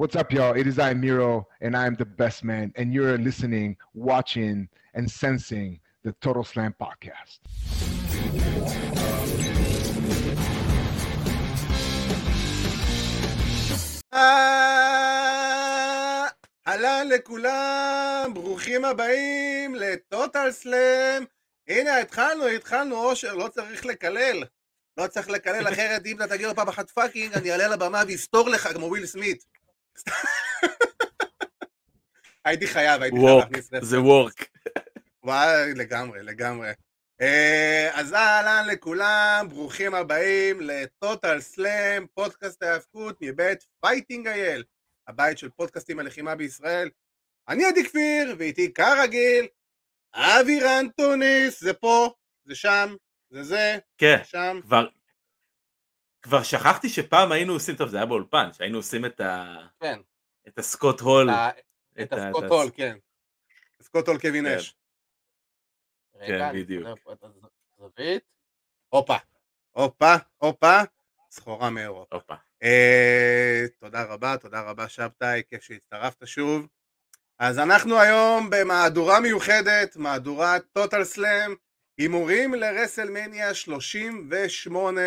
What's 0.00 0.16
up, 0.16 0.32
y'all? 0.32 0.54
It 0.54 0.66
is 0.66 0.78
I, 0.78 0.94
Miro, 0.94 1.46
and 1.60 1.76
I 1.76 1.84
am 1.86 1.94
the 1.94 2.06
best 2.06 2.42
man, 2.42 2.72
and 2.74 2.86
you're 2.94 3.18
listening, 3.18 3.76
watching, 3.92 4.66
and 4.94 5.04
sensing 5.10 5.78
the 6.04 6.12
Total 6.22 6.42
Slam 6.42 6.72
podcast. 6.72 7.38
אהלן 16.66 17.08
לכולם, 17.08 18.30
ברוכים 18.34 18.84
הבאים 18.84 19.74
לטוטל 19.74 20.50
סלאם. 20.50 21.24
הנה, 21.68 21.98
התחלנו, 21.98 22.46
התחלנו, 22.46 22.96
אושר, 22.96 23.34
לא 23.34 23.48
צריך 23.48 23.86
לקלל. 23.86 24.44
לא 24.96 25.06
צריך 25.06 25.30
לקלל, 25.30 25.68
אחרת 25.68 26.06
אם 26.06 26.16
אתה 26.16 26.34
תגיד 26.34 26.46
לו 26.46 26.54
פעם 26.54 26.68
אחת 26.68 26.90
fucking, 26.90 27.34
אני 27.34 27.52
אעלה 27.52 27.68
לבמה 27.68 28.02
ואסתור 28.08 28.48
לך 28.48 28.68
כמו 28.74 28.86
וויל 28.86 29.06
סמית. 29.06 29.59
הייתי 32.44 32.66
חייב, 32.66 33.02
הייתי 33.02 33.16
חייב 33.16 33.38
להכניס 33.38 33.66
רפרנס. 33.66 33.84
זה 33.84 34.00
work. 34.00 34.48
וואי, 35.22 35.74
לגמרי, 35.74 36.22
לגמרי. 36.22 36.70
אה, 37.20 37.90
אז 37.92 38.14
אהלן 38.14 38.66
לכולם, 38.68 39.46
ברוכים 39.48 39.94
הבאים 39.94 40.60
לטוטל 40.60 41.40
סלאם, 41.40 42.06
פודקאסט 42.14 42.62
ההאבקות 42.62 43.16
מבית 43.20 43.66
Fighting 43.80 44.28
IL, 44.28 44.64
הבית 45.08 45.38
של 45.38 45.48
פודקאסטים 45.48 45.98
הלחימה 45.98 46.34
בישראל. 46.34 46.90
אני 47.48 47.64
עדי 47.64 47.84
כפיר, 47.84 48.34
ואיתי 48.38 48.72
כרגיל, 48.72 49.46
אבירן 50.14 50.86
טוניס, 50.96 51.60
זה 51.60 51.74
פה, 51.74 52.14
זה 52.44 52.54
שם, 52.54 52.94
זה 53.30 53.42
זה, 53.42 53.78
כן, 53.98 54.16
שם. 54.24 54.60
כבר, 54.62 54.86
כבר 56.22 56.42
שכחתי 56.42 56.88
שפעם 56.88 57.32
היינו 57.32 57.52
עושים, 57.52 57.76
טוב 57.76 57.88
זה 57.88 57.96
היה 57.96 58.06
באולפן, 58.06 58.52
שהיינו 58.52 58.76
עושים 58.78 59.04
את, 59.04 59.20
ה, 59.20 59.56
כן. 59.80 60.00
את 60.48 60.58
הסקוט 60.58 61.00
הול. 61.00 61.30
את 62.02 62.12
ה- 62.12 62.16
הסקוט 62.28 62.44
הול, 62.44 62.70
כן. 62.74 62.96
סקוט 63.82 64.08
הול 64.08 64.18
קווין 64.20 64.44
כן. 64.48 64.56
אש. 64.56 64.76
כן, 66.26 66.52
בדיוק. 66.54 66.86
הופה, 68.88 69.16
הופה, 69.70 70.14
הופה, 70.36 70.80
סחורה 71.30 71.70
מאירופה. 71.70 72.16
הופה. 72.16 72.34
אה, 72.62 73.64
תודה 73.78 74.02
רבה, 74.04 74.36
תודה 74.36 74.60
רבה 74.60 74.88
שבתאי, 74.88 75.42
כיף 75.50 75.62
שהצטרפת 75.62 76.26
שוב. 76.26 76.66
אז 77.38 77.58
אנחנו 77.58 78.00
היום 78.00 78.50
במהדורה 78.50 79.20
מיוחדת, 79.20 79.96
מהדורת 79.96 80.62
טוטל 80.72 81.04
סלאם, 81.04 81.54
הימורים 81.98 82.54
לרסלמניה 82.54 83.54
38. 83.54 85.00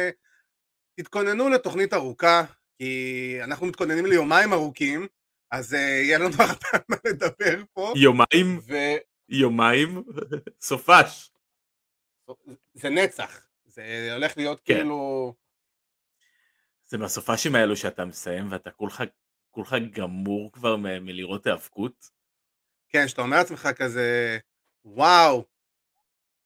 תתכוננו 0.95 1.49
לתוכנית 1.49 1.93
ארוכה, 1.93 2.43
כי 2.77 3.37
אנחנו 3.43 3.65
מתכוננים 3.67 4.05
ליומיים 4.05 4.53
ארוכים, 4.53 5.07
אז 5.51 5.73
אה, 5.73 5.79
יהיה 5.79 6.17
לנו 6.17 6.35
הרבה 6.39 6.77
מה 6.89 6.97
לדבר 7.05 7.63
פה, 7.73 7.93
יומיים, 7.95 8.57
וזה 8.57 8.97
יומיים, 9.29 10.03
סופש. 10.61 11.31
נצח, 12.83 13.47
זה 13.65 14.09
הולך 14.13 14.37
להיות 14.37 14.61
כן. 14.65 14.73
כאילו... 14.73 15.33
זה 16.85 16.97
מהסופשים 16.97 17.55
האלו 17.55 17.75
שאתה 17.75 18.05
מסיים 18.05 18.51
ואתה 18.51 18.71
כולך, 18.71 19.03
כולך 19.51 19.75
גמור 19.91 20.51
כבר 20.51 20.75
מ- 20.75 21.05
מלראות 21.05 21.47
האבקות. 21.47 22.09
כן, 22.89 23.07
שאתה 23.07 23.21
אומר 23.21 23.37
לעצמך 23.37 23.69
כזה, 23.75 24.37
וואו, 24.85 25.45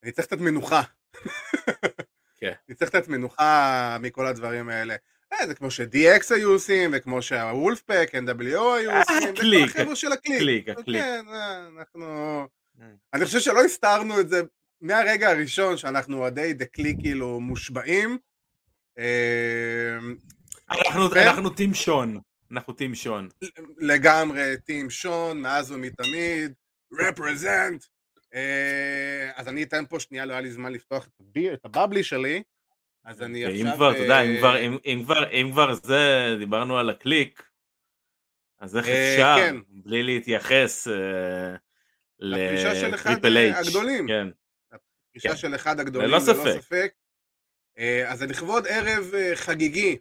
אני 0.04 0.12
צריך 0.12 0.28
קצת 0.28 0.38
מנוחה. 0.38 0.82
כן. 2.38 2.52
צריך 2.76 2.90
קצת 2.90 3.08
מנוחה 3.08 3.98
מכל 4.02 4.28
הדברים 4.28 4.70
האלה. 4.70 4.96
אה, 5.34 5.48
זה 5.48 5.56
כמו 5.56 5.72
ש-DX 5.72 6.36
היו 6.36 6.52
עושים, 6.52 6.90
וכמו 6.94 7.22
שה-Wolfpac, 7.22 8.12
nWo 8.14 8.42
היו 8.42 8.90
אה, 8.92 9.00
עושים, 9.00 9.20
זה 9.22 9.42
כל 9.42 9.80
החבר'ה 9.80 9.96
של 9.96 10.12
הקליק. 10.12 10.40
קליק, 10.40 10.70
הקליק. 10.70 11.02
כן, 11.02 11.26
אנחנו... 11.78 12.48
אני 13.14 13.26
חושב 13.26 13.40
שלא 13.40 13.64
הסתרנו 13.64 14.20
את 14.20 14.30
זה 14.30 14.42
מהרגע 14.82 15.30
הראשון 15.30 15.78
שאנחנו 15.78 16.18
אוהדי 16.18 16.54
the 16.54 16.66
Kliq 16.66 16.98
כאילו 17.00 17.40
מושבעים. 17.40 18.18
אנחנו 20.70 21.50
team 21.50 21.74
שון. 21.74 22.20
אנחנו 22.52 22.74
team 22.74 22.96
שון. 22.96 23.30
לגמרי, 23.78 24.56
team 24.66 24.90
שון, 24.90 25.42
מאז 25.42 25.72
ומתמיד, 25.72 26.54
רפרזנט. 27.00 27.84
אז 29.36 29.48
אני 29.48 29.64
אתן 29.64 29.86
פה 29.90 30.00
שנייה, 30.00 30.26
לא 30.26 30.34
היה 30.34 30.42
לי 30.42 30.52
זמן 30.52 30.74
לפתוח 30.74 31.08
את 31.08 31.20
הביר, 31.20 31.54
את 31.54 31.66
הבבלי 31.66 32.04
שלי, 32.04 32.44
אז 33.04 33.22
אני 33.22 33.46
ואם 33.46 33.54
עכשיו... 33.54 33.76
כבר, 33.76 33.92
אתה 33.92 34.00
יודע, 34.00 34.22
אם 34.22 34.32
אה, 34.32 34.38
כבר, 34.38 34.60
אם, 34.60 34.78
אם 34.86 35.02
כבר, 35.04 35.32
אם 35.32 35.52
זה, 35.84 36.36
דיברנו 36.40 36.78
על 36.78 36.90
הקליק, 36.90 37.44
אז 38.60 38.78
איך 38.78 38.88
אה, 38.88 39.14
אפשר, 39.14 39.36
כן. 39.38 39.56
בלי 39.70 40.04
להתייחס 40.04 40.88
אה, 40.88 41.56
לפרישה 42.20 42.76
של 42.76 42.96
אחד, 42.96 43.26
אה, 43.26 43.60
הגדולים. 43.60 44.08
כן, 44.08 44.28
פגישה 45.10 45.30
כן. 45.30 45.36
של 45.38 45.56
אחד 45.56 45.80
הגדולים, 45.80 46.10
ללא 46.10 46.20
ספק. 46.20 46.94
אה, 47.78 48.12
אז 48.12 48.20
זה 48.20 48.28
לכבוד 48.28 48.68
ערב 48.68 49.12
אה, 49.14 49.32
חגיגי, 49.36 49.98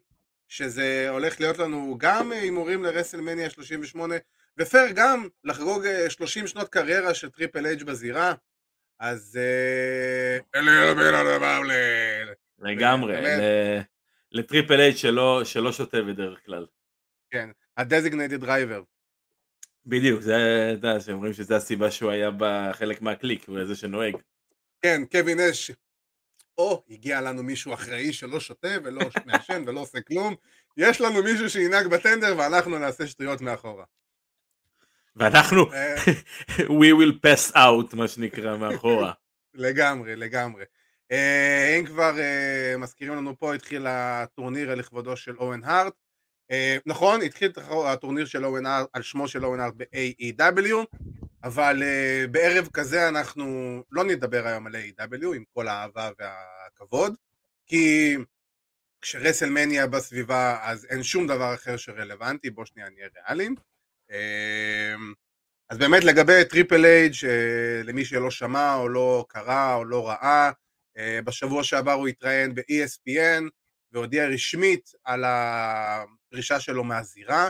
שזה 0.49 1.07
הולך 1.11 1.41
להיות 1.41 1.59
לנו 1.59 1.97
גם 1.99 2.33
אה, 2.33 2.39
הימורים 2.39 2.83
לרסלמניה 2.83 3.51
38, 3.51 4.15
ופייר 4.59 4.93
גם 4.95 5.29
לחגוג 5.45 5.87
אה, 5.87 6.11
30 6.11 6.47
שנות 6.47 6.69
קריירה 6.69 7.15
של 7.15 7.31
טריפל 7.31 7.67
אייץ' 7.67 7.85
בזירה. 7.85 8.35
אז... 9.01 9.39
אה. 9.41 10.39
לגמרי, 12.59 13.17
לטריפל 14.33 14.81
אייץ' 14.81 14.97
שלא, 14.97 15.73
שותה 15.73 16.03
בדרך 16.03 16.39
כלל. 16.47 16.67
כן, 17.31 17.51
ה-designated 17.77 18.43
driver. 18.43 18.83
בדיוק, 19.87 20.21
זה, 20.21 20.35
אתה 20.79 20.89
יודע, 20.89 21.01
שאומרים 21.01 21.33
שזה 21.33 21.57
הסיבה 21.57 21.91
שהוא 21.91 22.11
היה 22.11 22.31
בחלק 22.39 23.03
מהקליק, 23.03 23.49
הוא 23.49 23.65
זה 23.65 23.77
שנוהג. 23.77 24.17
כן, 24.83 25.03
קווין 25.13 25.41
נאש. 25.41 25.71
או, 26.59 26.83
הגיע 26.91 27.21
לנו 27.21 27.43
מישהו 27.43 27.75
אחראי 27.75 28.13
שלא 28.13 28.41
שותה 28.41 28.69
ולא 28.85 29.01
מעשן 29.27 29.65
ולא 29.67 29.81
עושה 29.81 30.01
כלום. 30.01 30.35
יש 30.77 31.01
לנו 31.01 31.23
מישהו 31.23 31.51
שינהג 31.51 31.87
בטנדר 31.87 32.35
ואנחנו 32.39 32.79
נעשה 32.79 33.07
שטויות 33.07 33.41
מאחורה. 33.41 33.85
ואנחנו, 35.17 35.73
אה, 35.73 35.97
we 36.81 36.93
will 37.01 37.15
pass 37.27 37.55
out, 37.55 37.97
מה 37.97 38.09
שנקרא, 38.09 38.57
מאחורה. 38.57 39.13
לגמרי, 39.55 40.17
לגמרי. 40.17 40.65
אה, 41.13 41.77
אם 41.79 41.87
כבר 41.87 42.19
אה, 42.19 42.77
מזכירים 42.79 43.15
לנו 43.17 43.39
פה, 43.39 43.55
התחיל 43.55 43.87
הטורניר 43.89 44.75
לכבודו 44.75 45.17
של 45.17 45.37
אוהן 45.37 45.65
הארט. 45.65 45.93
אה, 46.51 46.77
נכון, 46.87 47.23
התחיל 47.23 47.53
הטורניר 47.87 48.27
של 48.27 48.45
אוהן 48.45 48.67
הארט 48.67 48.89
על 48.93 49.03
שמו 49.03 49.29
של 49.29 49.45
אוהן 49.45 49.61
הארט 49.61 49.75
ב-AEW, 49.77 50.99
אבל 51.45 51.83
אה, 51.83 52.25
בערב 52.31 52.69
כזה 52.73 53.09
אנחנו 53.09 53.83
לא 53.91 54.05
נדבר 54.05 54.47
היום 54.47 54.67
על 54.67 54.77
AEW 54.77 55.35
עם 55.37 55.45
כל 55.55 55.69
האהבה 55.69 56.11
והכבוד, 56.19 57.15
כי 57.67 58.17
כשרסלמניה 59.01 59.87
בסביבה 59.87 60.59
אז 60.63 60.87
אין 60.91 61.03
שום 61.03 61.27
דבר 61.27 61.55
אחר 61.55 61.77
שרלוונטי, 61.77 62.51
בוא 62.51 62.65
שנייה 62.65 62.89
נהיה 62.91 63.09
ריאליים. 63.17 63.55
אה, 64.11 64.95
אז 65.71 65.79
באמת 65.79 66.05
לגבי 66.05 66.45
טריפל 66.45 66.85
אייץ' 66.85 67.15
אה, 67.25 67.83
למי 67.85 68.05
שלא 68.05 68.31
שמע 68.31 68.75
או 68.75 68.89
לא 68.89 69.25
קרא 69.29 69.75
או 69.75 69.85
לא 69.85 70.09
ראה, 70.09 70.51
אה, 70.97 71.21
בשבוע 71.25 71.65
שעבר 71.65 71.93
הוא 71.93 72.09
התראיין 72.09 72.55
ב-ESPN 72.55 73.43
והודיע 73.93 74.27
רשמית 74.27 74.91
על 75.05 75.25
הפרישה 75.27 76.61
שלו 76.61 76.85
מהזירה 76.85 77.49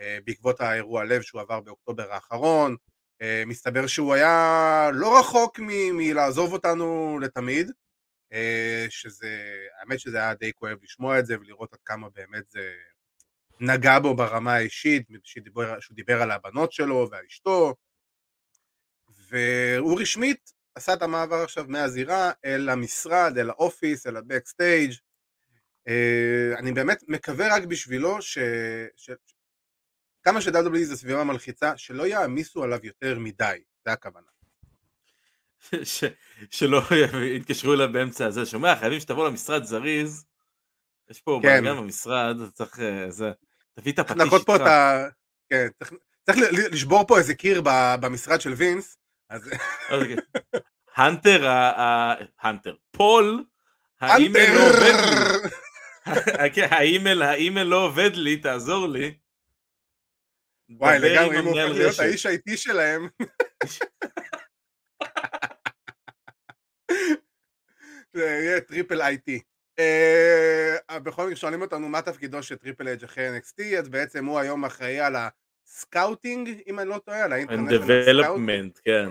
אה, 0.00 0.18
בעקבות 0.24 0.60
האירוע 0.60 1.04
לב 1.04 1.22
שהוא 1.22 1.40
עבר 1.40 1.60
באוקטובר 1.60 2.12
האחרון. 2.12 2.76
מסתבר 3.46 3.86
שהוא 3.86 4.14
היה 4.14 4.90
לא 4.94 5.18
רחוק 5.18 5.58
מ- 5.58 5.96
מלעזוב 5.96 6.52
אותנו 6.52 7.18
לתמיד, 7.22 7.70
שזה, 8.88 9.28
האמת 9.80 10.00
שזה 10.00 10.18
היה 10.18 10.34
די 10.34 10.52
כואב 10.52 10.78
לשמוע 10.82 11.18
את 11.18 11.26
זה 11.26 11.40
ולראות 11.40 11.72
עד 11.72 11.78
כמה 11.84 12.08
באמת 12.14 12.50
זה 12.50 12.72
נגע 13.60 13.98
בו 13.98 14.16
ברמה 14.16 14.54
האישית, 14.54 15.08
שדיבר, 15.24 15.80
שהוא 15.80 15.94
דיבר 15.94 16.22
על 16.22 16.30
הבנות 16.30 16.72
שלו 16.72 17.08
ועל 17.10 17.24
אשתו, 17.28 17.74
והוא 19.28 20.00
רשמית 20.00 20.52
עשה 20.74 20.94
את 20.94 21.02
המעבר 21.02 21.36
עכשיו 21.36 21.64
מהזירה 21.68 22.32
אל 22.44 22.68
המשרד, 22.68 23.38
אל 23.38 23.50
האופיס, 23.50 24.06
אל 24.06 24.16
הבקסטייג'. 24.16 24.92
אה, 25.88 26.58
אני 26.58 26.72
באמת 26.72 27.02
מקווה 27.08 27.56
רק 27.56 27.64
בשבילו 27.64 28.22
ש... 28.22 28.38
ש... 28.96 29.10
כמה 30.22 30.40
ש-WWE 30.40 30.84
זה 30.84 30.96
סביבה 30.96 31.24
מלחיצה, 31.24 31.76
שלא 31.76 32.06
יעמיסו 32.06 32.62
עליו 32.62 32.78
יותר 32.82 33.18
מדי, 33.18 33.62
זה 33.84 33.92
הכוונה. 33.92 34.26
ש- 35.84 36.04
שלא 36.50 36.82
יתקשרו 37.36 37.74
אליו 37.74 37.92
באמצע 37.92 38.26
הזה, 38.26 38.46
שומע, 38.46 38.76
חייבים 38.76 39.00
שתבוא 39.00 39.28
למשרד 39.28 39.64
זריז, 39.64 40.24
יש 41.12 41.20
פה 41.20 41.40
כן. 41.42 41.62
בלאגן 41.62 41.80
במשרד, 41.80 42.36
צריך 42.52 42.80
אה, 42.80 43.10
זה, 43.10 43.32
תביא 43.74 43.92
את 43.92 43.98
הפטיש 43.98 44.16
לנקות 44.16 44.46
פה 44.46 44.56
את 44.56 44.60
איתך. 44.60 44.70
ה... 44.70 45.08
כן, 45.50 45.66
צריך, 45.78 45.92
צריך 46.26 46.38
לשבור 46.72 47.06
פה 47.06 47.18
איזה 47.18 47.34
קיר 47.34 47.62
במשרד 48.00 48.40
של 48.40 48.52
וינס, 48.52 48.96
אז 49.30 49.50
אוקיי. 49.90 50.16
הנטר, 50.96 51.46
הנטר, 52.40 52.74
פול, 52.90 53.44
האימייל 54.00 54.54
לא 54.54 54.68
עובד 54.68 54.94
לי, 55.04 55.14
כן, 56.54 56.68
האימייל, 56.70 57.22
האימייל 57.22 57.66
לא 57.66 57.84
עובד 57.84 58.10
לי, 58.14 58.36
תעזור 58.36 58.88
לי. 58.88 59.18
וואי, 60.70 60.98
לגמרי, 60.98 61.38
אם 61.38 61.44
הוא 61.44 61.60
הופך 61.60 61.74
להיות. 61.74 61.98
האיש 61.98 62.26
ה-IT 62.26 62.56
שלהם. 62.56 63.08
זה 68.14 68.24
יהיה 68.24 68.60
טריפל 68.60 69.02
IT. 69.02 69.40
אה, 69.78 70.98
בכל 70.98 71.22
מקרה 71.24 71.36
שואלים 71.36 71.62
אותנו 71.62 71.88
מה 71.88 72.02
תפקידו 72.02 72.42
של 72.42 72.56
טריפל 72.56 72.88
אייץ' 72.88 73.04
אחרי 73.04 73.38
NXT, 73.38 73.62
אז 73.78 73.88
בעצם 73.88 74.24
הוא 74.26 74.38
היום 74.38 74.64
אחראי 74.64 75.00
על 75.00 75.16
ה 75.66 75.74
scouting, 75.74 76.50
אם 76.66 76.80
אני 76.80 76.88
לא 76.88 76.98
טועה, 76.98 77.24
על 77.24 77.32
scout. 77.32 77.70
development, 77.70 78.80
כן. 78.84 79.08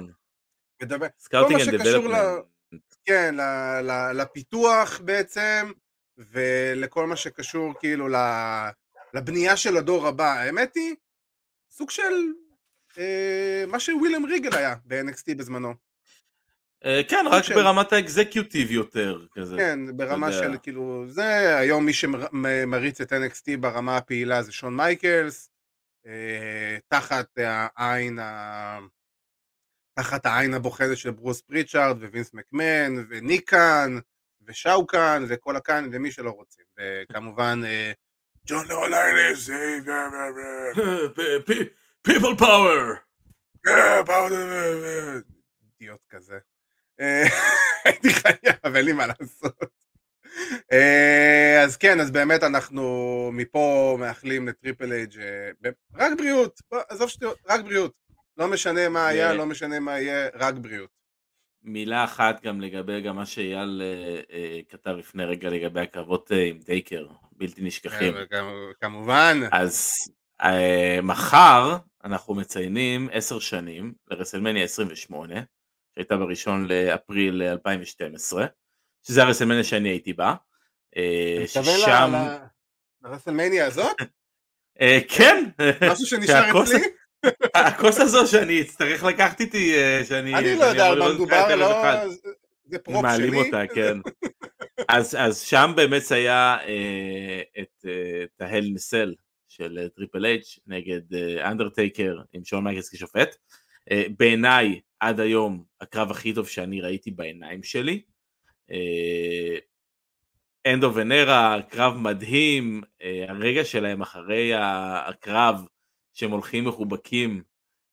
scouting 1.20 1.62
development. 1.62 2.96
כן, 3.06 3.36
ל- 3.36 3.82
ל- 3.82 4.12
לפיתוח 4.22 5.02
בעצם, 5.06 5.72
ולכל 6.18 7.08
מה 7.08 7.16
שקשור 7.16 7.74
כאילו 7.80 8.08
ל- 8.08 8.70
לבנייה 9.14 9.58
של 9.58 9.78
הדור 9.78 10.08
הבא. 10.08 10.34
האמת 10.34 10.76
היא, 10.76 10.96
סוג 11.72 11.90
של 11.90 12.14
אה, 12.98 13.64
מה 13.68 13.80
שוויליאם 13.80 14.26
ריגל 14.26 14.56
היה 14.58 14.76
ב-NXT 14.86 15.36
בזמנו. 15.38 15.74
אה, 16.86 17.02
כן, 17.08 17.26
רק 17.32 17.44
של- 17.44 17.56
ברמת 17.56 17.94
ה 17.94 18.02
executive 18.02 18.72
יותר, 18.72 19.26
כזה. 19.36 19.58
כן, 19.58 19.98
ברמה 19.98 20.28
יודע. 20.32 20.40
של 20.40 20.58
כאילו 20.64 21.04
זה, 21.08 21.58
היום 21.58 21.86
מי 21.86 21.94
שמריץ 21.94 23.02
את 23.02 23.14
NXT 23.14 23.58
ברמה 23.60 23.98
הפעילה 23.98 24.44
זה 24.44 24.52
שון 24.52 24.76
מייקלס, 24.78 25.50
אה, 26.08 26.78
תחת 26.88 27.28
העין 27.38 28.20
ה... 28.20 28.80
תחת 30.00 30.26
העין 30.26 30.54
הבוחנת 30.54 30.98
של 30.98 31.12
ברוס 31.12 31.42
פריצ'ארד 31.42 32.04
ווינס 32.04 32.34
מקמן 32.34 32.94
וניק 33.10 33.60
חאן 33.60 33.98
ושאוקן 34.48 35.24
וכל 35.28 35.56
הקאן 35.56 35.90
ומי 35.92 36.12
שלא 36.12 36.30
רוצים 36.30 36.66
וכמובן 36.80 37.62
אה, 37.66 37.92
ג'ון 38.48 38.68
לאולייניס 38.68 39.50
people 42.08 42.36
power. 42.40 42.98
אידיוט 45.64 46.00
כזה 46.10 46.34
אה, 46.36 46.40
הייתי 47.86 48.14
חייב 48.14 48.76
אין 48.76 48.86
לי 48.86 48.94
מה 48.94 49.08
לעשות. 49.08 49.66
אה, 50.72 51.64
אז 51.64 51.78
כן 51.78 52.00
אז 52.00 52.12
באמת 52.12 52.44
אנחנו 52.44 53.30
מפה 53.34 53.98
מאחלים 54.00 54.48
לטריפל 54.48 54.94
אייג' 54.94 55.20
אה, 55.20 55.70
רק 55.96 56.18
בריאות. 56.18 56.62
עזוב 56.90 57.10
שטויות 57.10 57.38
רק 57.50 57.62
בריאות. 57.62 57.94
לא 58.38 58.48
משנה 58.48 58.90
מה 58.90 59.08
היה 59.08 59.34
לא 59.34 59.46
משנה 59.46 59.80
מה 59.80 60.00
יהיה 60.00 60.30
רק 60.34 60.56
בריאות. 60.56 60.90
מילה 61.64 62.04
אחת 62.04 62.44
גם 62.44 62.62
לגבי 62.62 63.02
גם 63.02 63.16
מה 63.16 63.26
שאייל 63.26 63.82
אה, 63.84 64.22
אה, 64.36 64.60
כתב 64.70 64.92
לפני 64.92 65.26
רגע 65.26 65.50
לגבי 65.50 65.82
הקרבות 65.82 66.32
אה, 66.32 66.44
עם 66.44 66.60
דייקר, 66.60 67.08
בלתי 67.32 67.62
נשכחים. 67.62 68.14
כן, 68.30 68.44
כמובן. 68.82 69.40
אז 69.52 69.92
אה, 70.42 71.00
מחר 71.04 71.78
אנחנו 72.04 72.36
מציינים 72.36 73.10
עשר 73.12 73.40
שנים 73.40 73.94
לרסלמניה 74.12 74.64
28, 74.64 75.36
שהייתה 76.02 76.18
בראשון 76.18 76.68
לאפריל 76.68 77.44
2012, 77.44 78.46
שזה 79.08 79.24
הרסלמניה 79.24 79.64
שאני 79.64 79.90
הייתי 79.90 80.14
בה. 80.14 80.36
אה, 80.98 81.44
ששם, 81.48 82.14
לרסלמניה 83.04 83.66
הזאת? 83.66 83.96
אה, 84.82 85.00
כן, 85.08 85.46
משהו 85.92 86.06
שנשאר 86.06 86.62
אצלי? 86.64 86.80
הכוס 87.54 88.00
הזו 88.00 88.28
שאני 88.28 88.62
אצטרך 88.62 89.04
לקחת 89.04 89.40
איתי, 89.40 89.76
אה, 89.76 90.02
שאני 90.06 90.36
אני 90.36 90.56
לא 90.56 90.64
יודע 90.64 90.88
על 90.88 91.00
מה 91.00 91.14
מדובר, 91.14 91.56
לא... 91.56 92.08
זה 92.66 92.80
prop 92.80 93.04
מעלים 93.04 93.30
שלי. 93.30 93.46
אותה, 93.46 93.74
כן. 93.76 93.98
אז, 94.88 95.16
אז 95.20 95.40
שם 95.40 95.72
באמת 95.76 96.12
היה 96.12 96.58
אה, 96.68 97.42
את 97.62 97.86
אה, 97.86 98.24
את 98.24 98.42
ה-Hell 98.42 98.70
in 98.74 98.86
a 98.86 98.92
Cell 98.92 99.16
של 99.48 99.88
טריפל 99.96 100.26
אייץ' 100.26 100.60
נגד 100.68 101.02
אנדרטייקר 101.46 102.18
עם 102.34 102.44
שון 102.44 102.64
מייקלס 102.64 102.96
כשופט. 102.96 103.36
אה, 103.92 104.04
בעיניי 104.18 104.80
עד 105.00 105.20
היום 105.20 105.64
הקרב 105.82 106.12
הכי 106.12 106.34
טוב 106.34 106.48
שאני 106.48 106.82
ראיתי 106.82 107.12
בעיניים 107.12 107.64
שלי. 107.64 108.02
End 110.68 110.94
of 110.96 111.12
an 111.12 111.29
Era, 111.29 111.62
קרב 111.70 111.98
מדהים, 111.98 112.82
אה, 113.02 113.26
הרגע 113.28 113.66
שלהם 113.66 114.02
אחרי 114.02 114.52
הקרב 114.56 115.66
שהם 116.14 116.32
הולכים 116.32 116.66
מחובקים 116.66 117.44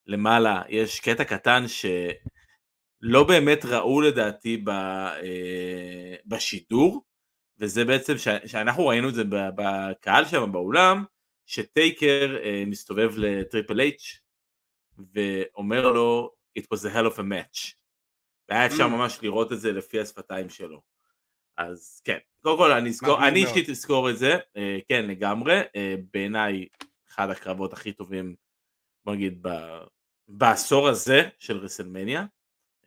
למעלה, 0.06 0.62
יש 0.68 1.00
קטע 1.00 1.24
קטן 1.24 1.64
שלא 1.68 3.24
באמת 3.24 3.64
ראו 3.64 4.00
לדעתי 4.00 4.64
אה, 4.68 6.14
בשידור, 6.26 7.04
וזה 7.58 7.84
בעצם 7.84 8.14
שאנחנו 8.46 8.86
ראינו 8.86 9.08
את 9.08 9.14
זה 9.14 9.22
בקהל 9.30 10.24
שם 10.24 10.52
באולם, 10.52 11.04
שטייקר 11.46 12.36
מסתובב 12.66 13.12
לטריפל 13.16 13.80
אייץ' 13.80 14.20
ואומר 15.14 15.92
לו 15.92 16.34
it 16.58 16.62
was 16.74 16.78
a 16.78 16.94
hell 16.94 17.14
of 17.14 17.18
a 17.18 17.22
match. 17.22 17.74
והיה 18.48 18.66
אפשר 18.66 18.84
Mm. 18.86 18.88
ממש 18.88 19.18
לראות 19.22 19.52
את 19.52 19.60
זה 19.60 19.72
לפי 19.72 20.00
השפתיים 20.00 20.48
שלו. 20.50 20.82
אז 21.56 22.00
כן, 22.04 22.18
קודם 22.42 22.58
כל 22.58 22.72
אני 22.72 22.88
אזכור, 22.88 23.28
אני. 23.28 23.46
אישית 23.46 23.70
אזכור 23.70 24.10
את 24.10 24.18
זה, 24.18 24.38
אה, 24.56 24.78
כן 24.88 25.06
לגמרי, 25.06 25.60
אה, 25.76 25.94
בעיניי 26.12 26.66
אחד 27.10 27.30
הקרבות 27.30 27.72
הכי 27.72 27.92
טובים, 27.92 28.34
בוא 29.04 29.14
נגיד, 29.14 29.38
ב- 29.42 29.82
בעשור 30.28 30.88
הזה 30.88 31.28
של 31.38 31.56
רסלמניה, 31.56 32.24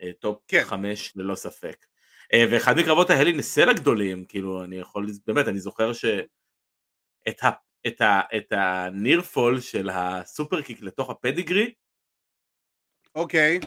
אה, 0.01 0.11
top 0.19 0.43
כן. 0.47 0.63
חמש 0.63 1.13
ללא 1.15 1.35
ספק. 1.35 1.85
ואחד 2.51 2.77
מקרבות 2.77 3.09
ה-Hell 3.09 3.33
in 3.33 3.44
a 3.44 3.49
Cell 3.49 3.69
הגדולים, 3.69 4.25
כאילו 4.25 4.63
אני 4.63 4.75
יכול, 4.75 5.07
באמת, 5.27 5.47
אני 5.47 5.59
זוכר 5.59 5.93
ש... 5.93 6.05
את, 7.29 7.43
ה, 7.43 7.49
את, 7.87 8.01
ה, 8.01 8.21
את 8.37 8.51
ה 8.51 8.63
near 8.63 9.11
fall 9.11 9.59
של 9.59 9.89
ה 9.89 10.61
superkick 10.61 10.81
לתוך 10.81 11.09
ה-Pedigree, 11.09 11.73
אוקיי, 13.15 13.59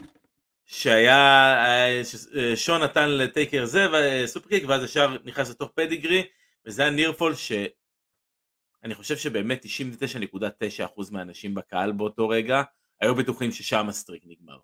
שהיה, 0.65 1.17
אה, 1.65 2.01
ששון 2.03 2.83
נתן 2.83 3.09
לטייקר 3.09 3.65
זה, 3.65 3.87
superkick, 4.25 4.63
ואז 4.67 4.83
ישר 4.83 5.17
נכנס 5.23 5.49
לתוך 5.49 5.71
Pedigree, 5.75 6.27
וזה 6.65 6.81
היה 6.81 6.91
נירפול 6.91 7.35
שאני 7.35 8.95
חושב 8.95 9.17
שבאמת 9.17 9.65
99.9% 9.65 11.11
מהאנשים 11.11 11.55
בקהל 11.55 11.91
באותו 11.91 12.29
רגע, 12.29 12.63
היו 13.01 13.15
בטוחים 13.15 13.51
ששם 13.51 13.89
הסטריק 13.89 14.23
נגמר. 14.25 14.57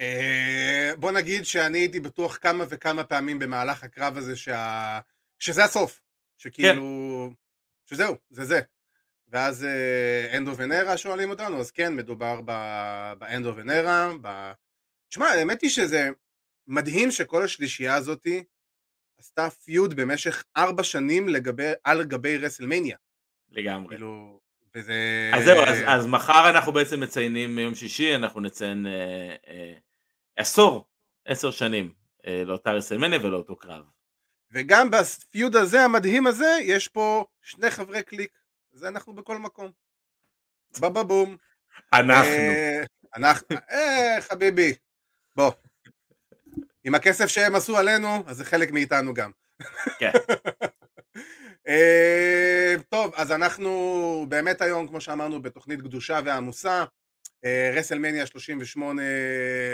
אה, 0.00 0.90
בוא 0.98 1.12
נגיד 1.12 1.44
שאני 1.44 1.78
הייתי 1.78 2.00
בטוח 2.00 2.36
כמה 2.36 2.64
וכמה 2.68 3.04
פעמים 3.04 3.38
במהלך 3.38 3.84
הקרב 3.84 4.16
הזה 4.16 4.36
שה... 4.36 5.00
שזה 5.38 5.64
הסוף, 5.64 6.00
שכאילו, 6.38 7.30
שזהו, 7.86 8.16
זה 8.30 8.44
זה. 8.44 8.60
ואז 9.28 9.66
אנדו 10.36 10.56
ונרה 10.56 10.96
שואלים 10.96 11.30
אותנו, 11.30 11.60
אז 11.60 11.70
כן, 11.70 11.96
מדובר 11.96 12.40
באנדו 13.18 13.56
ונרה. 13.56 14.12
ב... 14.22 14.52
תשמע, 15.08 15.26
האמת 15.26 15.62
היא 15.62 15.70
שזה 15.70 16.08
מדהים 16.66 17.10
שכל 17.10 17.44
השלישייה 17.44 17.94
הזאתי 17.94 18.44
עשתה 19.18 19.50
feud 19.50 19.94
במשך 19.94 20.44
ארבע 20.56 20.82
שנים 20.82 21.28
לגבי, 21.28 21.72
על 21.84 22.04
גבי 22.04 22.38
רסלמניה. 22.38 22.96
לגמרי. 23.50 23.88
כאילו, 23.88 24.40
וזה... 24.74 25.30
אז 25.34 25.44
זהו, 25.44 25.58
אז, 25.66 25.78
אז 25.86 26.06
מחר 26.06 26.50
אנחנו 26.50 26.72
בעצם 26.72 27.00
מציינים 27.00 27.58
יום 27.58 27.74
שישי, 27.74 28.14
אנחנו 28.14 28.40
נציין 28.40 28.86
אה, 28.86 29.36
אה, 29.48 29.74
עשור, 30.36 30.86
עשר 31.24 31.50
שנים 31.50 31.92
אה, 32.26 32.42
לאותה 32.44 32.72
רסלמניה 32.72 33.18
ולאותו 33.22 33.56
קרב. 33.56 33.84
וגם 34.50 34.90
ב 34.90 35.03
feud 35.03 35.56
הזה, 35.56 35.84
המדהים 35.84 36.26
הזה, 36.26 36.58
יש 36.62 36.88
פה 36.88 37.24
שני 37.42 37.70
חברי 37.70 38.02
קליק. 38.02 38.30
זה 38.76 38.88
אנחנו 38.88 39.14
בכל 39.14 39.38
מקום. 39.38 39.70
baba 40.80 41.02
boom. 41.02 41.36
אנחנו. 41.92 42.30
אה, 42.30 42.82
אנחנו, 43.16 43.56
אה, 43.70 44.18
חביבי. 44.20 44.74
בוא. 45.36 45.52
עם 46.84 46.94
הכסף 46.94 47.26
שהם 47.26 47.54
עשו 47.54 47.76
עלינו, 47.76 48.08
אז 48.26 48.36
זה 48.36 48.44
חלק 48.44 48.70
מאיתנו 48.70 49.14
גם. 49.14 49.30
כן. 49.98 50.10
אה, 51.68 52.74
טוב, 52.88 53.14
אז 53.14 53.32
אנחנו 53.32 54.26
באמת 54.28 54.60
היום, 54.60 54.88
כמו 54.88 55.00
שאמרנו, 55.00 55.42
בתוכנית 55.42 55.82
גדושה 55.82 56.20
ועמוסה. 56.24 56.84
אה, 57.44 57.70
רסלמניה 57.74 58.26
38 58.26 59.02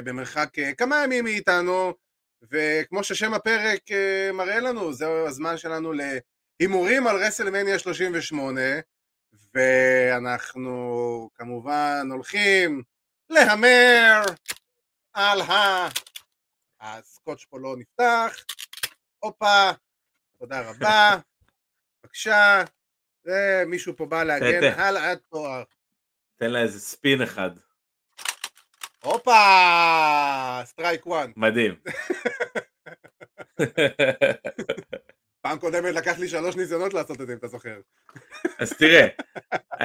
במרחק 0.04 0.49
כמה 0.78 1.04
ימים 1.04 1.25
מאיתנו, 1.25 1.94
וכמו 2.50 3.04
ששם 3.04 3.35
הפרק 3.35 3.92
אה, 3.92 4.30
מראה 4.32 4.61
לנו, 4.61 4.92
זהו 4.92 5.26
הזמן 5.26 5.56
שלנו 5.56 5.92
להימורים 6.62 7.07
על 7.07 7.16
רסלמניה 7.16 7.78
38, 7.78 8.61
ואנחנו 9.54 11.31
כמובן 11.35 12.09
הולכים 12.11 12.83
להמר 13.31 14.23
על 15.12 15.40
ה... 15.40 15.88
הסקוץ' 16.81 17.45
פה 17.45 17.59
לא 17.59 17.76
נפתח, 17.78 18.37
הופה, 19.19 19.71
תודה 20.38 20.71
רבה, 20.71 21.16
בבקשה, 22.02 22.64
ומישהו 23.25 23.97
פה 23.97 24.07
בא 24.07 24.25
להגן. 24.25 24.81
על 24.81 24.97
התואר. 24.97 25.62
תן 26.37 26.50
לה 26.50 26.62
איזה 26.62 26.81
ספין 26.81 27.23
אחד. 27.23 27.50
הופה! 29.02 30.61
strike 30.64 31.06
one. 31.06 31.32
מדהים. 31.37 31.75
פעם 35.42 35.58
קודמת 35.58 35.94
לקח 35.94 36.18
לי 36.18 36.28
שלוש 36.28 36.56
ניסיונות 36.56 36.94
לעשות 36.94 37.20
את 37.20 37.26
זה, 37.26 37.32
אם 37.32 37.38
אתה 37.38 37.46
זוכר. 37.49 37.80
אז 38.58 38.72
תראה, 38.78 39.06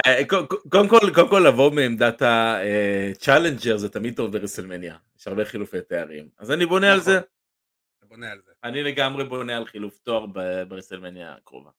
אה, 0.06 0.22
קודם 0.70 0.88
כל, 0.90 1.00
קודם 1.16 1.30
כל 1.30 1.44
לבוא 1.48 1.72
מעמדת 1.72 2.22
ה 2.22 2.36
challenger 2.36 3.78
זה 3.78 3.90
תמיד 3.90 4.16
טוב 4.16 4.32
ברסלמניה, 4.38 4.98
יש 5.20 5.28
הרבה 5.28 5.46
חילופי 5.46 5.82
תארים, 5.82 6.30
אז 6.38 6.52
אני 6.52 6.66
בונה 6.66 6.92
על 6.94 7.00
נכון. 7.00 7.14
זה, 7.14 7.18
אתה 7.98 8.06
בונה 8.06 8.32
על 8.32 8.42
זה. 8.46 8.52
אני 8.64 8.84
לגמרי 8.84 9.24
בונה 9.24 9.58
על 9.58 9.66
חילוף 9.66 9.98
תואר 9.98 10.26
ברסלמניה 10.68 11.34
הקרובה. 11.34 11.72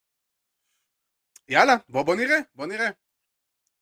יאללה, 1.49 1.76
בוא 1.88 2.02
בוא 2.02 2.14
נראה, 2.14 2.38
בוא 2.54 2.66
נראה. 2.66 2.88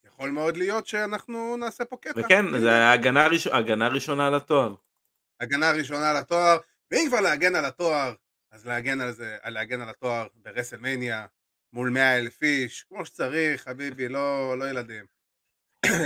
יכול 0.07 0.31
מאוד 0.31 0.57
להיות 0.57 0.87
שאנחנו 0.87 1.57
נעשה 1.57 1.85
פה 1.85 1.97
קטע. 1.97 2.21
וכן, 2.21 2.59
זה 2.61 2.73
ההגנה 2.73 3.25
הראש- 3.27 3.47
ההגנה 3.47 3.87
הראשונה 3.87 4.27
על 4.27 4.35
התואר. 4.35 4.75
הגנה 5.41 5.71
ראשונה 5.73 6.11
על 6.11 6.17
התואר, 6.17 6.59
ואם 6.91 7.05
כבר 7.09 7.21
להגן 7.21 7.55
על 7.55 7.65
התואר, 7.65 8.15
אז 8.51 8.67
להגן 8.67 9.01
על 9.01 9.13
זה, 9.13 9.37
להגן 9.45 9.81
על 9.81 9.89
התואר 9.89 10.27
ברסלמניה, 10.35 11.27
מול 11.73 11.91
100 11.91 12.19
אלף 12.19 12.43
איש, 12.43 12.83
כמו 12.89 13.07
שצריך, 13.07 13.63
חביבי, 13.63 14.09
לא, 14.09 14.59
לא 14.59 14.71
ילדים. 14.71 15.05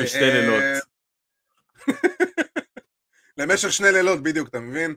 בשתי 0.03 0.19
אה, 0.19 0.41
לילות. 0.41 0.63
למשך 3.39 3.73
שני 3.73 3.93
לילות 3.93 4.23
בדיוק, 4.23 4.49
אתה 4.49 4.61
מבין? 4.61 4.95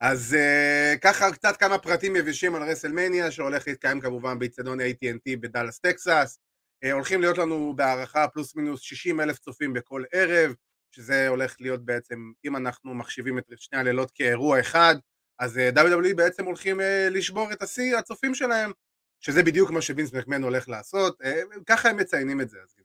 אז 0.00 0.36
אה, 0.36 0.98
ככה 0.98 1.32
קצת 1.32 1.56
כמה 1.56 1.78
פרטים 1.78 2.16
יבשים 2.16 2.54
על 2.54 2.62
רסלמניה 2.62 3.30
שהולך 3.30 3.68
להתקיים 3.68 4.00
כמובן 4.00 4.38
באיצטדיון 4.38 4.80
AT&T 4.80 5.36
בדאלאס 5.40 5.78
טקסס. 5.78 6.38
אה, 6.84 6.92
הולכים 6.92 7.20
להיות 7.20 7.38
לנו 7.38 7.72
בהערכה 7.76 8.28
פלוס 8.28 8.56
מינוס 8.56 8.80
60 8.80 9.20
אלף 9.20 9.38
צופים 9.38 9.72
בכל 9.72 10.04
ערב, 10.12 10.54
שזה 10.90 11.28
הולך 11.28 11.56
להיות 11.60 11.84
בעצם, 11.84 12.32
אם 12.44 12.56
אנחנו 12.56 12.94
מחשיבים 12.94 13.38
את 13.38 13.44
שני 13.56 13.78
הלילות 13.78 14.10
כאירוע 14.10 14.60
אחד, 14.60 14.94
אז 15.40 15.56
uh, 15.56 15.78
WWE 15.78 16.14
בעצם 16.16 16.44
הולכים 16.44 16.80
uh, 16.80 16.82
לשבור 17.10 17.52
את 17.52 17.62
השיא 17.62 17.96
הצופים 17.96 18.34
שלהם, 18.34 18.72
שזה 19.20 19.42
בדיוק 19.42 19.70
מה 19.70 19.82
שווינס 19.82 20.12
מקמן 20.12 20.42
הולך 20.42 20.68
לעשות, 20.68 21.20
uh, 21.20 21.24
ככה 21.66 21.88
הם 21.88 21.96
מציינים 21.96 22.40
את 22.40 22.50
זה, 22.50 22.58
אז 22.62 22.74
אני 22.78 22.84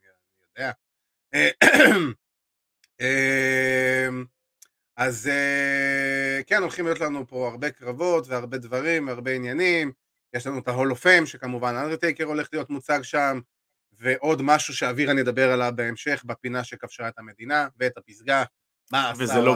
יודע. 0.57 0.71
Uh, 1.35 2.15
אז 4.97 5.27
אה, 5.27 6.41
כן, 6.47 6.61
הולכים 6.61 6.85
להיות 6.85 6.99
לנו 6.99 7.27
פה 7.27 7.47
הרבה 7.47 7.71
קרבות 7.71 8.27
והרבה 8.27 8.57
דברים 8.57 9.07
והרבה 9.07 9.31
עניינים. 9.31 9.91
יש 10.33 10.47
לנו 10.47 10.59
את 10.59 10.67
ה-Hall 10.67 10.91
of 10.91 11.03
Fame, 11.03 11.25
שכמובן 11.25 11.75
אנדרטייקר 11.75 12.23
הולך 12.23 12.47
להיות 12.53 12.69
מוצג 12.69 12.99
שם, 13.01 13.39
ועוד 13.99 14.41
משהו 14.41 14.73
שאבירן 14.73 15.17
ידבר 15.17 15.51
עליו 15.51 15.73
בהמשך, 15.75 16.23
בפינה 16.25 16.63
שכבשה 16.63 17.07
את 17.07 17.19
המדינה, 17.19 17.67
ואת 17.79 17.97
הפסגה. 17.97 18.43
מה 18.91 19.09
עשה 19.09 19.23
וזה 19.23 19.41
לא? 19.41 19.55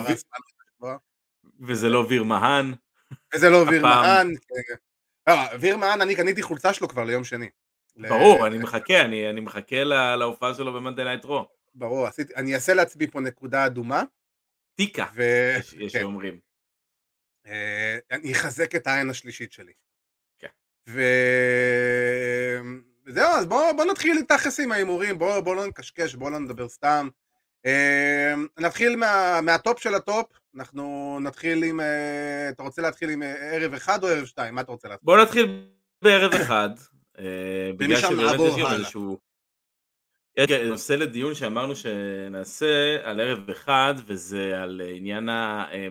וזה 1.68 1.90
לא 1.90 2.06
ויר 2.10 2.24
מהן, 2.24 2.74
וזה 3.36 3.50
לא 3.50 3.58
ויר 3.70 3.88
הפעם. 3.88 4.28
מהן. 4.28 4.36
כן. 4.36 4.74
לא, 5.28 5.36
ויר 5.60 5.78
מהן, 5.78 6.02
אני 6.02 6.16
קניתי 6.16 6.42
חולצה 6.42 6.74
שלו 6.74 6.88
כבר 6.88 7.04
ליום 7.04 7.24
שני. 7.24 7.50
ברור, 7.96 8.44
ל- 8.44 8.46
אני 8.46 8.58
מחכה, 8.58 9.02
אני 9.02 9.30
אני 9.30 9.42
מחכה 9.42 9.84
לה- 9.84 10.16
להופעה 10.16 10.54
שלו 10.54 10.74
ב 10.74 10.78
Monday 10.78 11.04
Night 11.04 11.26
Raw. 11.26 11.48
ברור, 11.76 12.08
עשיתי, 12.08 12.36
אני 12.36 12.56
אעשה 12.56 12.74
לעצמי 12.74 13.08
פה 13.08 13.20
נקודה 13.22 13.66
אדומה, 13.66 14.04
טיקה, 14.76 15.06
ו... 15.16 15.24
יש- 15.60 15.74
יש 15.74 15.94
כן. 15.94 16.00
שאומרים. 16.00 16.40
אה, 17.48 17.98
אני 18.12 18.32
אחזק 18.32 18.76
את 18.76 18.88
העין 18.88 19.10
השלישית 19.10 19.52
שלי. 19.52 19.74
כן. 20.40 20.48
ו... 20.90 21.02
וזהו, 23.06 23.28
אז 23.30 23.46
בואו 23.46 23.76
בוא 23.78 23.86
נתחיל 23.86 24.22
תכלס 24.28 24.60
עם 24.60 24.72
ההימורים, 24.72 25.20
בואו 25.20 25.44
בוא 25.44 25.56
לא 25.56 25.68
נקשקש, 25.68 26.16
בואו 26.16 26.30
לא 26.30 26.40
נדבר 26.40 26.70
סתם. 26.70 27.10
אה, 27.66 28.34
נתחיל 28.60 28.96
מה, 28.96 29.40
מהטופ 29.42 29.80
של 29.80 29.96
הטופ, 29.96 30.26
אנחנו 30.56 31.18
נתחיל 31.22 31.64
עם, 31.64 31.80
אה, 31.80 32.50
אתה 32.50 32.64
רוצה 32.64 32.82
להתחיל 32.82 33.10
עם 33.10 33.24
אה, 33.24 33.56
ערב 33.56 33.74
אחד 33.74 34.04
או 34.04 34.08
ערב 34.08 34.26
שתיים? 34.26 34.56
מה 34.56 34.62
אתה 34.62 34.72
רוצה 34.72 34.88
להתחיל? 34.88 35.06
בואו 35.06 35.24
נתחיל 35.24 35.70
בערב 36.02 36.34
אחד, 36.34 36.70
אה, 37.20 37.72
בגלל 37.78 37.98
שבאמת 37.98 38.40
יש 38.48 38.64
גם. 38.64 38.74
איזשהו... 38.74 39.20
נושא 40.70 40.94
לדיון 40.94 41.36
שאמרנו 41.36 41.76
שנעשה 41.76 42.98
על 43.04 43.20
ערב 43.20 43.50
אחד, 43.50 43.94
וזה 44.06 44.62
על 44.62 44.82
עניין 44.96 45.30
ה... 45.30 45.66
אה, 45.72 45.88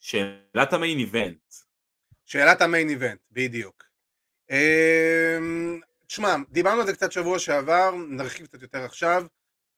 שאלת 0.00 0.72
המיין 0.72 0.98
איבנט. 0.98 1.54
שאלת 2.24 2.60
המיין 2.60 2.88
איבנט, 2.88 3.20
בדיוק. 3.30 3.84
אה, 4.50 5.38
תשמע, 6.06 6.36
דיברנו 6.50 6.80
על 6.80 6.86
זה 6.86 6.92
קצת 6.92 7.12
שבוע 7.12 7.38
שעבר, 7.38 7.90
נרחיב 8.08 8.46
קצת 8.46 8.62
יותר 8.62 8.84
עכשיו. 8.84 9.26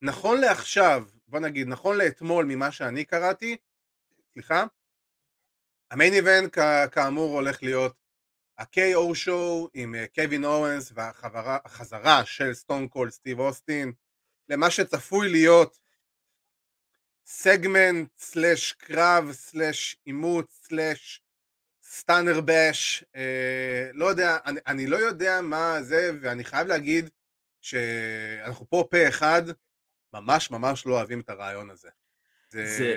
נכון 0.01 0.41
לעכשיו, 0.41 1.03
בוא 1.29 1.39
נגיד, 1.39 1.67
נכון 1.67 1.97
לאתמול 1.97 2.45
ממה 2.45 2.71
שאני 2.71 3.05
קראתי, 3.05 3.57
סליחה, 4.33 4.65
המיין 5.91 6.13
איבנט 6.13 6.57
כאמור 6.91 7.33
הולך 7.33 7.63
להיות 7.63 7.95
ה-KO 8.57 9.15
שואו 9.15 9.69
עם 9.73 9.95
קווין 10.15 10.45
אורנס 10.45 10.91
והחזרה 10.93 12.25
של 12.25 12.53
סטון 12.53 12.87
קול 12.87 13.09
סטיב 13.09 13.39
אוסטין 13.39 13.93
למה 14.49 14.71
שצפוי 14.71 15.29
להיות 15.29 15.79
segment 17.25 18.09
slash 18.19 18.71
קרב 18.71 19.31
slash 19.31 19.97
עימות 20.05 20.51
slash 20.51 21.23
stunner 21.83 22.41
bash 22.41 23.03
אה, 23.15 23.89
לא 23.93 24.05
יודע, 24.05 24.37
אני, 24.45 24.59
אני 24.67 24.87
לא 24.87 24.97
יודע 24.97 25.41
מה 25.41 25.83
זה 25.83 26.11
ואני 26.21 26.43
חייב 26.43 26.67
להגיד 26.67 27.09
שאנחנו 27.61 28.69
פה 28.69 28.87
פה 28.91 29.07
אחד 29.07 29.43
ממש 30.13 30.51
ממש 30.51 30.85
לא 30.85 30.93
אוהבים 30.93 31.19
את 31.19 31.29
הרעיון 31.29 31.69
הזה. 31.69 31.89
זה... 32.49 32.65
זה- 32.65 32.95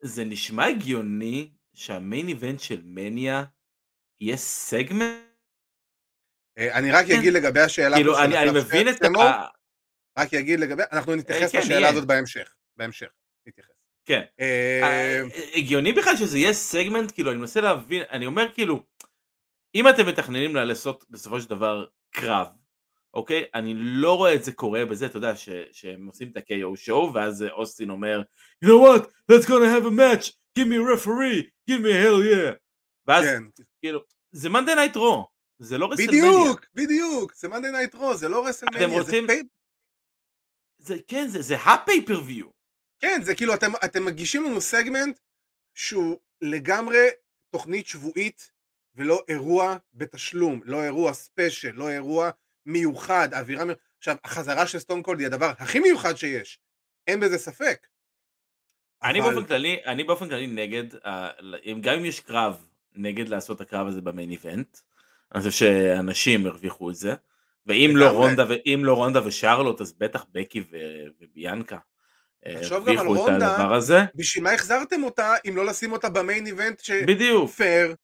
זה 0.00 0.24
נשמע 0.24 0.66
הגיוני 0.66 1.50
שה 1.74 1.97
main 1.97 2.28
event 2.28 2.60
של 2.60 2.80
מניה 2.84 3.44
יהיה 4.20 4.36
סגמנט? 4.36 5.22
אה, 6.58 6.78
אני 6.78 6.92
רק 6.92 7.10
אגיד 7.10 7.32
לגבי 7.32 7.60
השאלה 7.60 7.96
כאילו, 7.96 8.18
אני 8.18 8.38
אני 8.38 8.50
מבין 8.60 8.88
את 8.88 9.02
ה... 9.02 9.46
רק 10.18 10.34
אגיד 10.34 10.60
לגבי, 10.60 10.82
אנחנו 10.92 11.14
נתייחס 11.14 11.52
כן, 11.52 11.58
לשאלה. 11.58 11.88
הזאת 11.88 12.06
בהמשך, 12.06 12.54
בהמשך, 12.76 13.08
נתייחס. 13.46 13.70
כן. 14.04 14.22
אה, 14.40 14.80
אה, 14.82 15.22
הגיוני 15.54 15.92
בכלל 15.92 16.16
שזה 16.16 16.38
יהיה 16.38 16.52
סגמנט, 16.52 17.12
כאילו, 17.14 17.30
אני 17.30 17.38
מנסה 17.38 17.60
להבין, 17.60 18.02
אני 18.10 18.26
אומר 18.26 18.52
כאילו, 18.54 18.82
אם 19.74 19.88
אתם 19.88 20.06
מתכננים 20.08 20.56
לעשות 20.56 21.04
בסופו 21.10 21.40
של 21.40 21.48
דבר 21.48 21.86
קרב, 22.10 22.46
אוקיי? 23.14 23.44
אני 23.54 23.74
לא 23.76 24.16
רואה 24.16 24.34
את 24.34 24.44
זה 24.44 24.52
קורה 24.52 24.84
בזה, 24.86 25.06
אתה 25.06 25.16
יודע, 25.16 25.36
ש- 25.36 25.48
שהם 25.72 26.06
עושים 26.06 26.30
את 26.30 26.36
ה-KO 26.36 26.88
show, 26.88 27.14
ואז 27.14 27.42
אוסטין 27.42 27.90
אומר, 27.90 28.22
you 28.64 28.68
know 28.68 28.70
what, 28.86 29.02
let's 29.32 29.46
gonna 29.46 29.80
have 29.80 29.86
a 29.86 29.90
match, 29.90 30.30
give 30.58 30.66
me 30.68 30.76
a 30.76 30.96
referee, 30.96 31.42
give 31.70 31.80
me 31.82 31.88
a 31.88 32.02
hell 32.04 32.22
yeah. 32.32 32.56
ואז 33.06 33.24
כן, 33.24 33.42
כאילו, 33.80 34.00
זה 34.32 34.48
Monday 34.48 34.74
Night 34.74 34.96
Raw, 34.96 35.26
זה 35.58 35.78
לא 35.78 35.86
רסלמניה. 35.92 36.22
בדיוק, 36.22 36.66
בדיוק, 36.74 37.34
זה 37.34 37.48
Monday 37.48 37.70
Night 37.70 37.94
Raw, 37.94 38.14
זה 38.16 38.28
לא 38.28 38.46
רסלמניה, 38.46 38.86
אתם 38.86 38.90
רוצים- 38.92 39.26
זה 39.26 39.32
פי... 39.34 39.42
זה, 40.78 40.96
כן, 41.08 41.26
זה, 41.28 41.42
זה 41.42 41.56
ה 41.56 41.62
pay-per-view. 41.62 42.46
כן, 43.00 43.20
זה 43.24 43.34
כאילו, 43.34 43.54
אתם, 43.54 43.72
אתם 43.84 44.04
מגישים 44.04 44.44
לנו 44.44 44.60
סגמנט 44.60 45.18
שהוא 45.74 46.16
לגמרי 46.40 47.06
תוכנית 47.50 47.86
שבועית 47.86 48.50
ולא 48.94 49.22
אירוע 49.28 49.76
בתשלום, 49.94 50.60
לא 50.64 50.82
אירוע 50.84 51.12
special, 51.12 51.70
לא 51.74 51.90
אירוע 51.90 52.30
מיוחד, 52.66 53.28
אווירה 53.34 53.64
מיוחדת. 53.64 53.82
עכשיו, 53.98 54.16
החזרה 54.24 54.66
של 54.66 54.78
סטון 54.78 55.02
קולד 55.02 55.18
היא 55.18 55.26
הדבר 55.26 55.52
הכי 55.58 55.78
מיוחד 55.80 56.14
שיש, 56.16 56.58
אין 57.06 57.20
בזה 57.20 57.38
ספק. 57.38 57.86
אני 59.02 59.20
אבל- 59.20 59.34
באופן 59.34 59.46
כללי, 59.48 59.76
אני 59.86 60.04
באופן 60.04 60.28
כללי 60.28 60.46
נגד, 60.46 60.84
ה- 61.06 61.28
אם- 61.64 61.80
גם 61.80 61.94
אם 61.94 62.04
יש 62.04 62.20
קרב 62.20 62.64
נגד 62.94 63.28
לעשות 63.28 63.60
הקרב 63.60 63.86
הזה 63.86 64.00
במיין 64.00 64.30
איבנט, 64.30 64.78
אני 65.34 65.42
חושב 65.42 65.50
שאנשים 65.50 66.46
הרוויחו 66.46 66.90
את 66.90 66.94
זה, 66.94 67.14
ואם 67.66 67.92
לא. 67.94 68.08
רונדה, 68.10 68.44
ואם 68.48 68.80
לא 68.84 68.94
רונדה 68.94 69.26
ושרלוט, 69.26 69.80
אז 69.80 69.92
בטח 69.92 70.24
בקי 70.32 70.60
ו- 70.60 70.76
וביאנקה 71.20 71.78
אה, 72.46 72.54
תחשוב 72.60 72.88
גם 72.90 72.98
על 72.98 73.06
רונדה. 73.06 74.06
בשביל 74.14 74.44
מה 74.44 74.52
החזרתם 74.52 75.02
אותה 75.02 75.34
אם 75.48 75.56
לא 75.56 75.66
לשים 75.66 75.92
אותה 75.92 76.08
במיין 76.08 76.46
איבנט 76.46 76.80
ש... 76.80 76.90
בדיוק. 76.90 77.50
פייר, 77.50 77.94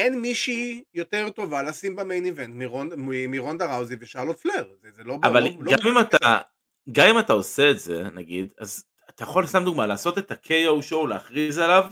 אין 0.00 0.20
מישהי 0.20 0.82
יותר 0.94 1.30
טובה 1.30 1.62
לשים 1.62 1.96
במיין 1.96 2.24
איבנט 2.24 2.54
מרונד, 2.54 2.92
מרונדה 3.28 3.76
ראוזי 3.76 3.96
ושרלוט 4.00 4.40
פלר, 4.40 4.72
זה, 4.82 4.88
זה 4.96 5.02
לא... 5.04 5.18
אבל 5.22 5.42
לא, 5.42 5.50
לא 5.60 5.72
גם 5.72 5.88
אם 5.88 5.98
אתה, 5.98 6.38
גם 6.92 7.06
אם 7.08 7.18
אתה 7.18 7.32
עושה 7.32 7.70
את 7.70 7.80
זה, 7.80 8.02
נגיד, 8.14 8.48
אז 8.58 8.84
אתה 9.10 9.22
יכול, 9.22 9.46
סתם 9.46 9.64
דוגמה, 9.64 9.86
לעשות 9.86 10.18
את 10.18 10.30
ה-KO 10.30 10.90
show, 10.90 11.06
להכריז 11.08 11.58
עליו, 11.58 11.84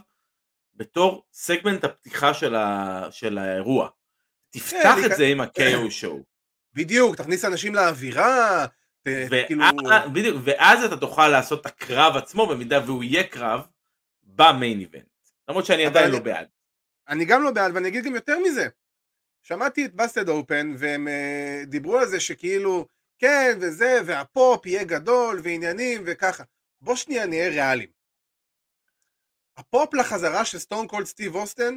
בתור 0.74 1.26
סגמנט 1.32 1.84
הפתיחה 1.84 2.34
של, 2.34 2.54
ה, 2.54 3.02
של 3.10 3.38
האירוע. 3.38 3.88
תפתח 4.50 4.96
כן, 5.00 5.12
את 5.12 5.16
זה 5.16 5.26
עם 5.26 5.40
ה-KO 5.40 6.02
show. 6.02 6.16
בדיוק, 6.74 7.16
תכניס 7.16 7.44
אנשים 7.44 7.74
לאווירה, 7.74 8.66
כאילו... 9.04 9.64
ואז, 9.90 10.10
בדיוק, 10.12 10.36
ואז 10.44 10.84
אתה 10.84 10.96
תוכל 10.96 11.28
לעשות 11.28 11.60
את 11.60 11.66
הקרב 11.66 12.16
עצמו 12.16 12.46
במידה 12.46 12.80
והוא 12.86 13.04
יהיה 13.04 13.24
קרב 13.24 13.66
במיין 14.22 14.80
איבנט. 14.80 15.04
למרות 15.48 15.66
שאני 15.66 15.86
עדיין 15.86 16.10
לא 16.10 16.18
בעד. 16.18 16.46
אני 17.08 17.24
גם 17.24 17.42
לא 17.42 17.50
בעד, 17.50 17.74
ואני 17.74 17.88
אגיד 17.88 18.04
גם 18.04 18.14
יותר 18.14 18.38
מזה. 18.38 18.68
שמעתי 19.42 19.84
את 19.84 19.94
בסטד 19.94 20.28
אופן, 20.28 20.74
והם 20.78 21.08
uh, 21.08 21.66
דיברו 21.66 21.98
על 21.98 22.08
זה 22.08 22.20
שכאילו, 22.20 22.88
כן, 23.18 23.58
וזה, 23.60 24.00
והפופ 24.06 24.66
יהיה 24.66 24.84
גדול, 24.84 25.40
ועניינים, 25.42 26.02
וככה. 26.06 26.44
בוא 26.80 26.96
שנייה 26.96 27.26
נהיה 27.26 27.48
ריאליים. 27.48 27.90
הפופ 29.56 29.94
לחזרה 29.94 30.44
של 30.44 30.58
סטון 30.58 30.88
קולד 30.88 31.06
סטיב 31.06 31.34
אוסטן 31.34 31.76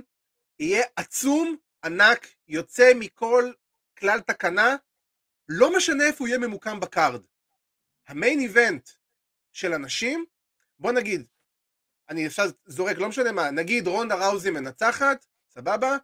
יהיה 0.60 0.84
עצום 0.96 1.56
ענק, 1.86 2.28
יוצא 2.48 2.92
מכל 2.96 3.52
כלל 3.98 4.20
תקנה, 4.20 4.76
לא 5.50 5.78
משנה 5.78 6.04
איפה 6.04 6.18
הוא 6.20 6.28
יהיה 6.28 6.38
ממוקם 6.38 6.80
ב 6.80 6.87
card. 6.87 7.22
ה 8.08 8.14
main 8.14 8.40
event 8.40 8.90
של 9.54 9.74
אנשים, 9.74 10.26
בוא 10.80 10.92
נגיד, 10.92 11.26
אני 12.12 12.26
עכשיו 12.26 12.50
זורק, 12.66 12.98
לא 12.98 13.10
משנה 13.10 13.32
מה, 13.32 13.52
נגיד 13.52 13.88
רונדה 13.88 14.16
ראוזי 14.16 14.50
מנצחת, 14.50 15.26
סבבה? 15.50 15.98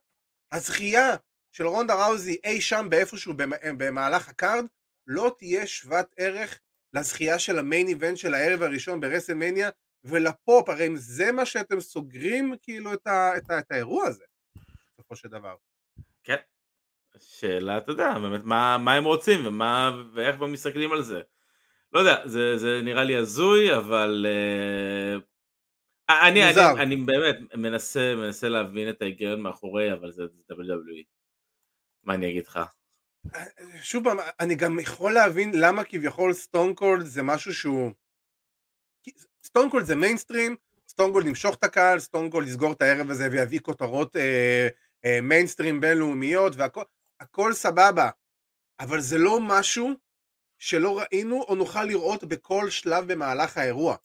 הזכייה 0.52 1.16
של 1.52 1.68
רונדה 1.68 2.06
ראוזי 2.06 2.38
אי 2.44 2.62
שם 2.62 2.88
באיפשהו 2.90 3.34
במהלך 3.78 4.30
ה 4.30 4.36
card, 4.36 4.66
לא 5.08 5.36
תהיה 5.38 5.68
שוות 5.68 6.06
ערך 6.18 6.60
לזכייה 6.94 7.40
של 7.40 7.60
ה 7.60 7.65
main 7.65 7.88
event 7.88 8.18
של 8.18 8.34
הערב 8.34 8.62
הראשון 8.62 9.00
ברסלמניה 9.00 9.70
ולפופ, 10.04 10.70
הרי 10.70 10.90
זה 10.96 11.32
מה 11.32 11.46
שאתם 11.46 11.80
סוגרים 11.80 12.56
כאילו 12.62 12.94
את, 12.94 13.08
ה, 13.08 13.38
את, 13.38 13.52
ה, 13.52 13.60
את 13.60 13.72
האירוע 13.72 14.08
הזה, 14.08 14.24
בסופו 14.94 15.16
של 15.16 15.30
דבר. 15.30 15.56
כן, 16.24 16.36
שאלה, 17.20 17.78
אתה 17.78 17.92
יודע, 17.92 18.20
באמת, 18.20 18.42
מה, 18.44 18.78
מה 18.78 18.94
הם 18.94 19.04
רוצים 19.04 19.46
ומה, 19.46 19.92
ואיך 20.14 20.42
הם 20.42 20.52
מסתכלים 20.52 20.92
על 20.92 21.02
זה. 21.02 21.22
לא 21.94 22.00
יודע, 22.00 22.28
זה, 22.28 22.58
זה 22.58 22.82
נראה 22.84 23.04
לי 23.04 23.16
הזוי, 23.16 23.78
אבל... 23.78 24.26
אה, 24.26 25.37
אני, 26.10 26.50
אני, 26.50 26.84
אני 26.84 26.96
באמת 26.96 27.36
מנסה, 27.54 28.16
מנסה 28.16 28.50
להבין 28.50 28.90
את 28.90 29.02
ההיגיון 29.02 29.42
מאחורי, 29.42 29.94
אבל 29.94 30.12
זה 30.12 30.24
WWE. 30.52 31.04
מה 32.04 32.14
אני 32.14 32.30
אגיד 32.30 32.48
לך? 32.48 32.60
שוב 33.82 34.04
פעם, 34.04 34.18
אני 34.40 34.56
גם 34.56 34.80
יכול 34.80 35.14
להבין 35.14 35.52
למה 35.56 35.84
כביכול 35.84 36.34
סטון 36.34 36.74
קולד 36.74 37.06
זה 37.06 37.24
משהו 37.24 37.54
שהוא... 37.54 37.92
סטון 39.44 39.70
קולד 39.70 39.86
זה 39.86 39.96
מיינסטרים, 39.96 40.56
סטון 40.90 41.12
קולד 41.12 41.28
ימשוך 41.28 41.56
את 41.56 41.64
הקהל, 41.64 42.00
סטון 42.00 42.30
קולד 42.30 42.48
יסגור 42.48 42.72
את 42.72 42.82
הערב 42.82 43.10
הזה 43.10 43.28
ויביא 43.32 43.60
כותרות 43.60 44.16
אה, 44.16 44.68
אה, 45.06 45.22
מיינסטרים 45.22 45.82
בינלאומיות 45.82 46.54
והכל 46.56 46.84
הכל 47.20 47.54
סבבה, 47.54 48.10
אבל 48.80 49.02
זה 49.02 49.18
לא 49.18 49.40
משהו 49.42 49.90
שלא 50.60 51.00
ראינו 51.00 51.42
או 51.42 51.56
נוכל 51.56 51.84
לראות 51.84 52.24
בכל 52.24 52.70
שלב 52.70 53.14
במהלך 53.14 53.58
האירוע. 53.58 53.96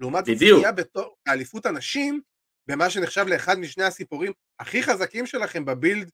לעומת 0.00 0.24
זכייה 0.24 0.72
בתור 0.72 1.16
אליפות 1.28 1.66
הנשים, 1.66 2.20
במה 2.66 2.90
שנחשב 2.90 3.24
לאחד 3.28 3.58
משני 3.58 3.84
הסיפורים 3.84 4.32
הכי 4.58 4.82
חזקים 4.82 5.26
שלכם 5.26 5.64
ב 5.64 5.72
build 5.72 6.10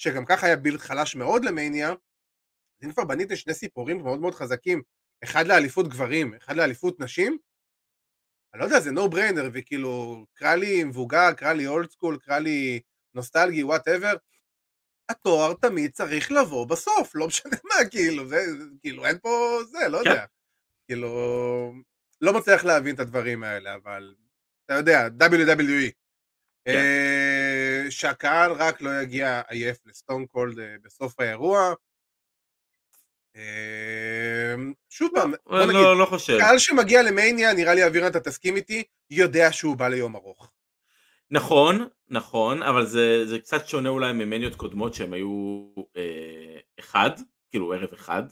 שגם 0.00 0.24
ככה 0.24 0.46
היה 0.46 0.56
build 0.56 0.80
חלש 0.80 1.16
מאוד 1.16 1.44
למניה, 1.44 1.90
אז 1.90 2.84
אם 2.84 2.92
כבר 2.92 3.04
בניתם 3.04 3.36
שני 3.36 3.54
סיפורים 3.54 4.02
מאוד 4.02 4.20
מאוד 4.20 4.34
חזקים, 4.34 4.82
אחד 5.24 5.46
לאליפות 5.46 5.88
גברים, 5.88 6.34
אחד 6.34 6.56
לאליפות 6.56 7.00
נשים, 7.00 7.38
אני 8.54 8.60
לא 8.60 8.64
יודע, 8.64 8.80
זה 8.80 8.90
no 8.90 9.10
brainer, 9.10 9.50
וכאילו, 9.52 10.24
קרא 10.34 10.54
לי 10.54 10.84
מבוגר, 10.84 11.32
קרא 11.32 11.52
לי 11.52 11.66
old 11.66 11.90
school, 11.90 12.18
קרא 12.18 12.38
לי 12.38 12.80
נוסטלגי, 13.14 13.62
whatever, 13.62 14.14
התואר 15.08 15.54
תמיד 15.54 15.90
צריך 15.90 16.32
לבוא 16.32 16.66
בסוף, 16.66 17.14
לא 17.14 17.26
משנה 17.26 17.56
מה, 17.64 17.90
כאילו, 17.90 18.28
זה, 18.28 18.36
כאילו, 18.80 19.06
אין 19.06 19.18
פה 19.18 19.58
זה, 19.70 19.88
לא 19.88 19.98
יודע. 19.98 20.14
כן. 20.14 20.26
כאילו, 20.86 21.08
לא 22.20 22.32
מצליח 22.32 22.64
להבין 22.64 22.94
את 22.94 23.00
הדברים 23.00 23.44
האלה, 23.44 23.74
אבל 23.74 24.14
אתה 24.64 24.74
יודע, 24.74 25.08
WWE. 25.20 25.90
כן. 26.64 26.76
אה, 26.76 27.90
שהקהל 27.90 28.52
רק 28.52 28.80
לא 28.80 28.90
יגיע 29.02 29.40
עייף 29.48 29.78
לסטון 29.86 30.26
קולד 30.26 30.58
אה, 30.58 30.76
בסוף 30.82 31.20
האירוע. 31.20 31.74
אה, 33.36 34.54
שוב 34.90 35.10
פעם, 35.14 35.32
בוא 35.46 35.62
נגיד, 35.62 35.74
לא, 35.74 35.98
לא 35.98 36.06
חושב. 36.06 36.38
קהל 36.38 36.58
שמגיע 36.58 37.02
למניה, 37.02 37.52
נראה 37.52 37.74
לי 37.74 37.86
אבירן, 37.86 38.06
אתה 38.06 38.20
תסכים 38.20 38.56
איתי, 38.56 38.84
יודע 39.10 39.52
שהוא 39.52 39.76
בא 39.76 39.88
ליום 39.88 40.16
ארוך. 40.16 40.52
נכון, 41.30 41.88
נכון, 42.08 42.62
אבל 42.62 42.86
זה, 42.86 43.26
זה 43.26 43.38
קצת 43.38 43.68
שונה 43.68 43.88
אולי 43.88 44.12
ממניות 44.12 44.54
קודמות 44.54 44.94
שהם 44.94 45.12
היו 45.12 45.66
אה, 45.96 46.58
אחד, 46.80 47.10
כאילו 47.50 47.72
ערב 47.72 47.92
אחד, 47.92 48.22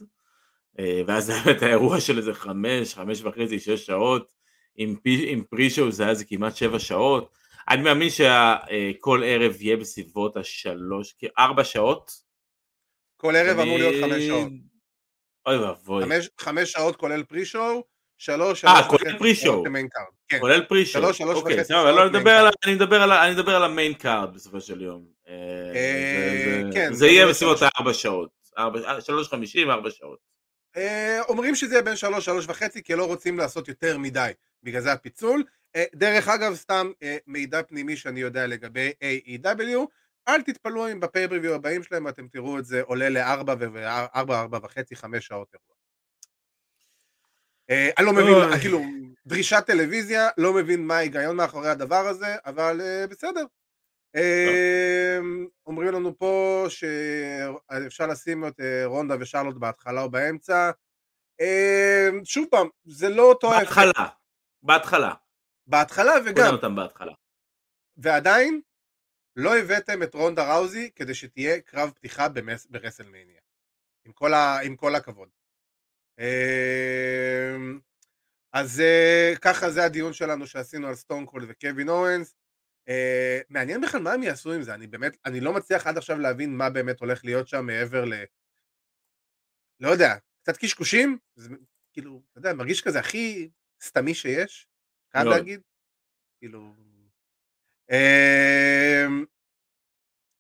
ואז 1.07 1.25
זה 1.25 1.33
היה 1.33 1.57
את 1.57 1.63
האירוע 1.63 2.01
של 2.01 2.19
איזה 2.19 2.35
חמש, 2.35 2.95
חמש 2.95 3.23
וחצי, 3.23 3.61
שש 3.61 3.87
שעות, 3.87 4.29
עם, 4.77 4.97
עם 5.05 5.45
פרישו 5.45 5.93
זה 5.93 6.05
היה 6.05 6.15
זה 6.15 6.25
כמעט 6.25 6.57
שבע 6.57 6.79
שעות, 6.79 7.33
אני 7.69 7.83
מאמין 7.83 8.09
שכל 8.11 9.23
ערב 9.25 9.57
יהיה 9.61 9.77
בסביבות 9.77 10.37
השלוש, 10.37 11.15
ארבע 11.39 11.65
שעות. 11.65 12.11
כל 13.17 13.37
ערב 13.37 13.59
אמור 13.59 13.79
להיות 13.79 13.95
חמש 14.05 14.23
שעות. 14.23 14.49
אוי 15.47 15.59
ואבוי. 15.59 16.05
חמש 16.41 16.73
שעות 16.73 16.97
כולל 16.97 17.23
פרי-שואו, 17.23 17.85
שלוש, 18.19 18.61
שלוש 18.61 18.73
וחצי 18.73 18.89
כולל 18.89 19.19
פרי-שואו. 19.19 19.65
כן. 20.29 20.41
כולל 20.41 20.65
פרי-שואו. 20.65 21.05
שלוש, 21.05 21.19
שלוש 21.19 21.37
אוקיי, 21.37 21.57
וחצי 21.57 21.69
שעות. 21.73 21.97
לא, 21.97 22.07
אני 22.65 22.75
מדבר 23.35 23.53
על 23.57 23.65
ה 23.65 23.71
main 23.71 23.95
card 23.95 24.35
בסופו 24.35 24.61
של 24.61 24.83
יום. 24.83 25.07
אה, 25.29 25.35
אה, 25.75 26.63
כן. 26.73 26.93
זה 26.93 27.07
יהיה 27.07 27.27
בסביבות 27.27 27.59
ארבע 27.63 27.95
שעות. 27.95 28.31
שלוש 29.01 29.29
חמישים, 29.29 29.71
ארבע 29.71 29.91
שעות. 29.91 30.19
אה, 30.77 31.21
אומרים 31.29 31.55
שזה 31.55 31.75
יהיה 31.75 31.83
בין 31.83 31.97
שלוש, 31.97 32.25
שלוש 32.25 32.47
וחצי, 32.49 32.83
כי 32.83 32.95
לא 32.95 33.07
רוצים 33.07 33.39
לעשות 33.39 33.69
יותר 33.69 33.99
מדי. 33.99 34.33
בגלל 34.63 34.81
זה 34.81 34.93
הפיצול. 34.93 35.45
אה, 35.77 35.85
דרך 35.95 36.29
אגב, 36.29 36.55
סתם 36.55 36.91
אה, 37.03 37.17
מידע 37.27 37.63
פנימי 37.63 37.97
שאני 37.97 38.21
יודע 38.21 38.47
לגבי 38.47 38.93
AEW, 39.01 39.79
אל 40.29 40.43
תתפלאו 40.43 40.93
אם 40.93 41.01
ב 41.01 41.05
pay-per-view 41.05 41.55
הבאים 41.55 41.83
שלהם 41.83 42.09
אתם 42.09 42.29
תראו 42.29 42.59
את 42.59 42.65
זה 42.65 42.83
עולה 42.83 43.09
לארבע 43.09 43.55
וארבע, 43.59 44.41
ארבע 44.41 44.59
וחצי, 44.63 44.97
חמש 44.97 45.27
שעות 45.27 45.55
אירוע. 45.55 45.75
אני 47.99 48.07
לא 48.07 48.13
מבין, 48.13 48.61
כאילו, 48.61 48.83
דרישת 49.27 49.63
טלוויזיה, 49.67 50.29
לא 50.39 50.53
מבין 50.53 50.87
מה 50.87 50.97
ההיגיון 50.97 51.37
מאחורי 51.37 51.69
הדבר 51.69 52.07
הזה, 52.07 52.37
אבל 52.47 52.81
בסדר. 53.11 53.45
אומרים 55.67 55.89
לנו 55.89 56.19
פה 56.19 56.67
שאפשר 56.69 58.07
לשים 58.07 58.47
את 58.47 58.61
רונדה 58.85 59.15
ושרלוט 59.21 59.57
בהתחלה 59.57 60.03
או 60.03 60.11
באמצע. 60.11 60.71
שוב 62.25 62.47
פעם, 62.51 62.69
זה 62.85 63.09
לא 63.09 63.23
אותו... 63.23 63.51
בהתחלה, 63.51 64.09
בהתחלה. 64.63 65.15
בהתחלה 65.67 66.13
וגם... 66.27 66.53
אותם 66.53 66.77
בהתחלה. 66.77 67.13
ועדיין, 67.97 68.61
לא 69.37 69.57
הבאתם 69.57 70.03
את 70.03 70.15
רונדה 70.15 70.55
ראוזי 70.55 70.91
כדי 70.97 71.15
שתהיה 71.15 71.61
קרב 71.61 71.91
פתיחה. 71.91 72.27
ברסלמניה. 72.71 73.41
עם 74.05 74.13
כל, 74.13 74.35
ה... 74.35 74.61
עם 74.61 74.77
כל 74.77 74.95
הכבוד. 74.95 75.29
אמ, 76.21 77.81
אז 78.53 78.81
אה, 78.81 79.33
ככה 79.41 79.71
זה 79.71 79.85
הדיון 79.85 80.13
שלנו 80.13 80.47
שעשינו 80.47 80.89
על 80.89 80.95
סטון 80.95 81.27
קולד 81.27 81.47
וקווין 81.51 81.89
אוונס. 81.89 82.35
אה, 82.89 83.41
מעניין 83.49 83.81
בכלל 83.81 84.01
מה 84.01 84.13
הם 84.13 84.23
יעשו 84.23 84.53
עם 84.53 84.63
זה, 84.63 84.75
אני 84.75 84.87
באמת, 84.87 85.17
אני 85.27 85.41
לא 85.41 85.53
מצליח 85.53 85.87
עד 85.87 85.99
עכשיו 85.99 86.19
להבין 86.19 86.57
מה 86.57 86.71
באמת 86.71 87.01
הולך 87.01 87.25
להיות 87.25 87.49
שם 87.49 87.67
מעבר 87.67 88.05
ל... 88.05 88.13
לא 89.81 89.89
יודע, 89.89 90.15
קצת 90.43 90.57
קשקושים, 90.57 91.19
זה 91.37 91.49
כאילו, 91.93 92.23
אתה 92.31 92.39
יודע, 92.39 92.53
מרגיש 92.53 92.83
כזה 92.83 92.99
הכי 93.01 93.51
סתמי 93.83 94.15
שיש. 94.15 94.69
חייב 95.13 95.27
להגיד, 95.27 95.61
כאילו... 96.39 96.75
אמ, 97.91 99.25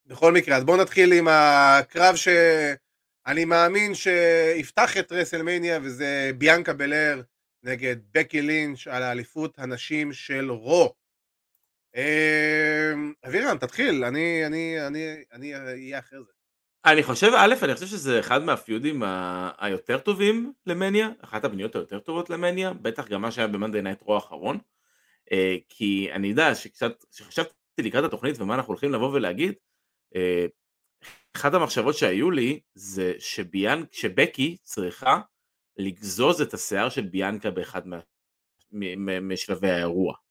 בכל 0.06 0.32
מקרה, 0.32 0.56
אז 0.56 0.64
בואו 0.64 0.82
נתחיל 0.82 1.12
עם 1.12 1.28
הקרב 1.28 2.14
שאני 2.16 3.44
מאמין 3.44 3.94
שיפתח 3.94 4.96
את 4.98 5.12
רסלמניה, 5.12 5.78
וזה 5.82 6.30
ביאנקה 6.38 6.72
בלר 6.72 7.22
נגד 7.62 7.96
בקי 8.10 8.42
לינץ' 8.42 8.86
על 8.86 9.02
האליפות 9.02 9.58
הנשים 9.58 10.12
של 10.12 10.50
Raw. 10.50 10.94
אמ, 11.96 13.12
אבירם, 13.26 13.58
תתחיל, 13.58 14.04
אני, 14.04 14.34
אהיה 15.32 15.98
אחרי 15.98 16.18
זה. 16.18 16.32
אני 16.84 17.02
חושב, 17.02 17.30
א', 17.36 17.54
אני 17.62 17.74
חושב 17.74 17.86
שזה 17.86 18.20
אחד 18.20 18.42
מהפיודים 18.44 19.02
היותר 19.58 19.98
טובים 19.98 20.52
למניה, 20.66 21.08
אחת 21.20 21.44
הבניות 21.44 21.74
היותר 21.74 21.98
טובות 21.98 22.30
למניה, 22.30 22.72
בטח 22.72 23.08
גם 23.08 23.22
מה 23.22 23.30
שהיה 23.30 23.48
ב 23.48 23.53
Monday 23.53 23.82
Night 23.82 24.02
Raw 24.02 24.14
האחרון, 24.14 24.58
אה, 25.32 25.56
כי 25.68 26.08
אני 26.12 26.28
יודע 26.28 26.54
שקצת, 26.54 27.04
כשחשבתי 27.12 27.52
לקראת 27.78 28.04
התוכנית 28.04 28.40
ומה 28.40 28.54
אנחנו 28.54 28.70
הולכים 28.70 28.92
לבוא 28.92 29.12
ולהגיד, 29.12 29.54
אה, 30.16 30.46
אחת 31.36 31.54
המחשבות 31.54 31.94
שהיו 31.94 32.30
לי 32.30 32.60
זה 32.74 33.12
שביאנק, 33.18 33.92
שבקי 33.92 34.56
צריכה 34.62 35.20
לגזוז 35.76 36.40
את 36.40 36.54
השיער 36.54 36.88
של 36.88 37.02
ביאנקה 37.02 37.50
באחד 37.50 37.82
משלבי 39.22 39.70
האירוע. 39.70 40.23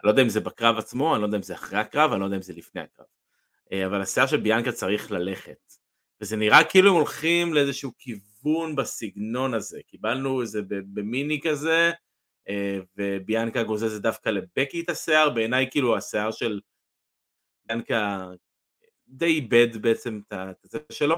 אני 0.00 0.06
לא 0.06 0.10
יודע 0.10 0.22
אם 0.22 0.28
זה 0.28 0.40
בקרב 0.40 0.78
עצמו, 0.78 1.14
אני 1.14 1.22
לא 1.22 1.26
יודע 1.26 1.36
אם 1.36 1.42
זה 1.42 1.54
אחרי 1.54 1.78
הקרב, 1.78 2.12
אני 2.12 2.20
לא 2.20 2.24
יודע 2.24 2.36
אם 2.36 2.42
זה 2.42 2.52
לפני 2.52 2.80
הקרב. 2.80 3.06
אה, 3.72 3.86
אבל 3.86 4.00
השיער 4.00 4.26
של 4.26 4.36
ביאנקה 4.36 4.72
צריך 4.72 5.10
ללכת. 5.10 5.72
וזה 6.20 6.36
נראה 6.36 6.64
כאילו 6.64 6.90
הם 6.90 6.96
הולכים 6.96 7.54
לאיזשהו 7.54 7.92
כיוון 7.98 8.76
בסגנון 8.76 9.54
הזה. 9.54 9.80
קיבלנו 9.86 10.42
איזה 10.42 10.60
במיני 10.68 11.40
כזה, 11.44 11.90
אה, 12.48 12.78
וביאנקה 12.96 13.62
גוזזת 13.62 14.02
דווקא 14.02 14.28
לבקי 14.28 14.80
את 14.80 14.90
השיער, 14.90 15.30
בעיניי 15.30 15.68
כאילו 15.70 15.96
השיער 15.96 16.30
של 16.30 16.60
ביאנקה 17.66 18.28
די 19.08 19.26
איבד 19.26 19.76
בעצם 19.76 20.20
את 20.32 20.56
זה 20.62 20.78
שלו. 20.92 21.16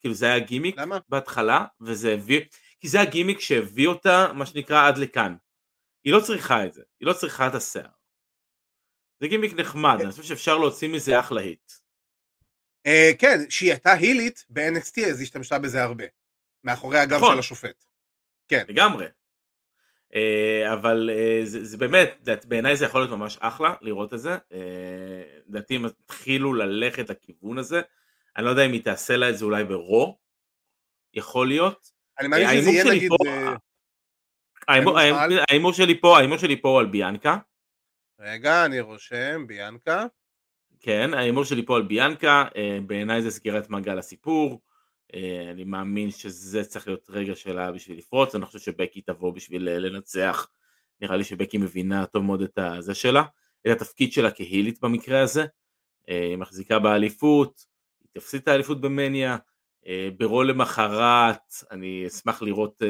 כאילו 0.00 0.14
זה 0.14 0.26
היה 0.26 0.38
גימיק 0.38 0.78
למה? 0.78 0.98
בהתחלה, 1.08 1.64
וזה 1.80 2.12
הביא, 2.12 2.40
כי 2.80 2.88
זה 2.88 3.00
הגימיק 3.00 3.40
שהביא 3.40 3.88
אותה, 3.88 4.32
מה 4.34 4.46
שנקרא, 4.46 4.88
עד 4.88 4.98
לכאן. 4.98 5.36
היא 6.04 6.12
לא 6.12 6.20
צריכה 6.20 6.66
את 6.66 6.72
זה, 6.72 6.82
היא 7.00 7.06
לא 7.06 7.12
צריכה 7.12 7.46
את 7.46 7.54
השיער. 7.54 7.99
זה 9.20 9.28
גימיק 9.28 9.52
נחמד, 9.52 9.98
אני 10.00 10.10
חושב 10.10 10.22
שאפשר 10.22 10.58
להוציא 10.58 10.88
מזה 10.88 11.20
אחלה 11.20 11.40
היט. 11.40 11.72
אה, 12.86 13.10
כן, 13.18 13.50
שהיא 13.50 13.70
הייתה 13.70 13.92
הילית 13.92 14.44
ב-NXT, 14.50 15.06
אז 15.06 15.18
היא 15.18 15.24
השתמשה 15.24 15.58
בזה 15.58 15.82
הרבה. 15.82 16.04
מאחורי 16.64 16.98
הגב 16.98 17.16
נכון. 17.16 17.32
של 17.32 17.38
השופט. 17.38 17.84
כן. 18.48 18.64
לגמרי. 18.68 19.06
אה, 20.14 20.72
אבל 20.72 21.10
אה, 21.12 21.40
זה, 21.44 21.76
באמת, 21.76 22.28
בעיניי 22.44 22.76
זה 22.76 22.84
יכול 22.84 23.00
להיות 23.00 23.10
ממש 23.10 23.38
אחלה 23.40 23.74
לראות 23.80 24.14
את 24.14 24.18
זה. 24.18 24.36
לדעתי 25.48 25.76
הם 25.76 25.84
התחילו 25.84 26.54
ללכת 26.54 27.10
לכיוון 27.10 27.58
הזה. 27.58 27.80
אני 28.36 28.44
לא 28.44 28.50
יודע 28.50 28.66
אם 28.66 28.72
היא 28.72 28.84
תעשה 28.84 29.16
לה 29.16 29.30
את 29.30 29.38
זה 29.38 29.44
אולי 29.44 29.64
ברו. 29.64 30.18
יכול 31.14 31.48
להיות. 31.48 31.90
אני 32.18 32.28
מאמין 32.28 32.60
שזה 32.60 32.70
יהיה 32.70 32.84
נגיד... 32.84 33.10
שלי 35.72 36.00
פה, 36.00 36.18
ההימור 36.18 36.38
שלי 36.38 36.62
פה 36.62 36.68
הוא 36.68 36.78
על 36.78 36.86
ביאנקה. 36.86 37.38
רגע, 38.22 38.64
אני 38.64 38.80
רושם, 38.80 39.46
ביאנקה. 39.46 40.06
כן, 40.80 41.14
ההימור 41.14 41.44
שלי 41.44 41.66
פה 41.66 41.76
על 41.76 41.82
ביאנקה, 41.82 42.44
אה, 42.56 42.78
בעיניי 42.86 43.22
זה 43.22 43.30
סגירת 43.30 43.70
מעגל 43.70 43.98
הסיפור, 43.98 44.60
אה, 45.14 45.50
אני 45.50 45.64
מאמין 45.64 46.10
שזה 46.10 46.64
צריך 46.64 46.86
להיות 46.86 47.10
רגע 47.10 47.34
שלה 47.34 47.72
בשביל 47.72 47.98
לפרוץ, 47.98 48.34
אני 48.34 48.46
חושב 48.46 48.58
שבקי 48.58 49.00
תבוא 49.00 49.32
בשביל 49.32 49.68
אה, 49.68 49.78
לנצח, 49.78 50.48
נראה 51.00 51.16
לי 51.16 51.24
שבקי 51.24 51.58
מבינה 51.58 52.06
טוב 52.06 52.24
מאוד 52.24 52.42
את 52.42 52.58
הזה 52.58 52.94
שלה, 52.94 53.22
את 53.66 53.70
התפקיד 53.70 54.12
שלה 54.12 54.30
כהילית 54.30 54.80
במקרה 54.80 55.20
הזה, 55.22 55.46
היא 56.06 56.36
מחזיקה 56.36 56.78
באליפות, 56.78 57.66
היא 58.00 58.08
תפסיד 58.12 58.40
את 58.42 58.48
האליפות 58.48 58.80
במניה, 58.80 59.36
אה, 59.86 60.08
ברו 60.16 60.42
למחרת, 60.42 61.54
אני 61.70 62.06
אשמח 62.06 62.42
לראות 62.42 62.82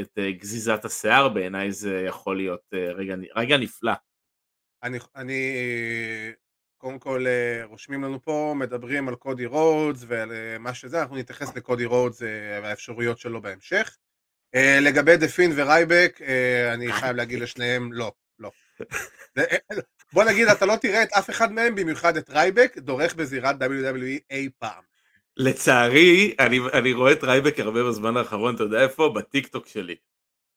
את 0.00 0.18
גזיזת 0.38 0.84
השיער, 0.84 1.28
בעיניי 1.28 1.72
זה 1.72 2.04
יכול 2.08 2.36
להיות 2.36 2.74
רגע, 2.96 3.14
רגע 3.36 3.56
נפלא. 3.56 3.92
אני, 4.82 4.98
אני 5.16 5.52
קודם 6.78 6.98
כל 6.98 7.26
אה, 7.26 7.64
רושמים 7.64 8.04
לנו 8.04 8.24
פה, 8.24 8.54
מדברים 8.56 9.08
על 9.08 9.14
קודי 9.14 9.46
רודס 9.46 10.04
ועל 10.06 10.32
אה, 10.32 10.58
מה 10.58 10.74
שזה, 10.74 11.00
אנחנו 11.02 11.16
נתייחס 11.16 11.56
לקודי 11.56 11.84
רודס 11.84 12.22
אה, 12.22 12.60
והאפשרויות 12.62 13.18
שלו 13.18 13.42
בהמשך. 13.42 13.96
לגבי 14.80 15.16
דה 15.16 15.28
פינד 15.28 15.52
ורייבק, 15.56 16.18
אה, 16.22 16.74
אני 16.74 16.92
חייב 16.92 17.16
להגיד 17.16 17.40
לשניהם 17.40 17.92
לא, 17.92 18.12
לא. 18.38 18.50
בוא 20.12 20.24
נגיד, 20.24 20.48
אתה 20.48 20.66
לא 20.66 20.76
תראה 20.76 21.02
את 21.02 21.12
אף 21.12 21.30
אחד 21.30 21.52
מהם, 21.52 21.74
במיוחד 21.74 22.16
את 22.16 22.30
רייבק, 22.30 22.78
דורך 22.78 23.14
בזירת 23.14 23.56
WWE 23.62 24.20
אי 24.30 24.48
פעם. 24.58 24.82
לצערי, 25.36 26.34
אני, 26.40 26.60
אני 26.72 26.92
רואה 26.92 27.12
את 27.12 27.24
רייבק 27.24 27.60
הרבה 27.60 27.88
בזמן 27.88 28.16
האחרון, 28.16 28.54
אתה 28.54 28.62
יודע 28.62 28.82
איפה? 28.82 29.12
בטיקטוק 29.16 29.66
שלי. 29.66 29.96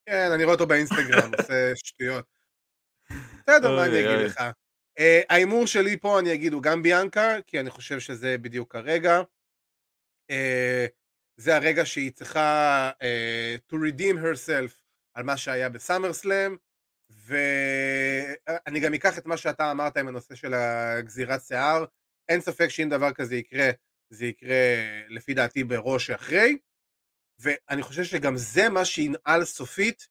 כן, 0.06 0.32
אני 0.34 0.44
רואה 0.44 0.54
אותו 0.54 0.68
באינסטגרם, 0.68 1.32
עושה 1.40 1.72
שטויות. 1.76 2.35
בסדר, 3.10 3.76
מה 3.76 3.86
אני 3.86 4.00
אגיד. 4.00 4.26
לך? 4.26 4.42
אה, 5.00 5.22
ההימור 5.30 5.68
שלי 5.68 5.98
פה, 5.98 6.20
אני 6.20 6.34
אגיד, 6.34 6.54
הוא 6.54 6.64
גם 6.64 6.84
ביאנקה, 6.84 7.42
כי 7.48 7.60
אני 7.60 7.70
חושב 7.70 8.00
שזה 8.00 8.38
בדיוק 8.38 8.76
הרגע. 8.76 9.22
אה, 10.30 10.86
זה 11.38 11.56
הרגע 11.56 11.86
שהיא 11.86 12.12
צריכה 12.12 12.92
אה, 13.02 13.56
to 13.72 13.76
redeem 13.76 14.16
herself 14.16 14.82
על 15.14 15.24
מה 15.24 15.38
שהיה 15.38 15.70
בסאמר 15.70 16.14
סלאם, 16.14 16.56
ואני 17.10 18.80
גם 18.80 18.94
אקח 18.94 19.18
את 19.18 19.26
מה 19.26 19.38
שאתה 19.38 19.72
אמרת 19.72 19.98
עם 19.98 20.08
הנושא 20.08 20.36
של 20.36 20.54
הגזירת 20.54 21.42
שיער. 21.42 21.86
אין 22.30 22.42
ספק 22.42 22.68
שאם 22.68 22.90
דבר 22.90 23.14
כזה 23.14 23.36
יקרה, 23.36 23.70
זה 24.10 24.26
יקרה 24.26 24.56
לפי 25.10 25.34
דעתי 25.34 25.64
בראש 25.64 26.08
שאחרי, 26.08 26.58
ואני 27.40 27.84
חושב 27.84 28.04
שגם 28.04 28.38
זה 28.38 28.70
מה 28.70 28.86
שינעל 28.86 29.46
סופית 29.46 30.08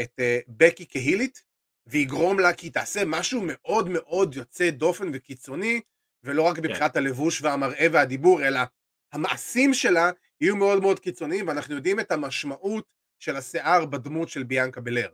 את 0.00 0.20
בקי 0.48 0.86
כהילית, 0.88 1.42
ויגרום 1.86 2.40
לה 2.40 2.52
כי 2.52 2.70
תעשה 2.70 3.04
משהו 3.06 3.42
מאוד 3.46 3.88
מאוד 3.88 4.34
יוצא 4.34 4.70
דופן 4.70 5.10
וקיצוני, 5.12 5.80
ולא 6.24 6.42
רק 6.42 6.58
מבחינת 6.58 6.96
הלבוש 6.96 7.42
והמראה 7.42 7.86
והדיבור, 7.92 8.46
אלא 8.46 8.60
המעשים 9.12 9.74
שלה 9.74 10.10
יהיו 10.40 10.56
מאוד 10.56 10.82
מאוד 10.82 11.00
קיצוניים, 11.00 11.48
ואנחנו 11.48 11.74
יודעים 11.74 12.00
את 12.00 12.12
המשמעות 12.12 12.84
של 13.18 13.36
השיער 13.36 13.86
בדמות 13.86 14.28
של 14.28 14.42
ביאנקה 14.42 14.80
בלר. 14.80 15.12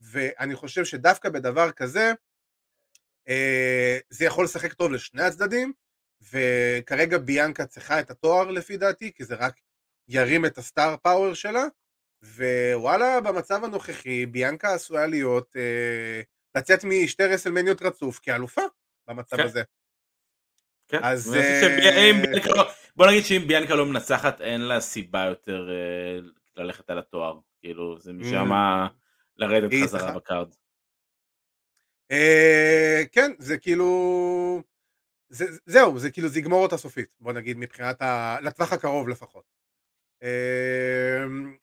ואני 0.00 0.54
חושב 0.54 0.84
שדווקא 0.84 1.28
בדבר 1.28 1.72
כזה, 1.72 2.12
אה, 3.28 3.98
זה 4.10 4.24
יכול 4.24 4.44
לשחק 4.44 4.72
טוב 4.72 4.92
לשני 4.92 5.22
הצדדים, 5.22 5.72
וכרגע 6.32 7.18
ביאנקה 7.18 7.66
צריכה 7.66 8.00
את 8.00 8.10
התואר 8.10 8.50
לפי 8.50 8.76
דעתי, 8.76 9.12
כי 9.12 9.24
זה 9.24 9.34
רק 9.34 9.54
ירים 10.08 10.46
את 10.46 10.58
הסטאר 10.58 10.96
פאוור 10.96 11.34
שלה, 11.34 11.64
ווואלה, 12.24 13.20
במצב 13.20 13.64
הנוכחי, 13.64 14.26
ביאנקה 14.26 14.74
עשויה 14.74 15.06
להיות, 15.06 15.56
אה, 15.56 16.20
לצאת 16.56 16.84
משתי 16.84 17.22
רסלמניות 17.24 17.82
רצוף 17.82 18.18
כאלופה 18.22 18.62
במצב 19.08 19.36
כן. 19.36 19.42
הזה. 19.42 19.62
כן. 20.88 20.98
אז, 21.02 21.34
אה, 21.34 21.60
שאם 21.62 22.22
ביאנקה 22.22 22.48
לא- 22.50 22.70
בוא 22.96 23.06
נגיד 23.06 23.24
שאם 23.24 23.44
ביאנקה 23.46 23.74
לא 23.74 23.86
מנצחת, 23.86 24.40
אין 24.40 24.60
לה 24.60 24.80
סיבה 24.80 25.24
יותר 25.24 25.68
אה, 25.70 26.18
ללכת 26.56 26.90
על 26.90 26.98
התואר. 26.98 27.38
כאילו, 27.60 27.98
זה 28.00 28.12
משם 28.12 28.48
לרדת 29.36 29.70
Mm. 29.72 29.84
חזרה 29.84 30.12
בקארד. 30.12 30.54
אה, 32.10 33.02
כן, 33.12 33.32
זה 33.38 33.58
כאילו... 33.58 34.62
זה, 35.28 35.44
זהו, 35.66 35.98
זה 35.98 36.10
כאילו, 36.10 36.28
זה 36.28 36.38
יגמור 36.38 36.62
אותה 36.62 36.76
סופית, 36.76 37.08
בוא 37.20 37.32
נגיד, 37.32 37.56
מבחינת 37.56 38.02
ה... 38.02 38.36
לטווח 38.42 38.72
הקרוב 38.72 39.08
לפחות. 39.08 39.44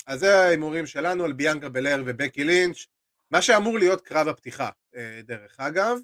אז 0.10 0.20
זה 0.20 0.40
ההימורים 0.40 0.86
שלנו 0.86 1.26
על 1.26 1.34
ביאנקה 1.34 1.70
בלר 1.70 2.04
ובקי 2.06 2.44
לינץ', 2.44 2.86
מה 3.32 3.42
שאמור 3.42 3.80
להיות 3.80 4.02
קרב 4.02 4.28
הפתיחה, 4.28 4.70
אה, 4.96 5.22
דרך 5.24 5.60
אגב. 5.60 5.98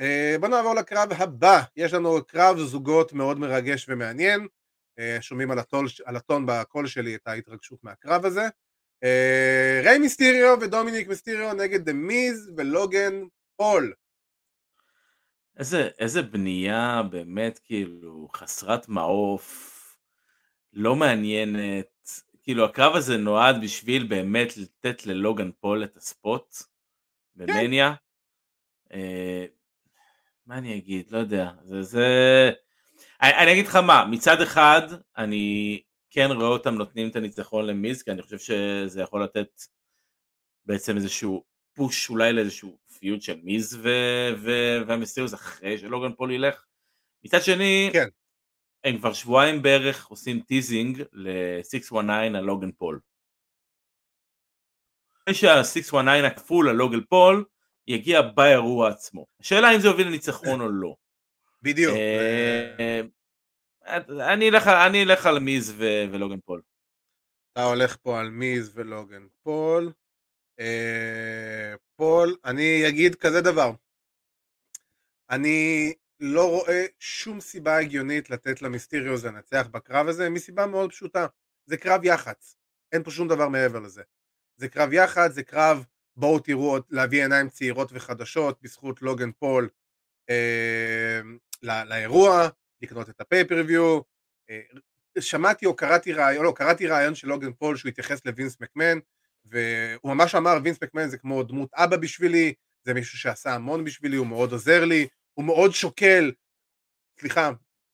אה, 0.00 0.36
בוא 0.40 0.48
נעבור 0.48 0.74
לקרב 0.74 1.12
הבא, 1.12 1.62
יש 1.76 1.92
לנו 1.92 2.24
קרב 2.24 2.58
זוגות 2.58 3.12
מאוד 3.12 3.38
מרגש 3.38 3.86
ומעניין, 3.88 4.46
אה, 4.98 5.18
שומעים 5.20 5.50
על, 5.50 5.58
הטול, 5.58 5.86
על 6.04 6.16
הטון 6.16 6.46
בקול 6.46 6.86
שלי 6.86 7.14
את 7.14 7.26
ההתרגשות 7.26 7.84
מהקרב 7.84 8.26
הזה. 8.26 8.48
ריי 9.82 9.98
מיסטיריו 9.98 10.58
ודומיניק 10.60 11.08
מיסטיריו 11.08 11.52
נגד 11.52 11.84
דה 11.84 11.92
מיז 11.92 12.50
ולוגן 12.56 13.22
פול. 13.56 13.92
איזה, 15.58 15.88
איזה 15.98 16.22
בנייה 16.22 17.02
באמת 17.10 17.58
כאילו 17.64 18.28
חסרת 18.36 18.88
מעוף, 18.88 19.72
לא 20.72 20.96
מעניינת, 20.96 21.86
כאילו 22.42 22.64
הקרב 22.64 22.96
הזה 22.96 23.16
נועד 23.16 23.56
בשביל 23.62 24.06
באמת 24.06 24.56
לתת 24.56 25.06
ללוגן 25.06 25.50
פול 25.60 25.84
את 25.84 25.96
ה 25.96 26.08
spot 26.08 26.56
במניה. 27.34 27.94
אה, 28.92 29.44
מה 30.46 30.58
אני 30.58 30.76
אגיד? 30.78 31.10
לא 31.10 31.18
יודע. 31.18 31.50
זה, 31.64 31.82
זה... 31.82 32.50
אני, 33.22 33.34
אני 33.34 33.52
אגיד 33.52 33.66
לך 33.66 33.76
מה, 33.76 34.06
מצד 34.10 34.40
אחד 34.40 34.82
אני 35.16 35.80
כן 36.10 36.30
רואה 36.30 36.48
אותם 36.48 36.74
נותנים 36.74 37.08
את 37.08 37.16
הניצחון 37.16 37.66
למיז, 37.66 38.02
כי 38.02 38.10
אני 38.10 38.22
חושב 38.22 38.38
שזה 38.38 39.02
יכול 39.02 39.24
לתת 39.24 39.62
בעצם 40.66 40.96
איזשהו 40.96 41.44
push 41.74 42.10
אולי 42.10 42.32
לאיזשהו 42.32 42.78
feud 42.98 43.22
של 43.22 43.40
מיז 43.42 43.78
ו- 43.82 45.34
אחרי 45.34 45.78
שלוגן 45.78 46.12
פול 46.12 46.32
ילך. 46.32 46.64
מצד 47.24 47.42
שני, 47.42 47.90
כן. 47.92 48.08
הם 48.84 48.98
כבר 48.98 49.12
שבועיים 49.12 49.62
בערך 49.62 50.06
עושים 50.06 50.40
teasing 50.40 51.02
ל-619 51.12 51.96
על 52.36 52.40
לוגן 52.40 52.72
פול. 52.72 53.00
אחרי 55.22 55.34
שה-619 55.34 56.26
הכפול 56.26 56.68
על 56.68 56.76
לוגן 56.76 57.00
פול 57.08 57.44
יגיע 57.86 58.22
באירוע 58.22 58.88
עצמו. 58.90 59.26
השאלה 59.40 59.74
אם 59.74 59.80
זה 59.80 59.86
יוביל 59.88 60.06
לניצחון 60.06 60.60
או 60.60 60.68
לא. 60.68 60.94
בדיוק. 61.62 61.94
אה, 61.96 63.00
אה, 63.86 64.32
אני 64.32 64.48
אלך- 65.04 65.26
על 65.26 65.38
מיז 65.38 65.74
ולוגן 66.10 66.40
פול. 66.44 66.62
אתה 67.52 67.64
הולך 67.64 67.96
פה 68.02 68.20
על 68.20 68.30
מיז 68.30 68.72
ולוגן 68.74 69.26
פול. 69.42 69.92
אה, 70.60 71.74
פול, 71.96 72.36
אני 72.44 72.88
אגיד 72.88 73.14
כזה 73.14 73.40
דבר. 73.40 73.72
אני 75.30 75.92
לא 76.24 76.50
רואה 76.50 76.84
שום 76.98 77.40
סיבה 77.40 77.78
הגיונית 77.78 78.30
לתת 78.30 78.62
למיסטיריוס 78.62 79.24
לנצח 79.24 79.66
בקרב 79.70 80.08
הזה, 80.08 80.30
מסיבה 80.30 80.66
מאוד 80.66 80.90
פשוטה. 80.90 81.26
זה 81.66 81.76
קרב 81.76 82.04
יח"צ. 82.04 82.56
אין 82.92 83.02
פה 83.02 83.10
שום 83.10 83.28
דבר 83.28 83.48
מעבר 83.48 83.80
לזה. 83.80 84.02
זה 84.56 84.68
קרב 84.68 84.92
יח"צ, 84.92 85.32
זה 85.32 85.42
קרב 85.42 85.84
בואו 86.16 86.38
תראו 86.38 86.78
להביא 86.90 87.22
עיניים 87.22 87.48
צעירות 87.48 87.90
וחדשות 87.92 88.58
בזכות 88.62 89.02
לוגן 89.02 89.32
פול 89.32 89.68
אה, 90.30 91.20
לא- 91.62 91.82
לאירוע, 91.82 92.48
לקנות 92.82 93.08
את 93.08 93.20
ה 93.20 93.26
pay-per-view. 93.26 94.00
אה, 94.50 94.60
שמעתי 95.20 95.66
או 95.66 95.76
קראתי 95.76 96.12
ראיון, 96.12 96.44
לא, 96.44 96.52
קראתי 96.56 96.86
ראיון 96.86 97.14
של 97.14 97.28
לוגן 97.28 97.52
פול 97.52 97.76
שהוא 97.76 97.88
התייחס 97.88 98.26
לווינס 98.26 98.60
מקמן, 98.60 98.98
והוא 99.44 100.14
ממש 100.14 100.34
אמר, 100.34 100.58
וינס 100.64 100.82
מקמן 100.82 101.08
זה 101.08 101.18
כמו 101.18 101.42
דמות 101.42 101.70
אבא 101.74 101.96
בשבילי, 101.96 102.54
זה 102.84 102.94
מישהו 102.94 103.18
שעשה 103.18 103.54
המון 103.54 103.84
בשבילי, 103.84 104.16
הוא 104.16 104.26
מאוד 104.26 104.52
עוזר 104.52 104.84
לי, 104.84 105.06
הוא 105.34 105.44
מאוד 105.44 105.72
שוקל, 105.72 106.32
סליחה, 107.20 107.50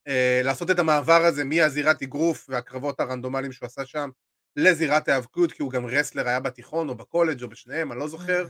אה, 0.08 0.40
לעשות 0.44 0.70
את 0.70 0.78
המעבר 0.78 1.24
הזה 1.24 1.44
מהזירת 1.44 2.02
אגרוף 2.02 2.46
והקרבות 2.48 3.00
הרנדומליים 3.00 3.52
שהוא 3.52 3.66
עשה 3.66 3.86
שם, 3.86 4.10
לזירת 4.56 5.08
ההיאבקות, 5.08 5.52
כי 5.52 5.62
הוא 5.62 5.70
גם 5.70 5.86
wrestler 5.86 6.28
היה 6.28 6.40
בתיכון 6.40 6.88
או 6.88 6.94
בקולג' 6.94 7.42
או 7.42 7.48
בשניהם, 7.48 7.92
אני 7.92 8.00
לא 8.00 8.08
זוכר. 8.08 8.46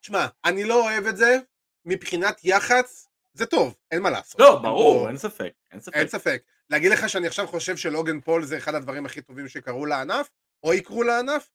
תשמע, 0.00 0.26
אני 0.44 0.64
לא 0.64 0.84
אוהב 0.84 1.06
את 1.06 1.16
זה, 1.16 1.38
מבחינת 1.84 2.44
יח"צ, 2.44 3.08
זה 3.34 3.46
טוב, 3.46 3.74
אין 3.90 4.02
מה 4.02 4.10
לעשות. 4.10 4.40
לא, 4.40 4.58
ברור, 4.62 5.08
אין 5.08 5.16
ספק. 5.16 5.52
אין 5.72 5.80
ספק. 5.80 5.94
אין 5.94 6.08
ספק. 6.08 6.42
להגיד 6.70 6.92
לך 6.92 7.08
שאני 7.08 7.26
עכשיו 7.26 7.46
חושב 7.46 7.76
שלוגן 7.76 8.20
פול 8.20 8.44
זה 8.44 8.58
אחד 8.58 8.74
הדברים 8.74 9.06
הכי 9.06 9.22
טובים 9.22 9.48
שקרו 9.48 9.86
לענף, 9.86 10.30
או 10.62 10.74
יקרו 10.74 11.02
לענף? 11.02 11.50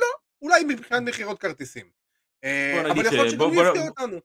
לא, 0.00 0.06
אולי 0.42 0.64
מבחינת 0.64 1.02
מכירות 1.02 1.40
כרטיסים. 1.40 1.90
אה, 2.44 2.80
אבל 2.80 3.00
יכול 3.00 3.12
להיות 3.12 3.30
שגם 3.30 3.40
הוא 3.40 3.64
יפתיע 3.64 3.88
אותנו. 3.88 4.18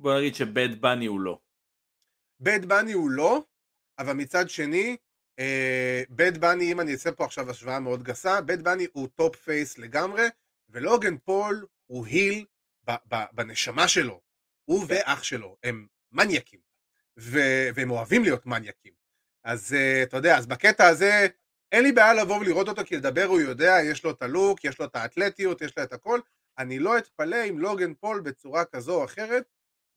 בוא 0.00 0.18
נגיד 0.18 0.34
שבד 0.34 0.80
בני 0.80 1.06
הוא 1.06 1.20
לא. 1.20 1.38
בד 2.40 2.66
בני 2.66 2.92
הוא 2.92 3.10
לא, 3.10 3.42
אבל 3.98 4.12
מצד 4.12 4.50
שני, 4.50 4.96
בד 6.10 6.36
אה, 6.36 6.38
בני, 6.38 6.72
אם 6.72 6.80
אני 6.80 6.92
אעשה 6.92 7.12
פה 7.12 7.24
עכשיו 7.24 7.50
השוואה 7.50 7.80
מאוד 7.80 8.02
גסה, 8.02 8.40
בד 8.40 8.64
בני 8.64 8.86
הוא 8.92 9.08
top 9.14 9.36
face 9.36 9.78
לגמרי, 9.78 10.22
ולוגן 10.68 11.16
פול 11.16 11.66
הוא 11.86 12.06
heel 12.06 12.44
בנשמה 13.32 13.88
שלו. 13.88 14.20
הוא 14.64 14.86
כן. 14.88 14.94
ואח 14.94 15.22
שלו, 15.22 15.56
הם 15.64 15.86
מניאקים, 16.12 16.60
והם 17.16 17.90
אוהבים 17.90 18.22
להיות 18.22 18.46
מניאקים. 18.46 18.92
אז 19.44 19.72
אה, 19.72 20.08
אתה 20.08 20.16
יודע, 20.16 20.38
אז 20.38 20.46
בקטע 20.46 20.86
הזה, 20.86 21.26
אין 21.72 21.82
לי 21.82 21.92
בעיה 21.92 22.14
לבוא 22.14 22.40
ולראות 22.40 22.68
אותו, 22.68 22.84
כי 22.84 22.96
לדבר 22.96 23.24
הוא 23.24 23.40
יודע, 23.40 23.76
יש 23.84 24.04
לו 24.04 24.10
את 24.10 24.22
ה 24.22 24.29
look, 24.29 24.64
יש 24.64 24.78
לו 24.78 24.84
את 24.84 24.96
האתלטיות, 24.96 25.62
יש 25.62 25.78
לו 25.78 25.82
את 25.82 25.92
הכל. 25.92 26.20
אני 26.58 26.78
לא 26.78 26.98
אתפלא 26.98 27.48
אם 27.48 27.58
לוגן 27.58 27.94
פול 27.94 28.20
בצורה 28.20 28.64
כזו 28.64 28.94
או 28.94 29.04
אחרת, 29.04 29.44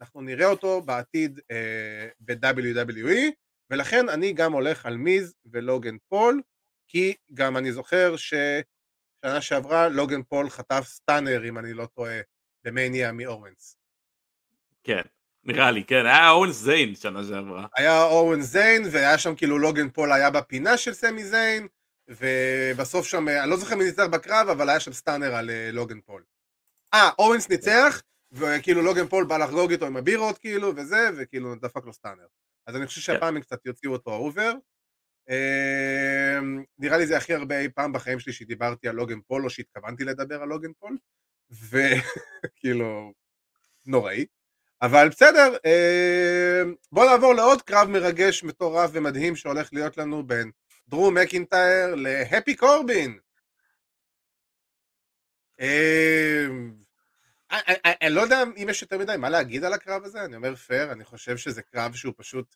אנחנו 0.03 0.21
נראה 0.21 0.45
אותו 0.45 0.81
בעתיד 0.81 1.39
אה, 1.51 2.07
ב-WWE, 2.19 3.31
ולכן 3.69 4.09
אני 4.09 4.33
גם 4.33 4.53
הולך 4.53 4.85
על 4.85 4.97
מיז 4.97 5.35
ולוגן 5.45 5.95
פול, 6.09 6.41
כי 6.87 7.15
גם 7.33 7.57
אני 7.57 7.71
זוכר 7.71 8.15
ששנה 8.17 9.41
שעברה 9.41 9.89
לוגן 9.89 10.23
פול 10.23 10.49
חטף 10.49 10.83
stunner, 10.85 11.47
אם 11.49 11.57
אני 11.57 11.73
לא 11.73 11.85
טועה, 11.85 12.19
במאניה 12.63 13.11
מאוונס. 13.11 13.77
כן, 14.83 15.01
נראה 15.43 15.71
לי, 15.71 15.83
כן, 15.83 16.05
היה 16.05 16.29
אוונס 16.29 16.55
זיין 16.55 16.95
שנה 16.95 17.23
שעברה. 17.23 17.67
היה 17.75 18.03
אוונס 18.03 18.45
זיין, 18.45 18.83
והיה 18.91 19.17
שם 19.17 19.35
כאילו 19.35 19.59
לוגן 19.59 19.89
פול 19.89 20.11
היה 20.11 20.29
בפינה 20.29 20.77
של 20.77 20.93
סמי 20.93 21.23
זיין, 21.23 21.67
ובסוף 22.07 23.07
שם, 23.07 23.27
אני 23.27 23.49
לא 23.49 23.57
זוכר 23.57 23.75
מי 23.75 23.83
ניצח 23.83 24.05
בקרב, 24.11 24.49
אבל 24.49 24.69
היה 24.69 24.79
שם 24.79 24.93
stunner 24.93 25.35
על 25.35 25.49
אה, 25.49 25.69
לוגן 25.71 26.01
פול. 26.01 26.23
אה, 26.93 27.09
אוונס 27.19 27.49
ניצח, 27.49 28.01
וכאילו 28.33 28.81
לוגן 28.81 29.07
פול 29.07 29.25
בא 29.25 29.37
לחגוג 29.37 29.71
איתו 29.71 29.85
עם 29.85 29.97
הבירות 29.97 30.37
כאילו, 30.37 30.75
וזה, 30.75 31.09
וכאילו 31.17 31.55
דפק 31.55 31.85
לו 31.85 31.93
stunner. 31.93 32.25
אז 32.67 32.75
אני 32.75 32.87
חושב 32.87 33.01
כן. 33.01 33.05
שהפעם 33.13 33.35
הם 33.35 33.41
קצת 33.41 33.65
יוציאו 33.65 33.93
אותו 33.93 34.11
over. 34.11 34.53
אמ, 35.29 36.63
נראה 36.79 36.97
לי 36.97 37.07
זה 37.07 37.17
הכי 37.17 37.33
הרבה 37.33 37.59
אי 37.59 37.69
פעם 37.69 37.93
בחיים 37.93 38.19
שלי 38.19 38.33
שדיברתי 38.33 38.87
על 38.87 38.95
לוגן 38.95 39.21
פול, 39.21 39.45
או 39.45 39.49
שהתכוונתי 39.49 40.03
לדבר 40.03 40.41
על 40.41 40.49
לוגן 40.49 40.73
פול, 40.79 40.97
וכאילו, 41.51 43.13
נוראי. 43.85 44.25
אבל 44.81 45.09
בסדר, 45.09 45.57
אמ, 45.65 46.75
בואו 46.91 47.09
נעבור 47.09 47.33
לעוד 47.33 47.61
קרב 47.61 47.89
מרגש, 47.89 48.43
מטורף 48.43 48.89
ומדהים 48.93 49.35
שהולך 49.35 49.69
להיות 49.73 49.97
לנו 49.97 50.27
בין 50.27 50.51
דרו 50.87 51.11
מקינטייר 51.11 51.95
להפי 51.95 52.55
קורבין. 52.55 53.19
אמ, 57.53 57.59
אני 58.01 58.15
לא 58.15 58.21
יודע 58.21 58.43
אם 58.57 58.69
יש 58.69 58.81
יותר 58.81 58.97
מדי 58.97 59.15
מה 59.17 59.29
להגיד 59.29 59.63
על 59.63 59.73
הקרב 59.73 60.03
הזה, 60.03 60.25
אני 60.25 60.35
אומר 60.35 60.55
פייר, 60.55 60.91
אני 60.91 61.05
חושב 61.05 61.37
שזה 61.37 61.61
קרב 61.61 61.93
שהוא 61.93 62.13
פשוט, 62.17 62.55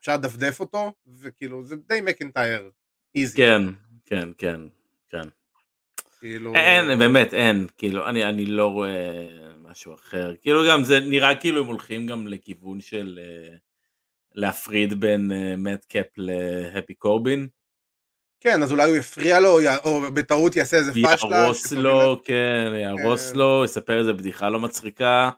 אפשר 0.00 0.14
לדפדף 0.14 0.60
אותו, 0.60 0.92
וכאילו 1.20 1.64
זה 1.64 1.76
די 1.76 2.00
מקינטייר 2.00 2.70
easy. 3.14 3.36
כן, 3.36 3.62
כן, 4.06 4.28
כן, 4.38 4.60
כן. 5.10 5.28
כאילו... 6.20 6.54
אין, 6.54 6.98
באמת 6.98 7.34
אין, 7.34 7.66
כאילו, 7.78 8.08
אני, 8.08 8.24
אני 8.24 8.46
לא 8.46 8.66
רואה 8.66 9.26
משהו 9.58 9.94
אחר. 9.94 10.34
כאילו 10.40 10.60
גם 10.68 10.84
זה 10.84 11.00
נראה 11.00 11.40
כאילו 11.40 11.60
הם 11.60 11.66
הולכים 11.66 12.06
גם 12.06 12.26
לכיוון 12.26 12.80
של 12.80 13.18
להפריד 14.34 15.00
בין 15.00 15.32
אה, 15.66 15.86
קאפ 15.88 16.06
להפי 16.16 16.94
קורבין. 16.94 17.48
כן, 18.40 18.62
אז 18.62 18.72
אולי 18.72 18.88
הוא 18.88 18.96
יפריע 18.96 19.40
לו, 19.40 19.58
או 19.84 20.00
בטעות 20.14 20.56
יעשה 20.56 20.76
איזה 20.76 20.92
פאשלה. 21.02 21.36
יהרוס 21.36 21.72
לו, 21.72 22.22
כן, 22.24 22.72
יהרוס 22.74 23.30
כן. 23.30 23.38
לו, 23.38 23.62
יספר 23.64 23.98
איזה 23.98 24.12
בדיחה 24.12 24.48
לא 24.48 24.60
מצחיקה, 24.60 25.30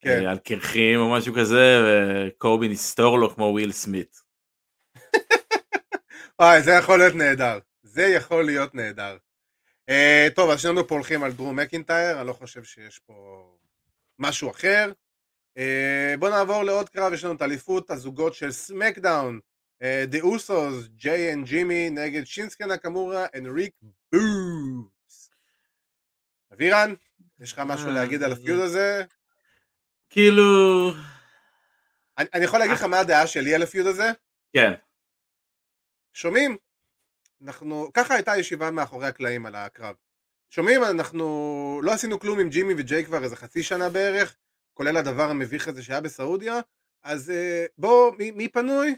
כן. 0.00 0.24
אה, 0.24 0.30
על 0.30 0.38
קרחים 0.38 1.00
או 1.00 1.10
משהו 1.10 1.34
כזה, 1.34 1.82
וקורבין 1.86 2.72
יסתור 2.72 3.18
לו 3.18 3.34
כמו 3.34 3.44
וויל 3.44 3.72
סמית. 3.72 4.16
וואי, 6.40 6.62
זה 6.62 6.70
יכול 6.70 6.98
להיות 6.98 7.14
נהדר. 7.14 7.58
זה 7.82 8.02
יכול 8.02 8.44
להיות 8.44 8.74
נהדר. 8.74 9.16
אה, 9.90 10.34
טוב, 10.34 10.50
אז 10.50 10.60
שנינו 10.60 10.88
פה 10.88 10.94
הולכים 10.94 11.22
על 11.22 11.32
דרו 11.32 11.56
מקינטייר, 11.56 12.20
אני 12.20 12.26
לא 12.26 12.32
חושב 12.32 12.64
שיש 12.64 12.98
פה 12.98 13.46
משהו 14.18 14.50
אחר. 14.50 14.92
אה, 15.58 15.60
בואו 16.18 16.30
נעבור 16.30 16.62
לעוד 16.62 16.88
קרב, 16.88 17.12
יש 17.12 17.24
לנו 17.24 17.34
את 17.34 17.42
אליפות 17.42 17.90
הזוגות 17.90 18.34
של 18.34 18.52
סמקדאון. 18.52 19.40
The 19.82 20.20
Usos, 20.20 20.86
ג'יי 20.86 21.32
and 21.32 21.46
ג'ימי 21.46 21.90
נגד 21.90 22.24
שינסקי 22.24 22.64
נקמורה 22.64 23.26
אנריק 23.38 23.74
בוס. 24.12 25.30
אבירן, 26.52 26.94
יש 27.40 27.52
לך 27.52 27.58
משהו 27.58 27.88
אה, 27.88 27.92
להגיד 27.92 28.22
על 28.22 28.32
ה 28.32 28.38
feud 28.38 28.60
הזה? 28.60 29.04
כאילו... 30.10 30.42
אני 32.18 32.44
יכול 32.44 32.58
להגיד 32.58 32.74
לך 32.74 32.82
מה 32.82 33.00
הדעה 33.00 33.26
שלי 33.26 33.54
על 33.54 33.62
הפיוד 33.62 33.86
הזה? 33.86 34.10
כן. 34.52 34.72
שומעים? 36.12 36.56
אנחנו... 37.44 37.90
ככה 37.94 38.14
הייתה 38.14 38.36
ישיבה 38.36 38.70
מאחורי 38.70 39.06
הקלעים 39.06 39.46
על 39.46 39.54
הקרב. 39.54 39.94
שומעים? 40.50 40.84
אנחנו 40.84 41.80
לא 41.84 41.92
עשינו 41.92 42.20
כלום 42.20 42.40
עם 42.40 42.48
ג'ימי 42.48 42.74
וג'יי 42.76 43.04
כבר 43.04 43.24
איזה 43.24 43.36
חצי 43.36 43.62
שנה 43.62 43.88
בערך, 43.88 44.36
כולל 44.74 44.96
הדבר 44.96 45.30
המביך 45.30 45.68
הזה 45.68 45.82
שהיה 45.82 46.00
בסעודיה, 46.00 46.60
אז 47.02 47.30
אה, 47.30 47.66
בואו, 47.78 48.12
מי, 48.12 48.30
מי 48.30 48.48
פנוי? 48.48 48.94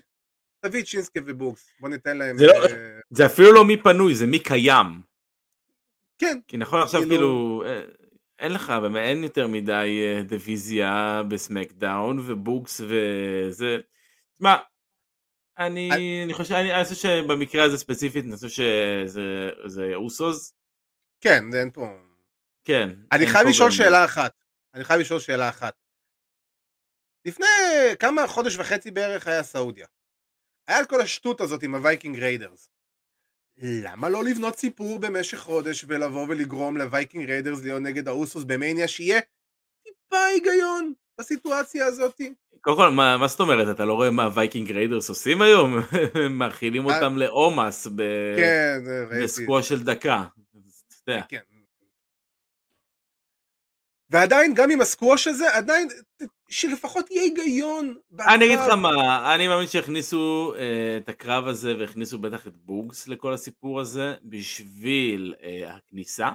תביא 0.63 0.81
את 0.81 0.87
שינסקי 0.87 1.19
ובוקס, 1.27 1.71
בוא 1.81 1.89
ניתן 1.89 2.17
להם... 2.17 2.39
זה, 2.39 2.47
לא, 2.47 2.53
אה... 2.53 3.01
זה 3.11 3.27
אפילו 3.27 3.53
לא 3.53 3.65
מי 3.65 3.77
פנוי, 3.77 4.15
זה 4.15 4.27
מי 4.27 4.39
קיים. 4.39 4.87
כן. 6.19 6.39
כי 6.49 6.57
נכון 6.57 6.83
עכשיו 6.83 7.01
כאילו, 7.01 7.17
כאילו 7.17 7.63
אה, 7.67 7.83
אין 8.39 8.53
לך, 8.53 8.73
אין 8.97 9.25
יותר 9.25 9.47
מדי 9.47 10.03
אה, 10.03 10.23
דיוויזיה 10.23 11.23
בסמקדאון 11.29 12.19
ובוקס 12.19 12.81
וזה... 12.81 13.79
מה, 14.41 14.57
אני, 15.59 15.91
אני... 15.93 16.25
אני 16.25 16.35
חושב, 16.35 16.55
אני, 16.55 16.75
אני 16.75 16.85
חושב 16.85 16.97
שבמקרה 16.97 17.65
הזה 17.65 17.79
ספציפית, 17.79 18.25
אני 18.25 18.37
חושב 18.37 18.49
שזה 18.49 19.95
אוסוס. 19.95 20.55
כן, 21.21 21.45
אין 21.55 21.71
פה... 21.71 21.87
כן. 22.65 22.89
אני 23.13 23.27
חייב 23.27 23.49
לשאול 23.49 23.71
שאלה 23.71 24.05
אחת. 24.05 24.35
אני 24.75 24.85
חייב 24.85 25.01
לשאול 25.01 25.21
שאלה 25.21 25.49
אחת. 25.49 25.75
לפני 27.25 27.47
כמה 27.99 28.27
חודש 28.27 28.57
וחצי 28.57 28.91
בערך 28.91 29.27
היה 29.27 29.43
סעודיה. 29.43 29.87
היה 30.73 30.83
את 30.83 30.89
כל 30.89 31.01
השטות 31.01 31.41
הזאת 31.41 31.63
עם 31.63 31.75
הווייקינג 31.75 32.19
ריידרס. 32.19 32.69
למה 33.63 34.09
לא 34.09 34.25
לבנות 34.25 34.59
סיפור 34.59 34.99
במשך 34.99 35.39
חודש 35.39 35.85
ולבוא 35.89 36.27
ולגרום 36.29 36.77
לווייקינג 36.77 37.31
ריידרס 37.31 37.63
להיות 37.63 37.83
נגד 37.83 38.09
האוסוס 38.09 38.45
במניה 38.45 38.89
שיהיה 38.89 39.21
טיפה 39.85 40.25
היגיון 40.25 40.93
בסיטואציה 41.19 41.87
הזאת? 41.87 42.21
קודם 42.61 42.77
כל, 42.77 42.91
מה, 42.91 43.17
מה 43.17 43.29
זאת 43.29 43.41
אומרת? 43.41 43.77
אתה 43.77 43.85
לא 43.85 43.95
רואה 43.95 44.11
מה 44.11 44.25
הווייקינג 44.25 44.73
ריידרס 44.73 45.09
עושים 45.09 45.43
היום? 45.43 45.79
הם 46.15 46.33
מאכילים 46.39 46.91
אה, 46.91 46.95
אותם 46.95 47.17
לאומוס 47.17 47.87
ב... 47.87 48.03
כן, 48.37 48.79
בסקווש 49.11 49.69
של 49.69 49.83
דקה. 49.83 50.25
כן, 51.29 51.41
ועדיין, 54.11 54.55
גם 54.55 54.71
עם 54.71 54.81
הסקווש 54.81 55.27
הזה, 55.27 55.57
עדיין, 55.57 55.89
שלפחות 56.53 57.11
יהיה 57.11 57.23
היגיון. 57.23 57.95
אני 58.35 58.45
אגיד 58.45 58.59
לך 58.59 58.69
מה, 58.69 59.35
אני 59.35 59.49
מאמין 59.49 59.67
שהכניסו 59.67 60.53
uh, 60.55 60.59
את 60.97 61.09
הקרב 61.09 61.47
הזה, 61.47 61.79
והכניסו 61.79 62.19
בטח 62.19 62.47
את 62.47 62.57
בוגס 62.57 63.09
לכל 63.09 63.35
הסיפור 63.35 63.81
הזה, 63.81 64.15
בשביל 64.23 65.35
uh, 65.39 65.69
הכניסה. 65.69 66.31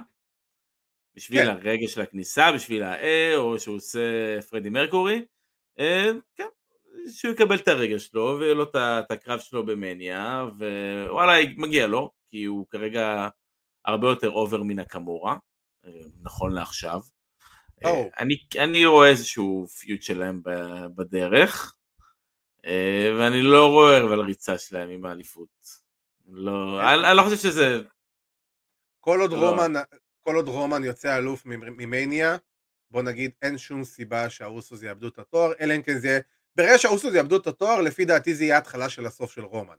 בשביל 1.14 1.44
כן. 1.44 1.48
הרגע 1.48 1.88
של 1.88 2.00
הכניסה, 2.00 2.52
בשביל 2.52 2.82
ה-A, 2.82 3.36
או 3.36 3.58
שהוא 3.58 3.76
עושה 3.76 4.00
פרדי 4.50 4.70
מרקורי. 4.70 5.24
Uh, 5.78 5.82
כן, 6.36 6.48
שהוא 7.12 7.32
יקבל 7.32 7.56
את 7.56 7.68
הרגע 7.68 7.98
שלו, 7.98 8.36
ויהיה 8.40 8.54
לו 8.54 8.62
את 8.62 9.10
הקרב 9.10 9.40
שלו 9.40 9.66
במניה, 9.66 10.46
ווואלה, 10.58 11.32
מגיע 11.56 11.86
לו, 11.86 12.10
כי 12.30 12.44
הוא 12.44 12.66
כרגע 12.70 13.28
הרבה 13.84 14.08
יותר 14.08 14.30
אובר 14.30 14.62
מן 14.62 14.78
הקמורה, 14.78 15.36
נכון 16.22 16.52
לעכשיו. 16.52 17.00
Oh. 17.84 17.88
אני, 18.18 18.34
אני 18.58 18.86
רואה 18.86 19.08
איזשהו 19.08 19.66
פיוט 19.66 20.02
שלהם 20.02 20.42
בדרך, 20.96 21.74
אה, 22.64 23.14
ואני 23.18 23.42
לא 23.42 23.66
רואה 23.66 24.04
אבל 24.04 24.20
ריצה 24.20 24.58
שלהם 24.58 24.90
עם 24.90 25.04
האליפות. 25.04 25.48
לא, 26.26 26.80
אני, 26.80 27.08
אני 27.08 27.16
לא 27.16 27.22
חושב 27.22 27.36
שזה... 27.36 27.80
כל 29.00 29.20
עוד, 29.20 29.32
לא. 29.32 29.50
רומן, 29.50 29.72
כל 30.20 30.34
עוד 30.34 30.48
רומן 30.48 30.84
יוצא 30.84 31.18
אלוף 31.18 31.46
ממניה, 31.46 32.36
בוא 32.90 33.02
נגיד 33.02 33.30
אין 33.42 33.58
שום 33.58 33.84
סיבה 33.84 34.30
שהאוסוס 34.30 34.82
יאבדו 34.82 35.08
את 35.08 35.18
התואר, 35.18 35.52
אלא 35.60 35.76
אם 35.76 35.82
כן 35.82 35.98
זה. 35.98 36.20
ברגע 36.56 36.78
שהאוסוס 36.78 37.14
יאבדו 37.14 37.36
את 37.36 37.46
התואר, 37.46 37.80
לפי 37.80 38.04
דעתי 38.04 38.34
זה 38.34 38.44
יהיה 38.44 38.58
התחלה 38.58 38.88
של 38.88 39.06
הסוף 39.06 39.32
של 39.32 39.44
רומן. 39.44 39.76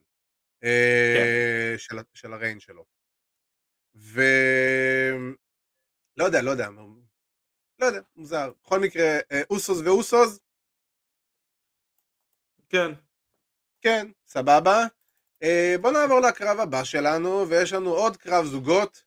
אה, 0.64 1.16
כן. 1.18 1.78
של, 1.78 2.00
של 2.14 2.34
הריין 2.34 2.60
שלו. 2.60 2.86
ו... 3.96 4.22
לא 6.18 6.24
יודע, 6.24 6.42
לא 6.42 6.52
יודע, 6.52 6.70
לא 7.80 7.86
יודע, 7.86 8.00
מוזר. 8.16 8.52
בכל 8.64 8.80
מקרה, 8.80 9.20
אה, 9.32 9.42
אוסוס 9.50 9.82
ואוסוס, 9.86 10.40
כן. 12.70 12.92
כן, 13.82 14.08
סבבה. 14.28 14.86
אה, 15.44 15.76
בוא 15.82 15.92
נעבור 15.92 16.20
לקרב 16.20 16.60
הבא 16.60 16.84
שלנו, 16.84 17.50
ויש 17.50 17.74
לנו 17.74 17.90
עוד 17.94 18.18
קרב 18.18 18.46
זוגות 18.46 19.04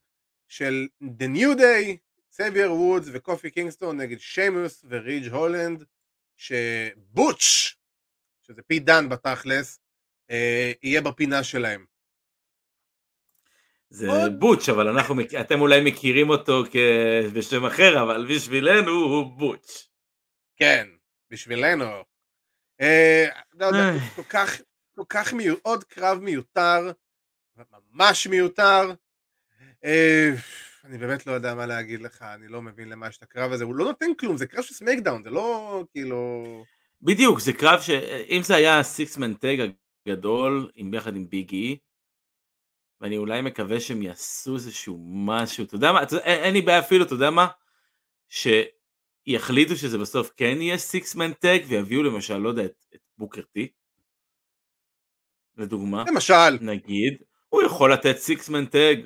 של 0.49 0.89
The 1.03 1.37
New 1.37 1.59
Day, 1.59 1.97
זייבייר 2.31 2.73
וודס 2.73 3.07
וקופי 3.13 3.51
קינגסטון 3.51 4.01
נגד 4.01 4.19
שיימוס 4.19 4.85
וריג' 4.89 5.33
הולנד, 5.33 5.85
שבוטש, 6.37 7.77
שזה 8.41 8.63
פיט 8.63 8.79
דן 8.79 9.09
בתכלס, 9.09 9.81
אה, 10.31 10.73
יהיה 10.83 11.01
בפינה 11.01 11.45
שלהם. 11.45 11.92
זה 13.93 14.09
עוד- 14.11 14.41
בוטש, 14.41 14.69
אבל 14.69 14.89
אנחנו, 14.89 15.15
אתם 15.41 15.61
אולי 15.61 15.81
מכירים 15.85 16.31
אותו 16.31 16.65
כ- 16.71 16.77
בשם 17.35 17.65
אחר, 17.65 18.03
אבל 18.03 18.27
בשבילנו 18.35 18.91
הוא 18.91 19.39
בוטש. 19.39 19.89
כן, 20.57 20.89
בשבילנו. 21.31 21.85
אה, 22.81 23.27
לא 23.55 23.67
יודע, 23.67 23.79
אה. 23.79 23.99
כל 24.17 24.23
כך, 24.23 24.61
כל 24.95 25.03
כך 25.09 25.33
מיותר, 25.33 25.61
עוד 25.63 25.85
קרב 25.85 26.19
מיותר, 26.19 26.93
ממש 27.93 28.27
מיותר. 28.27 28.93
אה, 29.85 30.31
אני 30.85 30.99
באמת 30.99 31.27
לא 31.27 31.33
יודע 31.33 31.55
מה 31.55 31.67
להגיד 31.67 32.01
לך, 32.03 32.23
אני 32.23 32.49
לא 32.49 32.63
מבין 32.63 32.89
למה 32.89 33.09
יש 33.09 33.17
את 33.19 33.23
הקרב 33.23 33.53
הזה, 33.53 33.65
הוא 33.65 33.75
לא 33.75 33.85
נותן 33.85 34.15
כלום, 34.19 34.37
זה 34.37 34.47
קרב 34.47 34.63
של 34.65 34.75
סמקדאון, 34.75 35.23
זה 35.23 35.31
לא 35.31 35.85
כאילו... 35.93 36.45
בדיוק, 37.03 37.41
זה 37.41 37.53
קרב 37.53 37.81
ש... 37.81 37.91
אם 38.29 38.41
זה 38.45 38.55
היה 38.57 38.83
six-man 38.83 39.35
tag 39.35 39.57
הגדול, 40.07 40.71
עם 40.75 40.91
ביחד 40.91 41.17
עם 41.17 41.29
ביג 41.31 41.53
אי, 41.53 41.77
ואני 43.03 43.17
אולי 43.17 43.43
מקווה 43.43 43.81
שהם 43.81 44.03
יעשו 44.03 44.55
איזשהו 44.55 44.99
משהו, 45.03 45.65
אתה 45.65 45.75
יודע 45.75 45.93
מה, 45.93 46.03
אתה 46.03 46.17
אין, 46.19 46.45
אין 46.45 46.55
לי 46.55 46.63
בעיה 46.63 46.79
אפילו, 46.79 47.05
אתה 47.05 47.15
יודע 47.15 47.31
מה? 47.31 47.47
שיחליטו 48.29 49.77
שזה 49.77 49.99
בסוף 49.99 50.31
כן 50.37 50.57
יהיה 50.61 50.79
six-man 50.79 51.33
tag, 51.33 51.59
ויביאו 51.69 52.03
למשל, 52.03 52.37
לא 52.37 52.49
יודע, 52.49 52.65
את, 52.65 52.85
את 52.95 53.01
בוקר 53.19 53.43
טי, 53.43 53.69
לדוגמה, 55.57 56.05
למשל, 56.09 56.59
נגיד, 56.61 57.23
הוא 57.49 57.63
יכול 57.63 57.93
לתת 57.93 58.17
six-man 58.17 58.67
tag, 58.67 58.97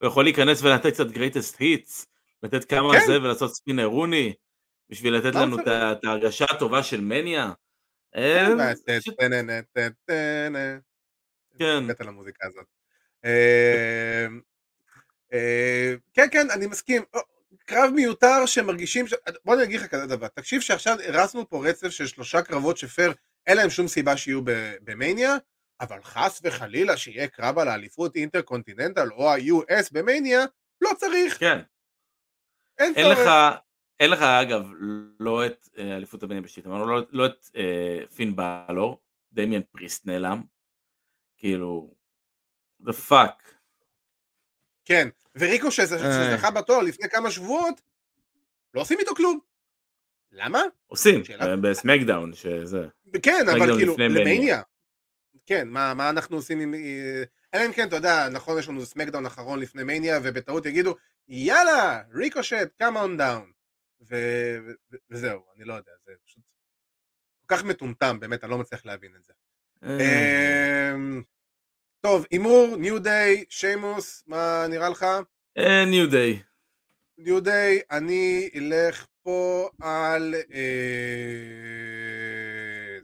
הוא 0.00 0.08
יכול 0.08 0.24
להיכנס 0.24 0.62
ולתת 0.62 0.92
קצת 0.92 1.06
greatest 1.06 1.56
hits, 1.60 2.06
לתת 2.42 2.64
כמה 2.64 2.92
כן. 2.92 3.06
זה 3.06 3.16
ולעשות 3.16 3.54
Spinaroonie, 3.54 4.32
בשביל 4.90 5.14
לתת 5.14 5.34
לא 5.34 5.42
לנו. 5.42 5.56
את 5.60 6.04
ההרגשה 6.04 6.44
הטובה 6.44 6.82
של 6.82 7.00
מניה. 7.00 7.52
כן, 11.58 11.86
אה. 13.24 13.30
כן. 14.28 14.32
אה, 15.32 15.38
אה, 15.38 15.94
כן, 16.14 16.26
כן, 16.32 16.50
אני 16.50 16.66
מסכים. 16.66 17.02
או, 17.14 17.20
קרב 17.66 17.90
מיותר 17.94 18.46
שמרגישים, 18.46 19.06
ש- 19.08 19.14
בוא 19.44 19.54
אני 19.54 19.62
אגיד 19.62 19.80
לך 19.80 19.86
כזה 19.86 20.06
דבר, 20.06 20.28
תקשיב 20.28 20.60
שעכשיו 20.60 20.96
הרסנו 21.08 21.48
פה 21.48 21.68
רצף 21.68 21.88
של 21.90 22.06
שלושה 22.06 22.42
קרבות 22.42 22.76
שפייר, 22.76 23.12
אין 23.46 23.56
להם 23.56 23.70
שום 23.70 23.88
סיבה 23.88 24.16
שיהיו 24.16 24.40
במניה, 24.84 25.36
אבל 25.80 26.02
חס 26.02 26.40
וחלילה 26.44 26.96
שיהיה 26.96 27.28
קרב 27.28 27.58
על 27.58 27.68
האליפות 27.68 28.16
אינטרקונטיננטל 28.16 29.08
או 29.12 29.30
ה-US 29.30 29.88
במניה, 29.92 30.44
לא 30.80 30.90
צריך, 30.98 31.38
כן, 31.38 31.58
אין. 32.78 32.92
לך, 33.10 33.20
אין 34.00 34.10
לך 34.10 34.22
אגב 34.22 34.66
לא 35.20 35.46
את 35.46 35.68
אה, 35.78 35.96
אליפות 35.96 36.22
הבנים 36.22 36.42
בשיט, 36.42 36.66
אמרנו 36.66 36.86
לא, 36.86 37.06
לא 37.10 37.26
את 37.26 37.46
אה, 37.56 37.98
פין 38.16 38.36
בלור, 38.36 39.00
דמיאן 39.32 39.62
פריסט 39.62 40.06
נעלם, 40.06 40.42
כאילו, 41.36 41.94
the 42.88 43.10
fuck, 43.10 43.56
כן, 44.84 45.08
וריקו 45.36 45.66
אה. 45.66 45.70
שזכה 45.70 46.50
בתואר 46.50 46.82
לפני 46.82 47.08
כמה 47.08 47.30
שבועות, 47.30 47.80
לא 48.74 48.80
עושים 48.80 48.98
איתו 48.98 49.14
כלום. 49.14 49.38
למה? 50.32 50.62
עושים, 50.86 51.22
אה, 51.40 51.56
בסמקדאון, 51.56 52.34
שזה, 52.34 52.88
כן, 53.22 53.44
אבל 53.56 53.76
כאילו. 53.76 53.96
למניה. 53.98 54.62
כן, 55.46 55.68
מה, 55.68 55.94
מה 55.94 56.10
אנחנו 56.10 56.36
עושים 56.36 56.60
עם... 56.60 56.74
אה, 56.74 57.22
אלא 57.54 57.66
אם 57.66 57.72
כן, 57.72 57.88
אתה 57.88 57.96
יודע, 57.96 58.28
נכון, 58.28 58.58
יש 58.58 58.68
לנו 58.68 58.86
סמקדאון 58.86 59.26
אחרון 59.26 59.60
לפני 59.60 59.82
מניה, 59.82 60.18
ובטעות 60.22 60.66
יגידו, 60.66 60.96
יאללה, 61.28 62.02
ריקושט, 62.14 62.68
come 62.78 62.96
on 62.96 63.16
down. 63.16 63.52
וזהו, 65.10 65.44
אני 65.56 65.64
לא 65.64 65.74
יודע, 65.74 65.92
זה 66.04 66.12
פשוט 66.24 66.42
כל 67.46 67.56
כך 67.56 67.64
מטומטם, 67.64 68.20
באמת, 68.20 68.44
אני 68.44 68.50
לא 68.50 68.58
מצליח 68.58 68.86
להבין 68.86 69.12
את 69.16 69.24
זה. 69.24 69.32
אה, 72.06 72.10
טוב, 72.10 72.26
הימור, 72.30 72.76
ניו 72.76 73.02
דיי, 73.02 73.44
שיימוס, 73.48 74.24
מה 74.26 74.66
נראה 74.70 74.88
לך? 74.88 75.06
ניו 75.90 76.10
דיי, 76.10 76.42
ניו 77.18 77.40
דיי, 77.40 77.80
אני 77.90 78.50
אלך 78.54 79.06
פה 79.22 79.70
על... 79.82 80.34
אה, 80.54 80.60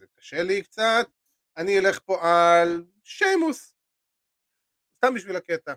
זה 0.01 0.07
קשה 0.15 0.43
לי 0.43 0.63
קצת. 0.63 1.07
אני 1.57 1.79
אלך 1.79 1.99
פה 2.05 2.19
על 2.23 2.85
שיימוס. 3.05 3.75
סתם 4.97 5.15
בשביל 5.15 5.37
הקטע. 5.37 5.75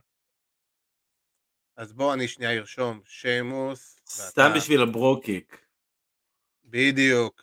אז 1.77 1.93
בוא 1.93 2.13
אני 2.13 2.27
שנייה 2.27 2.51
ארשום 2.51 3.01
שיימוס. 3.05 3.99
סתם 4.09 4.41
ואתה- 4.41 4.55
בשביל 4.57 4.81
הברוקיק, 4.81 5.57
בדיוק. 6.65 7.41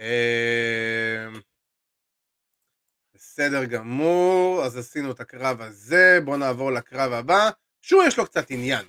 אמ, 0.00 1.40
בסדר 3.40 3.64
גמור, 3.64 4.62
אז 4.64 4.76
עשינו 4.76 5.10
את 5.10 5.20
הקרב 5.20 5.60
הזה, 5.60 6.18
בואו 6.24 6.36
נעבור 6.36 6.72
לקרב 6.72 7.12
הבא, 7.12 7.50
שהוא 7.82 8.04
יש 8.04 8.18
לו 8.18 8.26
קצת 8.26 8.50
עניין. 8.50 8.86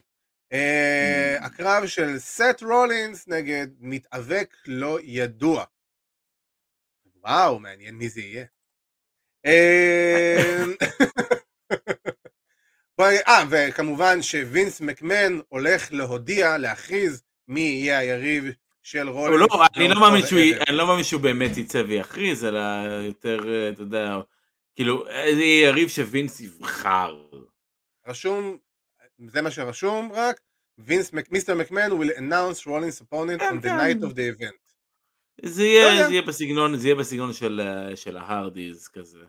אה, 0.54 1.36
Mm. 1.40 1.44
הקרב 1.46 1.88
של 1.88 2.20
סט 2.20 2.62
רולינס 2.62 3.28
נגד 3.28 3.68
מתאבק 3.80 4.56
לא 4.66 4.98
ידוע. 5.04 5.64
וואו, 7.24 7.60
מעניין 7.60 7.96
מי 7.96 8.10
זה 8.10 8.22
יהיה. 8.22 8.46
בואי- 12.98 13.22
אה, 13.28 13.44
וכמובן 13.50 14.22
שווינס 14.22 14.82
מקמן 14.82 15.40
הולך 15.50 15.88
להודיע, 15.94 16.58
להכריז 16.58 17.24
מי 17.48 17.60
יהיה 17.62 17.98
היריב 18.00 18.46
של 18.84 19.10
רולינס. 19.10 19.42
לא, 19.52 19.66
אני 19.76 19.88
לא 19.88 20.00
מאמין 20.00 20.26
שהוא, 20.26 20.40
הערב. 20.40 20.62
אני 20.68 20.78
לא 20.78 20.88
מאמין 20.88 21.04
שהוא 21.04 21.22
באמת 21.22 21.58
יצא 21.58 21.84
ויכריז, 21.88 22.46
אלא 22.46 22.60
יותר, 23.08 23.40
אה, 23.54 23.70
אתה 23.70 23.82
יודע, 23.82 24.18
כאילו, 24.80 25.08
איזה 25.08 25.44
יריב 25.44 25.89
שווינס 25.89 26.39
יבחר. 26.39 27.26
רשום, 28.08 28.58
זה 29.28 29.42
מה 29.42 29.52
שרשום 29.52 30.12
רק, 30.13 30.42
וינס, 30.78 31.12
מיסטר 31.32 31.56
מקמן 31.56 31.92
will 31.92 32.18
announce 32.18 32.65
Rollins 32.65 33.02
opponent 33.02 33.39
כן, 33.39 33.58
on 33.58 33.62
the 33.62 33.63
כן. 33.63 33.80
night 33.80 34.04
of 34.04 34.13
the 34.13 34.39
event. 34.39 34.74
זה 35.46 35.63
לא 35.63 35.68
יהיה. 35.68 36.08
זה 36.08 36.12
יהיה 36.12 36.22
בסגנון, 36.22 36.78
זה 36.78 36.88
יהיה 36.88 36.96
בסגנון 36.96 37.34
של, 37.34 37.62
אה, 37.63 37.96
של 37.96 38.18
ההרדיז 38.18 38.88
כזה. 38.88 39.26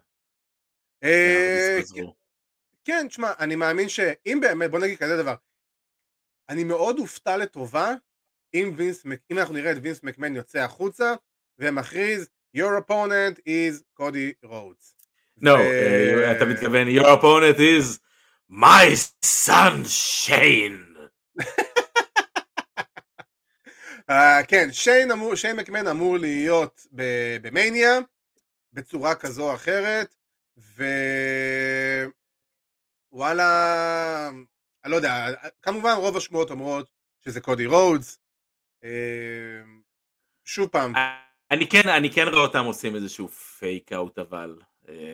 אה, 1.05 1.79
חזרו. 1.81 2.15
כן, 2.85 3.07
תשמע, 3.09 3.33
אני 3.39 3.57
מאמין 3.57 3.89
שאם 3.89 4.39
באמת, 4.41 4.71
בוא 4.71 4.79
נגיד 4.79 4.99
כזה 4.99 5.17
דבר, 5.23 5.35
אני 6.49 6.65
מאוד 6.65 6.99
אופתע 6.99 7.37
לטובה 7.37 7.95
אם 8.55 8.73
וינס, 8.77 9.07
אם 9.31 9.39
אנחנו 9.39 9.55
נראה 9.55 9.73
את 9.73 9.77
וינס 9.83 10.03
מקמן 10.03 10.37
יוצא 10.37 10.59
החוצה 10.59 11.15
ומכריז 11.59 12.29
your 12.57 12.89
opponent 12.89 13.39
is 13.39 13.83
קודי 13.95 14.33
רודס. 14.43 15.00
No, 15.43 15.49
אה, 15.49 16.33
אתה 16.33 16.45
מתכוון, 16.45 16.89
your 16.89 17.07
opponent 17.07 17.59
is 17.59 17.99
my 18.51 18.95
son 19.25 19.85
Shane. 19.87 20.91
אה, 24.11 24.13
כן, 24.49 24.69
שיין, 24.73 25.11
שיין 25.35 25.57
מקמן 25.57 25.87
אמור 25.87 26.19
להיות 26.19 26.87
במניה 27.43 27.99
בצורה 28.73 29.15
כזו 29.15 29.51
או 29.51 29.55
אחרת, 29.55 30.15
ווואלה, 33.13 34.31
אני 34.85 34.91
לא 34.91 34.97
יודע, 34.97 35.27
כמובן 35.63 35.93
רוב 35.97 36.17
השמועות 36.17 36.51
אומרות 36.51 36.91
שזה 37.25 37.41
קודי 37.41 37.67
רודס. 37.67 38.19
אה, 38.85 39.63
שוב 40.45 40.69
פעם, 40.69 40.93
אני 41.51 41.69
כן, 41.69 41.89
אני 41.89 42.11
כן 42.11 42.29
רואה 42.29 42.43
אותם 42.43 42.65
עושים 42.65 42.97
איזשהו 42.97 43.29
fake 43.29 43.93
out 43.93 44.19
אבל, 44.19 44.57
אה, 44.61 44.70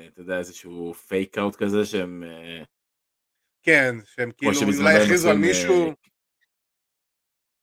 אתה 0.08 0.20
יודע, 0.20 0.38
איזשהו 0.38 0.94
fake 0.94 1.38
out 1.38 1.56
כזה 1.56 1.86
שהם, 1.86 2.24
אה, 2.24 2.62
כן, 3.62 3.94
שהם 4.04 4.30
כאילו 4.36 4.52
אולי 4.78 4.96
הכריזו 4.96 5.28
על 5.28 5.36
עם, 5.36 5.40
מישהו, 5.40 5.88
אה, 5.88 5.92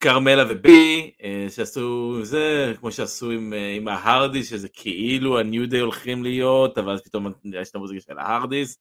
כרמלה 0.03 0.43
ובי, 0.49 1.11
אה, 1.24 1.45
שעשו 1.49 2.20
זה, 2.26 2.74
כמו 2.80 2.91
שעשו 2.91 3.32
עם, 3.32 3.53
אה, 3.53 3.76
עם 3.76 3.88
ההרדיס, 3.88 4.49
שזה 4.49 4.70
כאילו 4.70 5.39
הניו 5.39 5.70
דיי 5.70 5.80
הולכים 5.80 6.24
להיות, 6.24 6.78
אבל 6.78 6.93
אז 6.93 7.01
פתאום 7.01 7.28
יש 7.53 7.70
את 7.70 7.76
המוזיקה 7.76 8.01
של 8.01 8.20
ההרדיס. 8.20 8.78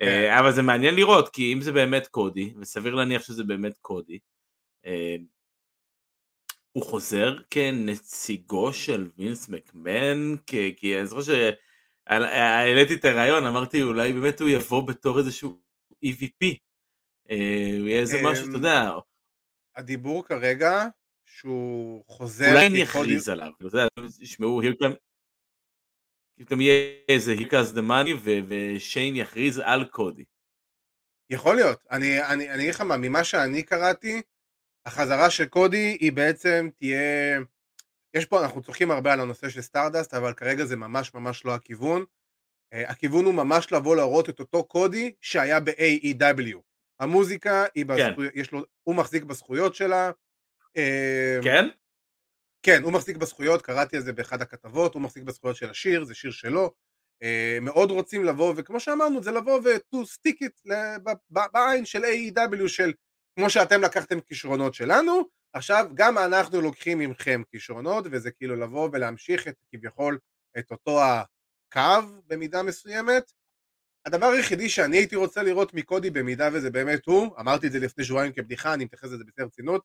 כן. 0.00 0.06
אה, 0.06 0.40
אבל 0.40 0.52
זה 0.52 0.62
מעניין 0.62 0.94
לראות, 0.94 1.28
כי 1.28 1.52
אם 1.52 1.60
זה 1.60 1.72
באמת 1.72 2.06
קודי, 2.06 2.54
וסביר 2.58 2.94
להניח 2.94 3.22
שזה 3.22 3.44
באמת 3.44 3.78
קודי, 3.78 4.18
אה, 4.86 5.16
הוא 6.72 6.82
חוזר 6.82 7.36
כנציגו 7.50 8.72
של 8.72 9.10
וינס 9.18 9.48
מקמן, 9.48 10.36
כי, 10.46 10.74
כי 10.76 10.98
אני 10.98 11.06
זוכר 11.06 11.22
שהעליתי 12.08 12.94
את 12.94 13.04
הרעיון, 13.04 13.46
אמרתי 13.46 13.82
אולי 13.82 14.12
באמת 14.12 14.40
הוא 14.40 14.48
יבוא 14.48 14.88
בתור 14.88 15.18
איזשהו 15.18 15.60
EVP. 16.04 16.56
אה, 17.30 17.76
הוא 17.78 17.88
יהיה 17.88 18.00
איזה 18.00 18.16
משהו, 18.22 18.44
אתה 18.44 18.50
אמ, 18.50 18.54
יודע, 18.54 18.90
הדיבור 19.76 20.24
כרגע 20.24 20.86
שהוא 21.24 22.04
חוזר 22.06 22.50
אולי 22.50 22.66
אני 22.66 22.82
אכריז 22.82 23.28
עליו, 23.28 23.50
אתה 23.56 23.66
יודע, 23.66 23.86
here 23.96 24.82
come, 24.82 24.96
פתאום 26.38 26.60
יהיה 26.60 26.96
איזה 27.08 27.32
here 27.32 27.50
comes 27.50 27.72
the 27.72 27.82
money 27.82 28.14
ושיין 28.48 29.16
יכריז 29.16 29.58
על 29.58 29.84
קודי. 29.84 30.24
יכול 31.30 31.56
להיות. 31.56 31.84
אני 31.90 32.54
אגיד 32.54 32.74
לך 32.74 32.80
מה, 32.80 32.96
ממה 32.96 33.24
שאני 33.24 33.62
קראתי, 33.62 34.22
החזרה 34.86 35.30
של 35.30 35.44
קודי 35.44 35.96
היא 36.00 36.12
בעצם 36.12 36.68
תהיה... 36.76 37.40
יש 38.14 38.26
פה, 38.26 38.42
אנחנו 38.44 38.62
צוחקים 38.62 38.90
הרבה 38.90 39.12
על 39.12 39.20
הנושא 39.20 39.48
של 39.48 39.60
סטארדסט, 39.60 40.14
אבל 40.14 40.32
כרגע 40.32 40.64
זה 40.64 40.76
ממש 40.76 41.14
ממש 41.14 41.44
לא 41.44 41.54
הכיוון. 41.54 42.04
Uh, 42.74 42.90
הכיוון 42.90 43.24
הוא 43.24 43.34
ממש 43.34 43.72
לבוא 43.72 43.96
להראות 43.96 44.28
את 44.28 44.40
אותו 44.40 44.64
קודי 44.64 45.12
שהיה 45.20 45.60
ב-AEW. 45.60 46.58
המוזיקה 47.00 47.64
היא 47.74 47.84
כן. 47.84 47.94
בזכויות, 47.94 48.32
יש 48.34 48.52
לו, 48.52 48.64
הוא 48.82 48.94
מחזיק 48.94 49.22
בזכויות 49.22 49.74
שלה. 49.74 50.10
אה, 50.76 51.38
כן? 51.42 51.64
כן, 52.62 52.82
הוא 52.82 52.92
מחזיק 52.92 53.16
בזכויות, 53.16 53.62
קראתי 53.62 53.96
על 53.96 54.02
זה 54.02 54.12
באחד 54.12 54.42
הכתבות, 54.42 54.94
הוא 54.94 55.02
מחזיק 55.02 55.22
בזכויות 55.22 55.56
של 55.56 55.70
השיר, 55.70 56.04
זה 56.04 56.14
שיר 56.14 56.30
שלו. 56.30 56.74
אה, 57.22 57.58
מאוד 57.60 57.90
רוצים 57.90 58.24
לבוא, 58.24 58.54
וכמו 58.56 58.80
שאמרנו, 58.80 59.22
זה 59.22 59.30
לבוא 59.30 59.60
ו-to 59.64 59.96
stick 59.96 60.46
it 60.46 60.72
בעין 61.30 61.84
של 61.84 62.04
AEW 62.04 62.68
של 62.68 62.92
כמו 63.38 63.50
שאתם 63.50 63.80
לקחתם 63.82 64.20
כישרונות 64.20 64.74
שלנו, 64.74 65.28
עכשיו 65.54 65.86
גם 65.94 66.18
אנחנו 66.18 66.60
לוקחים 66.60 66.98
ממכם 66.98 67.42
כישרונות, 67.50 68.04
וזה 68.10 68.30
כאילו 68.30 68.56
לבוא 68.56 68.88
ולהמשיך 68.92 69.48
את 69.48 69.56
כביכול 69.72 70.18
את 70.58 70.70
אותו 70.70 71.00
הקו 71.02 72.08
במידה 72.26 72.62
מסוימת. 72.62 73.32
הדבר 74.06 74.26
היחידי 74.26 74.68
שאני 74.68 74.96
הייתי 74.96 75.16
רוצה 75.16 75.42
לראות 75.42 75.74
מקודי 75.74 76.10
במידה 76.10 76.48
וזה 76.52 76.70
באמת 76.70 77.06
הוא, 77.06 77.36
אמרתי 77.40 77.66
את 77.66 77.72
זה 77.72 77.78
לפני 77.78 78.04
שבועיים 78.04 78.32
כבדיחה, 78.32 78.74
אני 78.74 78.84
מתייחס 78.84 79.04
לזה 79.04 79.24
בשיא 79.24 79.42
הרצינות, 79.42 79.84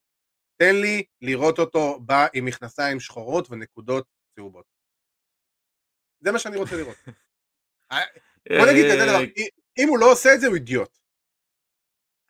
תן 0.56 0.74
לי 0.74 1.04
לראות 1.20 1.58
אותו 1.58 2.00
בא 2.00 2.26
עם 2.32 2.44
מכנסיים 2.44 3.00
שחורות 3.00 3.50
ונקודות 3.50 4.06
צהובות. 4.34 4.64
זה 6.20 6.32
מה 6.32 6.38
שאני 6.38 6.56
רוצה 6.56 6.76
לראות. 6.76 6.96
בוא 8.58 8.66
נגיד 8.70 8.84
כזה 8.92 9.06
דבר, 9.06 9.20
אם 9.78 9.88
הוא 9.88 9.98
לא 9.98 10.12
עושה 10.12 10.34
את 10.34 10.40
זה 10.40 10.46
הוא 10.46 10.54
אידיוט. 10.54 10.99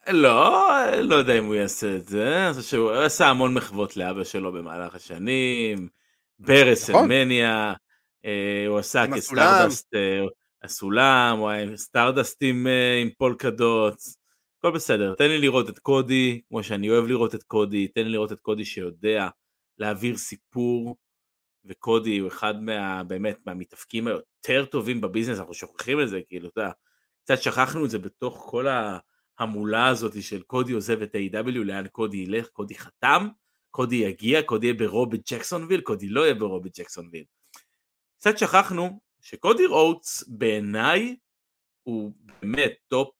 לא, 0.09 0.67
לא 1.03 1.15
יודע 1.15 1.39
אם 1.39 1.45
הוא 1.45 1.55
יעשה 1.55 1.97
את 1.97 2.09
זה, 2.09 2.47
אני 2.47 2.55
חושב 2.55 2.69
שהוא 2.69 2.93
עשה 2.93 3.27
המון 3.27 3.55
מחוות 3.55 3.97
לאבא 3.97 4.25
שלו 4.25 4.53
במהלך 4.53 4.95
השנים, 4.95 5.89
ברסלמניה, 6.39 7.75
אה, 8.25 8.65
הוא 8.69 8.79
עשה 8.79 9.03
עם 9.03 9.17
כסטארדסט, 9.17 9.95
אה, 9.95 10.21
הסולם, 10.63 11.37
הוא 11.39 11.49
היה 11.49 11.63
עם 11.63 11.77
סטארדסט 11.77 12.39
עם, 12.41 12.67
אה, 12.67 13.01
עם 13.03 13.11
polka 13.19 13.68
dots, 13.68 14.17
הכל 14.59 14.71
בסדר, 14.71 15.15
תן 15.15 15.29
לי 15.29 15.39
לראות 15.39 15.71
את 15.71 15.79
קודי, 15.79 16.41
כמו 16.49 16.63
שאני 16.63 16.91
אוהב 16.91 17.07
לראות 17.07 17.35
את 17.35 17.43
קודי, 17.43 17.89
תן 17.89 18.05
לי 18.05 18.11
לראות 18.11 18.33
את 18.33 18.41
קודי 18.41 18.65
שיודע 18.65 19.29
להעביר 19.79 20.17
סיפור, 20.17 20.97
וקודי 21.65 22.19
הוא 22.19 22.29
אחד 22.29 22.63
מה, 22.63 23.05
באמת, 23.05 23.39
מהמתאבקים 23.47 24.07
היותר 24.07 24.65
טובים 24.65 25.01
ב 25.01 25.04
business, 25.04 25.39
אנחנו 25.39 25.55
שוכחים 25.55 26.01
את 26.01 26.09
זה, 26.09 26.21
כאילו, 26.29 26.49
אתה 26.49 26.61
יודע, 26.61 26.73
קצת 27.25 27.43
שכחנו 27.43 27.85
את 27.85 27.91
זה 27.91 27.99
בתוך 27.99 28.47
כל 28.51 28.67
ההמולה 29.41 29.89
הזאת 29.89 30.23
של 30.23 30.43
קודי 30.43 30.73
עוזב 30.73 31.03
את 31.03 31.15
ה-AEW, 31.15 31.59
לאן 31.65 31.89
קודי 31.89 32.17
ילך, 32.17 32.49
קודי 32.49 32.75
חתם, 32.75 33.29
קודי 33.71 33.97
יגיע, 33.97 34.43
קודי 34.43 34.67
יהיה 34.67 34.79
ברו 34.79 35.11
בג'קסונוויל, 35.17 35.81
קודי 35.81 36.09
לא 36.09 36.21
יהיה 36.21 36.35
ברו 36.35 36.65
בג'קסונוויל. 36.65 37.25
קצת 38.19 38.39
שכחנו 38.39 39.01
שקודי 39.21 39.67
רודס 39.67 40.29
בעיניי 40.29 41.17
הוא 41.83 42.13
באמת 42.43 42.73
top, 42.89 43.15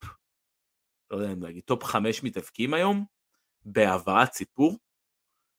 לא 1.11 1.17
יודע 1.17 1.33
אם 1.33 1.43
להגיד, 1.43 1.63
top 1.65 1.85
חמש 1.85 2.23
מתאבקים 2.23 2.75
היום, 2.75 3.05
בהעברת 3.65 4.33
סיפור. 4.33 4.79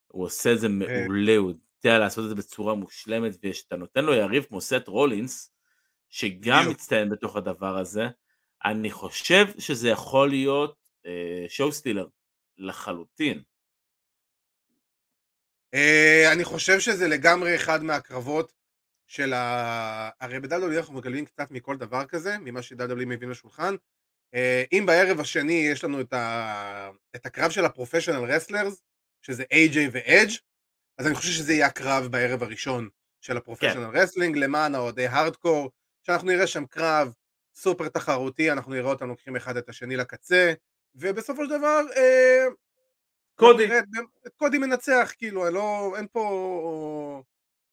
הוא 0.08 0.24
עושה 0.24 0.52
את 0.52 0.60
זה 0.60 0.68
מעולה, 0.68 1.36
הוא 1.36 1.52
יודע 1.84 1.98
לעשות 1.98 2.24
את 2.24 2.28
זה 2.28 2.34
בצורה 2.34 2.74
מושלמת, 2.74 3.32
וכשאתה 3.42 3.76
נותן 3.76 4.04
לו 4.04 4.14
יריב 4.14 4.44
כמו 4.44 4.60
סט 4.60 4.88
רולינס, 4.88 5.52
שגם. 6.08 6.64
מצטיין 6.70 7.10
בתוך 7.10 7.36
הדבר 7.36 7.78
הזה, 7.78 8.08
אני 8.64 8.90
חושב 8.90 9.46
שזה 9.58 9.88
יכול 9.88 10.28
להיות 10.28 10.76
show 11.48 11.72
stealer, 11.72 12.06
לחלוטין. 12.58 13.42
אה, 15.74 16.32
אני 16.32 16.44
חושב 16.44 16.80
שזה 16.80 17.08
לגמרי 17.08 17.56
אחד 17.56 17.82
מהקרבות 17.82 18.52
של 19.06 19.32
ה... 19.32 20.10
הרי 20.20 20.40
ב-WWE 20.40 20.76
אנחנו 20.78 20.94
מגלים 20.94 21.24
קצת 21.24 21.50
מכל 21.50 21.76
דבר 21.76 22.06
כזה, 22.06 22.38
ממה 22.38 22.62
ש-WWE 22.62 23.06
מביא 23.06 23.28
לשולחן. 23.28 23.74
אה, 24.34 24.64
אם 24.72 24.84
בערב 24.86 25.20
השני 25.20 25.52
יש 25.52 25.84
לנו 25.84 26.00
את, 26.00 26.12
ה... 26.12 26.90
את 27.16 27.26
הקרב 27.26 27.50
של 27.50 27.64
ה 27.64 27.69
professional 27.69 28.32
wrestlers, 28.32 28.82
שזה 29.22 29.42
AJ 29.42 29.76
ו-Edge, 29.92 30.38
אז 30.98 31.06
אני 31.06 31.14
חושב 31.14 31.32
שזה 31.32 31.52
יהיה 31.52 31.66
הקרב 31.66 32.06
בערב 32.06 32.42
הראשון 32.42 32.88
של 33.20 33.36
ה 33.36 33.40
professional 33.40 33.90
כן. 33.92 33.98
wrestling, 33.98 34.36
למען 34.36 34.74
האוהדי 34.74 35.06
הארדקור, 35.06 35.70
שאנחנו 36.02 36.28
נראה 36.28 36.46
שם 36.46 36.66
קרב 36.66 37.12
סופר 37.54 37.88
תחרותי, 37.88 38.52
אנחנו 38.52 38.72
נראה 38.72 38.90
אותם 38.90 39.08
לוקחים 39.08 39.36
אחד 39.36 39.56
את 39.56 39.68
השני 39.68 39.96
לקצה, 39.96 40.52
ובסופו 40.94 41.44
של 41.44 41.50
דבר, 41.58 41.80
אה, 41.96 42.44
קודי. 43.34 43.66
נראה 43.66 43.80
קודי 44.36 44.58
מנצח, 44.58 45.12
כאילו, 45.18 45.50
לא, 45.50 45.92
אין 45.96 46.06
פה... 46.12 47.22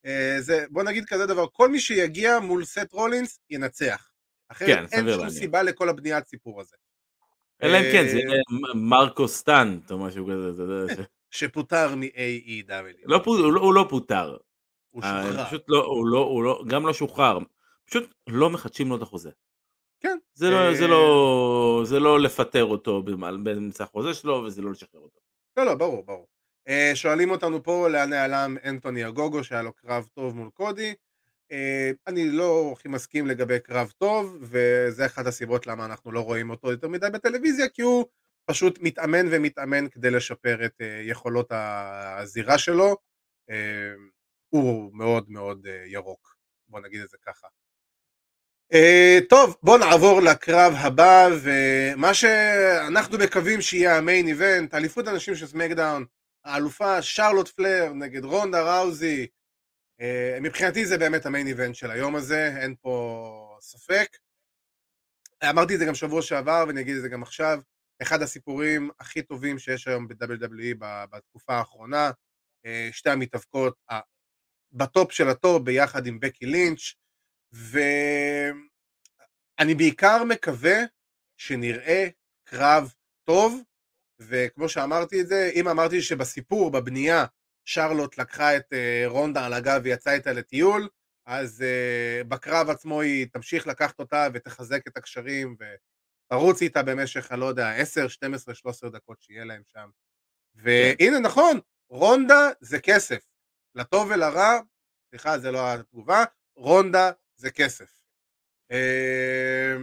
אה, 0.06 0.36
זה, 0.40 0.66
בוא 0.70 0.84
נגיד 0.84 1.06
כזה 1.06 1.26
דבר, 1.26 1.46
כל 1.54 1.70
מי 1.70 1.80
שיגיע 1.80 2.40
מול 2.40 2.66
סט 2.66 2.92
רולינס 2.92 3.40
ינצח. 3.50 4.10
אחרת 4.50 4.68
כן, 4.68 4.86
אין 4.92 5.00
שום 5.10 5.20
להניח. 5.20 5.30
סיבה 5.30 5.64
לכל 5.64 5.90
הבניית 5.90 6.28
סיפור 6.28 6.62
הזה. 6.62 6.76
אלא 7.64 7.78
אם 7.78 7.84
כן, 7.92 8.06
אה, 8.06 8.12
זה 8.12 8.20
מרקו 8.76 9.28
סטאנט 9.28 9.92
או 9.92 9.98
משהו 10.00 10.26
כזה, 10.28 10.50
אתה 10.54 10.62
יודע, 10.62 11.04
שפוטר 11.32 11.96
מ-AEW. 11.96 12.96
לא 13.06 13.22
הוא 13.26 13.54
לא- 13.54 13.62
הוא 13.62 13.74
לא 13.74 13.86
פוטר, 13.90 14.38
הוא 14.90 15.04
אה, 15.04 15.24
שוחרר. 15.28 15.46
פשוט 15.46 15.64
לא, 15.68 15.86
הוא 15.86 16.08
לא, 16.08 16.20
הוא 16.20 16.44
לא, 16.44 16.64
גם 16.68 16.86
לא 16.88 16.94
שוחרר, 16.94 17.38
פשוט 17.86 18.14
לא 18.28 18.50
מחדשים 18.50 18.90
לו 18.90 18.96
את 18.98 19.02
החוזה. 19.02 19.30
כן. 20.00 20.18
זה 20.34 20.50
לא, 20.50 20.58
אה, 20.58 20.76
זה 20.76 20.88
לא, 20.88 21.82
זה 21.86 22.00
לא 22.00 22.20
לפטר 22.20 22.66
אותו 22.66 23.04
באמצע 23.44 23.84
החוזה 23.84 24.14
שלו, 24.14 24.34
וזה 24.34 24.62
לא 24.62 24.72
לשחרר 24.72 25.02
אותו. 25.02 25.20
לא, 25.58 25.66
לא, 25.66 25.76
ברור, 25.76 26.06
ברור. 26.06 26.28
אה, 26.68 26.92
שואלים 26.96 27.32
אותנו 27.32 27.64
פה 27.64 27.88
לאן 27.90 28.10
נעלם 28.10 28.58
אנטוני 28.66 29.08
אגוגו, 29.08 29.44
שהיה 29.44 29.62
לו 29.62 29.74
קרב 29.74 30.08
טוב 30.14 30.36
מול 30.36 30.50
קודי. 30.50 30.94
אה, 31.52 31.92
אני 32.08 32.30
לא 32.30 32.70
הכי 32.74 32.88
מסכים 32.88 33.28
לגבי 33.28 33.60
קרב 33.60 33.92
טוב, 33.98 34.38
וזה 34.42 35.06
אחת 35.06 35.26
הסיבות 35.26 35.68
למה 35.68 35.86
אנחנו 35.86 36.12
לא 36.12 36.20
רואים 36.20 36.50
אותו 36.50 36.72
יותר 36.72 36.88
מדי 36.88 37.08
בטלוויזיה, 37.14 37.70
כי 37.70 37.82
הוא 37.82 38.06
פשוט 38.46 38.80
מתאמן 38.82 39.26
ומתאמן 39.32 39.90
כדי 39.90 40.12
לשפר 40.12 40.66
את 40.66 40.82
אה, 40.82 41.02
יכולות 41.04 41.52
הזירה 41.52 42.58
שלו. 42.58 42.98
אה, 43.50 43.94
הוא 44.50 44.94
מאוד 44.94 45.30
מאוד 45.30 45.68
אה, 45.68 45.84
ירוק, 45.86 46.36
בוא 46.68 46.80
נגיד 46.80 47.02
את 47.02 47.10
זה 47.10 47.18
ככה. 47.26 47.48
Uh, 48.74 49.26
טוב, 49.30 49.56
בואו 49.64 49.78
נעבור 49.78 50.22
לקרב 50.22 50.74
הבא, 50.78 51.28
ומה 51.44 52.14
שאנחנו 52.14 53.18
מקווים 53.18 53.62
שיהיה 53.62 53.98
המיין 53.98 54.28
איבנט, 54.28 54.74
אליפות 54.74 55.08
הנשים 55.08 55.36
של 55.36 55.48
סמקדאון, 55.48 56.06
האלופה 56.46 57.02
שרלוט 57.02 57.50
פלר 57.50 57.94
נגד 57.94 58.26
רונדה 58.26 58.62
ראוזי, 58.62 59.28
uh, 60.02 60.42
מבחינתי 60.42 60.86
זה 60.86 60.98
באמת 60.98 61.26
המיין 61.26 61.48
איבנט 61.48 61.76
של 61.76 61.92
היום 61.92 62.16
הזה, 62.16 62.54
אין 62.58 62.76
פה 62.82 63.58
ספק. 63.62 64.18
אמרתי 65.50 65.74
את 65.74 65.80
זה 65.80 65.86
גם 65.86 65.96
שבוע 65.96 66.22
שעבר 66.22 66.64
ואני 66.68 66.82
אגיד 66.82 66.96
את 66.96 67.02
זה 67.02 67.10
גם 67.10 67.24
עכשיו, 67.24 67.62
אחד 68.02 68.22
הסיפורים 68.22 68.90
הכי 69.00 69.22
טובים 69.22 69.60
שיש 69.60 69.88
היום 69.88 70.08
ב-WWE 70.08 70.76
בתקופה 71.12 71.54
האחרונה, 71.54 72.12
אה, 72.66 72.70
שתי 72.92 73.10
המתאבקות 73.10 73.74
בטופ 74.72 75.12
של 75.12 75.30
הטופ 75.30 75.62
ביחד 75.62 76.08
עם 76.08 76.20
בקי 76.20 76.46
לינץ', 76.46 76.99
ואני 77.52 78.56
בעיקר 79.76 80.24
מקווה 80.24 80.78
שנראה 81.38 82.08
קרב 82.44 82.94
טוב, 83.24 83.62
וכמו 84.20 84.70
שאמרתי 84.70 85.22
את 85.22 85.28
זה, 85.28 85.52
אם 85.56 85.68
אמרתי 85.68 86.02
שבסיפור, 86.02 86.72
בבנייה, 86.72 87.26
שרלוט 87.66 88.18
לקחה 88.18 88.58
את 88.58 88.74
אה, 88.74 89.04
רונדה 89.08 89.46
על 89.46 89.54
הגב 89.54 89.82
ויצאה 89.84 90.14
איתה 90.14 90.34
לטיול, 90.34 90.90
אז 91.30 91.64
אה, 91.64 92.24
בקרב 92.24 92.70
עצמו 92.70 93.02
היא 93.02 93.28
תמשיך 93.32 93.68
לקחת 93.68 94.00
אותה 94.00 94.28
ותחזק 94.34 94.88
את 94.88 94.98
הקשרים 94.98 95.56
ותרוץ 95.60 96.62
איתה 96.62 96.84
במשך, 96.84 97.32
אני 97.32 97.40
לא 97.40 97.46
יודע, 97.46 97.76
10, 97.76 98.08
12, 98.08 98.56
13 98.56 98.90
דקות 98.90 99.22
שיהיה 99.22 99.46
להם 99.46 99.62
שם. 99.66 99.90
והנה, 100.56 101.20
נכון, 101.20 101.60
רונדה 101.90 102.50
זה 102.60 102.80
כסף. 102.80 103.20
לטוב 103.76 104.08
ולרע, 104.12 104.60
סליחה, 105.10 105.40
זה 105.40 105.52
לא 105.52 105.74
התגובה, 105.74 106.24
רונדה 106.56 107.12
זה 107.40 107.52
כסף. 107.52 108.02
אה, 108.72 109.76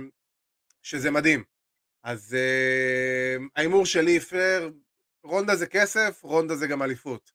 שזה 0.83 1.11
מדהים. 1.11 1.45
אז 2.03 2.35
אה, 2.35 3.37
ההימור 3.57 3.87
שלי 3.87 4.21
פייר, 4.21 4.73
רונדה 5.25 5.57
זה 5.57 5.67
כסף, 5.67 6.21
רונדה 6.23 6.57
זה 6.57 6.67
גם 6.67 6.83
אליפות. 6.83 7.33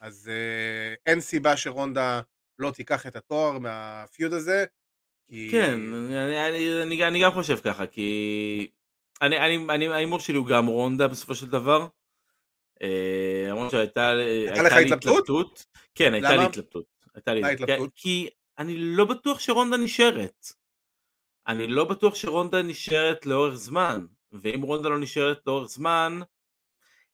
אז 0.00 0.30
אה, 0.32 0.94
אין 1.06 1.20
סיבה 1.20 1.56
שרונדה 1.56 2.20
לא 2.58 2.70
תיקח 2.70 3.06
את 3.06 3.16
התואר 3.16 3.58
מהפיוד 3.58 4.32
הזה. 4.32 4.64
כי... 5.28 5.48
כן, 5.52 5.80
אני, 5.94 6.48
אני, 6.48 6.82
אני, 6.82 7.06
אני 7.06 7.22
גם 7.22 7.32
חושב 7.32 7.56
ככה, 7.56 7.86
כי 7.86 8.70
אני, 9.22 9.38
אני, 9.38 9.66
אני, 9.70 9.88
ההימור 9.88 10.20
שלי 10.20 10.36
הוא 10.36 10.46
גם 10.46 10.66
רונדה 10.66 11.08
בסופו 11.08 11.34
של 11.34 11.46
דבר. 11.46 11.86
אה, 12.82 13.46
למרות 13.48 13.70
שהייתה 13.70 14.14
לי 14.14 14.48
התלבטות? 14.50 14.92
התלבטות. 14.92 15.66
כן, 15.94 16.14
הייתה? 16.14 16.36
לי 16.36 16.44
התלבטות. 16.44 16.86
הייתה 17.14 17.34
לי 17.34 17.40
מה 17.40 17.48
ההתלבטות? 17.48 17.90
כי 17.94 18.28
אני 18.58 18.76
לא 18.76 19.04
בטוח 19.04 19.40
שרונדה 19.40 19.76
נשארת. 19.76 20.46
אני 21.46 21.66
לא 21.66 21.84
בטוח 21.84 22.14
שרונדה 22.14 22.62
נשארת 22.62 23.26
לאורך 23.26 23.54
זמן, 23.54 24.06
ואם 24.32 24.62
רונדה 24.62 24.88
לא 24.88 24.98
נשארת 24.98 25.40
לאורך 25.46 25.68
זמן, 25.68 26.20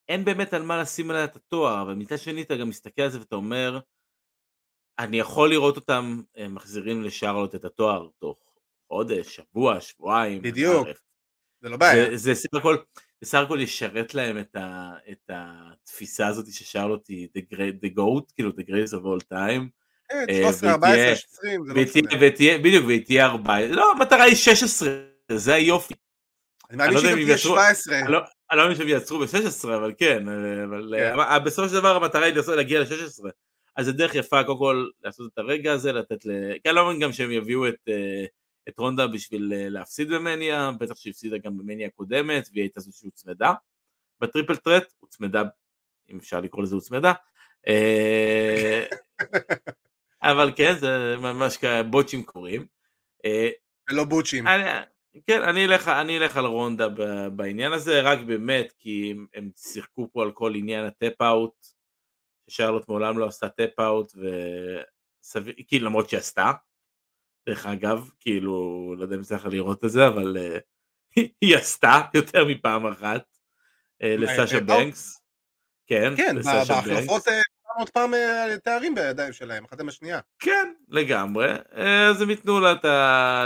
אין 0.09 0.24
באמת 0.24 0.55
על 0.55 0.62
מה 0.62 0.82
לשים 0.82 1.11
עליה 1.11 1.24
את 1.24 1.36
התואר, 1.36 1.82
אבל 1.82 1.95
מצד 1.95 2.18
שני 2.18 2.43
אתה 2.43 2.57
גם 2.57 2.68
מסתכל 2.68 3.03
על 3.03 3.11
זה 3.11 3.18
ואתה 3.18 3.36
אומר, 3.36 3.80
אני 4.99 5.18
יכול 5.18 5.51
לראות 5.51 5.76
אותם 5.76 6.20
אה, 6.38 6.49
מחזירים 6.49 7.03
לשרלוט 7.03 7.55
את 7.55 7.64
התואר 7.64 8.09
תוך 8.18 8.38
חודש, 8.88 9.36
שבוע, 9.36 9.80
שבועיים. 9.80 10.43
בדיוק. 10.43 10.88
זה 11.61 11.68
לא 11.68 11.76
בעיה. 11.76 12.16
זה 12.16 12.34
סך 12.34 12.55
הכל, 12.55 12.76
בסך 13.22 13.38
הכל 13.45 13.61
ישרת 13.61 14.14
להם 14.14 14.38
את, 14.38 14.57
ה, 14.57 14.93
את 15.11 15.30
התפיסה 15.30 16.26
הזאת 16.26 16.53
ששרלוט 16.53 17.09
היא 17.09 17.28
the, 17.38 17.55
great, 17.55 17.86
the 17.86 17.99
goat, 17.99 18.32
כאילו 18.34 18.51
the 18.51 18.64
greatest 18.64 18.93
of 18.93 19.05
all 19.05 19.32
time. 19.32 19.79
כן, 20.11 20.42
13, 20.42 20.70
14, 20.70 21.12
20, 21.12 21.64
זה 21.64 21.74
לא 21.74 21.82
משנה. 21.82 22.58
בדיוק, 22.58 22.86
והיא 22.86 23.04
תהיה 23.04 23.26
14, 23.26 23.76
לא, 23.76 23.92
המטרה 23.92 24.22
היא 24.22 24.34
16, 24.34 24.88
זה 25.32 25.54
היופי. 25.54 25.94
אני 26.70 26.76
מאמין 26.76 26.94
לא 26.94 27.00
שהיא 27.00 27.12
גם 27.12 27.24
תהיה 27.24 27.38
17. 27.38 27.98
אני 27.98 28.11
לא 28.11 28.20
מאמין 28.52 28.76
שהם 28.76 28.88
יעצרו 28.88 29.18
ב-16, 29.18 29.64
אבל 29.64 29.92
כן, 29.98 30.28
אבל 30.64 30.94
כן. 30.98 31.44
בסופו 31.44 31.68
של 31.68 31.74
דבר 31.74 31.96
המטרה 31.96 32.24
היא 32.24 32.34
להגיע 32.56 32.80
ל-16. 32.80 33.30
אז 33.76 33.86
זה 33.86 33.92
דרך 33.92 34.14
יפה 34.14 34.44
קודם 34.44 34.58
כל 34.58 34.86
לעשות 35.04 35.30
את 35.32 35.38
הרגע 35.38 35.72
הזה, 35.72 35.92
לתת 35.92 36.24
ל... 36.24 36.30
כן, 36.64 36.74
לא 36.74 36.86
מבין 36.86 37.00
גם 37.00 37.12
שהם 37.12 37.30
יביאו 37.30 37.68
את, 37.68 37.88
אה, 37.88 38.24
את 38.68 38.78
רונדה 38.78 39.06
בשביל 39.06 39.52
אה, 39.56 39.68
להפסיד 39.68 40.08
במניה, 40.08 40.70
בטח 40.80 40.96
שהיא 40.96 41.11
הפסידה 41.11 41.38
גם 41.38 41.58
במניה 41.58 41.86
הקודמת, 41.86 42.48
והיא 42.52 42.62
הייתה 42.62 42.80
זו 42.80 42.90
שהוצמדה. 42.92 43.52
ב 44.20 44.26
triple 44.26 44.56
threat, 44.56 44.92
הוצמדה, 45.00 45.42
אם 46.11 46.18
אפשר 46.18 46.40
לקרוא 46.40 46.62
לזה 46.62 46.74
הוצמדה. 46.74 47.12
אה, 50.24 50.32
אבל 50.32 50.52
כן, 50.56 50.74
זה 50.78 51.16
ממש 51.16 51.58
בוטשים 51.90 52.22
קורים. 52.22 52.66
ולא 53.90 54.04
בוטשים. 54.04 54.44
כן, 55.26 55.42
אני 55.42 55.64
אלך, 55.64 55.88
אני 55.88 56.18
אלך 56.18 56.36
על 56.36 56.46
רונדה 56.46 56.88
בעניין 57.32 57.72
הזה, 57.72 58.00
רק 58.00 58.18
באמת 58.20 58.72
כי 58.78 59.10
הם, 59.10 59.26
הם 59.34 59.50
שיחקו 59.56 60.08
פה 60.12 60.22
על 60.22 60.32
כל 60.32 60.54
עניין 60.54 60.84
ה 60.84 60.94
tap-out, 60.94 61.66
ששרלוט 62.48 62.88
מעולם 62.88 63.18
לא 63.18 63.26
עשתה 63.26 63.48
tap-out, 63.48 64.12
וסביר, 64.16 65.54
כאילו 65.66 65.86
למרות 65.86 66.08
שהיא 66.08 66.18
עשתה, 66.18 66.52
דרך 67.48 67.66
אגב, 67.66 68.10
כאילו, 68.20 68.94
לא 68.98 69.02
יודע 69.02 69.16
אם 69.16 69.22
צריך 69.22 69.46
לראות 69.46 69.84
את 69.84 69.90
זה, 69.90 70.06
אבל 70.06 70.36
אה, 70.36 70.61
היא 71.40 71.56
עשתה 71.56 72.00
יותר 72.14 72.44
מפעם 72.44 72.86
אחת 72.86 73.22
אה, 74.02 74.06
לסאשה 74.06 74.60
בנקס. 74.60 75.22
כן, 75.86 76.16
כן, 76.16 76.36
בהחלפות 76.42 77.22
עוד 77.80 77.90
פעם 77.90 78.14
אה, 78.14 78.58
תארים 78.64 78.94
בידיים 78.94 79.32
שלהם, 79.32 79.64
אחת 79.64 79.80
עם 79.80 79.88
השנייה. 79.88 80.20
כן, 80.38 80.72
לגמרי. 80.88 81.48
אז 81.72 82.22
הם 82.22 82.30
ייתנו 82.30 82.60
לה 82.60 82.72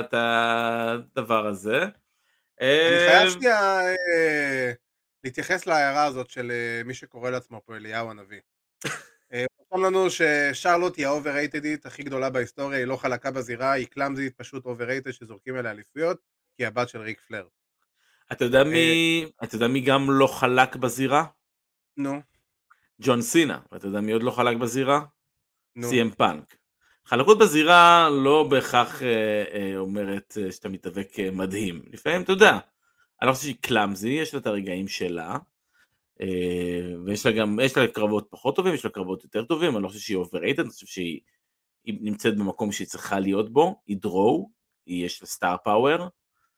את 0.01 0.15
הדבר 0.15 1.47
הזה. 1.47 1.87
אני 2.61 3.09
חייב 3.09 3.31
שנייה 3.31 3.81
להתייחס 5.25 5.67
להערה 5.67 6.05
הזאת 6.05 6.31
של 6.31 6.53
מי 6.85 6.95
שקורא 6.95 7.31
לעצמו 7.31 7.61
פה 7.65 7.77
אליהו 7.77 8.11
הנביא. 8.11 8.41
אומרים 9.73 9.95
לנו 9.95 10.07
ששרלוט 10.11 10.97
היא 10.97 11.07
האוברייטדית 11.07 11.87
הכי 11.87 12.03
גדולה 12.03 12.31
בהיסטוריה, 12.31 12.79
היא 12.79 12.87
לא 12.87 12.97
חלקה 12.97 13.31
בזירה, 13.31 13.73
היא 13.73 13.87
קלאמזית, 13.87 14.37
פשוט 14.37 14.67
overrated 14.67 15.11
שזורקים 15.11 15.57
אליה 15.57 15.71
אליפויות, 15.71 16.19
כי 16.57 16.63
היא 16.63 16.67
הבת 16.67 16.89
של 16.89 17.01
ריק 17.01 17.21
פלייר. 17.21 17.47
אתה 18.33 18.45
יודע 18.45 18.65
מי, 18.65 19.27
אתה 19.45 19.57
יודע 19.57 19.69
מי 19.69 19.81
גם 19.81 20.11
לא 20.11 20.27
חלק 20.27 20.77
בזירה? 20.77 21.25
נו. 21.97 22.21
ג'ון 23.01 23.23
סינה, 23.23 23.61
ואתה 23.73 23.87
יודע 23.87 24.01
מי 24.01 24.13
עוד 24.13 24.23
לא 24.23 24.31
חלק 24.31 24.57
בזירה? 24.57 25.01
סי.אם 25.83 26.11
פאנק. 26.11 26.57
חלקות 27.07 27.39
בזירה 27.39 28.09
לא 28.11 28.45
בהכרח 28.51 29.03
אה, 29.03 29.45
אה, 29.55 29.77
אומרת 29.77 30.39
אה, 30.41 30.53
שאתה 30.53 30.69
מתאבק 30.69 31.21
אה, 31.21 31.31
מדהים. 31.31 31.83
לפעמים, 31.93 32.23
אתה 32.23 32.33
יודע, 32.33 32.59
אני 33.23 33.29
לא 33.29 33.33
חושב 33.33 33.45
שהיא 33.45 33.57
clumsy, 33.61 34.09
יש 34.09 34.35
לה 34.35 34.41
את 34.41 34.47
הרגעים 34.47 34.89
שלה, 34.89 35.37
אה, 36.21 36.95
ויש 37.05 37.27
לה 37.27 37.33
גם, 37.33 37.59
יש 37.63 37.77
לה 37.77 37.89
קרבות 37.89 38.27
פחות 38.31 38.57
טובים, 38.57 38.75
יש 38.75 38.85
לה 38.85 38.91
קרבות 38.91 39.25
יותר 39.25 39.45
טובים, 39.45 39.77
אני 39.77 39.83
לא 39.83 39.89
חושב 39.89 40.01
שהיא 40.01 40.17
overrated, 40.17 40.61
אני 40.61 40.71
חושב 40.71 40.87
שהיא 40.87 41.21
נמצאת 41.87 42.37
במקום 42.37 42.73
שהיא 42.73 42.87
צריכה 42.87 43.21
להיות 43.21 43.53
בו, 43.53 43.83
היא 43.87 43.97
draw, 44.01 44.51
יש 44.87 45.23
לה 45.23 45.29
star 45.29 45.57
power. 45.65 46.09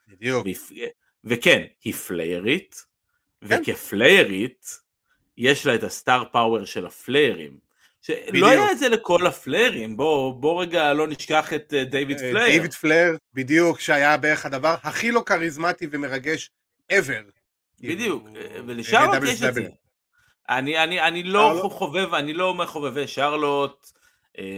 בדיוק. 0.09 0.47
וכן, 1.24 1.62
היא 1.84 1.93
פליירית, 1.93 2.84
כן. 3.49 3.61
וכפליירית, 3.61 4.66
יש 5.39 5.66
לה 5.66 5.74
את 5.74 5.82
ה 5.82 5.91
star 5.91 6.24
power 6.32 6.64
של 6.64 6.87
הפליירים. 6.87 7.66
שלא 8.03 8.49
היה 8.49 8.72
את 8.72 8.78
זה 8.78 8.89
לכל 8.89 9.26
הפליירים, 9.26 9.97
בוא, 9.97 10.34
בוא 10.34 10.62
רגע 10.62 10.93
לא 10.93 11.09
נשכח 11.09 11.53
את 11.53 11.74
אה, 11.76 11.84
דיוויד 11.84 12.20
אה, 12.20 12.30
פלייר. 12.30 12.53
דיוויד 12.53 12.74
פלייר, 12.74 13.16
בדיוק, 13.34 13.80
שהיה 13.80 14.16
בערך 14.16 14.47
הדבר 14.47 14.74
הכי 14.82 15.11
לא 15.11 15.22
כריזמטי 15.26 15.87
ומרגש 15.91 16.51
ever. 16.93 17.30
בדיוק, 17.80 18.24
כאילו, 18.34 18.66
ולשרלוט 18.66 19.22
יש 19.22 19.43
את 19.43 19.55
זה. 19.55 19.68
אני, 20.49 20.82
אני, 20.82 21.01
אני 21.01 21.22
לא 21.22 21.68
חובב, 21.72 22.14
אני 22.14 22.32
לא 22.32 22.45
אומר 22.45 22.66
חובבי 22.66 23.07
שרלוט, 23.07 23.91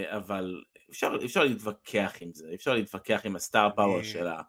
אבל 0.06 0.62
אפשר, 0.90 1.12
אפשר 1.24 1.44
להתווכח 1.44 2.12
עם 2.20 2.30
זה, 2.34 2.46
אפשר 2.54 2.74
להתווכח 2.74 3.20
עם 3.24 3.36
ה 3.36 3.43
star 3.43 3.68
power 3.76 4.02
שלה. 4.02 4.40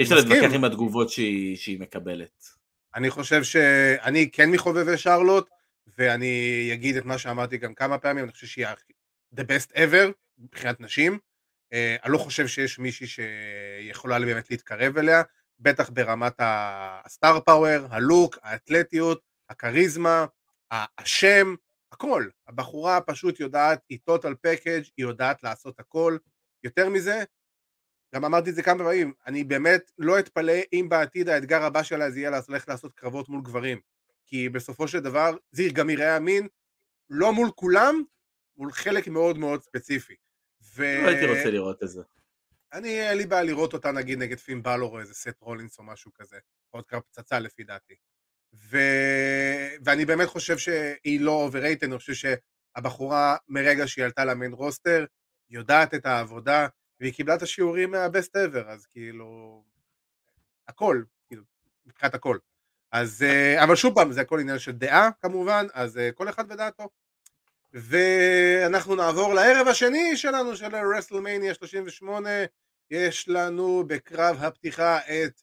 אפשר 0.00 0.14
להתווכח 0.14 0.54
עם 0.54 0.64
התגובות 0.64 1.10
שהיא, 1.10 1.56
שהיא 1.56 1.80
מקבלת. 1.80 2.46
אני 2.94 3.10
חושב 3.10 3.42
שאני 3.44 4.30
כן 4.30 4.50
מחובבי 4.50 4.98
שרלוט, 4.98 5.48
ואני 5.98 6.70
אגיד 6.72 6.96
את 6.96 7.04
מה 7.04 7.18
שאמרתי 7.18 7.56
גם 7.58 7.74
כמה 7.74 7.98
פעמים, 7.98 8.24
אני 8.24 8.32
חושב 8.32 8.46
שהיא 8.46 8.66
the 9.34 9.42
best 9.42 9.72
ever 9.74 10.12
מבחינת 10.38 10.80
נשים. 10.80 11.18
אני 11.72 12.12
לא 12.12 12.18
חושב 12.18 12.46
שיש 12.46 12.78
מישהי 12.78 13.06
שיכולה 13.06 14.20
באמת 14.20 14.50
להתקרב 14.50 14.98
אליה, 14.98 15.22
בטח 15.60 15.90
ברמת 15.90 16.34
הסטאר 16.38 17.40
פאוור, 17.40 17.86
הלוק, 17.90 18.38
האתלטיות, 18.42 19.22
הכריזמה, 19.48 20.26
השם, 20.70 21.54
הכל. 21.92 22.28
הבחורה 22.48 23.00
פשוט 23.00 23.40
יודעת, 23.40 23.80
היא 23.88 23.98
total 24.10 24.32
package, 24.46 24.90
היא 24.96 25.06
יודעת 25.06 25.42
לעשות 25.42 25.80
הכל. 25.80 26.16
יותר 26.64 26.88
מזה, 26.88 27.24
גם 28.14 28.24
אמרתי 28.24 28.50
את 28.50 28.54
זה 28.54 28.62
כמה 28.62 28.84
פעמים, 28.84 29.12
אני 29.26 29.44
באמת 29.44 29.90
לא 29.98 30.18
אתפלא 30.18 30.52
אם 30.72 30.86
בעתיד 30.88 31.28
האתגר 31.28 31.62
הבא 31.62 31.82
שלה 31.82 32.10
זה 32.10 32.20
יהיה 32.20 32.30
ללכת 32.48 32.68
לעשות 32.68 32.92
קרבות 32.92 33.28
מול 33.28 33.42
גברים. 33.42 33.80
כי 34.28 34.48
בסופו 34.48 34.88
של 34.88 35.00
דבר 35.00 35.36
זה 35.50 35.62
גם 35.72 35.90
יראה 35.90 36.16
אמין, 36.16 36.48
לא 37.10 37.32
מול 37.32 37.50
כולם, 37.54 38.02
מול 38.56 38.72
חלק 38.72 39.08
מאוד 39.08 39.38
מאוד 39.38 39.62
ספציפי. 39.62 40.14
ו... 40.76 40.82
לא 41.02 41.08
הייתי 41.08 41.26
רוצה 41.26 41.50
לראות 41.50 41.82
את 41.82 41.88
זה. 41.88 42.02
אני, 42.72 43.08
אין 43.08 43.18
לי 43.18 43.26
בעיה 43.26 43.42
לראות 43.42 43.72
אותה 43.72 43.92
נגיד 43.92 44.18
נגד 44.18 44.38
פין 44.38 44.62
באלור 44.62 44.94
או 44.94 45.00
איזה 45.00 45.14
סט 45.14 45.40
רולינס 45.40 45.78
או 45.78 45.84
משהו 45.84 46.12
כזה, 46.14 46.38
עוד 46.70 46.86
קרב 46.86 47.00
פצצה 47.00 47.38
לפי 47.38 47.64
דעתי. 47.64 47.94
ו... 48.54 48.78
ואני 49.84 50.04
באמת 50.04 50.28
חושב 50.28 50.58
שהיא 50.58 51.20
לא 51.20 51.32
overrated, 51.32 51.84
אני 51.84 51.98
חושב 51.98 52.14
שהבחורה 52.14 53.36
מרגע 53.48 53.86
שהיא 53.86 54.04
עלתה 54.04 54.24
ל 54.24 54.30
main 54.30 54.52
roster, 54.52 55.04
יודעת 55.50 55.94
את 55.94 56.06
העבודה, 56.06 56.68
והיא 57.00 57.12
קיבלה 57.12 57.34
את 57.34 57.42
השיעורים 57.42 57.90
מה 57.90 58.05
best 58.05 58.36
ever, 58.36 58.70
אז 58.70 58.86
כאילו, 58.86 59.64
הכל, 60.68 61.02
כאילו, 61.28 61.42
מבחינת 61.86 62.14
הכל. 62.14 62.38
אז, 62.92 63.22
אה, 63.22 63.64
אבל 63.64 63.76
שוב 63.76 63.94
פעם, 63.94 64.12
זה 64.12 64.20
הכל 64.20 64.40
עניין 64.40 64.58
של 64.58 64.72
דעה 64.72 65.10
כמובן, 65.20 65.66
אז 65.74 65.98
אה, 65.98 66.12
כל 66.12 66.28
אחד 66.28 66.44
ודעתו. 66.48 66.88
ואנחנו 67.72 68.94
נעבור 68.94 69.34
לערב 69.34 69.68
השני 69.68 70.16
שלנו 70.16 70.56
של 70.56 70.76
רסלמניה 70.96 71.54
38, 71.54 72.30
יש 72.90 73.28
לנו 73.28 73.84
בקרב 73.86 74.36
הפתיחה 74.40 74.98
את 74.98 75.42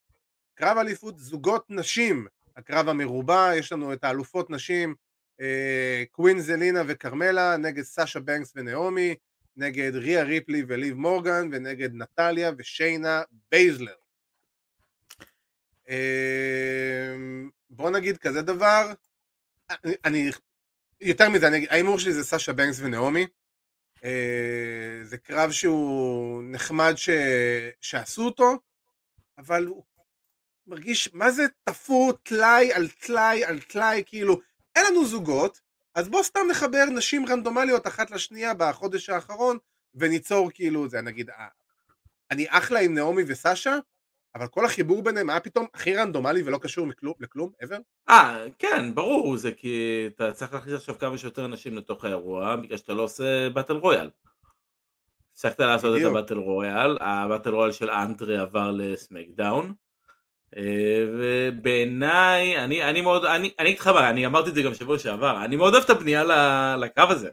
קרב 0.55 0.77
אליפות 0.77 1.19
זוגות 1.19 1.65
נשים, 1.69 2.27
הקרב 2.57 2.89
המרובע, 2.89 3.51
יש 3.55 3.71
לנו 3.71 3.93
את 3.93 4.03
האלופות 4.03 4.49
נשים, 4.49 4.95
אה, 5.41 6.03
קווין 6.11 6.39
זלינה 6.39 6.81
וכרמלה 6.87 7.57
נגד 7.57 7.83
סאשה 7.83 8.19
בנקס 8.19 8.53
ונעמי, 8.55 9.15
נגד 9.57 9.95
ריה 9.95 10.23
ריפלי 10.23 10.63
וליב 10.67 10.95
מורגן 10.95 11.49
ונגד 11.51 11.89
נטליה 11.93 12.51
ושיינה 12.57 13.21
בייזלר. 13.51 14.04
אה, 15.89 17.15
בוא 17.69 17.89
נגיד 17.89 18.17
כזה 18.17 18.41
דבר, 18.41 18.93
אני, 19.69 19.93
אני 20.05 20.31
יותר 21.01 21.29
מזה, 21.29 21.49
ההימור 21.69 21.99
שלי 21.99 22.13
זה 22.13 22.23
סאשה 22.23 22.53
בנקס 22.53 22.79
ונעמי. 22.79 23.27
אה, 24.03 24.99
זה 25.03 25.17
קרב 25.17 25.51
שהוא 25.51 26.43
נחמד 26.43 26.93
ש... 26.95 27.09
שעשו 27.81 28.25
אותו, 28.25 28.59
אבל 29.37 29.65
הוא 29.65 29.83
מרגיש, 30.67 31.13
מה 31.13 31.31
זה 31.31 31.43
תפור 31.63 32.13
טלאי 32.23 32.73
על 32.73 32.89
טלאי 32.89 33.45
על 33.45 33.59
טלאי, 33.59 34.03
כאילו, 34.05 34.41
אין 34.75 34.85
לנו 34.85 35.05
זוגות, 35.05 35.61
אז 35.95 36.09
בוא 36.09 36.23
סתם 36.23 36.39
נחבר 36.51 36.85
נשים 36.85 37.25
רנדומליות 37.25 37.87
אחת 37.87 38.11
לשנייה 38.11 38.53
בחודש 38.53 39.09
האחרון, 39.09 39.57
וניצור 39.95 40.51
כאילו, 40.53 40.89
זה 40.89 41.01
נגיד, 41.01 41.29
אה, 41.29 41.47
אני 42.31 42.45
אחלה 42.49 42.79
עם 42.79 42.93
נעמי 42.93 43.23
וסשה, 43.27 43.75
אבל 44.35 44.47
כל 44.47 44.65
החיבור 44.65 45.03
ביניהם 45.03 45.29
היה 45.29 45.39
פתאום 45.39 45.65
הכי 45.73 45.95
רנדומלי 45.95 46.43
ולא 46.43 46.57
קשור 46.57 46.85
מכלום, 46.85 47.13
לכלום, 47.19 47.51
ever? 47.63 47.77
אה, 48.09 48.45
כן, 48.59 48.95
ברור, 48.95 49.37
זה 49.37 49.51
כי 49.51 50.05
אתה 50.15 50.31
צריך 50.31 50.53
להכניס 50.53 50.75
עכשיו 50.75 50.99
כמה 50.99 51.17
שיותר 51.17 51.45
אנשים 51.45 51.77
לתוך 51.77 52.05
האירוע, 52.05 52.55
בגלל 52.55 52.77
שאתה 52.77 52.93
לא 52.93 53.01
עושה 53.03 53.49
באטל 53.49 53.73
רויאל. 53.73 54.09
הפסקת 55.33 55.59
לעשות 55.59 55.91
את 55.95 55.95
בדיוק. 55.95 56.15
הבטל 56.17 56.37
רויאל, 56.37 56.97
הבטל 57.01 57.49
רויאל 57.49 57.71
של 57.71 57.89
אנטרי 57.89 58.37
עבר 58.37 58.71
לסמקדאון. 58.71 59.73
אה, 60.57 61.05
ובעיניי, 61.17 62.57
אני, 62.63 62.83
אני 62.83 63.01
מאוד, 63.01 63.25
אני, 63.25 63.51
אני 63.59 63.75
מה, 63.85 64.09
אני 64.09 64.25
אמרתי 64.25 64.49
את 64.49 64.55
זה 64.55 64.61
גם 64.61 64.73
שבוע 64.73 64.99
שעבר, 64.99 65.45
אני 65.45 65.55
מאוד 65.55 65.73
אוהב 65.73 65.83
את 65.83 65.89
הבנייה 65.89 66.23
ל- 66.23 66.75
לקרב 66.83 67.11
הזה. 67.11 67.29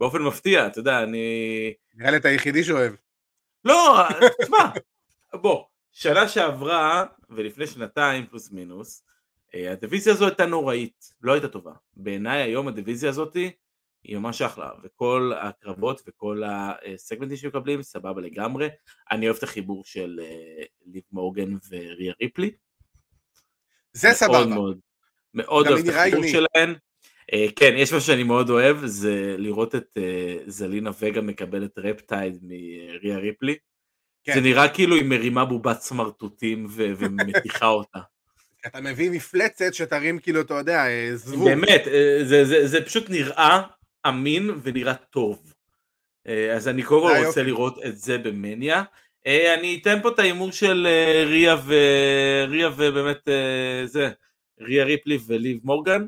באופן 0.00 0.22
מפתיע, 0.22 0.66
אתה 0.66 0.78
יודע, 0.78 1.02
אני... 1.02 1.74
נראה 1.94 2.10
לי 2.10 2.16
אתה 2.16 2.28
היחידי 2.28 2.64
שאוהב. 2.64 2.92
לא, 3.64 4.04
תשמע, 4.42 4.58
בוא, 5.34 5.64
שנה 5.94 6.28
שעברה, 6.28 7.04
ולפני 7.30 7.66
שנתיים 7.66 8.26
פלוס 8.26 8.50
מינוס, 8.52 9.04
אה, 9.54 9.72
הדיוויזיה 9.72 10.12
הזו 10.12 10.24
הייתה 10.24 10.46
נוראית, 10.46 11.14
לא 11.22 11.32
הייתה 11.32 11.48
טובה. 11.48 11.72
בעיניי 11.96 12.42
היום 12.42 12.68
הדיוויזיה 12.68 13.10
הזאתי 13.10 13.50
היא 14.04 14.16
ממש 14.16 14.42
אחלה, 14.42 14.70
וכל 14.84 15.32
הקרבות 15.40 16.02
וכל 16.06 16.42
הסגמנטים 16.46 17.36
שמקבלים 17.36 17.82
סבבה 17.82 18.20
לגמרי. 18.20 18.68
אני 19.10 19.26
אוהב 19.26 19.36
את 19.36 19.42
החיבור 19.42 19.84
של 19.84 20.20
אה, 20.22 20.64
ליב 20.86 21.02
מורגן 21.12 21.56
וריה 21.70 22.12
ריפלי. 22.20 22.50
זה 23.92 24.08
מאוד 24.08 24.16
סבבה. 24.16 24.46
מאוד, 24.46 24.78
מאוד 25.34 25.68
אוהב 25.68 25.78
את 25.78 25.94
החיבור 25.94 26.24
יוני. 26.24 26.28
שלהן. 26.28 26.74
אה, 27.32 27.46
כן, 27.56 27.74
יש 27.76 27.92
משהו 27.92 28.06
שאני 28.06 28.22
מאוד 28.22 28.50
אוהב, 28.50 28.86
זה 28.86 29.36
לראות 29.38 29.74
את 29.74 29.98
זלינה 30.46 30.90
וגה 31.00 31.20
מקבלת 31.20 31.78
רפטייד 31.78 32.38
מריה 32.42 33.18
ריפלי. 33.18 33.56
כן. 34.24 34.34
זה 34.34 34.40
נראה 34.40 34.68
כאילו 34.68 34.96
היא 34.96 35.04
מרימה 35.04 35.44
בובת 35.44 35.80
סמרטוטים 35.80 36.66
ו- 36.70 36.92
ומתיחה 36.98 37.66
אותה. 37.66 37.98
אתה 38.66 38.80
מביא 38.80 39.10
מפלצת 39.10 39.74
שתרים 39.74 40.18
כאילו, 40.18 40.40
אתה 40.40 40.54
יודע, 40.54 40.86
אה, 40.86 41.10
זבוב. 41.14 41.48
באמת, 41.48 41.88
אה, 41.88 42.18
זה, 42.24 42.44
זה, 42.44 42.66
זה 42.66 42.84
פשוט 42.84 43.10
נראה 43.10 43.62
אמין 44.08 44.50
ונראה 44.62 44.94
טוב. 44.94 45.54
אה, 46.26 46.54
אז 46.54 46.68
אני 46.68 46.82
קודם 46.82 47.14
זה 47.14 47.20
כל. 47.20 47.26
רוצה 47.26 47.42
לראות 47.42 47.78
את 47.84 47.98
זה 47.98 48.18
במניה. 48.18 48.82
אני 49.26 49.78
אתן 49.82 50.02
פה 50.02 50.08
את 50.08 50.18
ההימור 50.18 50.52
של 50.52 50.86
ריה 51.26 51.56
ו... 51.64 51.74
ריה 52.48 52.68
ובאמת 52.76 53.28
זה, 53.84 54.10
ריה 54.60 54.84
ריפלי 54.84 55.18
וליב 55.26 55.60
מורגן. 55.64 56.06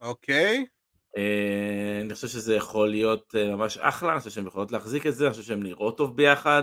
אוקיי. 0.00 0.64
אה, 1.16 2.00
אני 2.00 2.14
חושב 2.14 2.28
שזה 2.28 2.54
יכול 2.54 2.90
להיות 2.90 3.34
אה, 3.34 3.56
ממש 3.56 3.78
אחלה, 3.78 4.12
אני 4.12 4.18
חושב 4.18 4.30
שהן 4.30 4.46
יכולות 4.46 4.72
להחזיק 4.72 5.06
את 5.06 5.14
זה, 5.14 5.24
אני 5.24 5.32
חושב 5.32 5.42
שהן 5.42 5.62
נראות 5.62 5.96
טוב 5.96 6.16
ביחד. 6.16 6.62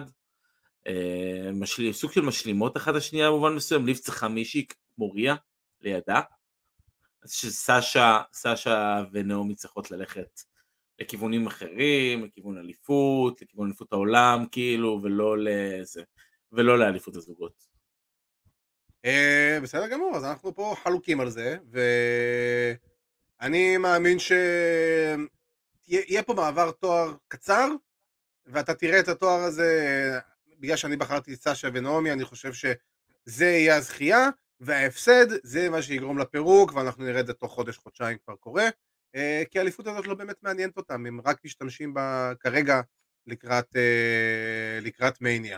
אה, 0.88 1.52
משל... 1.54 1.94
סוג 1.94 2.12
של 2.12 2.22
משלימות 2.22 2.78
אחת 2.78 2.96
השנייה 2.96 3.30
במובן 3.30 3.56
מסוים, 3.56 3.86
ליב 3.86 3.98
צריכה 3.98 4.28
מישהי 4.28 4.66
כמו 4.96 5.12
ריה 5.12 5.36
לידה. 5.82 6.22
אז 7.24 7.32
שסשה, 7.32 8.22
סשה 8.34 9.04
ונעמי 9.12 9.56
צריכות 9.56 9.92
ללכת 9.92 10.42
לכיוונים 11.00 11.48
אחרים, 11.48 12.26
לכיוון 12.26 12.58
אליפות, 12.58 13.42
לכיוון 13.42 13.68
אליפות 13.68 13.94
העולם, 13.94 14.46
כאילו, 14.52 15.00
ולא 15.04 15.36
לזה, 15.38 16.04
ולא 16.52 16.80
לאליפות 16.80 17.16
הזוגות. 17.16 17.70
בסדר 19.64 19.88
גמור, 19.88 20.18
אז 20.18 20.26
אנחנו 20.26 20.56
פה 20.56 20.76
חלוקים 20.84 21.20
על 21.20 21.30
זה, 21.30 21.58
ואני 23.42 23.78
מאמין 23.78 24.20
שיהיה 24.20 26.24
פה 26.24 26.34
מעבר 26.34 26.72
תואר 26.72 27.14
קצר, 27.28 27.68
ואתה 28.46 28.74
תראה 28.74 29.00
את 29.00 29.08
התואר 29.08 29.40
הזה, 29.40 30.20
בגלל 30.60 30.76
שאני 30.76 30.98
בחרתי 30.98 31.34
את 31.34 31.42
סשה 31.42 31.68
ונעמי, 31.74 32.12
אני 32.12 32.26
חושב 32.26 32.54
שזה 32.54 33.46
יהיה 33.46 33.76
הזכייה, 33.76 34.30
וההפסד 34.60 35.26
זה 35.44 35.70
מה 35.70 35.82
שיגרום 35.82 36.18
לפירוק, 36.18 36.74
ואנחנו 36.74 37.04
נראה 37.04 37.20
את 37.20 37.28
זה 37.28 37.34
תוך 37.34 37.54
חודש-חודשיים 37.54 38.18
כבר 38.26 38.36
קורה, 38.36 38.70
אה, 39.16 39.44
כי 39.52 39.60
האליפות 39.60 39.88
הזאת 39.88 40.08
לא 40.08 40.16
באמת 40.16 40.44
מעניינת 40.44 40.78
אותם, 40.78 41.06
הם 41.06 41.22
רק 41.26 41.46
משתמשים 41.46 41.94
בה 41.94 42.34
כרגע 42.40 42.82
לקראת, 43.28 43.76
אה, 43.76 44.80
לקראת 44.82 45.22
מניה. 45.22 45.58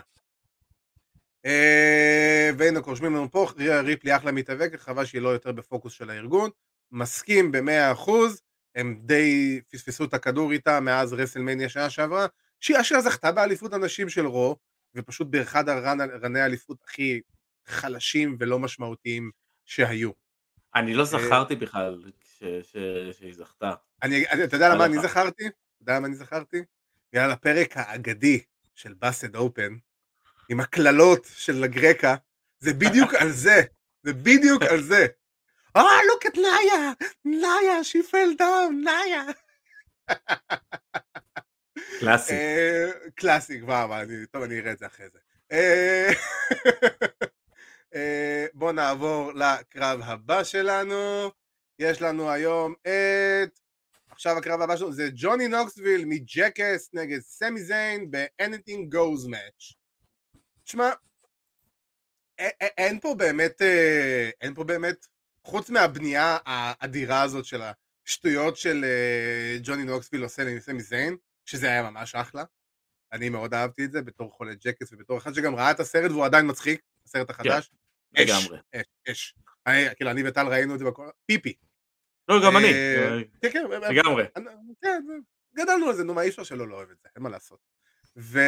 אה, 1.46 2.50
והנה 2.58 2.80
רושמים 2.80 3.14
לנו 3.14 3.30
פה, 3.30 3.46
ריפלי 3.56 4.16
אחלה 4.16 4.32
מתאבקת, 4.32 4.80
חבל 4.80 5.04
שהיא 5.04 5.22
לא 5.22 5.28
יותר 5.28 5.52
בפוקוס 5.52 5.92
של 5.92 6.10
הארגון, 6.10 6.50
מסכים 6.92 7.52
במאה 7.52 7.92
אחוז, 7.92 8.42
הם 8.74 9.00
די 9.04 9.60
פספסו 9.72 10.04
את 10.04 10.14
הכדור 10.14 10.52
איתה 10.52 10.80
מאז 10.80 11.12
רסלמניה 11.12 11.68
שנה 11.68 11.90
שעברה, 11.90 12.26
שהיא 12.60 12.80
אשר 12.80 13.00
זכתה 13.00 13.32
באליפות 13.32 13.72
הנשים 13.72 14.08
של 14.08 14.26
רו, 14.26 14.56
ופשוט 14.94 15.26
באחד 15.26 15.68
הרן- 15.68 16.10
רני 16.22 16.40
האליפות 16.40 16.76
הכי 16.84 17.20
חלשים 17.66 18.36
ולא 18.40 18.58
משמעותיים 18.58 19.30
שהיו. 19.64 20.10
אני 20.74 20.94
לא 20.94 21.04
זכרתי 21.04 21.56
בכלל. 21.56 22.02
שהיא 23.12 23.34
זכתה. 23.34 23.72
אתה 24.44 24.56
יודע 24.56 24.68
למה 24.74 24.84
אני. 24.84 24.98
זכרתי? 25.02 25.46
אתה 25.46 25.54
יודע 25.82 25.96
למה 25.96 26.06
אני 26.06 26.14
זכרתי? 26.14 26.62
בגלל 27.12 27.30
הפרק 27.30 27.76
האגדי 27.76 28.40
של 28.74 28.94
באסד 28.94 29.36
אופן, 29.36 29.76
עם 30.48 30.60
הקללות 30.60 31.26
של 31.34 31.64
הגרקה, 31.64 32.14
זה 32.58 32.74
בדיוק 32.74 33.14
על 33.14 33.30
זה, 33.30 33.62
זה 34.02 34.12
בדיוק 34.12 34.62
על 34.62 34.82
זה. 34.82 35.06
אה, 35.76 35.82
look 35.82 36.26
at 36.26 36.40
נאיה, 36.40 36.92
נאיה, 37.24 37.80
she 37.80 38.10
fell 38.10 38.40
down, 38.40 38.72
נאיה. 38.84 39.24
קלאסי. 42.00 42.32
אה, 42.32 42.90
קלאסי, 43.14 43.60
כבר, 43.60 43.84
אבל 43.84 43.96
אני, 43.96 44.26
טוב, 44.26 44.42
אני 44.42 44.58
אראה 44.58 44.72
את 44.72 44.78
זה 44.78 44.86
אחרי 44.86 45.06
זה. 45.12 45.18
אה, 45.52 46.10
אה, 47.94 48.46
בואו 48.54 48.72
נעבור 48.72 49.32
לקרב 49.32 50.00
הבא 50.02 50.44
שלנו. 50.44 51.30
יש 51.78 52.02
לנו 52.02 52.30
היום 52.30 52.74
את... 52.82 53.60
עכשיו 54.10 54.38
הקרב 54.38 54.60
הבא 54.60 54.76
שלנו 54.76 54.92
זה 54.92 55.08
ג'וני 55.14 55.48
נוקסוויל 55.48 56.04
מג'קאס 56.04 56.90
נגד 56.92 57.20
סמי 57.20 57.60
זיין 57.60 58.10
ב-Anything 58.10 58.94
Goes 58.94 59.28
Match. 59.30 59.74
תשמע, 60.64 60.90
אין 62.78 63.00
פה 63.00 63.14
באמת, 63.14 63.62
אין 64.40 64.54
פה 64.54 64.64
באמת, 64.64 65.06
חוץ 65.44 65.70
מהבנייה 65.70 66.38
האדירה 66.44 67.22
הזאת 67.22 67.44
של 67.44 67.62
השטויות 68.06 68.56
של 68.56 68.84
אה, 68.84 69.58
ג'וני 69.62 69.84
נוקסוויל 69.84 70.22
עושה 70.22 70.44
לסמי 70.44 70.82
זיין, 70.82 71.16
שזה 71.44 71.66
היה 71.66 71.82
ממש 71.90 72.14
אחלה. 72.14 72.44
אני 73.12 73.28
מאוד 73.28 73.54
אהבתי 73.54 73.84
את 73.84 73.92
זה 73.92 74.02
בתור 74.02 74.30
חולה 74.30 74.54
ג'קאס 74.54 74.92
ובתור 74.92 75.18
אחד 75.18 75.34
שגם 75.34 75.54
ראה 75.54 75.70
את 75.70 75.80
הסרט 75.80 76.10
והוא 76.10 76.24
עדיין 76.24 76.50
מצחיק, 76.50 76.80
הסרט 77.06 77.30
החדש. 77.30 77.70
אש, 78.16 78.28
לגמרי. 78.28 78.58
אש, 78.76 78.84
אש. 79.10 79.34
כאילו 79.96 80.10
אני 80.10 80.28
וטל 80.28 80.46
ראינו 80.46 80.74
את 80.74 80.78
זה 80.78 80.84
בכל... 80.84 81.08
פיפי. 81.26 81.54
לא, 82.28 82.46
גם 82.46 82.56
אני. 82.56 82.72
אה, 82.72 83.20
כן, 83.40 83.50
כן, 83.52 83.64
לגמרי. 83.90 84.24
כן, 84.82 85.02
גדלנו 85.54 85.86
על 85.88 85.96
זה, 85.96 86.04
נו 86.04 86.14
מה 86.14 86.22
אי 86.22 86.28
אפשר 86.28 86.42
שלא 86.42 86.68
לא 86.68 86.76
אוהב 86.76 86.90
את 86.90 86.96
זה, 87.02 87.08
אין 87.16 87.22
מה 87.22 87.28
לעשות. 87.28 87.58
ו... 88.16 88.40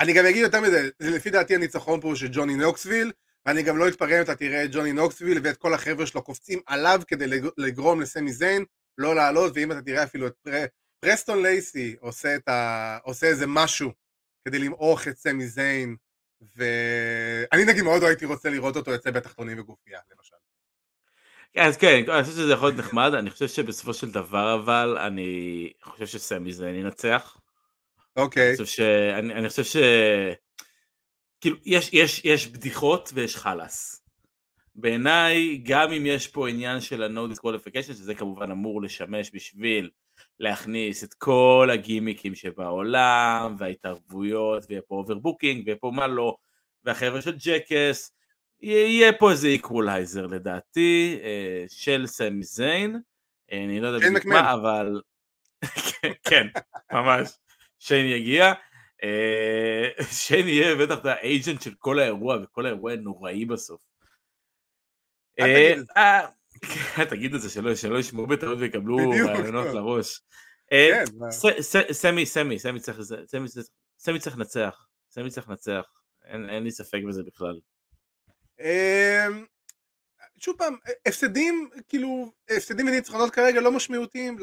אני 0.00 0.12
גם 0.12 0.26
אגיד 0.26 0.42
יותר 0.42 0.60
מזה, 0.60 0.90
זה 0.98 1.10
לפי 1.10 1.30
דעתי 1.30 1.54
הניצחון 1.54 2.00
פה 2.00 2.12
של 2.16 2.28
ג'וני 2.32 2.56
נוקסוויל, 2.56 3.12
ואני 3.46 3.62
גם 3.62 3.78
לא 3.78 3.88
אתפרע 3.88 4.16
אם 4.16 4.22
אתה 4.22 4.34
תראה 4.34 4.64
את 4.64 4.70
ג'וני 4.72 4.92
נוקסוויל 4.92 5.40
ואת 5.42 5.56
כל 5.56 5.74
החבר'ה 5.74 6.06
שלו 6.06 6.22
קופצים 6.22 6.60
עליו 6.66 7.00
כדי 7.06 7.26
לג- 7.26 7.48
לגרום 7.56 8.00
לסמי 8.00 8.32
זיין 8.32 8.64
לא 8.98 9.14
לעלות, 9.14 9.52
ואם 9.54 9.72
אתה 9.72 9.82
תראה 9.82 10.02
אפילו 10.02 10.26
את 10.26 10.34
פר... 10.42 10.64
פרסטון 11.00 11.42
לייסי 11.42 11.96
עושה, 12.00 12.36
ה... 12.46 12.98
עושה 12.98 13.26
איזה 13.26 13.46
משהו 13.48 13.92
כדי 14.44 14.58
למעוך 14.58 15.08
את 15.08 15.16
סמי 15.16 15.46
זיין, 15.46 15.96
ואני 16.56 17.64
נגיד 17.64 17.82
מאוד 17.82 18.02
לא 18.02 18.06
הייתי 18.06 18.24
רוצה 18.24 18.50
לראות 18.50 18.76
אותו 18.76 18.90
יוצא 18.90 19.10
בתחתונים 19.10 19.58
וגופייה, 19.60 20.00
למשל. 20.16 20.36
אז 21.56 21.76
כן, 21.76 22.02
אני 22.08 22.22
חושב 22.22 22.36
שזה 22.36 22.52
יכול 22.52 22.68
להיות 22.68 22.78
נחמד, 22.78 23.12
אני 23.14 23.30
חושב 23.30 23.48
שבסופו 23.48 23.94
של 23.94 24.10
דבר 24.10 24.54
אבל, 24.54 24.98
אני 24.98 25.72
חושב 25.82 26.06
שסמי 26.06 26.52
זיין 26.52 26.74
ינצח. 26.74 27.36
אוקיי. 28.16 28.48
אני 28.48 28.56
חושב 28.56 28.66
ש... 28.66 28.80
אני, 29.18 29.34
אני 29.34 29.48
חושב 29.48 29.64
ש... 29.64 29.76
כאילו, 31.46 31.56
יש, 31.64 31.90
יש, 31.92 32.24
יש 32.24 32.48
בדיחות 32.48 33.10
ויש 33.14 33.36
חלאס. 33.36 34.02
בעיניי, 34.74 35.56
גם 35.62 35.92
אם 35.92 36.06
יש 36.06 36.28
פה 36.28 36.48
עניין 36.48 36.80
של 36.80 37.02
ה-No 37.02 37.34
disqualification, 37.34 37.92
שזה 37.92 38.14
כמובן 38.14 38.50
אמור 38.50 38.82
לשמש 38.82 39.30
בשביל 39.34 39.90
להכניס 40.40 41.04
את 41.04 41.14
כל 41.14 41.68
הגימיקים 41.72 42.34
שבעולם, 42.34 43.56
וההתערבויות, 43.58 44.64
ויהיה 44.68 44.82
פה 44.82 44.94
overbooking, 44.94 45.62
ויהיה 45.66 45.76
פה 45.76 45.90
מה 45.94 46.06
לא, 46.06 46.36
והחבר'ה 46.84 47.22
של 47.22 47.36
ג'קס, 47.38 48.12
יהיה 48.60 49.12
פה 49.12 49.30
איזה 49.30 49.48
איקוולייזר 49.48 50.26
לדעתי, 50.26 51.18
אה, 51.22 51.64
של 51.68 52.06
סמי 52.06 52.42
זיין, 52.42 53.00
אה, 53.52 53.64
אני 53.64 53.80
לא 53.80 53.88
יודע 53.88 54.08
בדיוק. 54.08 54.24
מה, 54.24 54.52
אבל... 54.52 55.00
כן, 56.02 56.12
כן, 56.24 56.46
ממש. 56.92 57.30
שיין 57.78 58.06
יגיע. 58.06 58.52
אה, 59.02 59.88
שיין 60.20 60.48
יהיה 60.48 60.76
בטח 60.76 60.98
את 60.98 61.06
ה 61.06 61.15
agent 61.15 61.62
של 61.62 61.74
כל 61.78 61.98
האירוע, 61.98 62.38
וכל 62.42 62.66
האירוע 62.66 62.96
נוראי 62.96 63.44
בסוף. 63.44 63.82
אה, 65.40 65.44
תגיד 65.44 65.78
את 65.78 65.86
זה. 65.86 65.92
אה, 65.96 66.26
כן, 66.96 67.04
תגיד 67.04 67.34
את 67.34 67.40
זה, 67.40 67.76
שלא 67.76 67.98
ישמעו 67.98 68.26
בטעות 68.26 68.58
ויקבלו. 68.58 68.96
רעיונות 69.26 69.66
לראש. 69.74 70.20
כן, 70.70 71.04
סמי, 71.92 72.26
סמי, 72.26 72.58
סמי 72.58 72.80
צריך 72.80 72.98
לנצח. 74.38 74.86
סמי 75.10 75.30
צריך 75.30 75.48
לנצח. 75.48 75.84
אין 76.24 76.64
לי 76.64 76.70
ספק 76.70 77.00
בזה 77.08 77.22
בכלל. 77.22 77.60
אמ, 78.60 79.44
שוב 80.38 80.56
פעם, 80.58 80.76
הפסדים, 81.06 81.70
כאילו, 81.88 82.32
הפסדים 82.50 82.86
וניצחונות 82.86 83.30
כרגע 83.30 83.60
לא 83.60 83.72
משמעותיים 83.72 84.38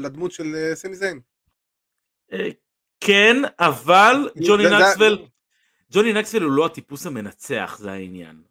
לדמות 0.00 0.32
של 0.32 0.74
סמי 0.74 0.96
זיין. 0.96 1.20
כן, 3.00 3.36
אבל 3.58 4.30
ג'וני 4.46 4.64
נוקסוויל, 4.64 5.26
ג'וני 5.92 6.12
נוקסוויל 6.12 6.42
הוא 6.42 6.52
לא 6.52 6.66
הטיפוס 6.66 7.06
המנצח, 7.06 7.76
זה 7.80 7.92
העניין. 7.92 8.42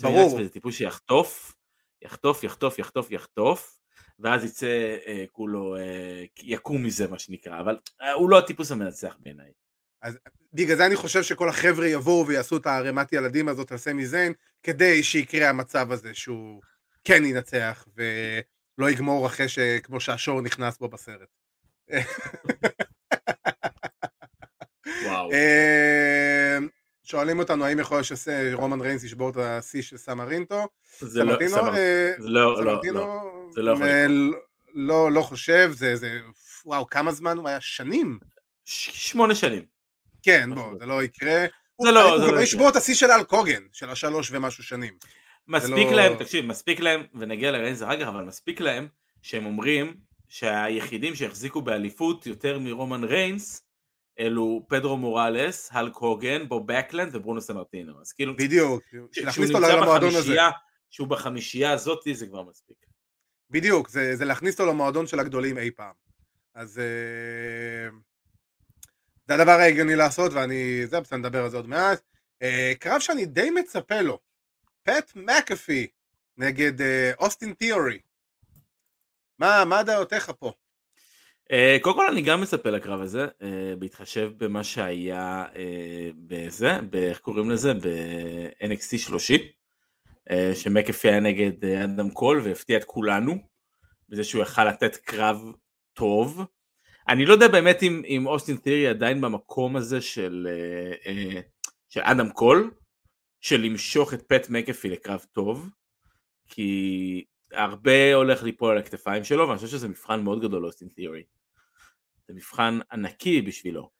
ג'וני 0.00 0.14
ברור. 0.14 0.24
נקסוול 0.24 0.44
זה 0.44 0.50
טיפוס 0.50 0.74
שיחטוף, 0.74 1.54
יחטוף, 2.02 2.44
יחטוף, 2.44 2.78
יחטוף, 2.78 3.10
יחטוף, 3.10 3.78
ואז 4.18 4.44
יצא 4.44 4.96
אה, 5.06 5.24
כולו, 5.32 5.76
אה, 5.76 6.24
יקום 6.42 6.82
מזה 6.82 7.08
מה 7.08 7.18
שנקרא, 7.18 7.60
אבל 7.60 7.78
אה, 8.02 8.12
הוא 8.12 8.30
לא 8.30 8.38
הטיפוס 8.38 8.72
המנצח 8.72 9.16
בעיניי. 9.20 9.50
בגלל 10.52 10.76
זה 10.76 10.86
אני 10.86 10.96
חושב 10.96 11.22
שכל 11.22 11.48
החבר'ה 11.48 11.86
יבואו 11.86 12.26
ויעשו 12.26 12.56
את 12.56 12.66
הערימת 12.66 13.12
ילדים 13.12 13.48
הזאת 13.48 13.72
על 13.72 13.78
סמי 13.78 14.06
זיין, 14.06 14.32
כדי 14.62 15.02
שיקרה 15.02 15.48
המצב 15.48 15.92
הזה 15.92 16.14
שהוא 16.14 16.62
כן 17.04 17.24
ינצח, 17.24 17.88
ולא 17.96 18.90
יגמור 18.90 19.26
אחרי 19.26 19.48
שכמו 19.48 20.00
שהשור 20.00 20.40
נכנס 20.40 20.78
בו 20.78 20.88
בסרט. 20.88 21.28
וואו. 25.06 25.32
אה, 25.32 26.58
שואלים 27.04 27.38
אותנו 27.38 27.64
האם 27.64 27.78
יכול 27.78 27.96
להיות 27.96 28.06
שרומן 28.06 28.80
ריינס 28.80 29.04
ישבור 29.04 29.30
את 29.30 29.36
השיא 29.36 29.82
של 29.82 29.96
סמרינטו. 29.96 30.68
זה 30.98 31.24
לא, 31.24 31.32
אה, 31.74 32.12
לא, 32.18 32.64
לא, 32.64 32.80
לא. 32.92 33.22
זה 33.54 33.62
לא 33.62 33.72
יכול 33.72 33.86
אה. 33.86 34.06
לא, 34.74 35.12
לא 35.12 35.22
חושב, 35.22 35.70
זה, 35.74 35.96
זה, 35.96 36.18
וואו, 36.66 36.86
כמה 36.86 37.12
זמן 37.12 37.36
הוא 37.38 37.48
היה? 37.48 37.60
שנים. 37.60 38.18
שמונה 38.64 39.34
שנים. 39.34 39.62
כן, 40.22 40.50
בוא, 40.54 40.78
זה 40.78 40.86
לא 40.86 41.02
יקרה. 41.02 41.46
זה 41.82 41.90
לא- 41.90 42.18
זה 42.26 42.32
לא 42.32 42.40
ישבור 42.40 42.68
את 42.68 42.76
השיא 42.76 42.94
של 42.94 43.10
אל 43.10 43.22
קוגן, 43.24 43.62
של 43.72 43.90
השלוש 43.90 44.28
ומשהו 44.32 44.64
שנים. 44.64 44.94
מספיק 45.48 45.86
לא- 45.86 45.92
להם, 45.96 46.14
תקשיב, 46.18 46.46
מספיק 46.46 46.80
להם, 46.80 47.02
ונגיע 47.14 47.50
לריינס 47.50 47.82
אחר 47.82 48.00
כך, 48.00 48.08
אבל 48.08 48.22
מספיק 48.24 48.60
להם 48.60 48.88
שהם 49.22 49.46
אומרים 49.46 49.94
שהיחידים 50.28 51.14
שהחזיקו 51.14 51.62
באליפות 51.62 52.26
יותר 52.26 52.58
מרומן 52.58 53.04
ריינס 53.04 53.62
אלו 54.20 54.66
פדרו 54.68 54.96
מוראלס, 54.96 55.68
הלק 55.72 55.94
הוגן, 55.96 56.48
בוב 56.48 56.72
בקלנד 56.72 57.16
וברונו 57.16 57.40
סמרטינו. 57.40 58.00
אז 58.00 58.12
כאילו, 58.12 58.36
בדיוק, 58.36 58.82
שהוא 58.90 59.24
להכניס 59.24 59.50
אותו 59.50 59.60
למועדון 59.60 60.08
הזה. 60.08 60.18
בחמישייה, 60.18 60.50
שהוא 60.90 61.08
בחמישייה 61.08 61.72
הזאתי 61.72 62.14
זה 62.14 62.26
כבר 62.26 62.42
מספיק. 62.42 62.76
בדיוק, 63.50 63.88
זה, 63.88 64.16
זה 64.16 64.24
להכניס 64.24 64.60
אותו 64.60 64.70
למועדון 64.70 65.06
של 65.06 65.20
הגדולים 65.20 65.58
אי 65.58 65.70
פעם. 65.70 65.92
אז 66.54 66.78
אה, 66.78 67.88
זה 69.28 69.34
הדבר 69.34 69.52
ההגיוני 69.52 69.96
לעשות, 69.96 70.32
ואני, 70.32 70.86
זה 70.86 71.00
בסדר, 71.00 71.18
נדבר 71.18 71.44
על 71.44 71.50
זה 71.50 71.56
עוד 71.56 71.68
מעט. 71.68 72.00
אה, 72.42 72.72
קרב 72.78 73.00
שאני 73.00 73.26
די 73.26 73.50
מצפה 73.50 74.00
לו, 74.00 74.18
פט 74.82 75.12
מקאפי 75.14 75.86
נגד 76.36 76.80
אה, 76.80 77.12
אוסטין 77.18 77.52
תיאורי. 77.52 77.98
מה, 79.38 79.64
מה 79.64 79.82
דעותיך 79.82 80.32
פה? 80.38 80.52
Uh, 81.52 81.80
קודם 81.80 81.96
כל 81.96 82.06
אני 82.10 82.22
גם 82.22 82.40
מצפה 82.40 82.70
לקרב 82.70 83.00
הזה, 83.00 83.26
uh, 83.26 83.44
בהתחשב 83.78 84.30
במה 84.36 84.64
שהיה 84.64 85.44
uh, 85.52 85.56
בזה, 86.16 86.78
איך 86.92 87.18
קוראים 87.18 87.50
לזה? 87.50 87.74
ב-NXT 87.74 88.98
30, 88.98 89.40
uh, 90.30 90.34
היה 91.04 91.20
נגד 91.20 91.64
אדם 91.64 92.10
קול 92.10 92.40
והפתיע 92.44 92.76
את 92.78 92.84
כולנו, 92.84 93.34
בזה 94.08 94.24
שהוא 94.24 94.42
יכל 94.42 94.64
לתת 94.64 94.96
קרב 94.96 95.52
טוב. 95.94 96.44
אני 97.08 97.26
לא 97.26 97.32
יודע 97.32 97.48
באמת 97.48 97.82
אם, 97.82 98.02
אם 98.06 98.26
אוסטין 98.26 98.56
תירי 98.56 98.86
עדיין 98.86 99.20
במקום 99.20 99.76
הזה 99.76 100.00
של, 100.00 100.48
של 101.88 102.00
אדם 102.00 102.30
קול, 102.30 102.70
של 103.40 103.60
למשוך 103.60 104.14
את 104.14 104.22
פט 104.22 104.50
מקאפי 104.50 104.88
לקרב 104.88 105.24
טוב, 105.32 105.70
כי 106.46 107.24
הרבה 107.52 108.14
הולך 108.14 108.42
ליפול 108.42 108.70
על 108.70 108.78
הכתפיים 108.78 109.24
שלו, 109.24 109.48
ואני 109.48 109.58
חושב 109.58 109.70
שזה 109.70 109.88
מבחן 109.88 110.22
מאוד 110.22 110.42
גדול 110.42 110.62
לאוסטין 110.62 110.88
תיאורי. 110.88 111.35
זה 112.28 112.34
מבחן 112.34 112.78
ענקי 112.92 113.42
בשבילו. 113.42 113.90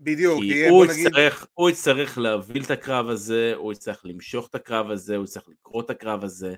בדיוק, 0.00 0.40
כי 0.40 0.46
יהיה, 0.46 0.70
הוא 0.70 0.84
בוא 0.84 0.92
נגיד, 0.92 1.06
יצטרך, 1.06 1.46
הוא 1.54 1.70
יצטרך 1.70 2.18
להוביל 2.18 2.62
את 2.62 2.70
הקרב 2.70 3.08
הזה, 3.08 3.52
הוא 3.56 3.72
יצטרך 3.72 4.00
למשוך 4.04 4.48
את 4.48 4.54
הקרב 4.54 4.90
הזה, 4.90 5.16
הוא 5.16 5.24
יצטרך 5.24 5.48
לקרוא 5.48 5.82
את 5.82 5.90
הקרב 5.90 6.24
הזה, 6.24 6.54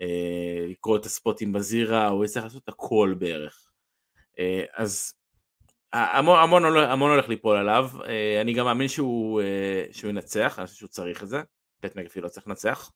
אה, 0.00 0.66
לקרוא 0.68 0.96
את 0.96 1.06
הספוטים 1.06 1.52
בזירה, 1.52 2.08
הוא 2.08 2.24
יצטרך 2.24 2.44
לעשות 2.44 2.68
הכל 2.68 3.14
בערך. 3.18 3.68
אה, 4.38 4.64
אז 4.74 5.14
המון, 5.92 6.38
המון, 6.38 6.76
המון 6.76 7.10
הולך 7.10 7.28
ליפול 7.28 7.56
עליו, 7.56 7.90
אה, 8.06 8.40
אני 8.40 8.52
גם 8.52 8.64
מאמין 8.64 8.88
שהוא, 8.88 9.42
שהוא 9.92 10.10
ינצח, 10.10 10.58
אני 10.58 10.66
חושב 10.66 10.78
שהוא 10.78 10.88
צריך 10.88 11.22
את 11.22 11.28
זה, 11.28 11.42
פט 11.80 11.96
מקאפי 11.96 12.20
לא 12.20 12.28
צריך 12.28 12.48
לנצח. 12.48 12.90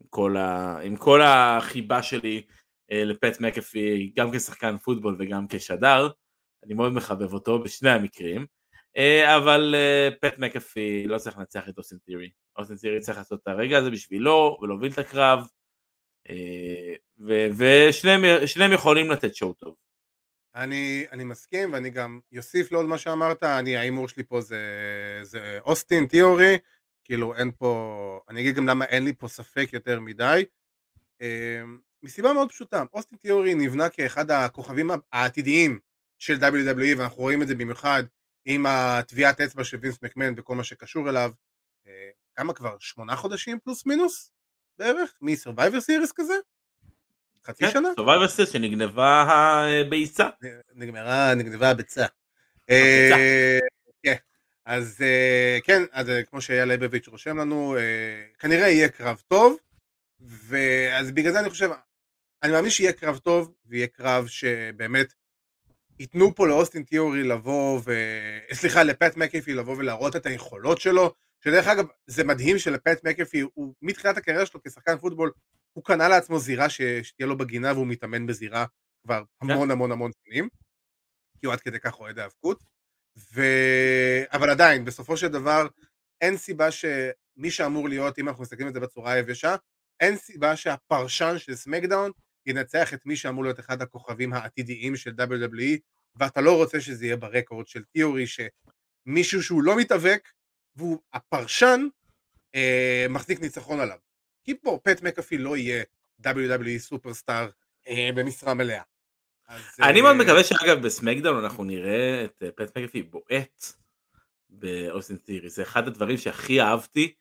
עם 0.00 0.06
כל, 0.10 0.36
ה, 0.36 0.78
עם 0.80 0.96
כל 0.96 1.20
החיבה 1.22 2.02
שלי 2.02 2.42
לפט 2.90 3.40
מקאפי, 3.40 4.12
גם 4.16 4.30
כשחקן 4.32 4.78
פוטבול 4.78 5.16
וגם 5.18 5.46
כשדר, 5.48 6.08
אני 6.64 6.74
מאוד 6.74 6.92
מחבב 6.92 7.32
אותו 7.32 7.62
בשני 7.62 7.90
המקרים, 7.90 8.46
אה, 8.96 9.36
אבל 9.36 9.74
אה, 9.74 10.08
פט 10.20 10.38
מקאפי 10.38 11.04
לא 11.06 11.18
צריך 11.18 11.38
לנצח 11.38 11.68
את 11.68 11.78
אוסטין 11.78 11.98
תירי. 11.98 12.30
אוסטין 12.58 12.76
תירי 12.76 13.00
צריך 13.00 13.18
לעשות 13.18 13.40
את 13.42 13.48
הרגע 13.48 13.78
הזה 13.78 13.90
בשבילו 13.90 14.58
ולהוביל 14.62 14.92
את 14.92 14.98
הקרב, 14.98 15.46
אה, 16.30 16.94
ושניהם 17.56 18.46
שניהם 18.46 18.72
יכולים 18.72 19.10
לתת 19.10 19.34
שואו 19.34 19.52
טוב. 19.52 19.74
אני, 20.54 21.06
אני 21.12 21.24
מסכים, 21.24 21.72
ואני 21.72 21.90
גם 21.90 22.20
אוסיף 22.36 22.72
לעוד 22.72 22.86
מה 22.86 22.98
שאמרת, 22.98 23.42
אני, 23.42 23.76
ההימור 23.76 24.08
שלי 24.08 24.24
פה 24.24 24.40
זה, 24.40 24.60
זה 25.22 25.58
אוסטין 25.64 26.06
תיאורי, 26.06 26.58
כאילו 27.04 27.34
אין 27.34 27.50
פה, 27.58 28.20
אני 28.28 28.40
אגיד 28.40 28.54
גם 28.54 28.66
למה 28.66 28.84
אין 28.84 29.04
לי 29.04 29.12
פה 29.14 29.28
ספק 29.28 29.68
יותר 29.72 30.00
מדי, 30.00 30.44
אה, 31.22 31.62
מסיבה 32.02 32.32
מאוד 32.32 32.48
פשוטה, 32.48 32.84
אוסטין 32.92 33.18
תיאורי 33.18 33.54
נבנה 33.54 33.88
כאחד 33.88 34.30
הכוכבים 34.30 34.90
העתידיים 35.12 35.78
של 36.22 36.34
WWE, 36.34 36.98
ואנחנו 36.98 37.22
רואים 37.22 37.42
את 37.42 37.48
זה 37.48 37.54
במיוחד 37.54 38.02
עם 38.44 38.66
הטביעת 38.66 39.40
אצבע 39.40 39.64
של 39.64 39.76
וינס 39.80 39.98
מקמן 40.02 40.34
וכל 40.36 40.54
מה 40.54 40.64
שקשור 40.64 41.08
אליו, 41.08 41.30
אה, 41.86 42.10
כמה 42.36 42.52
כבר? 42.52 42.76
שמונה 42.80 43.16
חודשים 43.16 43.58
פלוס 43.64 43.86
מינוס? 43.86 44.32
בערך? 44.78 45.14
מ-Survivor 45.20 45.80
Series 45.88 46.12
כזה? 46.14 46.34
חצי 47.44 47.70
שנה? 47.70 47.88
Survivor 47.96 48.28
Series 48.28 48.52
שנגנבה 48.52 49.22
הביצה. 49.22 50.28
נגמרה, 50.74 51.34
נגנבה 51.34 51.70
הביצה. 51.70 52.06
הביצה. 52.68 53.16
אה, 53.16 53.58
כן, 54.02 54.16
אז 54.64 54.98
אה, 55.02 55.58
כן, 55.64 55.82
אז 55.92 56.06
כמו 56.30 56.40
שאייל 56.40 56.68
ליבוביץ' 56.68 57.08
רושם 57.08 57.38
לנו, 57.38 57.76
אה, 57.76 58.24
כנראה 58.38 58.68
יהיה 58.68 58.88
קרב 58.88 59.22
טוב, 59.28 59.56
ואז 60.20 61.10
בגלל 61.10 61.32
זה 61.32 61.40
אני 61.40 61.50
חושב, 61.50 61.70
אני 62.42 62.52
מאמין 62.52 62.70
שיהיה 62.70 62.92
קרב 62.92 63.18
טוב, 63.18 63.54
ויהיה 63.66 63.86
קרב 63.86 64.26
שבאמת 64.26 65.12
ייתנו 65.98 66.34
פה 66.34 66.46
לאוסטין 66.46 66.82
תיאורי 66.82 67.22
לבוא 67.22 67.80
ו... 67.84 67.92
סליחה, 68.60 68.82
לפט 68.82 69.16
מקאפי 69.16 69.54
לבוא 69.54 69.76
ולהראות 69.76 70.16
את 70.16 70.26
היכולות 70.26 70.80
שלו, 70.80 71.14
שדרך 71.44 71.66
אגב, 71.66 71.84
זה 72.06 72.24
מדהים 72.24 72.58
שלפט 72.58 73.04
מקאפי, 73.04 73.40
הוא 73.54 73.74
מתחילת 73.82 74.16
הקריירה 74.16 74.46
שלו 74.46 74.60
כשחקן 74.62 74.98
פוטבול, 74.98 75.32
הוא 75.72 75.84
קנה 75.84 76.08
לעצמו 76.08 76.38
זירה 76.38 76.68
ש... 76.68 76.82
שתהיה 76.82 77.26
לו 77.26 77.38
בגינה 77.38 77.72
והוא 77.72 77.86
מתאמן 77.86 78.26
בזירה 78.26 78.64
כבר 79.02 79.22
המון 79.40 79.70
המון 79.70 79.92
המון 79.92 80.10
שנים, 80.24 80.48
כי 81.40 81.46
הוא 81.46 81.52
עד 81.52 81.60
כדי 81.60 81.80
כך 81.80 82.00
אוהד 82.00 82.18
האבקות, 82.18 82.62
ו... 83.34 83.42
אבל 84.32 84.50
עדיין, 84.50 84.84
בסופו 84.84 85.16
של 85.16 85.28
דבר, 85.28 85.66
אין 86.20 86.36
סיבה 86.36 86.70
שמי 86.70 87.50
שאמור 87.50 87.88
להיות, 87.88 88.18
אם 88.18 88.28
אנחנו 88.28 88.42
מסתכלים 88.42 88.66
על 88.66 88.74
זה 88.74 88.80
בצורה 88.80 89.12
היבשה, 89.12 89.56
אין 90.00 90.16
סיבה 90.16 90.56
שהפרשן 90.56 91.38
של 91.38 91.54
סמקדאון 91.54 92.10
ינצח 92.46 92.94
את 92.94 93.06
מי 93.06 93.16
שאמור 93.16 93.44
להיות 93.44 93.60
אחד 93.60 93.82
הכוכבים 93.82 94.32
העתידיים 94.32 94.96
של 94.96 95.10
WWE, 95.10 95.78
ואתה 96.16 96.40
לא 96.40 96.56
רוצה 96.56 96.80
שזה 96.80 97.06
יהיה 97.06 97.16
ברקורד 97.16 97.66
של 97.66 97.82
תיאורי, 97.84 98.24
שמישהו 98.26 99.42
שהוא 99.42 99.62
לא 99.62 99.76
מתאבק, 99.76 100.28
והוא 100.76 100.98
הפרשן, 101.12 101.86
אה, 102.54 103.06
מחזיק 103.10 103.40
ניצחון 103.40 103.80
עליו. 103.80 103.98
כי 104.44 104.54
פה 104.54 104.78
פט 104.82 105.02
מקאפי 105.02 105.38
לא 105.38 105.56
יהיה 105.56 105.84
WWE 106.26 106.78
superstar 106.78 107.50
אה, 107.88 108.10
במשרה 108.14 108.54
מלאה. 108.54 108.82
אז, 109.48 109.62
אני 109.80 109.98
אה, 109.98 110.02
מאוד 110.02 110.16
מקווה 110.16 110.44
שאגב 110.44 110.86
בסמקדאון 110.86 111.44
אנחנו 111.44 111.64
נראה 111.64 112.24
את 112.24 112.42
אה, 112.42 112.50
פט 112.50 112.78
מקאפי 112.78 113.02
בועט 113.02 113.72
באוסטין 114.50 115.16
תירי, 115.16 115.50
זה 115.50 115.62
אחד 115.62 115.88
הדברים 115.88 116.16
שהכי 116.16 116.60
אהבתי 116.60 117.12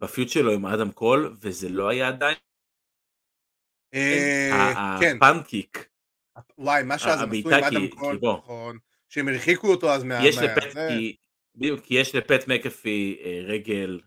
ב 0.00 0.06
feud 0.06 0.28
שלו 0.28 0.52
עם 0.52 0.66
אדם 0.66 0.92
קול, 0.92 1.36
וזה 1.40 1.68
לא 1.68 1.88
היה 1.88 2.08
עדיין, 2.08 2.36
אה, 2.36 2.55
כן, 5.00 5.16
ה 5.16 5.23
punt 5.23 5.52
kick, 5.52 5.88
וואי, 6.58 6.82
מה 6.82 6.98
שאז 6.98 7.22
הם 7.22 7.30
עשו 7.32 7.50
עם 7.50 7.64
אדם 7.64 7.88
קול. 7.88 8.18
נכון, 8.22 8.78
שהם 9.08 9.28
הרחיקו 9.28 9.70
אותו 9.70 9.90
אז 9.90 10.04
מה... 10.04 10.26
יש 10.26 10.38
לפט, 10.38 10.76
בדיוק, 11.56 11.80
כי 11.80 11.94
יש 11.94 12.14
לפט 12.14 12.48
מקאפי 12.48 13.18
אה, 13.24 13.40
רגל, 13.44 14.00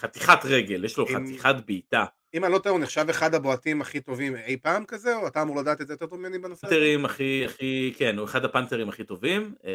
חתיכת 0.00 0.38
רגל, 0.44 0.84
יש 0.84 0.98
לו 0.98 1.06
חתיכת 1.06 1.54
בעיטה, 1.66 2.04
אם 2.34 2.44
אני 2.44 2.52
לא 2.52 2.58
טועה, 2.58 2.72
הוא 2.72 2.80
נחשב 2.80 3.06
אחד 3.10 3.34
הבועטים 3.34 3.80
הכי 3.80 4.00
טובים 4.00 4.36
אי 4.36 4.56
פעם 4.56 4.84
כזה, 4.84 5.16
או 5.16 5.26
אתה 5.26 5.42
אמור 5.42 5.56
לדעת 5.56 5.80
את 5.80 5.86
זה 5.86 5.94
יותר 5.94 6.06
טוב 6.06 6.20
ממני 6.20 6.38
בנושא 6.38 6.66
הזה? 6.66 6.76
פנתרים 6.76 7.04
הכי, 7.04 7.44
הכי, 7.44 7.94
כן, 7.96 8.18
הוא 8.18 8.24
אחד 8.24 8.44
הפנתרים 8.44 8.88
הכי 8.88 9.04
טובים, 9.04 9.54
אה, 9.64 9.72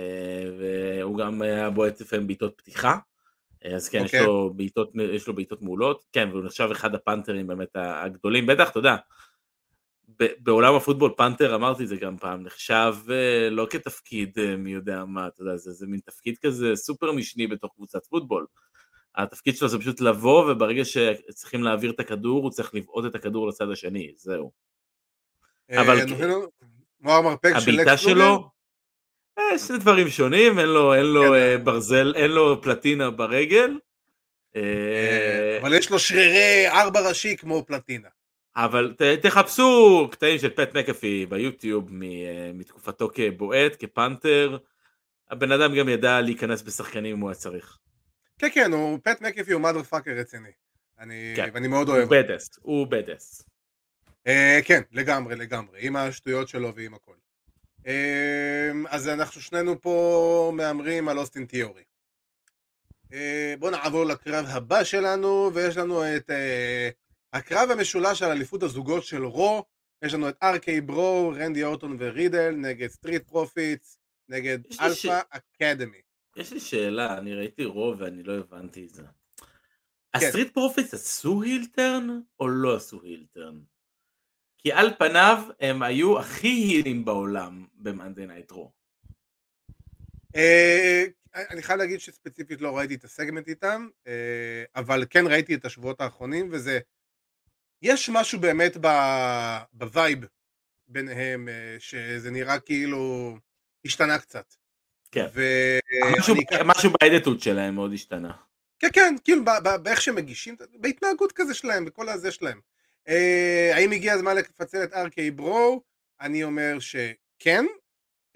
והוא 0.60 1.18
גם 1.18 1.42
היה 1.42 1.70
בועט 1.70 2.02
לפעמים 2.02 2.28
בעיטות 2.28 2.54
פתיחה, 2.58 2.90
אה, 2.92 2.98
אז 3.76 3.90
כן, 3.90 3.98
יש 4.06 4.06
אוקיי. 4.06 4.26
לו 4.26 4.54
בעיטות, 4.56 4.92
יש 5.14 5.28
לו 5.28 5.36
בעיטות 5.36 5.62
מעולות, 5.62 6.06
כן, 6.12 6.30
והוא 6.32 6.44
נחשב 6.44 6.70
אחד 6.72 6.96
הפנתרים 6.96 7.48
באמת 7.48 7.70
הגדולים, 7.76 8.46
בטח, 8.46 8.70
אתה 8.70 8.80
יודע, 8.80 8.96
בעולם 10.40 10.76
הפוטבול 10.76 11.14
פנתר, 11.18 11.56
אמרתי 11.56 11.84
את 11.84 11.88
זה 11.88 11.96
גם 11.96 12.18
פעם, 12.18 12.44
נחשב 12.44 12.96
uh, 13.06 13.50
לא 13.52 13.68
כתפקיד 13.70 14.38
uh, 14.38 14.58
מי 14.58 14.72
יודע 14.72 15.06
מה, 15.06 15.28
אתה 15.28 15.42
יודע, 15.42 15.58
זה, 15.58 15.72
זה 15.72 15.88
מין 15.88 16.00
תפקיד 16.00 16.38
כזה 16.38 16.76
סופר 16.76 17.12
משני 17.12 17.48
בתוך 17.48 17.74
קבוצת 17.76 18.06
פוטבול. 18.06 18.46
התפקיד 19.16 19.58
שלו 19.58 19.68
זה 19.68 19.80
פשוט 19.80 20.02
לבוא, 20.02 20.52
וברגע 20.52 20.86
שצריכים 20.86 21.64
להעביר 21.64 21.92
את 21.92 22.00
הכדור, 22.00 22.44
הוא 22.44 22.52
צריך 22.52 22.76
לבעוט 22.76 23.06
את 23.06 23.16
הכדור 23.16 23.48
לצד 23.48 23.72
השני, 23.72 24.14
זהו. 24.16 24.52
אבל 25.72 26.00
הבעיטה 27.56 27.98
שלו, 27.98 28.50
שני 29.58 29.78
דברים 29.78 30.10
שונים, 30.10 30.60
אין 30.60 30.68
לו, 30.68 30.94
אין 30.94 31.06
לו 31.06 31.22
כן. 31.22 31.64
ברזל, 31.64 32.14
אין 32.16 32.32
לו 32.32 32.62
פלטינה 32.62 33.10
ברגל. 33.10 33.80
אבל 35.62 35.74
יש 35.74 35.90
לו 35.90 36.00
שרירי 36.00 36.68
ארבע 36.68 37.10
ראשי 37.10 37.38
כמו 37.38 37.66
פלטינה. 37.66 38.08
אבל 38.56 38.94
ת, 38.98 39.02
תחפשו 39.02 40.10
קטעים 40.12 40.40
של 40.40 40.50
פט 40.50 40.78
מקאפי 40.78 41.26
ביוטיוב 41.26 41.90
מתקופתו 42.54 43.10
כבועט, 43.14 43.76
כפנתר. 43.80 44.58
הבן 45.32 45.52
אדם 45.52 45.76
גם 45.76 45.90
ידע 45.90 46.22
להיכנס 46.22 46.62
בשחקנים 46.62 47.16
אם 47.16 47.22
הוא 47.22 47.30
היה 47.30 47.36
צריך. 47.36 47.78
כן 48.38 48.48
כן, 48.54 48.74
הוא 48.74 49.00
פט 49.04 49.22
מקאפי 49.22 49.54
הוא 49.54 49.62
מאדר 49.62 49.84
פאקר 49.84 50.12
רציני. 50.12 50.50
אני, 51.00 51.34
כן. 51.36 51.50
ואני 51.54 51.68
מאוד 51.68 51.90
אוהב. 51.90 52.14
הוא 52.14 52.22
בדס, 52.22 52.60
הוא 52.62 52.88
בדס. 52.88 53.44
Uh, 54.28 54.30
כן, 54.66 54.82
לגמרי, 54.92 55.36
לגמרי, 55.36 55.80
עם 55.82 55.96
השטויות 55.96 56.48
שלו 56.48 56.76
ועם 56.76 56.94
הכל. 56.94 57.14
Uh, 57.88 58.88
אז 58.90 59.08
אנחנו 59.08 59.42
שנינו 59.42 59.82
פה 59.82 60.52
מהמרים 60.56 61.08
על 61.08 61.18
אוסטין 61.18 61.46
תיאורי. 61.46 61.84
אה, 63.06 63.14
בואו 63.60 63.72
נעבור 63.72 64.04
לקרב 64.04 64.46
הבא 64.50 64.84
שלנו, 64.84 65.52
ויש 65.54 65.78
לנו 65.78 66.16
את 66.16 66.30
אה, 66.30 66.34
הקרב 67.34 67.72
המשולש 67.72 68.22
על 68.22 68.32
אליפות 68.32 68.64
הזוגות 68.64 69.04
של 69.04 69.26
רו, 69.26 69.64
יש 70.02 70.14
לנו 70.14 70.30
את 70.30 70.38
RK-Bro, 70.44 71.34
רנדי 71.36 71.64
אורטון 71.64 71.98
ורידל, 72.00 72.56
נגד 72.58 72.88
Street 72.88 73.28
Profits, 73.28 74.00
נגד 74.30 74.60
Alpha. 74.82 75.20
Academy. 75.30 76.02
יש 76.36 76.54
לי 76.54 76.60
שאלה, 76.60 77.18
אני 77.18 77.34
ראיתי 77.34 77.66
רו 77.66 77.96
ואני 77.98 78.24
לא 78.24 78.34
הבנתי 78.34 78.86
את 78.86 78.90
זה. 78.90 79.04
כן. 79.04 80.28
ה 80.28 80.32
Street 80.32 80.54
Profits 80.54 80.94
עשו 80.94 81.44
heel 81.44 81.82
turn 81.82 82.20
או 82.40 82.48
לא 82.48 82.76
עשו 82.76 83.02
heel 83.04 83.29
turn? 83.29 83.60
כי 84.68 84.74
על 84.74 84.94
פניו 85.00 85.44
הם 85.60 85.84
היו 85.84 86.20
הכי 86.20 86.48
heelים 86.48 87.06
בעולם 87.06 87.66
ב 87.74 87.81
Monday 87.81 88.26
Night 88.26 88.52
Raw. 88.52 88.72
אני 91.36 91.62
חייב 91.62 91.80
להגיד 91.80 92.00
שספציפית 92.00 92.62
לא 92.62 92.78
ראיתי 92.78 92.96
את 92.96 93.04
הסגמנט 93.04 93.48
איתם, 93.48 93.88
אה, 94.08 94.64
אבל 94.76 95.06
כן 95.10 95.28
ראיתי 95.28 95.56
את 95.56 95.66
השבועות 95.66 96.02
האחרונים, 96.02 96.50
וזה 96.52 96.80
יש 97.82 98.10
משהו 98.10 98.40
באמת 98.40 98.78
ב 99.74 99.84
vibe 99.84 100.26
ביניהם, 100.88 101.50
אה, 101.50 101.76
שזה 101.80 102.32
נראה 102.32 102.60
כאילו 102.60 103.34
השתנה 103.86 104.20
קצת. 104.20 104.54
כן. 105.12 105.26
ו... 105.34 105.42
משהו, 106.20 106.36
אני... 106.36 106.44
משהו 106.66 106.92
באדיטות 107.02 107.42
שלהם 107.42 107.76
מאוד 107.76 107.94
השתנה. 107.94 108.32
כן, 108.80 108.90
כן, 108.94 109.16
כאילו 109.24 109.44
באיך 109.84 110.02
שהם 110.02 110.16
מגישים, 110.16 110.56
בהתנהגות 110.74 111.32
כזה 111.32 111.54
שלהם, 111.54 111.86
בכל 111.86 112.10
הזה 112.10 112.32
שלהם. 112.32 112.60
אה, 113.08 113.72
האם 113.74 113.92
הגיע 113.92 114.14
הזמן 114.14 114.36
לפצל 114.36 114.84
את 114.84 114.94
RK-Bro? 114.94 115.82
אני 116.22 116.44
אומר 116.44 116.78
שכן, 116.80 117.66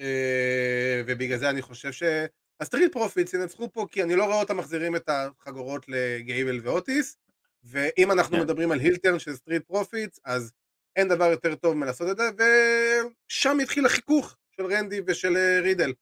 אה, 0.02 1.02
ובגלל 1.08 1.38
זה 1.38 1.50
אני 1.50 1.62
חושב 1.62 1.92
שה 1.92 2.25
Street 2.25 2.92
Profits 2.92 3.34
ינצחו 3.34 3.72
פה, 3.74 3.86
כי 3.92 4.04
אני 4.04 4.16
לא 4.16 4.26
רואה 4.26 4.40
אותם 4.40 4.58
מחזירים 4.58 4.96
את 4.96 5.10
החגורות 5.10 5.86
לגייבל 5.88 6.60
ואוטיס, 6.64 7.18
ואם 7.64 8.12
אנחנו 8.12 8.36
yeah. 8.36 8.40
כן. 8.40 8.46
מדברים 8.46 8.72
על 8.72 8.80
heel 8.80 9.00
turn 9.00 9.20
של 9.20 9.36
Street 9.36 9.64
Profits, 9.64 10.20
אז 10.26 10.52
אין 10.96 11.08
דבר 11.08 11.26
יותר 11.26 11.56
טוב 11.56 11.74
מלעשות 11.74 12.10
את 12.10 12.18
זה, 12.18 12.30
ושם 13.28 13.60
התחיל 13.60 13.86
החיכוך 13.86 14.38
של 14.52 14.66
רנדי 14.66 15.02
ושל 15.08 15.38
אה, 15.38 15.60
רידל. 15.62 15.94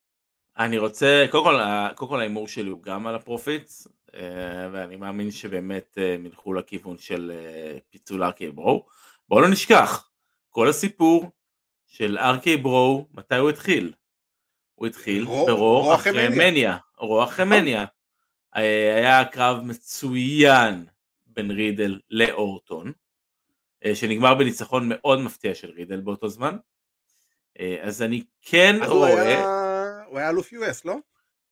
אני 0.58 0.78
רוצה, 0.78 1.26
קודם 1.30 1.44
כל, 1.44 1.60
קודם 1.96 2.10
כל 2.10 2.20
ההימור 2.20 2.48
שלי 2.48 2.70
הוא 2.70 2.82
גם 2.82 3.06
על 3.06 3.14
ה 3.14 3.22
Profits, 3.22 3.88
ואני 4.72 4.96
מאמין 4.96 5.30
שבאמת 5.30 5.98
אה, 5.98 6.14
הם 6.14 6.26
ילכו 6.26 6.54
לכיוון 6.54 6.98
של 6.98 7.32
פיצול 7.90 8.22
RK-Bro. 8.24 8.86
בואו 9.28 9.40
לא 9.40 9.48
נשכח, 9.48 10.10
כל 10.50 10.68
הסיפור 10.68 11.30
של 11.86 12.18
ארקי 12.18 12.56
ברו, 12.56 13.06
מתי 13.12 13.36
הוא 13.36 13.50
התחיל? 13.50 13.92
הוא 14.74 14.86
התחיל 14.86 15.24
ברו 15.24 15.94
אחרי 15.94 16.28
מניה, 16.28 16.76
רו 16.98 17.24
אחרי 17.24 17.44
נכון. 17.44 17.58
מניה. 17.58 17.84
היה 18.52 19.24
קרב 19.24 19.60
מצוין 19.64 20.86
בין 21.26 21.50
רידל 21.50 22.00
לאורטון, 22.10 22.92
אה, 23.84 23.94
שנגמר 23.94 24.34
בניצחון 24.34 24.88
מאוד 24.88 25.20
מפתיע 25.20 25.54
של 25.54 25.70
רידל 25.70 26.00
באותו 26.00 26.28
זמן. 26.28 26.56
אה, 27.60 27.76
אז 27.82 28.02
אני 28.02 28.24
כן 28.42 28.82
אז 28.82 28.90
רואה... 28.90 30.04
הוא 30.06 30.18
היה 30.18 30.30
אלוף 30.30 30.52
US, 30.52 30.80
לא? 30.84 30.96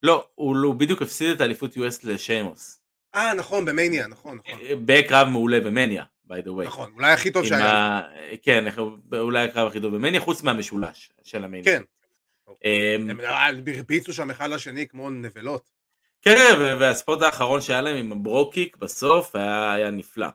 לא, 0.02 0.26
הוא, 0.34 0.56
הוא 0.64 0.74
בדיוק 0.74 1.02
הפסיד 1.02 1.30
את 1.30 1.40
האליפות 1.40 1.76
US 1.76 2.00
לשיימוס. 2.04 2.80
אה, 3.14 3.34
נכון, 3.34 3.64
במניה, 3.64 4.06
נכון, 4.06 4.38
נכון. 4.38 4.60
אה, 4.60 4.72
בקרב 4.84 5.28
מעולה 5.28 5.60
במניה, 5.60 6.04
by 6.28 6.46
the 6.46 6.48
way. 6.48 6.66
נכון, 6.66 6.90
אולי 6.94 7.12
הכי 7.12 7.30
טוב 7.30 7.46
שהיה. 7.46 7.72
ה... 7.72 8.02
כן, 8.42 8.64
אולי 9.12 9.44
הקרב 9.44 9.68
הכי 9.68 9.80
טוב 9.80 9.94
במניה, 9.94 10.20
חוץ 10.20 10.42
מהמשולש 10.42 11.12
של 11.22 11.44
המניה. 11.44 11.64
כן. 11.64 11.82
הם 12.64 13.20
הרביצו 13.20 14.12
שם 14.12 14.30
אחד 14.30 14.50
לשני 14.50 14.88
כמו 14.88 15.10
נבלות. 15.10 15.70
כן, 16.22 16.54
והספורט 16.58 17.22
האחרון 17.22 17.60
שהיה 17.60 17.80
להם 17.80 17.96
עם 17.96 18.12
הברוקיק 18.12 18.76
בסוף 18.76 19.36
היה, 19.36 19.72
היה 19.72 19.90
נפלא. 19.90 20.26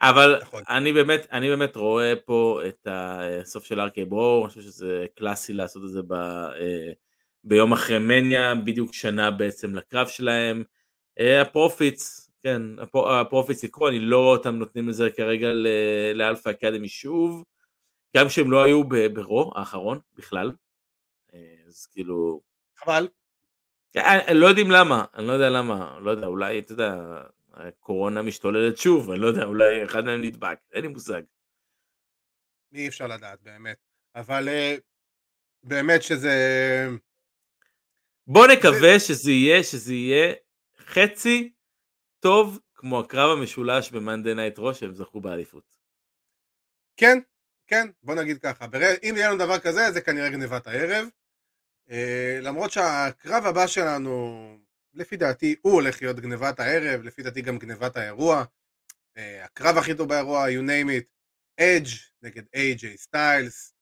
אבל 0.00 0.38
נכון. 0.42 0.62
אני 0.68 0.92
באמת, 0.92 1.26
אני 1.32 1.48
באמת 1.48 1.76
רואה 1.76 2.12
פה 2.24 2.60
את 2.68 2.86
הסוף 2.90 3.64
של 3.64 3.80
ארקי 3.80 4.04
ברו, 4.04 4.40
אני 4.44 4.48
חושב 4.48 4.60
שזה 4.60 5.06
קלאסי 5.16 5.52
לעשות 5.52 5.84
את 5.84 5.88
זה 5.88 6.02
ב, 6.02 6.12
אה, 6.12 6.92
ביום 7.44 7.72
אחרי 7.72 7.98
מניה, 7.98 8.54
בדיוק 8.54 8.94
שנה 8.94 9.30
בעצם 9.30 9.74
לקרב 9.74 10.06
שלהם. 10.06 10.64
אה, 11.20 11.40
ה 11.40 11.50
Profits, 11.50 12.30
כן, 12.42 12.62
ה 13.20 13.25
Profits 13.25 13.64
יקרו, 13.64 13.88
אני 13.88 13.98
לא 13.98 14.18
רואה 14.18 14.36
אותם 14.36 14.54
נותנים 14.54 14.88
לזה 14.88 15.10
כרגע 15.16 15.48
ל 16.14 16.20
Alpha 16.20 16.50
Academy 16.50 16.88
שוב, 16.88 17.44
גם 18.16 18.28
כשהם 18.28 18.50
לא 18.50 18.64
היו 18.64 18.84
ברו 18.84 19.52
האחרון 19.54 19.98
בכלל, 20.14 20.52
אה, 21.34 21.54
אז 21.66 21.86
כאילו... 21.86 22.40
חבל. 22.76 23.08
אני 23.96 24.38
לא 24.38 24.46
יודעים 24.46 24.70
למה, 24.70 25.04
אני 25.14 25.26
לא 25.26 25.32
יודע 25.32 25.50
למה, 25.50 25.98
לא 26.00 26.10
יודע, 26.10 26.26
אולי, 26.26 26.58
אתה 26.58 26.72
יודע, 26.72 26.94
הקורונה 27.52 28.22
משתוללת 28.22 28.76
שוב, 28.76 29.10
אני 29.10 29.20
לא 29.20 29.26
יודע, 29.26 29.44
אולי 29.44 29.84
אחד 29.84 30.04
מהם 30.04 30.22
נדבק, 30.22 30.58
אין 30.72 30.82
לי 30.82 30.88
מושג. 30.88 31.22
אי 32.74 32.88
אפשר 32.88 33.06
לדעת, 33.06 33.42
באמת. 33.42 33.76
אבל 34.14 34.48
אה, 34.48 34.76
באמת 35.64 36.02
שזה... 36.02 36.30
בוא 38.26 38.46
נקווה 38.46 39.00
שזה 39.00 39.30
יהיה, 39.30 39.62
שזה 39.62 39.92
יהיה 39.92 40.34
חצי 40.78 41.52
טוב 42.20 42.58
כמו 42.74 43.00
הקרב 43.00 43.38
המשולש 43.38 43.90
במאנדי 43.90 44.34
נייט 44.34 44.54
ראש 44.58 44.80
שהם 44.80 44.94
זכו 44.94 45.20
באליפות. 45.20 45.76
כן, 46.96 47.18
כן, 47.66 47.88
בוא 48.02 48.14
נגיד 48.14 48.38
ככה, 48.38 48.66
אם 49.02 49.14
יהיה 49.16 49.28
לנו 49.28 49.38
דבר 49.38 49.58
כזה, 49.58 49.90
זה 49.92 50.00
כנראה 50.00 50.28
גניבת 50.28 50.66
הערב. 50.66 51.08
אה, 51.88 51.94
למרות 52.42 52.70
שהקרב 52.70 53.46
הבא 53.46 53.66
שלנו, 53.66 54.56
לפי 54.94 55.16
דעתי, 55.16 55.56
הוא 55.62 55.72
הולך 55.72 56.02
להיות 56.02 56.20
גנבת 56.20 56.60
הערב, 56.60 57.02
לפי 57.02 57.22
דעתי 57.22 57.42
גם 57.42 57.58
גנבת 57.58 57.96
האירוע. 57.96 58.44
אה, 59.18 59.20
הקרב 59.44 59.76
הכי 59.76 59.94
טוב 59.94 60.08
באירוע, 60.08 60.46
you 60.48 60.62
name 60.62 60.88
it, 61.00 61.04
אדג' 61.60 61.88
נגד 62.22 62.42
איי-ג'יי 62.54 62.96
סטיילס. 62.96 63.74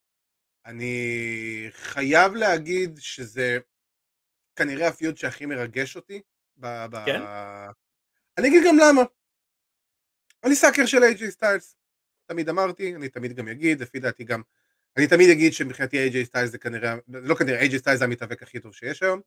אני 0.67 1.67
חייב 1.71 2.35
להגיד 2.35 2.99
שזה 2.99 3.59
כנראה 4.57 4.89
ה 4.89 4.94
feud 4.94 5.17
שהכי 5.17 5.47
מרגש 5.47 5.97
אותי. 5.97 6.21
ב- 6.57 6.87
ב- 6.91 7.07
כן? 7.07 7.21
אני 8.39 8.49
אגיד 8.49 8.63
גם 8.67 8.77
למה. 8.79 9.03
אני 10.45 10.55
sucker 10.55 10.87
של 10.87 11.03
איי-ג'יי 11.03 11.31
סטיילס. 11.31 11.77
תמיד 12.27 12.49
אמרתי, 12.49 12.95
אני 12.95 13.09
תמיד 13.09 13.33
גם 13.33 13.49
אגיד, 13.49 13.81
לפי 13.81 13.99
דעתי 13.99 14.25
גם 14.25 14.43
אני 14.97 15.07
תמיד 15.07 15.31
אגיד 15.31 15.53
שמבחינתי 15.53 15.99
איי-ג'יי 15.99 16.25
סטיילס 16.25 16.51
זה 16.51 16.59
כנראה, 16.59 16.95
לא 17.09 17.35
כנראה, 17.35 17.59
איי-ג'יי 17.59 17.79
סטיילס 17.79 17.99
זה 17.99 18.05
המתאבק 18.05 18.43
הכי 18.43 18.61
טוב 18.61 18.75
שיש 18.75 19.03
היום. 19.03 19.21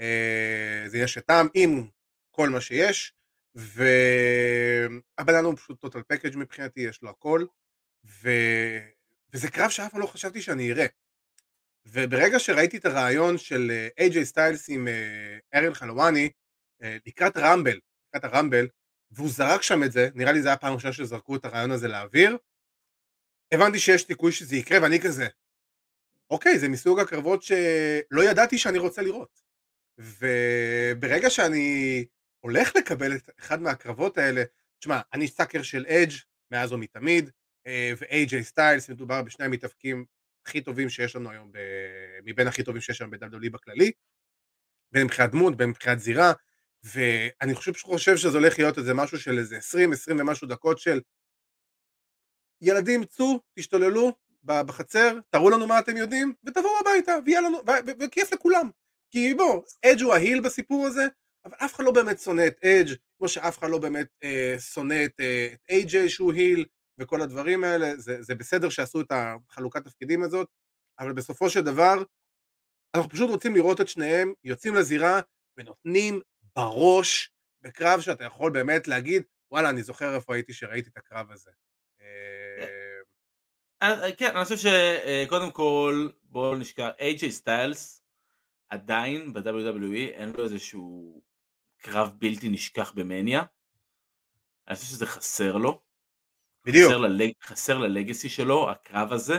אה, 0.00 0.84
זה 0.86 0.98
יש 0.98 1.18
את 1.18 1.30
עם 1.54 1.88
כל 2.30 2.48
מה 2.48 2.60
שיש, 2.60 3.14
והבן 3.54 5.34
אדם 5.34 5.44
הוא 5.44 5.56
פשוט 5.56 5.80
טוטל 5.80 6.02
פקאג' 6.02 6.36
מבחינתי, 6.36 6.80
יש 6.80 7.02
לו 7.02 7.10
הכל, 7.10 7.44
ו... 8.04 8.30
וזה 9.32 9.50
קרב 9.50 9.70
שאף 9.70 9.92
פעם 9.92 10.00
לא 10.00 10.06
חשבתי 10.06 10.42
שאני 10.42 10.72
אראה. 10.72 10.86
וברגע 11.92 12.38
שראיתי 12.38 12.76
את 12.76 12.84
הרעיון 12.84 13.38
של 13.38 13.86
איי-ג'יי 13.98 14.24
סטיילס 14.24 14.68
עם 14.68 14.88
ארן 15.54 15.74
חלואני, 15.74 16.30
לקראת 16.80 17.36
רמבל, 17.36 17.80
לקראת 18.08 18.24
הרמבל, 18.24 18.68
והוא 19.10 19.28
זרק 19.28 19.62
שם 19.62 19.82
את 19.82 19.92
זה, 19.92 20.08
נראה 20.14 20.32
לי 20.32 20.42
זה 20.42 20.48
היה 20.48 20.56
פעם 20.56 20.74
ראשונה 20.74 20.92
שזרקו 20.92 21.36
את 21.36 21.44
הרעיון 21.44 21.70
הזה 21.70 21.88
לאוויר, 21.88 22.36
הבנתי 23.52 23.78
שיש 23.78 24.02
סיכוי 24.02 24.32
שזה 24.32 24.56
יקרה 24.56 24.82
ואני 24.82 25.00
כזה 25.00 25.26
אוקיי 26.30 26.58
זה 26.58 26.68
מסוג 26.68 27.00
הקרבות 27.00 27.42
שלא 27.42 28.30
ידעתי 28.30 28.58
שאני 28.58 28.78
רוצה 28.78 29.02
לראות. 29.02 29.40
וברגע 29.98 31.30
שאני 31.30 32.04
הולך 32.40 32.76
לקבל 32.76 33.16
את 33.16 33.30
אחד 33.38 33.62
מהקרבות 33.62 34.18
האלה 34.18 34.42
תשמע 34.78 35.00
אני 35.12 35.28
סאקר 35.28 35.62
של 35.62 35.86
אדג' 35.86 36.12
מאז 36.50 36.72
ומתמיד 36.72 37.30
ו-AJ 37.68 38.42
סטיילס, 38.42 38.88
מדובר 38.88 39.22
בשני 39.22 39.44
המתאבקים 39.44 40.04
הכי 40.48 40.60
טובים 40.60 40.88
שיש 40.88 41.16
לנו 41.16 41.30
היום, 41.30 41.52
ב... 41.52 41.58
מבין 42.24 42.46
הכי 42.46 42.62
טובים 42.62 42.80
שיש 42.80 43.00
היום 43.00 43.10
ב-WWE 43.10 43.50
בכללי, 43.52 43.92
בין 44.92 45.04
מבחינת 45.04 45.30
דמות, 45.30 45.56
בין 45.56 45.68
מבחינת 45.68 45.98
זירה, 45.98 46.32
ואני 46.84 47.54
חושב, 47.54 47.72
חושב 47.72 48.16
שזה 48.16 48.38
הולך 48.38 48.58
להיות 48.58 48.78
איזה 48.78 48.94
משהו 48.94 49.18
של 49.18 49.38
איזה 49.38 49.56
20, 49.56 49.92
20 49.92 50.20
ומשהו 50.20 50.48
דקות 50.48 50.78
של 50.78 51.00
ילדים, 52.60 53.04
צאו, 53.04 53.40
תשתוללו 53.58 54.12
בחצר, 54.44 55.18
תראו 55.30 55.50
לנו 55.50 55.66
מה 55.66 55.78
אתם 55.78 55.96
יודעים, 55.96 56.34
ותבואו 56.44 56.78
הביתה, 56.80 57.12
ויהיה 57.24 57.40
לנו, 57.40 57.58
וכיף 58.00 58.32
לכולם. 58.32 58.70
כי 59.10 59.34
בוא, 59.34 59.62
אדג' 59.84 60.02
הוא 60.02 60.14
ההיל 60.14 60.40
בסיפור 60.40 60.86
הזה, 60.86 61.06
אבל 61.44 61.54
אף 61.56 61.74
אחד 61.74 61.84
לא 61.84 61.92
באמת 61.92 62.20
שונא 62.20 62.46
את 62.46 62.64
אדג', 62.64 62.94
כמו 63.18 63.28
שאף 63.28 63.58
אחד 63.58 63.70
לא 63.70 63.78
באמת 63.78 64.06
אה, 64.24 64.56
שונא 64.58 65.04
את, 65.04 65.20
אה, 65.20 65.48
את 65.52 65.70
AJ 65.70 66.08
שהוא 66.08 66.32
היל, 66.32 66.64
וכל 66.98 67.22
הדברים 67.22 67.64
האלה, 67.64 67.96
זה, 67.96 68.22
זה 68.22 68.34
בסדר 68.34 68.68
שעשו 68.68 69.00
את 69.00 69.12
החלוקת 69.12 69.84
תפקידים 69.84 70.22
הזאת, 70.22 70.48
אבל 70.98 71.12
בסופו 71.12 71.50
של 71.50 71.60
דבר, 71.60 71.94
אנחנו 72.94 73.10
פשוט 73.10 73.30
רוצים 73.30 73.54
לראות 73.54 73.80
את 73.80 73.88
שניהם 73.88 74.32
יוצאים 74.44 74.74
לזירה 74.74 75.20
ונותנים 75.56 76.20
בראש 76.56 77.32
בקרב 77.62 78.00
שאתה 78.00 78.24
יכול 78.24 78.52
באמת 78.52 78.88
להגיד, 78.88 79.22
וואלה, 79.50 79.70
אני 79.70 79.82
זוכר 79.82 80.14
איפה 80.14 80.34
הייתי 80.34 80.52
שראיתי 80.52 80.90
את 80.90 80.96
הקרב 80.96 81.30
הזה. 81.30 81.50
אה, 82.00 82.66
אה, 83.82 84.12
כן, 84.12 84.36
אני 84.36 84.44
חושב 84.44 84.56
שקודם 84.56 85.50
כל, 85.50 86.08
בואו 86.22 86.56
נשכח, 86.56 86.88
AJ 86.98 87.30
סטיילס 87.30 88.02
עדיין 88.68 89.32
ב-WWE 89.32 90.10
אין 90.12 90.32
לו 90.38 90.44
איזשהו 90.44 91.20
קרב 91.78 92.10
בלתי 92.18 92.48
נשכח 92.48 92.92
במניה. 92.92 93.42
אני 94.68 94.76
חושב 94.76 94.86
שזה 94.86 95.06
חסר 95.06 95.56
לו. 95.56 95.87
בדיוק. 96.68 96.90
חסר, 96.90 96.98
ללג, 96.98 97.32
חסר 97.42 97.78
ללגסי 97.78 98.28
שלו, 98.28 98.70
הקרב 98.70 99.12
הזה. 99.12 99.38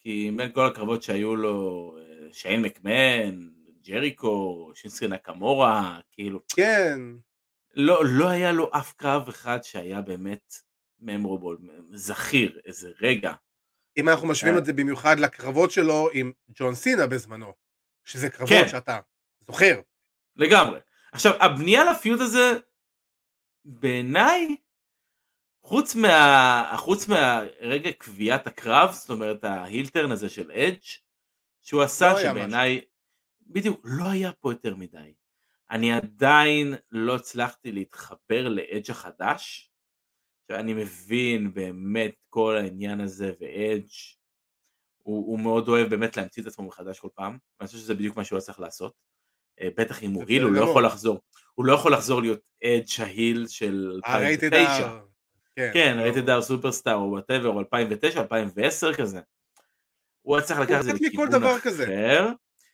כי 0.00 0.30
בין 0.36 0.52
כל 0.52 0.66
הקרבות 0.66 1.02
שהיו 1.02 1.36
לו, 1.36 1.96
אה, 1.98 2.32
שיין 2.32 2.62
מקמן, 2.62 3.48
ג'ריקו, 3.82 4.70
שינסקי 4.74 5.08
נקמורה, 5.08 6.00
כאילו... 6.12 6.40
כן. 6.56 6.98
לא, 7.74 8.02
לא 8.04 8.28
היה 8.28 8.52
לו 8.52 8.70
אף 8.74 8.92
קרב 8.92 9.28
אחד 9.28 9.58
שהיה 9.62 10.00
באמת 10.00 10.54
ממרובול, 11.00 11.58
זכיר, 11.94 12.60
איזה 12.64 12.90
רגע. 13.00 13.32
אם 13.96 14.08
אנחנו 14.08 14.28
משווים 14.28 14.58
את 14.58 14.64
זה 14.64 14.72
במיוחד 14.72 15.18
לקרבות 15.18 15.70
שלו 15.70 16.08
עם 16.12 16.32
ג'ון 16.50 16.74
סינה 16.74 17.06
בזמנו, 17.06 17.52
שזה 18.04 18.30
קרבות 18.30 18.48
כן. 18.48 18.68
שאתה 18.68 18.98
זוכר. 19.46 19.80
לגמרי. 20.36 20.80
עכשיו, 21.12 21.32
הבנייה 21.40 21.84
לפיוט 21.84 22.20
הזה, 22.20 22.52
בעיניי, 23.64 24.56
חוץ, 25.64 25.94
מה, 25.94 26.74
חוץ 26.76 27.08
מהרגע 27.08 27.92
קביעת 27.92 28.46
הקרב, 28.46 28.92
זאת 28.92 29.10
אומרת 29.10 29.44
ההילטרן 29.44 30.12
הזה 30.12 30.28
של 30.28 30.52
אדג' 30.52 30.78
שהוא 31.62 31.82
עשה, 31.82 32.12
לא 32.12 32.22
שבעיניי, 32.22 32.80
בדיוק, 33.46 33.80
לא 33.84 34.04
היה 34.04 34.32
פה 34.32 34.52
יותר 34.52 34.74
מדי. 34.74 35.14
אני 35.70 35.92
עדיין 35.92 36.74
לא 36.90 37.16
הצלחתי 37.16 37.72
להתחבר 37.72 38.48
לאדג' 38.48 38.90
החדש, 38.90 39.70
שאני 40.48 40.74
מבין 40.74 41.54
באמת 41.54 42.14
כל 42.30 42.56
העניין 42.56 43.00
הזה, 43.00 43.32
ואדג' 43.40 43.88
הוא, 45.02 45.26
הוא 45.26 45.40
מאוד 45.40 45.68
אוהב 45.68 45.88
באמת 45.90 46.16
להמציא 46.16 46.42
את 46.42 46.48
עצמו 46.48 46.66
מחדש 46.66 47.00
כל 47.00 47.08
פעם, 47.14 47.38
ואני 47.60 47.66
חושב 47.66 47.78
שזה 47.78 47.94
בדיוק 47.94 48.16
מה 48.16 48.24
שהוא 48.24 48.40
צריך 48.40 48.60
לעשות. 48.60 48.92
אה, 49.60 49.68
בטח 49.76 50.02
אם 50.02 50.10
הוא 50.10 50.24
heel, 50.28 50.42
הוא 50.42 50.52
לא 50.52 50.60
יכול 50.70 50.86
לחזור, 50.86 51.20
הוא 51.54 51.66
לא 51.66 51.72
יכול 51.72 51.92
לחזור 51.92 52.20
להיות 52.20 52.40
אדג' 52.64 53.02
ה 53.02 53.11
heel 53.11 53.46
של 53.46 53.92
2009. 53.94 55.13
כן, 55.56 55.70
כן 55.74 55.96
Rated 56.00 56.20
R 56.20 56.42
Superstar 56.42 56.94
או 56.94 57.10
whatever, 57.10 57.48
או 57.48 57.60
2009, 57.60 58.20
2010 58.20 58.94
כזה. 58.94 59.20
הוא 60.22 60.36
היה 60.36 60.46
צריך 60.46 60.60
לקחת 60.60 60.80
את 60.80 60.84
זה 60.84 60.92
לכיוון 60.92 61.28
אחר. 61.34 62.28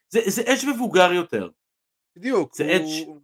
זה, 0.08 0.20
זה 0.26 0.42
אדג' 0.42 0.74
מבוגר 0.74 1.12
יותר. 1.12 1.48
בדיוק. 2.16 2.54
זה 2.54 2.76
אדג' 2.76 3.06
הוא... 3.06 3.20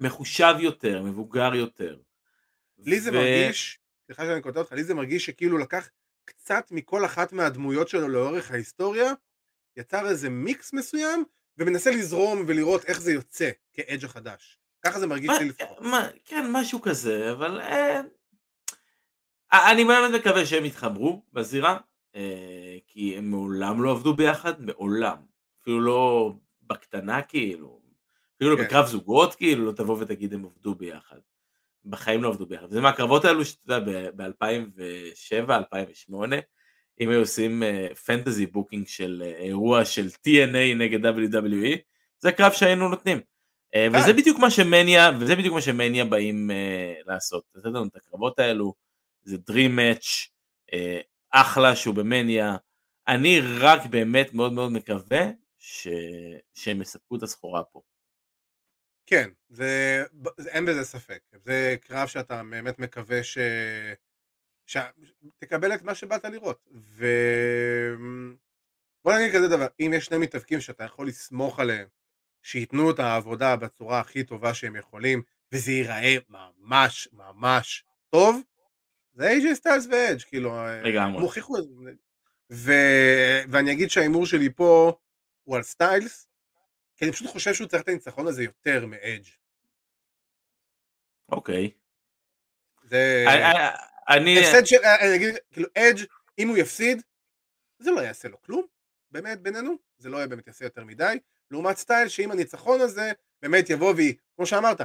מחושב 0.00 0.54
יותר, 0.58 1.02
מבוגר 1.02 1.54
יותר. 1.54 1.98
לי 2.78 3.00
זה 3.00 3.10
ו... 3.10 3.14
מרגיש, 3.14 3.78
סליחה 4.06 4.24
שאני 4.24 4.42
כותב 4.42 4.58
אותך, 4.58 4.72
לי 4.72 4.84
זה 4.84 4.94
מרגיש 4.94 5.26
שכאילו 5.26 5.58
לקח 5.58 5.88
קצת 6.24 6.68
מכל 6.70 7.04
אחת 7.04 7.32
מהדמויות 7.32 7.88
שלו 7.88 8.08
לאורך 8.08 8.50
ההיסטוריה, 8.50 9.12
יצר 9.76 10.08
איזה 10.08 10.30
מיקס 10.30 10.72
מסוים, 10.72 11.24
ומנסה 11.58 11.90
לזרום 11.90 12.44
ולראות 12.46 12.84
איך 12.84 13.00
זה 13.00 13.12
יוצא 13.12 13.50
כאדג' 13.72 14.04
החדש. 14.04 14.58
ככה 14.84 15.00
זה 15.00 15.06
מרגיש 15.06 15.30
לי 15.40 15.48
לפחות. 15.48 15.78
כן, 16.24 16.46
משהו 16.52 16.80
כזה, 16.80 17.32
אבל... 17.32 17.60
אה, 17.60 18.00
אני 19.52 19.84
באמת 19.84 20.20
מקווה 20.20 20.46
שהם 20.46 20.64
יתחברו 20.64 21.22
בזירה, 21.32 21.78
אה, 22.16 22.76
כי 22.86 23.18
הם 23.18 23.30
מעולם 23.30 23.82
לא 23.82 23.90
עבדו 23.90 24.14
ביחד, 24.14 24.52
מעולם. 24.58 25.16
אפילו 25.62 25.80
לא 25.80 26.32
בקטנה 26.62 27.22
כאילו, 27.22 27.80
אפילו 28.36 28.50
לא 28.50 28.56
כן. 28.56 28.64
בקרב 28.64 28.86
זוגות 28.86 29.34
כאילו, 29.34 29.66
לא 29.66 29.72
תבוא 29.72 29.96
ותגיד 30.00 30.34
הם 30.34 30.44
עבדו 30.44 30.74
ביחד. 30.74 31.16
בחיים 31.84 32.22
לא 32.22 32.28
עבדו 32.28 32.46
ביחד. 32.46 32.70
זה 32.70 32.80
מהקרבות 32.80 33.24
האלו 33.24 33.44
שאתה 33.44 33.74
יודע, 33.74 34.10
ב-2007, 34.16 35.50
2008, 35.50 36.36
אם 37.00 37.08
היו 37.08 37.20
עושים 37.20 37.62
fantasy 38.04 38.44
אה, 38.44 38.52
booking 38.52 38.86
של 38.86 39.22
אה, 39.24 39.42
אירוע 39.42 39.84
של 39.84 40.06
TNA 40.06 40.76
נגד 40.76 41.06
WWE, 41.06 41.78
זה 42.18 42.28
הקרב 42.28 42.52
שהיינו 42.52 42.88
נותנים. 42.88 43.20
אה, 43.76 43.96
וזה 43.96 44.12
בדיוק 44.12 44.38
מה 44.38 44.50
שמניה, 44.50 45.10
וזה 45.20 45.36
בדיוק 45.36 45.54
מה 45.54 45.60
שמניה 45.60 46.04
באים 46.04 46.50
לעשות. 47.06 47.44
לתת 47.54 47.66
לנו 47.66 47.84
את 47.84 47.96
הקרבות 47.96 48.38
האלו, 48.38 48.74
זה 49.22 49.36
Dream 49.50 49.78
Match, 49.78 50.28
אה, 50.72 51.00
אחלה 51.30 51.76
שהוא 51.76 51.94
במניה, 51.94 52.56
אני 53.08 53.40
רק 53.60 53.86
באמת 53.86 54.34
מאוד 54.34 54.52
מאוד 54.52 54.72
מקווה 54.72 55.22
ש... 55.58 55.88
שהם 56.54 56.82
יספקו 56.82 57.16
את 57.16 57.22
הסחורה 57.22 57.64
פה. 57.64 57.82
כן, 59.06 59.30
זה, 59.48 60.04
זה, 60.38 60.50
אין 60.50 60.66
בזה 60.66 60.84
ספק, 60.84 61.20
זה 61.44 61.76
קרב 61.80 62.08
שאתה 62.08 62.42
באמת 62.50 62.78
מקווה 62.78 63.22
ש... 63.22 63.38
שתקבל 64.66 65.74
את 65.74 65.82
מה 65.82 65.94
שבאת 65.94 66.24
לראות, 66.24 66.68
ו... 66.74 67.06
בוא 69.04 69.12
נגיד 69.14 69.34
כזה 69.34 69.48
דבר, 69.48 69.66
אם 69.80 69.92
יש 69.94 70.04
שני 70.04 70.18
מתאבקים 70.18 70.60
שאתה 70.60 70.84
יכול 70.84 71.08
לסמוך 71.08 71.60
עליהם, 71.60 71.88
שייתנו 72.42 72.90
את 72.90 72.98
העבודה 72.98 73.56
בצורה 73.56 74.00
הכי 74.00 74.24
טובה 74.24 74.54
שהם 74.54 74.76
יכולים, 74.76 75.22
וזה 75.52 75.72
ייראה 75.72 76.16
ממש 76.28 77.08
ממש 77.12 77.84
טוב, 78.10 78.40
זה 79.14 79.28
אייג'י 79.28 79.54
סטיילס 79.54 79.86
ואדג', 79.90 80.22
כאילו, 80.22 80.54
אה, 80.54 80.82
לגמרי. 80.82 81.16
הם 81.16 81.22
הוכיחו 81.22 81.58
את 81.58 81.64
זה. 81.68 81.92
ו... 82.50 82.72
ואני 83.50 83.72
אגיד 83.72 83.90
שההימור 83.90 84.26
שלי 84.26 84.50
פה 84.50 84.98
הוא 85.44 85.56
על 85.56 85.62
סטיילס, 85.62 86.28
כי 86.96 87.04
אני 87.04 87.12
פשוט 87.12 87.28
חושב 87.28 87.54
שהוא 87.54 87.68
צריך 87.68 87.82
את 87.82 87.88
הניצחון 87.88 88.26
הזה 88.26 88.42
יותר 88.42 88.86
מאדג'. 88.86 89.28
אוקיי. 91.28 91.70
זה... 92.82 93.24
אני... 94.08 94.40
הפסד 94.40 94.66
של... 94.66 94.76
אני 95.00 95.14
אגיד, 95.14 95.34
כאילו, 95.50 95.68
אדג', 95.78 96.04
אם 96.38 96.48
הוא 96.48 96.56
יפסיד, 96.56 97.02
זה 97.78 97.90
לא 97.90 98.00
יעשה 98.00 98.28
לו 98.28 98.42
כלום, 98.42 98.66
באמת, 99.10 99.40
בינינו, 99.40 99.76
זה 99.98 100.08
לא 100.08 100.26
באמת 100.26 100.46
יעשה 100.46 100.64
יותר 100.64 100.84
מדי, 100.84 101.18
לעומת 101.50 101.76
סטיילס 101.76 102.08
שאם 102.08 102.30
הניצחון 102.30 102.80
הזה 102.80 103.12
באמת 103.42 103.70
יבוא 103.70 103.94
והיא, 103.94 104.14
כמו 104.36 104.46
שאמרת, 104.46 104.80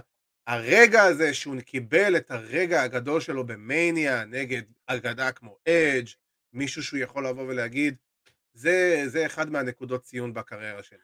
הרגע 0.48 1.04
הזה 1.04 1.34
שהוא 1.34 1.62
קיבל 1.62 2.18
את 2.18 2.32
הרגע 2.32 2.82
הגדול 2.82 3.22
שלו 3.22 3.48
במניה 3.48 4.26
נגד 4.26 4.62
אגדה 4.86 5.32
כמו 5.32 5.58
אדג', 5.68 6.08
מישהו 6.54 6.84
שהוא 6.84 7.00
יכול 7.00 7.28
לבוא 7.28 7.44
ולהגיד, 7.44 7.96
זה, 8.54 9.04
זה 9.06 9.26
אחד 9.26 9.50
מהנקודות 9.50 10.04
ציון 10.04 10.34
בקריירה 10.34 10.84
שלי. 10.84 10.98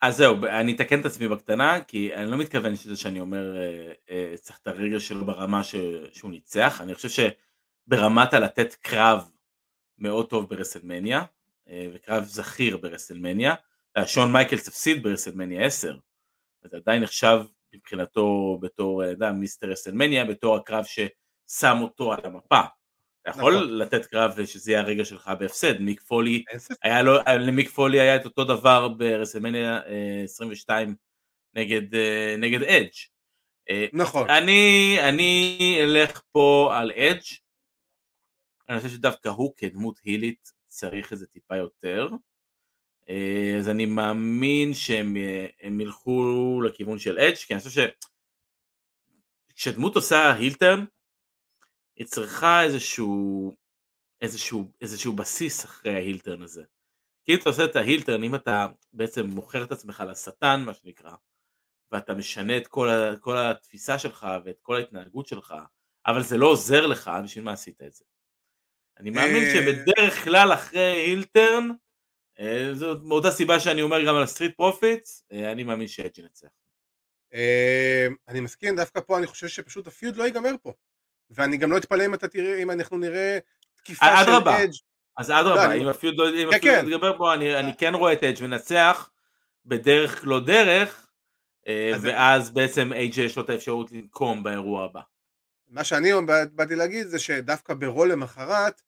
אז 0.00 0.16
זהו, 0.16 0.46
אני 0.46 0.72
אתקן 0.76 1.00
את 1.00 1.06
עצמי 1.06 1.28
בקטנה, 1.28 1.84
כי 1.84 2.14
אני 2.14 2.30
לא 2.30 2.36
מתכוון 2.36 2.76
שזה 2.76 2.96
שאני 2.96 3.20
אומר 3.20 3.56
אה, 3.56 3.92
אה, 4.10 4.34
צריך 4.36 4.58
את 4.62 4.66
הרגע 4.66 5.00
שלו 5.00 5.26
ברמה 5.26 5.64
ש... 5.64 5.74
שהוא 6.12 6.30
ניצח, 6.30 6.80
אני 6.80 6.94
חושב 6.94 7.32
שברמת 7.88 8.34
הלתת 8.34 8.74
קרב 8.74 9.30
מאוד 9.98 10.30
טוב 10.30 10.48
ברסלמניה, 10.48 11.24
אה, 11.68 11.86
וקרב 11.94 12.24
זכיר 12.24 12.76
ברסלמניה, 12.76 13.54
שון 14.06 14.32
מייקלס 14.32 14.68
הפסיד 14.68 15.02
ברסלמניה 15.02 15.66
10, 15.66 15.96
זה 16.62 16.76
עדיין 16.76 17.02
נחשב 17.02 17.38
מבחינתו 17.74 18.58
בתור 18.62 19.04
אה, 19.04 19.32
מיסטר 19.32 19.72
רסלמניה, 19.72 20.24
בתור 20.24 20.56
הקרב 20.56 20.84
ששם 20.84 21.76
אותו 21.82 22.12
על 22.12 22.20
המפה. 22.24 22.60
אתה 23.22 23.30
יכול 23.30 23.54
נכון. 23.54 23.78
לתת 23.78 24.06
קרב 24.06 24.44
שזה 24.44 24.70
יהיה 24.70 24.80
הרגע 24.80 25.04
שלך 25.04 25.30
בהפסד, 25.38 25.80
מיק 25.80 26.00
פולי, 26.00 26.44
היה 26.82 27.02
לו, 27.02 27.12
למיק 27.40 27.68
פולי 27.68 28.00
היה 28.00 28.16
את 28.16 28.24
אותו 28.24 28.44
דבר 28.44 28.88
ברסלמניה 28.88 29.80
22 30.24 30.88
אה, 30.88 30.94
נגד, 31.62 31.94
אה, 31.94 32.34
נגד 32.38 32.62
אדג'. 32.62 32.88
נכון. 33.92 34.30
אני, 34.30 34.96
אני 35.08 35.58
אלך 35.80 36.22
פה 36.32 36.72
על 36.72 36.90
אדג', 36.90 37.22
אני 38.68 38.78
חושב 38.78 38.90
שדווקא 38.90 39.28
הוא 39.28 39.52
כדמות 39.56 40.00
הילית 40.04 40.52
צריך 40.68 41.12
איזה 41.12 41.26
טיפה 41.26 41.56
יותר. 41.56 42.08
אה, 43.08 43.56
אז 43.58 43.68
אני 43.68 43.86
מאמין 43.86 44.74
שהם 44.74 45.16
אה, 45.16 45.46
ילכו 45.80 46.60
לכיוון 46.66 46.98
של 46.98 47.18
אדג' 47.18 47.36
כי 47.36 47.54
אני 47.54 47.62
חושב 47.62 47.88
שכשדמות 49.52 49.96
עושה 49.96 50.32
הילטרן 50.32 50.84
היא 51.96 52.06
צריכה 52.06 52.62
איזשהו 52.62 53.54
איזשהו, 54.24 54.72
איזשהו 54.80 55.12
בסיס 55.12 55.64
אחרי 55.64 55.94
ההילטרן 55.94 56.42
הזה. 56.42 56.62
כי 57.24 57.32
אם 57.32 57.38
אתה 57.38 57.48
עושה 57.48 57.64
את 57.64 57.76
ההילטרן, 57.76 58.24
אם 58.24 58.34
אתה 58.34 58.66
בעצם 58.92 59.26
מוכר 59.26 59.64
את 59.64 59.72
עצמך 59.72 60.02
לשטן, 60.08 60.62
מה 60.66 60.74
שנקרא, 60.74 61.12
ואתה 61.92 62.14
משנה 62.14 62.56
את 62.56 62.66
כל, 62.66 62.88
ה, 62.88 63.16
כל 63.20 63.36
התפיסה 63.36 63.98
שלך 63.98 64.26
ואת 64.44 64.60
כל 64.62 64.76
ההתנהגות 64.76 65.26
שלך, 65.26 65.54
אבל 66.06 66.22
זה 66.22 66.38
לא 66.38 66.46
עוזר 66.46 66.86
לך, 66.86 67.10
בשביל 67.24 67.44
מה 67.44 67.52
עשית 67.52 67.82
את 67.82 67.94
זה? 67.94 68.04
אני 69.00 69.10
מאמין 69.10 69.42
אה, 69.42 69.54
שבדרך 69.54 70.24
כלל 70.24 70.52
אחרי 70.52 70.80
heel 70.80 71.19
turn, 71.19 71.68
זאת 72.72 72.98
מאותה 73.02 73.30
סיבה 73.30 73.60
שאני 73.60 73.82
אומר 73.82 74.04
גם 74.06 74.14
על 74.16 74.26
סטריט 74.26 74.56
פרופיטס, 74.56 75.24
אה, 75.32 75.52
אני 75.52 75.64
מאמין 75.64 75.88
שאדג' 75.88 76.18
ינצח. 76.18 76.48
אה, 77.34 78.06
אני 78.28 78.40
מסכים, 78.40 78.76
דווקא 78.76 79.00
פה 79.00 79.18
אני 79.18 79.26
חושב 79.26 79.48
שפשוט 79.48 79.86
ה 79.86 79.92
feud 79.92 80.16
לא 80.16 80.24
ייגמר 80.24 80.54
פה. 80.62 80.72
ואני 81.30 81.56
גם 81.56 81.72
לא 81.72 81.76
אתפלא 81.76 82.06
אם 82.06 82.14
אתה 82.14 82.28
תראה, 82.28 82.62
אם 82.62 82.70
אנחנו 82.70 82.98
נראה 82.98 83.38
תקיפה 83.76 84.06
של. 84.24 84.30
אדג'. 84.30 84.70
אז 85.16 85.30
לא, 85.30 85.40
אדרבה, 85.40 85.64
אני- 85.64 85.82
אם 85.82 85.88
ה 85.88 85.93
feud 85.93 86.14
לא 86.18 86.24
כן, 86.30 86.56
ה 86.56 86.57
feud 86.57 86.62
כן. 86.62 86.84
יתגבר 86.86 87.18
פה, 87.18 87.34
אני 87.34 87.76
כן 87.78 87.94
רואה 87.94 88.12
את 88.12 88.22
אדג' 88.24 88.42
מנצח 88.42 89.10
בדרך 89.64 90.20
לא 90.26 90.40
דרך, 90.40 91.06
אה, 91.68 91.92
ואז 92.02 92.50
בעצם 92.50 92.92
אייג'יי 92.92 93.18
יש 93.18 93.36
לו 93.36 93.42
את 93.44 93.50
האפשרות 93.50 93.92
לנקום 93.92 94.42
באירוע 94.42 94.84
הבא. 94.84 95.00
מה 95.68 95.84
שאני 95.84 96.10
בא- 96.26 96.44
באתי 96.52 96.74
להגיד 96.74 97.06
זה 97.06 97.18
שדווקא 97.18 97.74
ברו 97.74 98.12
למחרת, 98.12 98.82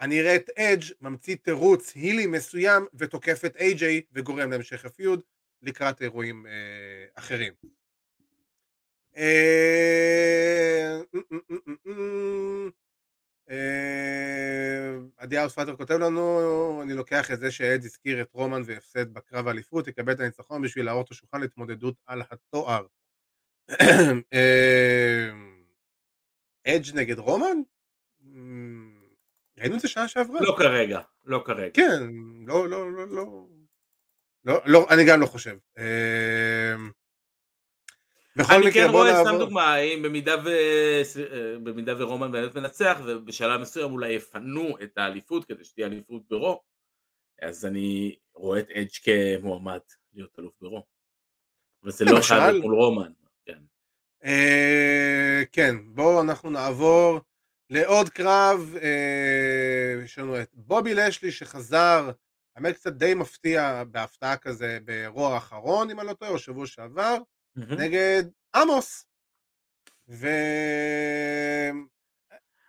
אני 0.00 0.20
אראה 0.20 0.36
את 0.36 0.50
אדג' 0.58 0.84
ממציא 1.00 1.36
תירוץ 1.36 1.92
הילי 1.94 2.26
מסוים 2.26 2.86
ותוקף 2.94 3.44
את 3.44 3.56
איי-ג'יי 3.56 4.02
וגורם 4.12 4.50
להמשך 4.50 4.84
ה 4.84 4.91
feud 4.91 5.20
לקראת 5.62 6.02
אירועים 6.02 6.46
אה, 6.46 6.52
אחרים. 7.14 7.52
אה, 9.16 11.00
אה, 13.50 14.96
עדי 15.16 15.38
האוס 15.38 15.54
פאטר 15.54 15.76
כותב 15.76 15.94
לנו, 15.94 16.82
אני 16.82 16.94
לוקח 16.94 17.30
את 17.30 17.40
זה 17.40 17.50
שאדג' 17.50 17.84
הזכיר 17.84 18.22
את 18.22 18.32
רומן 18.32 18.62
והפסד 18.66 19.14
בקרב 19.14 19.48
האליפות, 19.48 19.88
יקבל 19.88 20.12
את 20.12 20.20
הניצחון 20.20 20.62
בשביל 20.62 20.84
להראות 20.84 21.10
לשולחן 21.10 21.40
להתמודדות 21.40 21.94
על 22.06 22.22
התואר. 22.30 22.86
אה, 24.32 25.30
אדג' 26.66 26.94
נגד 26.94 27.18
רומן? 27.18 27.56
ראינו 29.58 29.76
את 29.76 29.80
זה 29.80 29.88
שעה 29.88 30.08
שעברה. 30.08 30.40
לא 30.40 30.54
כרגע, 30.58 31.00
לא 31.24 31.42
כרגע. 31.44 31.70
כן, 31.74 32.02
לא, 32.46 32.68
לא, 32.68 32.92
לא, 32.92 33.08
לא. 33.08 33.46
לא, 34.44 34.60
לא, 34.66 34.86
אני 34.90 35.04
גם 35.08 35.20
לא 35.20 35.26
חושב. 35.26 35.56
אמ, 35.78 36.90
בכל 38.36 38.54
אני 38.54 38.66
מקרה, 38.66 38.72
כן 38.86 38.92
בוא 38.92 39.00
רואה, 39.00 39.12
סתם 39.12 39.24
נעבור. 39.24 39.38
דוגמה, 39.38 39.76
אם 39.76 40.02
במידה, 40.02 40.34
ו... 40.44 40.48
אה, 40.48 41.58
במידה 41.62 42.02
ורומן 42.02 42.32
באמת 42.32 42.54
מנצח, 42.54 43.00
ובשלב 43.04 43.60
מסוים 43.60 43.92
אולי 43.92 44.12
יפנו 44.12 44.76
את 44.82 44.98
האליפות 44.98 45.44
כדי 45.44 45.64
שתהיה 45.64 45.86
אליפות 45.86 46.22
ברו, 46.28 46.62
אז 47.42 47.66
אני 47.66 48.16
רואה 48.34 48.60
את 48.60 48.70
אדג' 48.70 48.88
כמועמד 49.02 49.80
להיות 50.14 50.38
אלוף 50.38 50.54
ברו. 50.60 50.86
וזה 51.82 52.04
לא 52.04 52.12
למשל? 52.12 52.34
חייב 52.34 52.56
מול 52.56 52.74
רומן. 52.74 53.12
כן. 53.46 53.58
אה, 54.24 55.42
כן, 55.52 55.76
בואו 55.86 56.20
אנחנו 56.20 56.50
נעבור 56.50 57.20
לעוד 57.70 58.08
קרב. 58.08 58.74
אה, 58.82 60.02
יש 60.04 60.18
לנו 60.18 60.40
את 60.42 60.50
בובי 60.54 60.94
לשלי 60.94 61.32
שחזר, 61.32 62.10
האמת 62.56 62.74
קצת 62.74 62.92
די 62.92 63.14
מפתיע 63.14 63.84
בהפתעה 63.90 64.36
כזה 64.36 64.78
ברוע 64.84 65.34
האחרון, 65.34 65.90
אם 65.90 66.00
אני 66.00 66.08
לא 66.08 66.12
טועה, 66.12 66.30
או 66.30 66.38
שבוע 66.38 66.66
שעבר. 66.66 67.16
נגד 67.56 68.22
עמוס. 68.56 69.06
ו... 70.08 70.26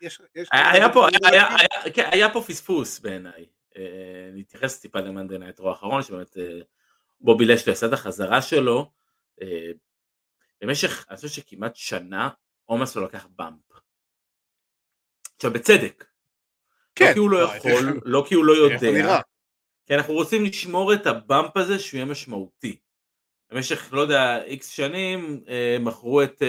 יש, 0.01 0.21
יש 0.35 0.47
היה 0.51 0.71
היה 0.71 0.93
פה, 0.93 1.07
היה- 1.07 1.29
היה- 1.31 1.47
היה- 1.55 1.93
כן, 1.93 2.09
היה 2.11 2.33
פה 2.33 2.41
פספוס 2.47 2.99
בעיניי. 2.99 3.45
אה, 3.77 4.29
נתייחס 4.33 4.79
טיפה 4.79 4.99
ל 4.99 5.05
Monday 5.05 5.37
Night 5.37 5.57
Raw 5.57 5.69
האחרון, 5.69 6.03
שבאמת 6.03 6.37
אה, 6.37 6.59
בובי 7.21 7.45
לשלי 7.45 7.73
עשה 7.73 7.85
את 7.87 7.93
החזרה 7.93 8.41
שלו. 8.41 8.91
במשך, 10.61 11.05
אני 11.09 11.15
חושב 11.15 11.27
שכמעט 11.27 11.75
שנה, 11.75 12.29
אומוס 12.65 12.95
לא 12.95 13.03
לקח 13.03 13.27
bump. 13.35 13.61
עכשיו 15.37 15.53
בצדק. 15.53 16.05
כן, 16.95 17.05
לא 17.07 17.13
כי 17.13 17.19
הוא 17.19 17.29
לא 17.29 17.37
יכול, 17.55 17.71
איך- 17.71 17.95
לא 18.05 18.25
כי 18.29 18.35
הוא 18.35 18.45
לא 18.45 18.53
יודע. 18.53 19.19
כי 19.85 19.95
אנחנו 19.95 20.13
רוצים 20.13 20.45
לשמור 20.45 20.93
את 20.93 21.05
ה 21.07 21.17
bump 21.17 21.57
הזה 21.57 21.79
שהוא 21.79 21.97
יהיה 21.97 22.05
משמעותי. 22.05 22.77
במשך, 23.51 23.89
לא 23.93 24.01
יודע, 24.01 24.43
איקס 24.43 24.67
שנים, 24.69 25.43
אה, 25.47 25.77
מכרו 25.79 26.23
את 26.23 26.41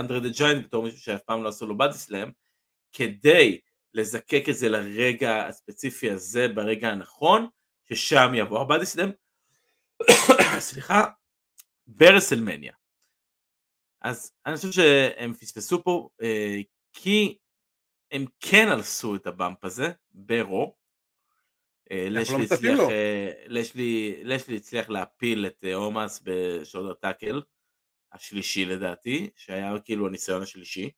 אנדרי 0.00 0.20
דה 0.20 0.28
ג'יינט 0.28 0.64
בתור 0.64 0.84
מישהו 0.84 0.98
שאף 1.00 1.20
פעם 1.22 1.42
לא 1.44 1.48
עשו 1.48 1.66
לו 1.66 1.78
body 1.78 1.92
slam, 1.92 2.30
כדי 2.92 3.60
לזקק 3.94 4.44
את 4.50 4.54
זה 4.56 4.68
לרגע 4.68 5.46
הספציפי 5.46 6.10
הזה, 6.10 6.48
ברגע 6.48 6.88
הנכון, 6.88 7.48
ששם 7.84 8.32
יבוא 8.34 8.60
הבדי 8.60 8.86
סלאם, 8.86 9.10
סליחה, 10.58 11.04
ברסלמניה. 11.86 12.72
אז 14.02 14.32
אני 14.46 14.56
חושב 14.56 14.72
שהם 14.72 15.34
פספסו 15.34 15.84
פה, 15.84 16.08
אה, 16.22 16.56
כי 16.92 17.38
הם 18.10 18.24
כן 18.40 18.68
הרסו 18.68 19.16
את 19.16 19.26
הבאמפ 19.26 19.64
הזה, 19.64 19.90
ברו, 20.12 20.76
אה, 21.90 22.06
לא 22.10 22.20
לשלי 22.20 22.36
מצפים 22.36 22.72
הצליח. 22.74 22.90
אה, 22.90 23.32
לשלי, 23.46 24.20
לשלי 24.24 24.56
הצליח 24.56 24.88
להפיל 24.88 25.46
את 25.46 25.64
אה, 25.64 25.74
עומס 25.74 26.20
בשודר 26.24 26.94
טאקל, 26.94 27.42
השלישי 28.12 28.64
לדעתי, 28.64 29.30
שהיה 29.36 29.72
כאילו 29.84 30.06
הניסיון 30.06 30.42
השלישי. 30.42 30.90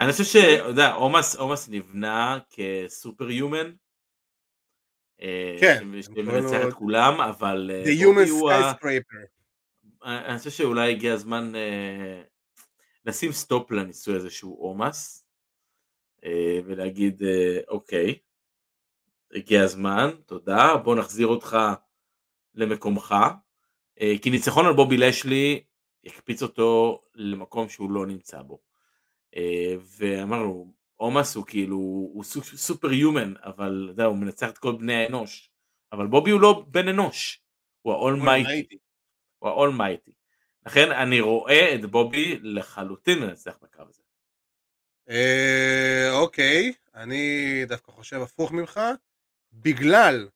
אני 0.00 0.12
חושב 0.12 0.24
שאתה 0.24 0.68
יודע, 0.68 0.92
עומס, 0.92 1.36
עומס 1.36 1.68
נבנה 1.68 2.38
כסופר 2.50 3.30
יומן. 3.30 3.72
כן, 5.60 5.84
שמנצח 6.02 6.68
את 6.68 6.72
כולם, 6.72 7.20
אבל 7.20 7.70
אה, 7.74 7.82
The 7.84 8.00
Human 8.00 8.28
Skyscraper. 8.28 9.26
אני 10.04 10.38
חושב 10.38 10.50
שאולי 10.50 10.90
הגיע 10.90 11.14
הזמן 11.14 11.54
אה, 11.54 12.22
לשים 13.04 13.32
סטופ 13.32 13.70
לניסוי 13.70 14.16
הזה 14.16 14.30
שהוא 14.30 14.64
עומס, 14.64 15.26
אה, 16.24 16.58
ולהגיד 16.64 17.22
אה, 17.22 17.58
אוקיי, 17.68 18.18
הגיע 19.34 19.62
הזמן, 19.62 20.10
תודה, 20.26 20.76
בוא 20.76 20.96
נחזיר 20.96 21.26
אותך 21.26 21.56
למקומך, 22.54 23.14
אה, 24.00 24.14
כי 24.22 24.30
ניצחון 24.30 24.66
על 24.66 24.72
בובי 24.72 24.96
לשלי 24.96 25.64
יקפיץ 26.04 26.42
אותו 26.42 27.02
למקום 27.14 27.68
שהוא 27.68 27.90
לא 27.90 28.06
נמצא 28.06 28.42
בו. 28.42 28.60
ואמרנו, 29.98 30.72
עומס 30.96 31.36
הוא 31.36 31.46
כאילו, 31.46 31.76
הוא 31.76 32.24
סו- 32.24 32.42
סופר 32.42 32.92
יומן, 32.92 33.34
אבל 33.44 33.82
אתה 33.84 33.92
יודע, 33.92 34.04
הוא 34.04 34.16
מנצח 34.16 34.50
את 34.50 34.58
כל 34.58 34.76
בני 34.76 34.94
האנוש, 34.94 35.50
אבל 35.92 36.06
בובי 36.06 36.30
הוא 36.30 36.40
לא 36.40 36.64
בן 36.68 36.88
אנוש, 36.88 37.42
הוא 37.82 37.92
האולמייטי. 37.92 38.78
הוא 39.38 39.48
האולמייטי. 39.48 40.12
לכן 40.66 40.92
אני 40.92 41.20
רואה 41.20 41.74
את 41.74 41.84
בובי 41.84 42.38
לחלוטין 42.42 43.18
מנצח 43.18 43.58
בקרב 43.62 43.88
הזה. 43.88 44.02
אה, 45.10 46.08
אוקיי, 46.12 46.72
אני 46.94 47.64
דווקא 47.68 47.92
חושב 47.92 48.20
הפוך 48.22 48.52
ממך, 48.52 48.80
בגלל 49.52 50.28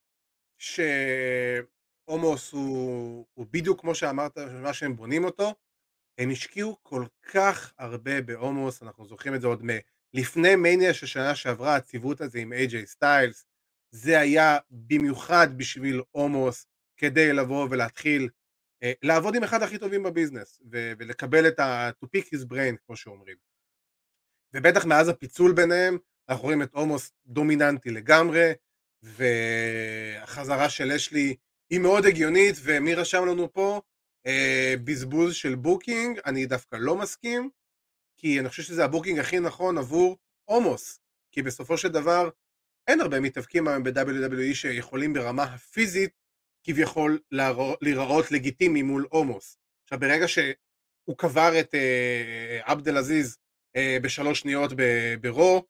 שהומוס 0.59 2.53
הוא, 2.53 3.27
הוא 3.35 3.47
בדיוק 3.51 3.81
כמו 3.81 3.95
שאמרת, 3.95 4.39
מה 4.39 4.73
שהם 4.73 4.97
בונים 4.97 5.25
אותו, 5.25 5.55
הם 6.19 6.31
השקיעו 6.31 6.77
כל 6.83 7.05
כך 7.33 7.73
הרבה 7.79 8.23
בהומוס, 8.23 8.83
אנחנו 8.83 9.07
זוכרים 9.07 9.35
את 9.35 9.41
זה 9.41 9.47
עוד 9.47 9.63
מלפני 10.15 10.57
מניה 10.57 10.95
של 10.95 11.07
שנה 11.07 11.35
שעברה, 11.35 11.77
הציוות 11.77 12.21
הזה 12.21 12.39
עם 12.39 12.53
איי-ג'יי 12.53 12.87
סטיילס, 12.87 13.47
זה 13.91 14.21
היה 14.21 14.59
במיוחד 14.71 15.49
בשביל 15.57 16.03
הומוס, 16.11 16.67
כדי 16.97 17.33
לבוא 17.33 17.69
ולהתחיל 17.71 18.29
לעבוד 19.03 19.37
עם 19.37 19.43
אחד 19.45 19.63
הכי 19.63 19.79
טובים 19.79 20.03
בביזנס, 20.03 20.61
ו- 20.73 20.93
ולקבל 20.99 21.49
את 21.49 21.61
ה- 21.61 21.91
to 22.05 22.07
pick 22.17 22.25
his 22.25 22.45
brain, 22.53 22.77
כמו 22.87 22.97
שאומרים. 22.97 23.37
ובטח 24.55 24.85
מאז 24.85 25.09
הפיצול 25.09 25.53
ביניהם, 25.53 25.99
אנחנו 26.29 26.45
רואים 26.45 26.63
את 26.63 26.75
אומוס 26.75 27.13
דומיננטי 27.27 27.91
לגמרי, 27.91 28.53
והחזרה 29.03 30.71
של 30.71 30.93
לשלי 30.93 31.37
היא 31.71 31.81
מאוד 31.81 32.07
הגיונית, 32.07 32.55
ומי 32.63 32.95
רשם 32.95 33.27
לנו 33.27 33.53
פה? 33.53 33.81
אה, 34.27 34.75
בזבוז 34.85 35.35
של 35.35 35.55
booking, 35.55 36.21
אני 36.27 36.47
דווקא 36.47 36.77
לא 36.81 36.97
מסכים, 36.97 37.51
כי 38.17 38.41
אני 38.41 38.49
חושב 38.49 38.63
שזה 38.63 38.85
ה 38.85 38.89
booking 38.89 39.19
הכי 39.19 39.41
נכון 39.41 39.79
עבור 39.79 40.19
אומוס, 40.45 41.01
כי 41.33 41.43
בסופו 41.43 41.79
של 41.79 41.89
דבר 41.89 42.31
אין 42.89 43.01
הרבה 43.01 43.21
מתאבקים 43.21 43.69
היום 43.69 43.83
ב-WWE 43.83 44.55
שיכולים 44.55 45.13
ברמה 45.13 45.43
הפיזית 45.43 46.24
כביכול 46.65 47.19
להיראות 47.83 48.31
לגיטימי 48.31 48.83
מול 48.83 49.07
אומוס. 49.11 49.59
עכשיו 49.85 50.01
ברגע 50.01 50.29
שהוא 50.29 51.17
קבר 51.19 51.61
את 51.61 51.75
אה, 51.75 52.61
עבד 52.63 52.89
אל 52.89 52.97
עזיז 52.97 53.39
אה, 53.77 53.99
בשלוש 54.03 54.41
שניות 54.41 54.73
ברו, 55.21 55.65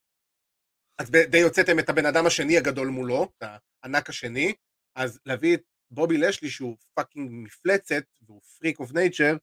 אז 0.98 1.10
די 1.10 1.42
הוצאתם 1.42 1.78
את 1.78 1.88
הבן 1.88 2.06
אדם 2.06 2.26
השני 2.26 2.58
הגדול 2.58 2.88
מולו, 2.88 3.32
את 3.38 3.42
הענק 3.82 4.08
השני, 4.08 4.52
אז 4.96 5.20
להביא 5.26 5.54
את 5.54 5.62
בובי 5.90 6.18
לשלי 6.18 6.50
שהוא 6.50 6.76
fucking 6.94 7.30
מפלצת, 7.32 8.04
והוא 8.22 8.40
freak 8.58 8.80
of 8.80 8.92
nature, 8.92 9.36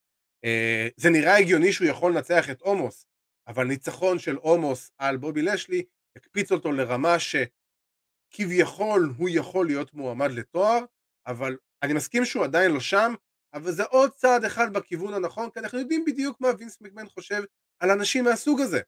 זה 0.98 1.10
נראה 1.10 1.38
הגיוני 1.38 1.74
שהוא 1.74 1.88
יכול 1.88 2.12
לנצח 2.12 2.50
את 2.50 2.62
אומוס, 2.62 3.06
אבל 3.48 3.64
ניצחון 3.64 4.20
של 4.20 4.36
אומוס 4.36 4.92
על 4.98 5.18
בובי 5.18 5.42
לשלי 5.42 5.84
הקפיץ 6.16 6.52
אותו 6.52 6.72
לרמה 6.72 7.16
שכביכול 7.20 9.14
הוא 9.18 9.30
יכול 9.32 9.66
להיות 9.66 9.94
מועמד 9.94 10.32
לתואר, 10.32 10.80
אבל 11.28 11.58
אני 11.84 11.94
מסכים 11.94 12.26
שהוא 12.26 12.44
עדיין 12.44 12.72
לא 12.72 12.80
שם, 12.80 13.14
אבל 13.54 13.72
זה 13.72 13.84
עוד 13.84 14.12
צעד 14.12 14.46
אחד 14.46 14.74
בכיוון 14.74 15.14
הנכון, 15.14 15.50
כי 15.50 15.60
אנחנו 15.60 15.80
יודעים 15.80 16.06
בדיוק 16.06 16.42
מה 16.42 16.48
וינס 16.60 16.82
מקמן 16.82 17.10
חושב 17.10 17.44
על 17.80 17.92
אנשים 17.92 18.24
מהסוג 18.24 18.62
הזה. 18.62 18.82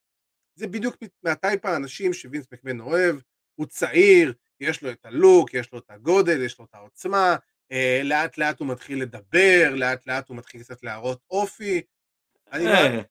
זה 0.56 0.68
בדיוק 0.68 0.96
מהטייפ 1.24 1.66
האנשים 1.66 2.14
שווינס 2.14 2.46
מקמן 2.52 2.80
אוהב, 2.80 3.16
הוא 3.56 3.66
צעיר, 3.66 4.34
יש 4.60 4.82
לו 4.82 4.92
את 4.92 5.06
הלוק, 5.06 5.54
יש 5.54 5.74
לו 5.74 5.80
את 5.80 5.90
הגודל, 5.90 6.42
יש 6.42 6.60
לו 6.60 6.66
את 6.66 6.74
העוצמה, 6.74 7.36
אה, 7.72 8.02
לאט 8.04 8.38
לאט 8.38 8.60
הוא 8.60 8.68
מתחיל 8.68 9.02
לדבר, 9.02 9.74
לאט 9.76 10.08
לאט 10.08 10.30
הוא 10.30 10.38
מתחיל 10.38 10.64
קצת 10.64 10.84
להראות 10.84 11.20
אופי. 11.30 11.82
אני, 12.52 12.66
לא, 12.66 12.70
אה, 12.70 13.02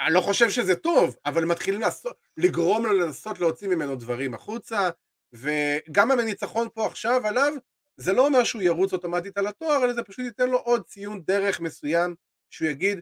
אני 0.00 0.14
לא 0.14 0.20
חושב 0.20 0.50
שזה 0.50 0.76
טוב, 0.76 1.16
אבל 1.26 1.44
מתחילים 1.44 1.80
לעשות, 1.80 2.16
לגרום 2.36 2.86
לו 2.86 2.92
לנסות 2.92 3.40
להוציא 3.40 3.68
ממנו 3.68 3.96
דברים 3.96 4.34
החוצה, 4.34 4.90
וגם 5.32 6.10
הניצחון 6.10 6.68
פה 6.74 6.86
עכשיו 6.86 7.26
עליו, 7.26 7.52
זה 7.96 8.12
לא 8.12 8.26
אומר 8.26 8.44
שהוא 8.44 8.62
ירוץ 8.62 8.92
אוטומטית 8.92 9.38
על 9.38 9.46
התואר, 9.46 9.84
אלא 9.84 9.92
זה 9.92 10.02
פשוט 10.02 10.24
ייתן 10.24 10.50
לו 10.50 10.58
עוד 10.58 10.84
ציון 10.84 11.22
דרך 11.26 11.60
מסוים, 11.60 12.14
שהוא 12.50 12.68
יגיד, 12.68 13.00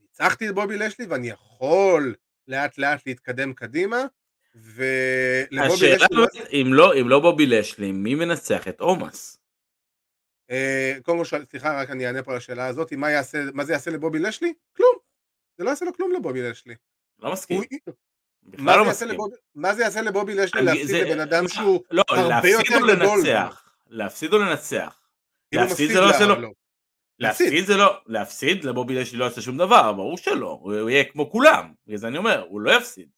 ניצחתי 0.00 0.48
את 0.48 0.54
בובי 0.54 0.76
לשלי 0.78 1.06
ואני 1.06 1.28
יכול 1.28 2.14
לאט 2.48 2.78
לאט 2.78 3.06
להתקדם 3.06 3.52
קדימה, 3.52 4.04
ולבובי 4.54 5.74
השאלה 5.94 6.06
לשלי, 6.10 6.62
אם 6.62 6.66
לא, 6.74 6.94
אם 7.00 7.08
לא 7.08 7.20
בובי 7.20 7.46
לשלי, 7.46 7.92
מי 7.92 8.14
מנצח 8.14 8.68
את 8.68 8.80
עומס? 8.80 9.38
אה, 10.50 10.96
קודם 11.02 11.18
כל, 11.18 11.24
סליחה, 11.50 11.80
רק 11.82 11.90
אני 11.90 12.06
אענה 12.06 12.22
פה 12.22 12.30
על 12.30 12.36
השאלה 12.36 12.66
הזאת, 12.66 12.92
מה, 12.92 13.10
יעשה, 13.10 13.38
מה 13.54 13.64
זה 13.64 13.72
יעשה 13.72 13.90
לבובי 13.90 14.18
לשלי? 14.18 14.52
כלום. 14.76 14.94
זה 15.58 15.64
לא 15.64 15.70
יעשה 15.70 15.84
לו 15.84 15.92
כלום 15.94 16.12
לבובי 16.12 16.42
לשלי. 16.42 16.74
לא 17.18 17.32
מסכים, 17.32 17.56
הוא- 17.56 17.94
מה 18.58 18.76
לא 18.76 18.84
זה 18.84 18.90
מסכים. 18.90 19.08
לבובי- 19.08 19.36
מה 19.54 19.74
זה 19.74 19.82
יעשה 19.82 20.00
לבובי 20.02 20.34
לשלי 20.34 20.62
להפסיד 20.62 20.86
זה- 20.86 21.00
לבן 21.04 21.20
אדם 21.20 21.48
שהוא 21.48 21.82
לא, 21.90 22.04
הרבה 22.08 22.48
יותר 22.48 22.76
גדול? 22.76 22.90
לנצח? 22.90 23.02
להפסיד 23.02 23.24
או 23.24 23.32
לנצח? 23.32 23.63
אם 23.90 23.96
הוא 23.96 23.98
להפסיד 24.02 24.30
מפסיד 25.72 25.92
זה 25.92 26.00
לא 26.00 26.08
עושה 26.10 26.20
לה- 26.20 26.26
לו- 26.34 26.40
לא. 26.40 26.50
להפסיד 27.18 27.64
זה 27.66 27.76
לא, 27.76 28.00
להפסיד 28.06 28.64
לבובי 28.64 28.94
לשלי 28.94 29.18
לא 29.18 29.24
יעשה 29.24 29.40
שום 29.40 29.58
דבר, 29.58 29.92
ברור 29.92 30.18
שלא, 30.18 30.58
הוא 30.62 30.90
יהיה 30.90 31.04
כמו 31.04 31.30
כולם, 31.30 31.72
בגלל 31.86 31.98
זה 31.98 32.08
אני 32.08 32.18
אומר, 32.18 32.46
הוא 32.48 32.60
לא 32.60 32.72
יפסיד. 32.76 33.08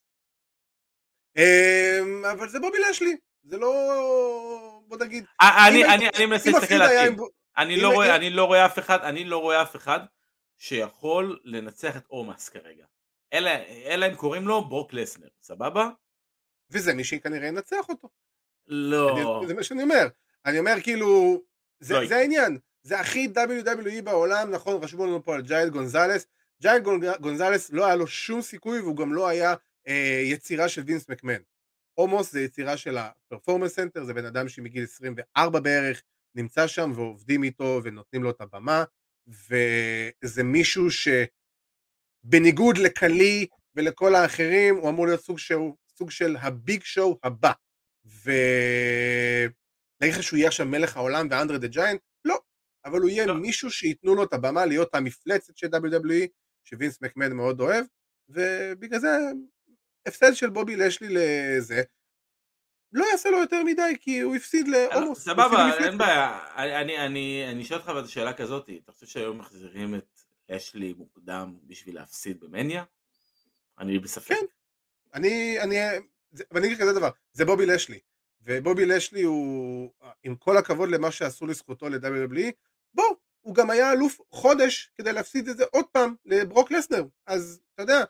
אמ, 1.36 2.24
אבל 2.32 2.48
זה 2.48 2.60
בובי 2.60 2.78
לשלי, 2.90 3.16
זה 3.44 3.58
לא... 3.58 3.72
בוא 4.86 4.96
נגיד... 4.96 5.24
אני 5.40 6.26
מנסה 6.26 6.50
להסתכל 6.50 6.74
לעתיד. 6.74 7.18
אני 7.58 7.74
אם- 7.76 7.80
לא 7.82 7.88
רואה, 7.94 8.16
אני 8.16 8.30
לא 8.30 8.44
רואה 8.44 8.66
אף 8.66 8.78
אחד, 8.78 8.98
אני 9.00 9.24
לא 9.24 9.38
רואה 9.38 9.62
אף 9.62 9.76
אחד 9.76 10.00
שיכול 10.58 11.38
לנצח 11.44 11.96
את 11.96 12.04
אומוס 12.06 12.48
כרגע. 12.48 12.84
אלא 13.32 14.06
אם 14.10 14.14
קוראים 14.14 14.48
לו 14.48 14.68
ברוק 14.68 14.92
לסנר, 14.92 15.28
סבבה? 15.42 15.88
וזה 16.70 16.94
מי 16.94 17.04
שכנראה 17.04 17.46
ינצח 17.48 17.88
אותו. 17.88 18.08
לא. 18.66 19.42
זה 19.46 19.54
מה 19.54 19.62
שאני 19.62 19.82
אומר. 19.82 20.06
אני 20.46 20.58
אומר 20.58 20.74
כאילו, 20.82 21.42
זה, 21.80 21.94
לא. 21.94 22.06
זה 22.06 22.16
העניין. 22.16 22.58
זה 22.82 23.00
הכי 23.00 23.28
WWE 23.34 24.02
בעולם, 24.02 24.50
נכון, 24.50 24.82
רשמו 24.84 25.06
לנו 25.06 25.24
פה 25.24 25.34
על 25.34 25.42
ג'יינט 25.42 25.72
גונזלס. 25.72 26.26
גונ- 26.64 27.18
גונזלס 27.20 27.70
לא 27.70 27.86
היה 27.86 27.96
לו 27.96 28.06
שום 28.06 28.42
סיכוי 28.42 28.80
והוא 28.80 28.96
גם 28.96 29.14
לא 29.14 29.28
היה 29.28 29.54
אה, 29.88 30.20
יצירה 30.24 30.68
של 30.68 30.82
וינס 30.86 31.08
מקמן. 31.08 31.40
אומוס 31.94 32.32
זה 32.32 32.40
יצירה 32.40 32.76
של 32.76 32.98
ה 32.98 33.05
Performance 33.05 33.74
Center, 33.74 34.04
זה 34.04 34.14
בן 34.14 34.24
אדם 34.24 34.48
שמגיל 34.48 34.84
24 34.84 35.60
בערך 35.60 36.02
נמצא 36.34 36.66
שם 36.66 36.92
ועובדים 36.94 37.42
איתו 37.42 37.80
ונותנים 37.84 38.22
לו 38.22 38.30
את 38.30 38.40
הבמה, 38.40 38.84
וזה 39.28 40.42
מישהו 40.42 40.86
שבניגוד 42.24 42.78
לקלי 42.78 43.46
ולכל 43.74 44.14
האחרים, 44.14 44.76
הוא 44.76 44.90
אמור 44.90 45.06
להיות 45.06 45.20
סוג, 45.20 45.38
שהוא, 45.38 45.76
סוג 45.98 46.10
של 46.10 46.36
הביג 46.40 46.82
שואו 46.82 47.18
הבא. 47.22 47.52
ולהגיד 50.00 50.18
לך 50.18 50.22
שהוא 50.22 50.36
יהיה 50.36 50.48
עכשיו 50.48 50.66
מלך 50.66 50.96
העולם 50.96 51.28
ואנדרה 51.30 51.58
דה 51.58 51.66
ג'יינט? 51.66 52.00
לא. 52.24 52.38
אבל 52.84 53.00
הוא 53.00 53.08
יהיה 53.10 53.26
לא. 53.26 53.34
מישהו 53.34 53.70
שייתנו 53.70 54.14
לו 54.14 54.24
את 54.24 54.32
הבמה 54.32 54.66
להיות 54.66 54.94
המפלצת 54.94 55.56
של 55.56 55.66
WWE, 55.66 56.26
שווינס 56.64 57.02
מקמן 57.02 57.32
מאוד 57.32 57.60
אוהב, 57.60 57.84
ובגלל 58.28 58.98
זה 59.00 59.08
הפסד 60.08 60.34
של 60.34 60.50
בובי 60.50 60.76
לשלי 60.76 61.08
לזה, 61.10 61.82
לא 62.92 63.04
יעשה 63.12 63.30
לו 63.30 63.38
יותר 63.38 63.62
מדי, 63.64 63.96
כי 64.00 64.20
הוא 64.20 64.36
הפסיד 64.36 64.66
הפסיד 65.10 65.14
סבבה. 65.34 65.78
אין 65.84 65.98
בעיה. 65.98 66.38
אני- 66.56 66.76
אני- 66.80 66.98
אני 67.06 67.46
אני 67.50 67.62
אשאל 67.62 67.76
אותך 67.76 67.92
את 68.00 68.04
השאלה 68.04 68.32
כזאת, 68.32 68.70
אתה 68.84 68.92
חושב 68.92 69.06
שהיום 69.06 69.38
מחזירים 69.38 69.94
את 69.94 70.20
אשלי 70.50 70.92
מוקדם 70.92 71.56
בשביל 71.62 71.94
להפסיד 71.94 72.40
במניה? 72.40 72.84
אני 73.78 73.98
בספק. 73.98 74.28
כן. 74.28 74.44
אני, 75.14 75.60
אני, 75.60 75.76
ואני 76.50 76.66
אגיד 76.66 76.78
כזה 76.80 76.92
דבר, 76.92 77.10
זה 77.32 77.44
בובי 77.44 77.66
לשלי, 77.66 78.00
ובובי 78.46 78.86
לשלי 78.86 79.22
הוא, 79.22 79.90
עם 80.22 80.36
כל 80.36 80.56
הכבוד 80.56 80.88
למה 80.88 81.10
שעשו 81.10 81.46
לזכותו 81.46 81.88
ל-WWE, 81.88 82.50
בוא, 82.94 83.04
הוא 83.40 83.54
גם 83.54 83.70
היה 83.70 83.92
אלוף 83.92 84.18
חודש 84.30 84.90
כדי 84.94 85.12
להפסיד 85.12 85.48
את 85.48 85.56
זה 85.56 85.64
עוד 85.72 85.84
פעם 85.92 86.14
לברוק 86.26 86.70
לסנר, 86.70 87.04
אז 87.26 87.60
אתה 87.74 87.82
יודע, 87.82 88.04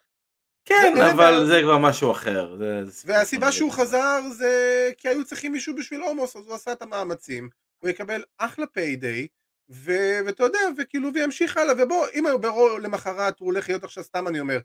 כן, 0.65 0.93
זה- 0.97 1.13
אבל 1.13 1.47
זה 1.47 1.61
כבר 1.63 1.79
משהו 1.79 2.11
אחר. 2.13 2.57
זה- 2.59 2.83
והסיבה. 3.07 3.53
שהוא 3.53 3.73
חזר 3.73 4.21
זה 4.39 4.53
כי 4.99 5.09
היו 5.09 5.25
צריכים 5.25 5.53
מישהו 5.53 5.77
בשביל 5.77 6.01
אומוס, 6.03 6.37
אז 6.37 6.47
הוא 6.47 6.55
עשה 6.55 6.73
את 6.73 6.83
המאמצים, 6.83 7.49
הוא 7.79 7.91
יקבל 7.91 8.23
אחלה 8.39 8.67
payday, 8.67 9.27
ו- 9.71 10.19
ואתה 10.27 10.43
יודע, 10.45 10.59
וכאילו, 10.79 11.11
וימשיך 11.15 11.57
הלאה, 11.57 11.75
ובוא, 11.79 12.07
אם 12.15 12.27
הוא 12.27 12.41
ברו 12.41 12.79
למחרת, 12.79 13.39
הוא 13.41 13.47
הולך 13.47 13.69
להיות 13.69 13.85
עכשיו, 13.85 14.05
סתם 14.05 14.29
אני 14.29 14.41
אומר, 14.41 14.59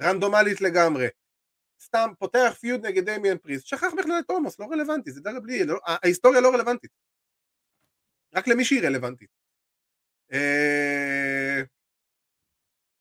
רנדומלית 0.00 0.60
לגמרי, 0.60 1.06
סתם 1.80 2.10
פותח 2.18 2.54
feud 2.60 2.86
נגד 2.86 3.10
דמיאן 3.10 3.38
פריסט, 3.38 3.66
שכח 3.66 3.88
בכלל 3.98 4.18
את 4.18 4.30
אומוס, 4.30 4.58
לא 4.60 4.66
רלוונטי, 4.70 5.10
זה 5.10 5.20
דרך 5.20 5.34
בלי, 5.42 5.64
לא, 5.64 5.78
ההיסטוריה 5.86 6.40
לא 6.40 6.48
רלוונטית. 6.54 6.90
רק 8.34 8.48
למי 8.48 8.64
שהיא 8.64 8.82
רלוונטית. 8.82 9.30
אה, 10.32 11.62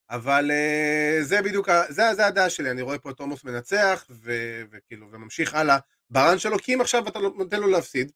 אבל 0.10 0.52
אה, 0.52 1.18
זה 1.22 1.42
בדיוק, 1.42 1.70
זה, 1.90 2.04
זה 2.16 2.26
הדעה 2.26 2.50
שלי, 2.50 2.72
אני 2.72 2.82
רואה 2.82 3.00
פה 3.00 3.12
את 3.12 3.18
תומוס 3.18 3.44
מנצח, 3.44 4.06
ו, 4.10 4.32
וכאילו, 4.72 5.12
וממשיך 5.12 5.54
הלאה 5.56 5.78
ברן 6.10 6.40
שלו, 6.40 6.58
כי 6.60 6.76
אם 6.76 6.82
עכשיו 6.82 7.08
אתה 7.08 7.20
לא- 7.20 7.34
נותן 7.38 7.60
לו 7.60 7.68
להפסיד, 7.68 8.12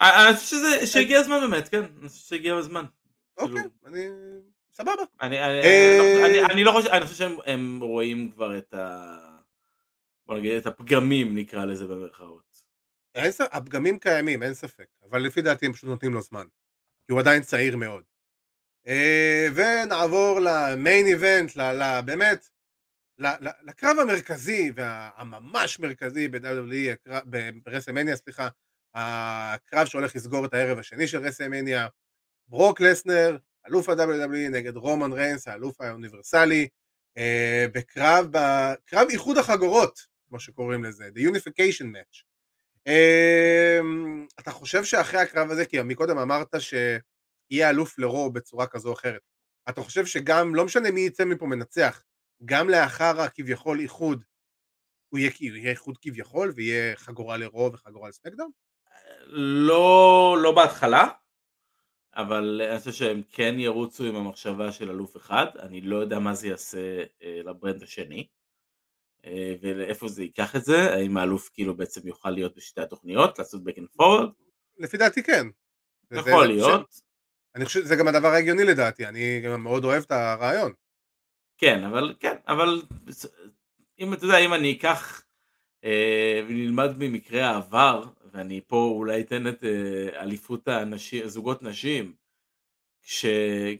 אה, 0.00 0.28
אני 0.28 0.36
חושב 0.36 0.56
שהגיע 0.86 1.20
הזמן 1.20 1.36
באמת, 1.40 1.68
כן, 1.68 1.82
אני 2.00 2.08
חושב 2.08 2.28
שהגיע 2.28 2.54
הזמן. 2.54 2.84
אוקיי, 3.36 3.54
כאילו- 3.54 3.70
אני... 3.86 4.08
סבבה. 4.78 5.02
אני, 5.20 5.44
אני, 5.44 5.60
אה, 5.60 6.46
אני, 6.52 6.64
לא 6.64 6.72
חושב, 6.72 6.88
אני 6.88 7.04
חושב 7.06 7.16
שהם 7.16 7.36
הם 7.46 7.80
רואים 7.82 8.30
כבר 8.30 8.58
את 8.58 8.74
ה... 8.74 9.18
בוא 10.26 10.38
נגיד 10.38 10.52
את 10.52 10.66
הפגמים 10.66 11.36
נקרא 11.36 11.64
לזה 11.64 11.86
במרכאות. 11.86 12.62
הפגמים 13.52 13.98
קיימים, 13.98 14.42
אין 14.42 14.54
ספק, 14.54 14.86
אבל 15.10 15.22
לפי 15.22 15.42
דעתי 15.42 15.66
הם 15.66 15.72
פשוט 15.72 15.90
נותנים 15.90 16.14
לו 16.14 16.22
זמן, 16.22 16.46
כי 17.06 17.12
הוא 17.12 17.20
עדיין 17.20 17.42
צעיר 17.42 17.76
מאוד. 17.76 18.04
אה, 18.86 19.46
ונעבור 19.54 20.40
ל 20.40 20.53
main 20.53 21.06
event, 21.06 21.56
ל- 21.56 21.82
ל- 21.82 22.00
באמת, 22.04 22.48
ל- 23.18 23.26
ל- 23.26 23.58
לקרב 23.62 23.96
המרכזי 23.98 24.72
והממש 24.74 25.78
מרכזי 25.80 26.28
ב-WWE, 26.28 27.10
ברסלמניה, 27.64 28.16
סליחה, 28.16 28.48
הקרב 28.94 29.86
שהולך 29.86 30.16
לסגור 30.16 30.44
את 30.44 30.54
הערב 30.54 30.78
השני 30.78 31.08
של 31.08 31.18
רסלמניה, 31.18 31.88
ברוק 32.48 32.80
לסנר, 32.80 33.36
אלוף 33.66 33.88
ה-WWE 33.88 34.50
נגד 34.50 34.76
רומן 34.76 35.12
ריינס, 35.12 35.48
האלוף 35.48 35.80
האוניברסלי, 35.80 36.68
אה, 37.18 37.66
בקרב, 37.72 38.26
בקרב 38.30 39.08
איחוד 39.10 39.38
החגורות, 39.38 40.00
כמו 40.28 40.40
שקוראים 40.40 40.84
לזה, 40.84 41.08
The 41.14 41.18
Unification 41.18 41.84
Match. 41.84 42.22
אה, 42.86 43.80
אתה 44.40 44.50
חושב 44.50 44.84
שאחרי 44.84 45.20
הקרב 45.20 45.50
הזה, 45.50 45.64
כי 45.66 45.82
מקודם 45.82 46.18
אמרת 46.18 46.54
שיהיה 46.58 47.70
אלוף 47.70 47.98
לרו 47.98 48.30
בצורה 48.30 48.66
כזו 48.66 48.88
או 48.88 48.94
אחרת, 48.94 49.20
אתה 49.68 49.82
חושב 49.82 50.06
שגם, 50.06 50.54
לא 50.54 50.64
משנה 50.64 50.90
מי 50.90 51.00
יצא 51.00 51.24
מפה 51.24 51.46
מנצח, 51.46 52.04
גם 52.44 52.68
לאחר 52.68 53.20
הכביכול 53.20 53.80
איחוד, 53.80 54.24
הוא 55.08 55.18
יהיה, 55.18 55.30
יהיה 55.40 55.70
איחוד 55.70 55.98
כביכול 56.02 56.52
ויהיה 56.56 56.96
חגורה 56.96 57.36
לרו 57.36 57.70
וחגורה 57.72 58.08
לסמקדאון? 58.08 58.50
לא, 59.30 60.36
לא 60.42 60.52
בהתחלה, 60.52 61.08
אבל 62.18 62.62
אני 62.70 62.78
חושב 62.78 62.92
שהם 62.92 63.22
כן 63.32 63.54
ירוצו 63.58 64.04
עם 64.04 64.16
המחשבה 64.16 64.72
של 64.72 64.90
אלוף 64.90 65.16
אחד, 65.16 65.46
אני 65.58 65.80
לא 65.80 65.96
יודע 65.96 66.18
מה 66.18 66.34
זה 66.34 66.48
יעשה 66.48 67.02
אה, 67.22 67.40
לברנד 67.44 67.82
השני, 67.82 68.26
אה, 69.24 69.54
ולאיפה 69.60 70.08
זה 70.08 70.22
ייקח 70.22 70.56
את 70.56 70.64
זה, 70.64 70.94
האם 70.94 71.16
האלוף 71.16 71.50
כאילו 71.54 71.76
בעצם 71.76 72.08
יוכל 72.08 72.30
להיות 72.30 72.56
בשתי 72.56 72.80
התוכניות, 72.80 73.38
לעשות 73.38 73.62
back 73.62 73.78
and 73.78 74.02
forward, 74.02 74.32
לפי 74.78 74.96
דעתי 74.96 75.22
כן. 75.22 75.46
יכול 76.12 76.46
להיות, 76.46 77.00
אני 77.54 77.64
חושב 77.64 77.80
שזה 77.80 77.96
גם 77.96 78.08
הדבר 78.08 78.28
ההגיוני 78.28 78.64
לדעתי, 78.64 79.06
אני 79.06 79.40
גם 79.40 79.62
מאוד 79.62 79.84
אוהב 79.84 80.02
את 80.02 80.10
הרעיון. 80.10 80.72
כן, 81.58 81.84
אבל 81.84 82.14
כן, 82.20 82.36
אבל 82.48 82.82
אם 83.98 84.12
אתה 84.12 84.24
יודע, 84.24 84.38
אם 84.38 84.54
אני 84.54 84.72
אקח 84.72 85.22
אה, 85.84 86.42
ונלמד 86.48 86.90
ממקרה 86.98 87.50
העבר, 87.50 88.04
ואני 88.32 88.60
פה 88.66 88.92
אולי 88.94 89.20
אתן 89.20 89.48
את 89.48 89.64
אה, 89.64 90.22
אליפות 90.22 90.68
הנשים, 90.68 91.28
זוגות 91.28 91.62
נשים, 91.62 92.14
כש, 93.02 93.24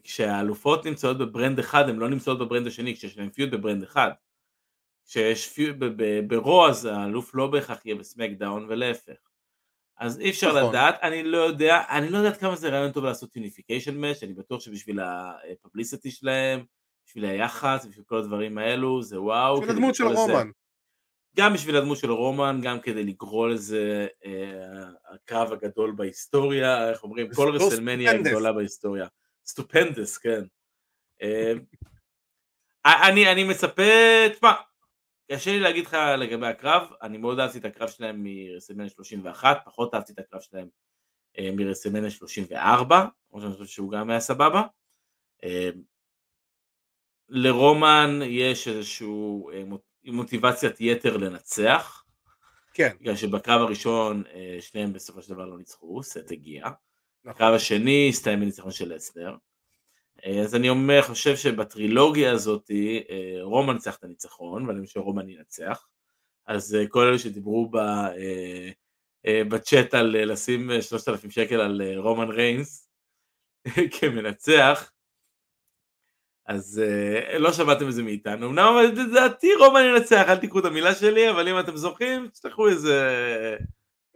כשהאלופות 0.05 0.87
נמצאות 0.87 1.19
ב 1.19 1.25
brand 1.25 1.59
אחד, 1.59 1.89
הן 1.89 1.97
לא 1.97 2.09
נמצאות 2.09 2.39
ב 2.39 2.43
brand 2.43 2.67
השני, 2.67 2.95
כשיש 2.95 3.19
להן 3.19 3.31
feud 3.31 3.51
ב 3.51 3.56
brand 3.56 3.83
אחד. 3.83 4.11
כשיש 5.07 5.61
ב 6.27 6.38
Raw 6.38 6.71
אז 6.71 6.85
האלוף 6.85 7.35
לא 7.35 7.47
בהכרח 7.47 7.87
יהיה 7.87 7.97
ב 7.97 8.04
SmackDown 8.04 8.67
ולהפך. 8.69 9.17
אז 9.99 10.21
אי 10.21 10.31
אפשר 10.31 10.59
נכון. 10.59 10.69
לדעת, 10.71 10.95
אני 11.03 11.23
לא 11.23 11.39
יודע, 11.39 11.83
אני 11.91 12.11
לא 12.11 12.19
יודעת 12.19 12.41
כמה 12.41 12.57
זה 12.57 12.69
רעיון 12.69 12.93
טוב 12.93 13.05
לעשות 13.05 13.37
unification 13.37 14.01
מש, 14.01 14.23
אני 14.23 14.33
בטוח 14.33 14.61
שבשביל 14.61 15.01
ה 15.01 15.12
publicity 15.12 16.11
שלהם, 16.11 16.65
בשביל 17.07 17.25
היחס, 17.25 17.87
בשביל 17.91 18.05
כל 18.05 18.17
הדברים 18.17 18.59
האלו, 18.59 19.03
זה 19.03 19.21
וואו. 19.21 19.61
בשביל 19.61 19.77
הדמות 19.77 19.95
של 19.95 20.05
רומן. 20.05 20.51
גם 21.39 21.53
בשביל 21.53 21.77
הדמות 21.77 21.99
של 21.99 22.11
רומן, 22.11 22.61
גם 22.63 22.81
כדי 22.81 23.05
לקרוא 23.05 23.49
לזה 23.49 24.07
אה, 24.25 24.89
הקרב 25.15 25.53
הגדול 25.53 25.93
בהיסטוריה, 25.97 26.91
איך 26.91 27.03
אומרים, 27.03 27.35
כל 27.35 27.57
רסלמניה 27.57 28.13
הגדולה 28.13 28.53
בהיסטוריה. 28.53 29.07
Stupendous, 29.47 30.19
כן. 30.19 30.43
אה, 31.23 31.53
אני, 33.09 33.33
אני 33.33 33.45
מצפה, 33.45 33.83
תשמע, 34.33 34.53
קשה 35.33 35.51
לי 35.51 35.61
להגיד 35.61 35.87
לך 35.87 35.97
לגבי 36.19 36.47
הקרב, 36.47 36.89
אני 37.03 37.19
מאוד 37.19 37.41
אהבתי 37.41 37.59
את 37.59 37.65
הקרב 37.65 37.89
שלהם 37.89 38.25
מרסלמניה 38.25 38.91
31, 38.91 39.59
פחות 39.65 39.95
אהבתי 39.95 40.13
את 40.13 40.19
הקרב 40.19 40.41
שלהם 40.41 40.69
אה, 41.39 41.51
מרסלמניה 41.57 42.11
34, 42.11 43.05
כמו 43.31 43.41
שאני 43.41 43.53
חושב 43.53 43.67
שהוא 43.67 43.93
גם 43.93 44.11
היה 44.11 44.21
סבבה. 44.21 44.63
אה, 45.45 45.71
לרומן 47.29 48.21
יש 48.23 48.69
איזושהי 48.69 49.07
אה, 49.53 49.65
מוטיבציית 50.13 50.81
יתר 50.81 51.17
לנצח. 51.17 52.05
כן. 52.75 52.97
בגלל 53.01 53.17
שבקרב 53.17 53.61
הראשון 53.61 54.23
שניהם 54.61 54.93
בסופו 54.93 55.23
של 55.23 55.35
דבר 55.35 55.47
לא 55.47 55.59
ניצחו, 55.59 56.03
סט 56.03 56.31
הגיע. 56.31 56.63
נכון. 56.65 56.79
בקרב 57.25 57.55
השני 57.55 58.09
הסתיים 58.09 58.41
בניצחון 58.41 58.71
של 58.71 58.97
אסנר. 58.97 59.37
אה, 60.27 60.41
אז 60.41 60.55
אני 60.55 60.69
אומר, 60.69 61.03
חושב 61.03 61.37
שבטרילוגיה 61.37 62.33
הזאת 62.33 62.71
אה, 62.71 63.43
רומן 63.43 63.75
ניצח 63.75 63.97
את 63.97 64.05
הניצחון, 64.05 64.67
ואני 64.67 64.87
חושב 64.87 65.01
שרומן 65.01 65.29
ינצח. 65.29 65.87
אז 66.47 66.75
אה, 66.75 66.87
כל 66.87 67.07
אלה 67.07 67.19
שדיברו 67.19 67.71
ב, 67.71 67.79
בצ'אט 69.27 69.95
על 69.95 70.33
לשים 70.33 70.71
3,000 70.81 71.31
שקל 71.31 71.61
על 71.61 71.83
רומן 71.97 72.29
ריינס 72.29 72.89
כמנצח, 74.01 74.93
אז 76.49 76.83
לא 77.39 77.53
שמעתם 77.53 77.89
את 77.89 77.95
זה 77.95 78.03
מאיתנו. 78.03 78.49
אמנם 78.49 78.75
לדעתי 78.95 79.55
רומן 79.55 79.83
ינצח, 79.85 80.25
אל 80.29 80.37
תקחו 80.37 80.59
את 80.59 80.65
המילה 80.65 80.95
שלי, 80.95 81.31
אבל 81.31 81.49
אם 81.49 81.61
אתם 81.61 81.77
זוכרים, 81.77 82.29
תשלחו 82.29 82.69
איזה 82.69 83.17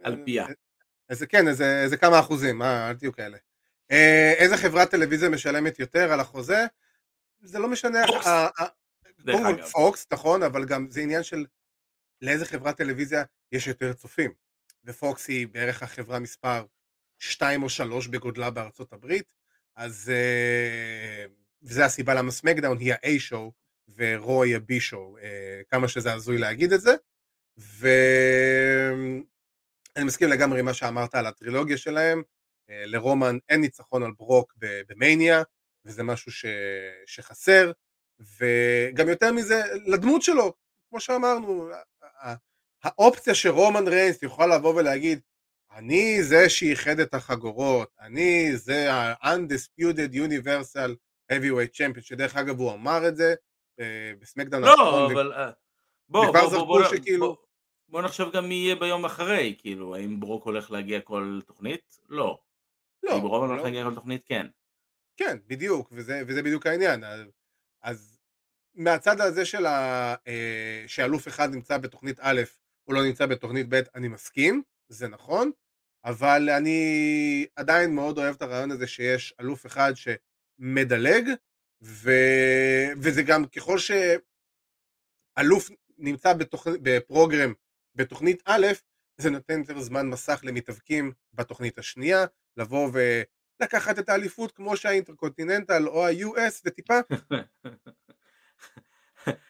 על 0.03 0.21
פיה. 0.25 0.45
איזה 1.09 1.27
כן, 1.27 1.47
איזה, 1.47 1.83
איזה 1.83 1.97
כמה 1.97 2.19
אחוזים, 2.19 2.61
אל 2.61 2.93
תהיו 2.93 3.13
כאלה. 3.13 3.37
אה, 3.91 4.33
איזה 4.37 4.57
חברת 4.57 4.91
טלוויזיה 4.91 5.29
משלמת 5.29 5.79
יותר 5.79 6.13
על 6.13 6.19
החוזה? 6.19 6.65
זה 7.41 7.59
לא 7.59 7.67
משנה. 7.67 7.99
פוקס. 8.07 9.71
פוקס, 9.71 10.07
נכון, 10.11 10.43
אבל 10.43 10.65
גם 10.65 10.87
זה 10.89 11.01
עניין 11.01 11.23
של 11.23 11.45
לאיזה 12.21 12.45
חברת 12.45 12.77
טלוויזיה 12.77 13.23
יש 13.51 13.67
יותר 13.67 13.93
צופים. 13.93 14.31
ופוקס 14.85 15.27
היא 15.27 15.47
בערך 15.47 15.83
החברה 15.83 16.19
מספר 16.19 16.65
2 17.19 17.63
או 17.63 17.69
3 17.69 18.07
בגודלה 18.07 18.49
בארצות 18.49 18.93
הברית, 18.93 19.33
אז 19.75 20.11
אה, 20.15 21.25
וזה 21.63 21.85
הסיבה 21.85 22.13
למה 22.13 22.31
סמקדאון 22.31 22.79
היא 22.79 22.93
ה-A-show 22.93 23.51
ורו 23.95 24.43
היא 24.43 24.55
ה-B-show, 24.55 25.19
אה, 25.21 25.61
כמה 25.69 25.87
שזה 25.87 26.13
הזוי 26.13 26.37
להגיד 26.37 26.73
את 26.73 26.81
זה. 26.81 26.95
ואני 27.57 29.23
מסכים 30.05 30.29
לגמרי 30.29 30.59
עם 30.59 30.65
מה 30.65 30.73
שאמרת 30.73 31.15
על 31.15 31.25
הטרילוגיה 31.25 31.77
שלהם, 31.77 32.23
אה, 32.69 32.85
לרומן 32.85 33.37
אין 33.49 33.61
ניצחון 33.61 34.03
על 34.03 34.11
ברוק 34.17 34.53
במניה, 34.59 35.43
וזה 35.85 36.03
משהו 36.03 36.31
ש... 36.31 36.45
שחסר, 37.05 37.71
וגם 38.19 39.09
יותר 39.09 39.31
מזה, 39.31 39.61
לדמות 39.85 40.21
שלו, 40.21 40.53
כמו 40.89 40.99
שאמרנו, 40.99 41.69
האופציה 42.83 43.35
שרומן 43.35 43.87
ריינס 43.87 44.23
יוכל 44.23 44.55
לבוא 44.55 44.75
ולהגיד, 44.75 45.19
אני 45.71 46.23
זה 46.23 46.49
שאיחד 46.49 46.99
את 46.99 47.13
החגורות, 47.13 47.89
אני 47.99 48.57
זה 48.57 48.93
ה-undisputed 48.93 50.13
universal 50.13 50.95
heavyweight 51.31 51.75
champion, 51.75 52.01
שדרך 52.01 52.35
אגב 52.35 52.59
הוא 52.59 52.73
אמר 52.73 53.07
את 53.07 53.15
זה 53.15 53.35
אה, 53.79 54.11
בסמקדאון 54.19 54.63
לא, 54.63 55.11
אבל... 55.11 55.31
ו... 55.31 55.35
בוא, 56.09 56.25
בוא, 56.25 56.49
בוא, 56.49 56.65
בוא, 56.65 56.83
שכאילו... 56.83 57.27
בוא, 57.27 57.35
בוא 57.89 58.01
נחשוב 58.01 58.35
גם 58.35 58.49
מי 58.49 58.55
יהיה 58.55 58.75
ביום 58.75 59.05
אחרי, 59.05 59.55
כאילו, 59.57 59.95
האם 59.95 60.19
ברוק 60.19 60.45
הולך 60.45 60.71
להגיע 60.71 61.01
כל 61.01 61.39
תוכנית? 61.45 61.99
לא. 62.09 62.39
לא. 63.03 63.19
ברוב 63.19 63.51
לא. 63.51 63.63
להגיע 63.63 63.83
כל 63.83 63.95
תוכנית 63.95 64.21
כן. 64.25 64.47
כן, 65.17 65.37
בדיוק, 65.47 65.89
וזה, 65.91 66.21
וזה 66.27 66.43
בדיוק 66.43 66.65
העניין. 66.65 67.03
אז, 67.03 67.21
אז 67.81 68.17
מהצד 68.75 69.21
הזה 69.21 69.45
של 69.45 69.65
ה, 69.65 70.15
אה, 70.27 70.83
שאלוף 70.87 71.27
אחד 71.27 71.49
נמצא 71.51 71.77
בתוכנית 71.77 72.19
א', 72.21 72.41
הוא 72.83 72.95
לא 72.95 73.03
נמצא 73.03 73.25
בתוכנית 73.25 73.65
ב', 73.69 73.81
אני 73.95 74.07
מסכים, 74.07 74.63
זה 74.89 75.07
נכון, 75.07 75.51
אבל 76.05 76.49
אני 76.49 77.45
עדיין 77.55 77.95
מאוד 77.95 78.17
אוהב 78.17 78.35
את 78.35 78.41
הרעיון 78.41 78.71
הזה 78.71 78.87
שיש 78.87 79.33
אלוף 79.39 79.65
אחד 79.65 79.93
שמדלג, 80.59 81.29
ו... 81.81 82.11
וזה 83.01 83.23
גם 83.23 83.45
ככל 83.45 83.77
שאלוף 85.37 85.69
נמצא 85.97 86.33
בתוכ... 86.33 86.67
בפרוגרם 86.81 87.53
בתוכנית 87.95 88.41
א', 88.45 88.67
זה 89.17 89.29
נותן 89.29 89.59
יותר 89.59 89.79
זמן 89.79 90.07
מסך 90.07 90.41
למתאבקים 90.43 91.11
בתוכנית 91.33 91.79
השנייה, 91.79 92.25
לבוא 92.57 92.89
ולקחת 92.93 93.99
את 93.99 94.09
האליפות 94.09 94.51
כמו 94.51 94.77
שהאינטרקונטיננטל 94.77 95.87
או 95.87 96.05
ה-US 96.07 96.61
וטיפה 96.65 96.99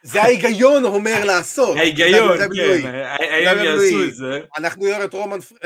זה 0.03 0.21
ההיגיון 0.21 0.85
אומר 0.85 1.25
לעשות. 1.25 1.77
ההיגיון, 1.77 2.38
כן, 2.38 2.85
האם 2.85 3.65
יעשו 3.65 4.03
את 4.07 4.13
זה. 4.13 4.39
אנחנו 4.57 4.85
נראה 4.85 5.05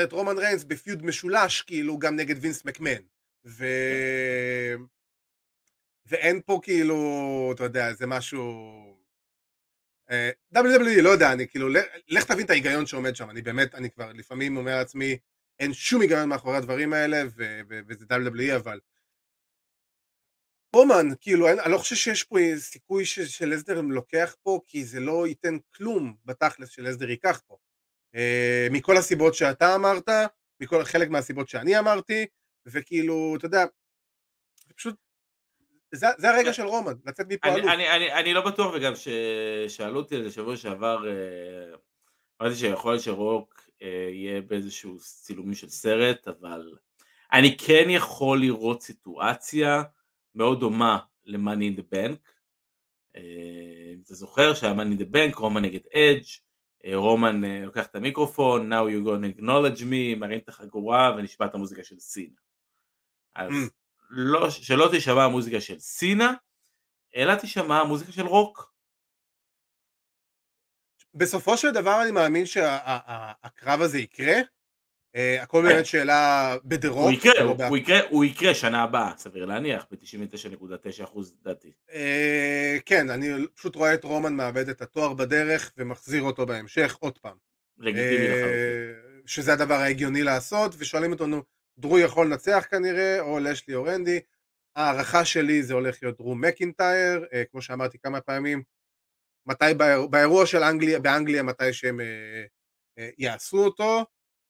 את 0.02 0.12
רומן 0.12 0.38
ריינס 0.38 0.64
בפיוד 0.64 1.06
משולש, 1.06 1.62
כאילו, 1.62 1.98
גם 1.98 2.16
נגד 2.16 2.36
וינס 2.40 2.64
מקמן. 2.64 3.00
ואין 6.08 6.40
פה 6.46 6.60
כאילו, 6.62 7.52
אתה 7.54 7.64
יודע, 7.64 7.92
זה 7.92 8.06
משהו... 8.06 8.98
WWE, 10.54 11.02
לא 11.02 11.08
יודע, 11.08 11.32
אני 11.32 11.48
כאילו, 11.48 11.68
לך 12.08 12.24
תבין 12.24 12.44
את 12.44 12.50
ההיגיון 12.50 12.86
שעומד 12.86 13.16
שם, 13.16 13.30
אני 13.30 13.42
באמת, 13.42 13.74
אני 13.74 13.90
כבר 13.90 14.12
לפעמים 14.12 14.56
אומר 14.56 14.76
לעצמי, 14.76 15.18
אין 15.58 15.72
שום 15.72 16.00
היגיון 16.00 16.28
מאחורי 16.28 16.56
הדברים 16.56 16.92
האלה, 16.92 17.22
וזה 17.88 18.04
WWE, 18.10 18.56
אבל... 18.56 18.80
רומן, 20.76 21.06
כאילו, 21.20 21.48
אני, 21.48 21.72
לא 21.72 21.78
חושב 21.78 21.96
שיש 21.96 22.24
פה 22.24 22.36
סיכוי 22.56 23.04
ש- 23.04 23.20
שלסדר 23.20 23.80
לוקח 23.80 24.36
פה, 24.42 24.60
כי 24.66 24.84
זה 24.84 25.00
לא 25.00 25.26
ייתן 25.26 25.56
כלום 25.74 26.16
בתכלס 26.24 26.68
שלסדר 26.68 27.10
ייקח 27.10 27.40
פה. 27.46 27.56
Uh, 28.14 28.72
מכל 28.72 28.96
הסיבות 28.96 29.34
שאתה 29.34 29.74
אמרת, 29.74 30.08
מכל 30.60 30.84
חלק 30.84 31.08
מהסיבות 31.08 31.48
שאני 31.48 31.78
אמרתי, 31.78 32.26
וכאילו, 32.66 33.34
אתה 33.36 33.46
יודע, 33.46 33.64
זה 34.66 34.74
פשוט, 34.74 34.96
זה, 35.94 36.06
זה 36.18 36.30
הרגע 36.30 36.52
של 36.52 36.62
רומן, 36.66 36.92
לצאת 37.04 37.26
מפה 37.28 37.48
אלוף. 37.48 37.70
אני, 37.70 37.90
אני, 37.90 38.12
אני 38.12 38.34
לא 38.34 38.46
בטוח, 38.46 38.74
וגם 38.74 38.92
ששאלו 38.94 40.00
אותי 40.00 40.16
על 40.16 40.24
זה 40.24 40.30
שבוע 40.30 40.56
שעבר, 40.56 41.08
אה, 41.08 41.76
אמרתי 42.42 42.56
שיכול 42.56 42.92
להיות 42.92 43.02
שרוק 43.02 43.60
אה, 43.82 44.08
יהיה 44.12 44.40
באיזשהו 44.40 44.98
צילומים 44.98 45.54
של 45.54 45.68
סרט, 45.68 46.28
אבל 46.28 46.72
אני 47.32 47.56
כן 47.58 47.84
יכול 47.88 48.40
לראות 48.40 48.82
סיטואציה 48.82 49.82
מאוד 50.34 50.60
דומה 50.60 50.98
ל-Money 51.24 51.76
in 51.76 51.80
the 51.80 51.94
Bank. 51.94 52.28
אם 53.16 54.00
אתה 54.04 54.14
זוכר 54.14 54.54
שהיה 54.54 54.74
Money 54.74 54.98
in 54.98 55.02
the 55.02 55.14
Bank, 55.14 55.38
רומן 55.38 55.62
נגד 55.62 55.80
אדג', 55.94 56.24
אה, 56.84 56.96
רומן 56.96 57.44
לוקח 57.44 57.86
את 57.86 57.96
המיקרופון, 57.96 58.72
now 58.72 58.76
you 58.76 59.08
gonna 59.08 59.38
acknowledge 59.38 59.80
me, 59.80 60.18
מרים 60.18 60.38
את 60.38 60.48
החגורה 60.48 61.14
ונשמע 61.16 61.46
את 61.46 61.54
המוזיקה 61.54 61.84
של 61.84 61.98
סינה. 61.98 62.36
אז 63.34 63.50
mm. 63.50 63.70
לא, 64.10 64.50
שלא 64.50 64.88
תשמע 64.92 65.24
המוזיקה 65.24 65.60
של 65.60 65.78
סינה, 65.78 66.32
אלא 67.16 67.34
תשמע 67.34 67.80
המוזיקה 67.80 68.12
של 68.12 68.26
רוק. 68.26 68.72
בסופו 71.14 71.56
של 71.56 71.70
דבר 71.70 72.02
אני 72.02 72.10
מאמין 72.10 72.46
שהקרב 72.46 73.80
הזה 73.80 73.98
יקרה, 73.98 74.40
אה, 75.16 75.42
הכל 75.42 75.62
באמת 75.68 75.86
שאלה 75.86 76.56
בדרום. 76.64 77.04
הוא 77.04 77.12
יקרה, 77.12 77.44
לא 77.44 77.56
הוא 77.68 77.76
יקרה, 77.76 78.00
הוא 78.10 78.24
יקרה 78.24 78.54
שנה 78.54 78.82
הבאה, 78.82 79.12
סביר 79.16 79.44
להניח, 79.44 79.86
ב-99.9% 79.90 81.18
לדעתי. 81.40 81.72
אה, 81.92 82.76
כן, 82.86 83.10
אני 83.10 83.46
פשוט 83.54 83.76
רואה 83.76 83.94
את 83.94 84.04
רומן 84.04 84.34
מאבד 84.34 84.68
את 84.68 84.82
התואר 84.82 85.14
בדרך 85.14 85.72
ומחזיר 85.76 86.22
אותו 86.22 86.46
בהמשך 86.46 86.96
עוד 87.00 87.18
פעם. 87.18 87.36
לגיטימי 87.78 88.26
אה, 88.26 88.34
לחלוטין. 88.36 89.08
שזה 89.26 89.52
הדבר 89.52 89.74
ההגיוני 89.74 90.22
לעשות, 90.22 90.74
ושואלים 90.78 91.12
אותנו, 91.12 91.42
דרו 91.78 91.98
יכול 91.98 92.26
לנצח 92.26 92.66
כנראה, 92.70 93.20
או 93.20 93.38
לאשלי 93.38 93.74
או 93.74 93.84
רנדי. 93.84 94.20
ההערכה 94.76 95.24
שלי 95.24 95.62
זה 95.62 95.74
הולך 95.74 95.98
להיות 96.02 96.18
דרו 96.18 96.34
מקינטייר, 96.34 97.26
כמו 97.50 97.62
שאמרתי 97.62 97.98
כמה 97.98 98.20
פעמים, 98.20 98.62
מתי 99.48 99.64
באירוע 100.10 100.46
של 100.46 100.62
אנגליה, 100.62 101.00
באנגליה 101.00 101.42
מתי 101.42 101.72
שהם 101.72 102.00
אה, 102.00 102.44
אה, 102.98 103.10
יעשו 103.18 103.64
אותו, 103.64 104.04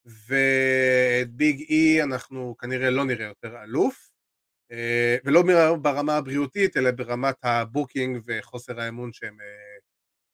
ואת 0.04 1.30
ביג 1.30 1.60
אי 1.60 2.02
אנחנו 2.02 2.56
כנראה 2.58 2.90
לא 2.90 3.04
נראה 3.04 3.26
יותר 3.26 3.62
אלוף, 3.62 4.10
אה, 4.72 5.16
ולא 5.24 5.42
ברמה 5.82 6.16
הבריאותית, 6.16 6.76
אלא 6.76 6.90
ברמת 6.90 7.36
ה 7.42 7.52
booking 7.52 8.20
וחוסר 8.26 8.80
האמון 8.80 9.12
שהם 9.12 9.38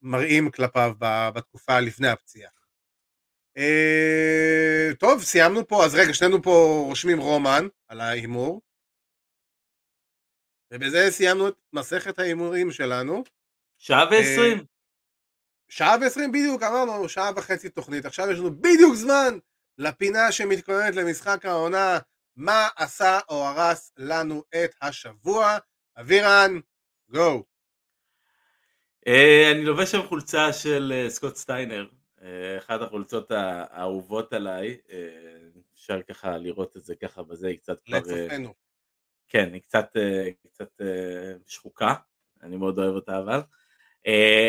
מראים 0.02 0.50
כלפיו 0.50 0.92
בתקופה 1.34 1.80
לפני 1.80 2.08
הפציעה. 2.08 2.50
אה, 3.58 4.94
טוב, 4.98 5.22
סיימנו 5.22 5.68
פה, 5.68 5.84
אז 5.84 5.94
רגע, 5.94 6.14
שנינו 6.14 6.42
פה 6.42 6.84
רושמים 6.86 7.20
רומן 7.20 7.66
על 7.88 8.00
ההימור. 8.00 8.62
ובזה 10.70 11.10
סיימנו 11.10 11.48
את 11.48 11.54
מסכת 11.72 12.18
ההימורים 12.18 12.70
שלנו. 12.70 13.24
שעה 13.78 14.04
ועשרים. 14.10 14.64
שעה 15.68 15.96
ועשרים 16.00 16.32
בדיוק, 16.32 16.62
אמרנו, 16.62 17.08
שעה 17.08 17.30
וחצי 17.36 17.68
תוכנית. 17.68 18.04
עכשיו 18.04 18.30
יש 18.30 18.38
לנו 18.38 18.56
בדיוק 18.56 18.94
זמן 18.94 19.38
לפינה 19.78 20.32
שמתכוננת 20.32 20.94
למשחק 20.94 21.44
העונה, 21.44 21.98
מה 22.36 22.68
עשה 22.76 23.18
או 23.28 23.44
הרס 23.44 23.92
לנו 23.96 24.42
את 24.54 24.74
השבוע. 24.82 25.58
אבירן, 26.00 26.60
גו. 27.08 27.44
אה, 29.06 29.50
אני 29.50 29.64
לובש 29.64 29.90
שם 29.90 30.02
חולצה 30.02 30.52
של 30.52 30.92
אה, 30.94 31.10
סקוט 31.10 31.36
סטיינר, 31.36 31.82
אה, 31.82 31.88
אחת 32.58 32.80
החולצות 32.80 33.30
האהובות 33.30 34.32
עליי, 34.32 34.78
אפשר 35.74 36.02
ככה 36.02 36.38
לראות 36.38 36.76
את 36.76 36.84
זה 36.84 36.96
ככה 36.96 37.22
בזה, 37.22 37.48
היא 37.48 37.58
קצת 37.58 37.80
כבר... 37.80 37.98
לצופנו. 37.98 38.54
כן, 39.28 39.52
היא 39.52 39.62
קצת, 39.62 39.96
קצת 40.48 40.80
שחוקה, 41.46 41.94
אני 42.42 42.56
מאוד 42.56 42.78
אוהב 42.78 42.94
אותה 42.94 43.18
אבל. 43.18 43.40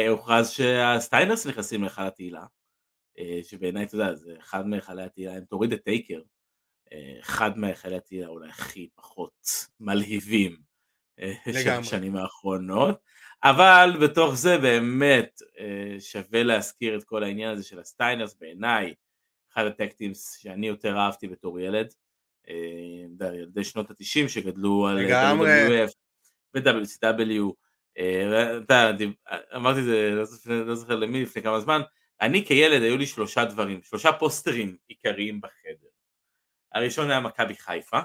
הוכרז 0.10 0.50
שהסטיינרס 0.50 1.48
נכנסים 1.48 1.82
להיכל 1.82 2.02
התהילה, 2.02 2.46
שבעיניי, 3.44 3.84
אתה 3.84 3.96
יודע, 3.96 4.14
זה 4.16 4.36
אחד 4.40 4.68
מהיכלי 4.68 5.04
התהילה, 5.04 5.38
אם 5.38 5.46
תוריד 5.46 5.74
את 5.74 5.84
טייקר, 5.84 6.22
אחד 7.20 7.58
מהיכלי 7.58 7.96
התהילה 7.96 8.28
אולי 8.28 8.50
הכי 8.50 8.90
פחות 8.96 9.48
מלהיבים 9.80 10.58
של 11.52 11.70
השנים 11.70 12.16
האחרונות. 12.16 13.00
אבל 13.50 13.98
בתוך 14.02 14.36
זה 14.36 14.58
באמת 14.58 15.42
אה, 15.60 16.00
שווה 16.00 16.44
להזכיר 16.44 16.98
את 16.98 17.04
כל 17.04 17.24
העניין 17.24 17.50
הזה 17.50 17.64
של 17.64 17.80
הסטיינרס 17.80 18.36
בעיניי, 18.40 18.94
אחד 19.54 19.66
ה 19.66 19.74
tag 19.74 19.98
teams 19.98 20.38
שאני 20.38 20.68
יותר 20.68 20.98
אהבתי 20.98 21.28
בתור 21.28 21.60
ילד, 21.60 21.94
אה, 22.50 23.28
ילדי 23.34 23.64
שנות 23.64 23.92
התשעים 23.92 24.30
שגדלו 24.30 24.88
על 24.88 24.98
WWF 25.08 25.92
ו-WCW, 26.54 27.54
אה, 27.98 28.58
אמרתי 29.56 29.80
את 29.80 29.86
זה, 29.86 30.10
לא, 30.12 30.66
לא 30.66 30.76
זוכר 30.76 30.96
למי 30.96 31.24
לפני 31.24 31.42
כמה 31.42 31.60
זמן, 31.60 31.82
אני 32.22 32.46
כילד 32.46 32.82
היו 32.82 32.98
לי 32.98 33.06
שלושה 33.06 33.46
דברים, 33.46 33.82
שלושה 33.84 34.12
פוסטרים 34.14 34.78
עיקריים 34.88 35.42
בחדר. 35.42 35.88
הראשון 36.74 37.12
היה 37.12 37.20
מכבי 37.20 37.56
חיפה, 37.56 38.00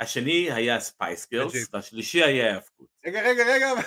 השני 0.00 0.52
היה 0.52 0.80
Spice 0.80 1.30
Girls, 1.30 1.52
והשלישי 1.72 2.22
היה 2.22 2.54
האבקות. 2.54 2.88
רגע, 3.06 3.20
רגע, 3.22 3.44
רגע. 3.54 3.82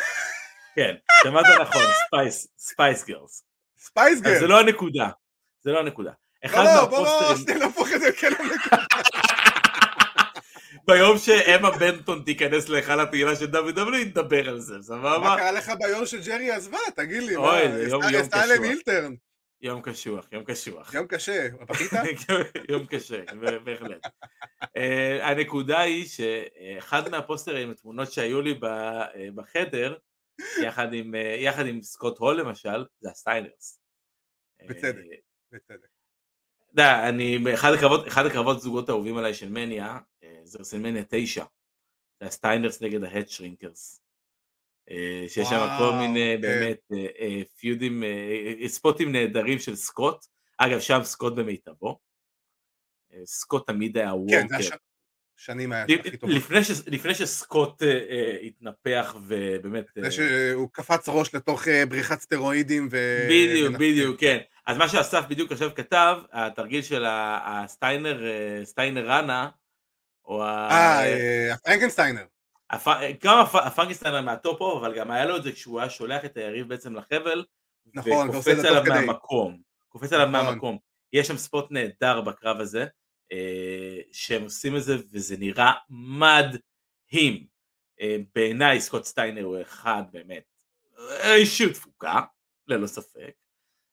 כן, 0.76 0.96
שמעת 1.24 1.46
נכון, 1.62 1.82
Spice, 2.08 2.48
Spice 2.58 3.06
Girls. 3.06 3.44
Spice 3.78 4.22
Girls. 4.22 4.40
זה 4.40 4.48
לא 4.48 4.60
הנקודה, 4.60 5.10
זה 5.62 5.72
לא 5.72 5.80
הנקודה. 5.80 6.12
לא, 6.44 6.64
לא, 6.64 6.86
בוא 6.86 7.06
לא, 7.06 7.36
שנייה 7.36 7.60
להפוך 7.60 7.88
את 7.96 8.02
זה 8.02 8.12
כן 8.12 8.32
לנקודה. 8.32 8.84
ביום 10.88 11.18
שאמה 11.18 11.72
בנטון 11.72 12.22
תיכנס 12.26 12.70
להיכל 12.70 13.00
התהילה 13.00 13.36
של 13.36 13.46
WWE 13.46 14.06
נדבר 14.06 14.50
על 14.50 14.60
זה, 14.60 14.76
סבבה? 14.82 15.20
מה 15.20 15.38
קרה 15.38 15.52
לך 15.52 15.72
ביום 15.80 16.06
שג'רי 16.06 16.52
עזבה? 16.52 16.78
תגיד 16.96 17.24
לי? 17.24 17.36
אוי, 17.36 17.72
זה 17.72 17.88
יום 17.90 18.02
קשוח. 18.02 18.64
אילטרן. 18.64 19.14
יום 19.62 19.82
קשוח, 19.82 20.28
יום 20.32 20.44
קשוח. 20.44 20.94
יום 20.94 21.08
קשה, 21.08 21.48
בכית? 21.70 21.92
יום 22.70 22.86
קשה, 22.86 23.22
בהחלט. 23.64 24.08
אה, 24.78 25.30
הנקודה 25.30 25.80
היא 25.80 26.06
שאחד 26.08 27.10
מהפוסטרים, 27.10 27.72
התמונות 27.72 28.12
שהיו 28.12 28.42
לי 28.42 28.60
אה, 28.64 29.08
בחדר, 29.36 29.96
יחד 30.64 30.94
עם, 30.94 31.16
אה, 31.16 31.36
יחד 31.40 31.66
עם 31.66 31.82
סקוט 31.82 32.18
הול 32.18 32.40
למשל, 32.40 32.86
זה 33.00 33.10
הסטיינרס. 33.10 33.80
בצדק, 34.70 35.04
בצדק. 35.52 35.88
אתה 36.66 36.82
יודע, 36.82 37.10
אני, 37.10 37.54
אחד 37.54 37.74
הקרבות, 37.74 38.08
אחד 38.08 38.26
הקרבות 38.26 38.62
זוגות 38.62 38.90
האהובים 38.90 39.18
עליי 39.18 39.34
של 39.34 39.50
מניה, 39.50 40.00
זה 40.44 40.60
רסלמניה 40.60 41.04
9, 41.10 41.46
זה 42.20 42.28
הסטיינרס 42.28 42.82
נגד 42.82 43.04
ה 43.04 43.28
Headshrinkers. 43.30 44.06
אה, 44.92 45.26
שיש 45.28 45.48
שם 45.48 45.68
כל 45.80 45.92
מיני 46.00 46.36
כן. 46.36 46.42
באמת 46.42 46.82
אה, 46.94 47.08
אה, 47.20 47.42
פיודים, 47.58 48.04
ספוטים 48.68 49.12
נהדרים 49.12 49.60
של 49.60 49.76
סקוט, 49.76 50.26
אגב 50.58 50.80
שם 50.80 51.00
סקוט 51.04 51.34
במיטבו, 51.36 52.00
סקוט 53.26 53.68
תמיד 53.68 53.98
היה 53.98 54.16
worker. 54.16 54.76
שנים 55.38 55.72
היה 55.72 55.84
הכי 55.84 56.18
טוב. 56.18 56.30
לפני 56.88 57.16
שסקוט 57.16 57.82
התנפח 58.44 59.16
ובאמת... 59.28 59.86
לפני 59.96 60.12
שהוא 60.12 60.70
קפץ 60.72 61.10
ראש 61.10 61.36
לתוך 61.36 61.68
בריכת 61.90 62.20
סטרואידים 62.20 62.88
ו... 62.92 62.98
בדיוק, 63.30 63.76
בדיוק, 63.76 64.20
כן. 64.20 64.38
אז 64.66 64.78
מה 64.78 64.90
שאסף 64.90 65.24
בדיוק 65.30 65.52
עכשיו 65.52 65.76
כתב, 65.76 66.18
התרגיל 66.32 66.82
של 66.82 67.06
הסטיינר, 67.08 68.24
סטיינר 68.64 69.10
ראנה, 69.10 69.50
או 70.26 70.44
ה... 70.44 70.70
אה, 70.72 71.54
הפרנקנסטיינר. 71.54 72.26
גם 73.24 73.46
הפרנקנסטיינר 73.54 74.26
מה 74.26 74.40
top 74.40 74.62
rope, 74.62 74.84
אבל 74.84 74.96
גם 74.96 75.12
היה 75.12 75.26
לו 75.26 75.38
את 75.38 75.44
זה 75.44 75.52
כשהוא 75.52 75.80
היה 75.80 75.90
שולח 75.90 76.26
את 76.26 76.38
היריב 76.38 76.70
בעצם 76.70 76.96
לחבל, 76.96 77.46
נכון, 77.94 78.30
וקופץ 78.30 78.66
עליו 78.66 78.84
מהמקום, 78.88 79.58
קופץ 79.90 80.14
עליו 80.14 80.28
נכון. 80.28 80.46
מהמקום. 80.46 80.78
יש 81.14 81.28
שם 81.28 81.38
ספוט 81.38 81.72
נהדר 81.72 82.22
בקרב 82.22 82.60
הזה, 82.60 82.82
אה, 82.82 82.88
שהם 84.12 84.44
עושים 84.44 84.76
את 84.76 84.84
זה, 84.84 84.96
וזה 85.12 85.38
נראה 85.38 85.72
מדהים. 85.90 87.48
אה, 88.02 88.18
בעיניי 88.36 88.82
סקוט 88.82 89.04
סטיינר 89.04 89.44
הוא 89.44 89.62
אחד 89.62 90.04
באמת, 90.12 90.44
אישיות 91.24 91.74
דפוקה, 91.74 92.22
ללא 92.68 92.88
ספק, 92.88 93.34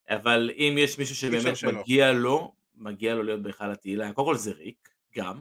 אבל 0.08 0.50
אם 0.56 0.74
יש 0.78 0.98
מישהו 0.98 1.16
שבאמת 1.16 1.54
מגיע 1.74 2.12
לו, 2.12 2.54
מגיע 2.74 3.14
לו 3.14 3.22
להיות 3.22 3.42
בהיכל 3.42 3.70
התהילה, 3.70 4.12
קודם 4.12 4.28
כל 4.28 4.36
זה 4.36 4.52
ריק, 4.52 4.88
גם. 5.16 5.40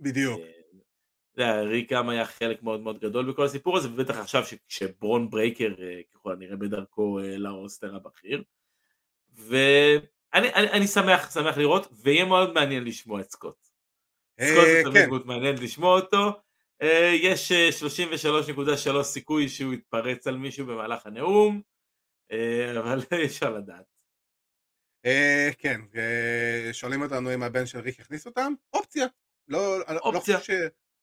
בדיוק. 0.00 0.40
אה, 1.38 1.62
ריק 1.62 1.92
גם 1.92 2.08
היה 2.08 2.24
חלק 2.24 2.62
מאוד 2.62 2.80
מאוד 2.80 2.98
גדול 2.98 3.30
בכל 3.30 3.44
הסיפור 3.44 3.76
הזה, 3.76 3.88
ובטח 3.88 4.16
עכשיו 4.16 4.42
כשברון 4.68 5.30
ברייקר 5.30 5.74
אה, 5.82 6.00
ככל 6.14 6.32
הנראה 6.32 6.56
בדרכו 6.56 7.18
אה, 7.18 7.36
ל 7.36 7.45
roster 7.45 7.96
הבכיר. 7.96 8.42
ואני 9.34 10.00
אני, 10.34 10.52
אני 10.54 10.86
שמח, 10.86 11.34
שמח 11.34 11.56
לראות, 11.56 11.88
ויהיה 12.02 12.24
מאוד 12.24 12.52
מעניין 12.54 12.84
לשמוע 12.84 13.20
את 13.20 13.30
סקוט. 13.30 13.68
סקוט 14.40 14.64
זה 14.64 14.82
תמיד 14.84 15.08
מאוד 15.08 15.26
מעניין 15.26 15.54
לשמוע 15.58 16.00
אותו. 16.00 16.32
אה, 16.82 17.12
יש 17.22 17.52
33.3 18.98 19.02
סיכוי 19.02 19.48
שהוא 19.48 19.74
יתפרץ 19.74 20.26
על 20.26 20.36
מישהו 20.36 20.66
במהלך 20.66 21.06
הנאום, 21.06 21.60
אבל 22.78 23.00
אי 23.12 23.26
אפשר 23.26 23.50
לדעת. 23.50 23.84
כן, 25.58 25.80
שואלים 26.72 27.02
אותנו 27.02 27.34
אם 27.34 27.42
הבן 27.42 27.66
של 27.66 27.78
ריק 27.78 28.00
הכניס 28.00 28.26
אותם? 28.26 28.52
אופציה. 28.72 29.06
לא, 29.48 29.78
לא 29.78 29.98
אופציה. 29.98 30.36
לא 30.36 30.42
ש... 30.42 30.50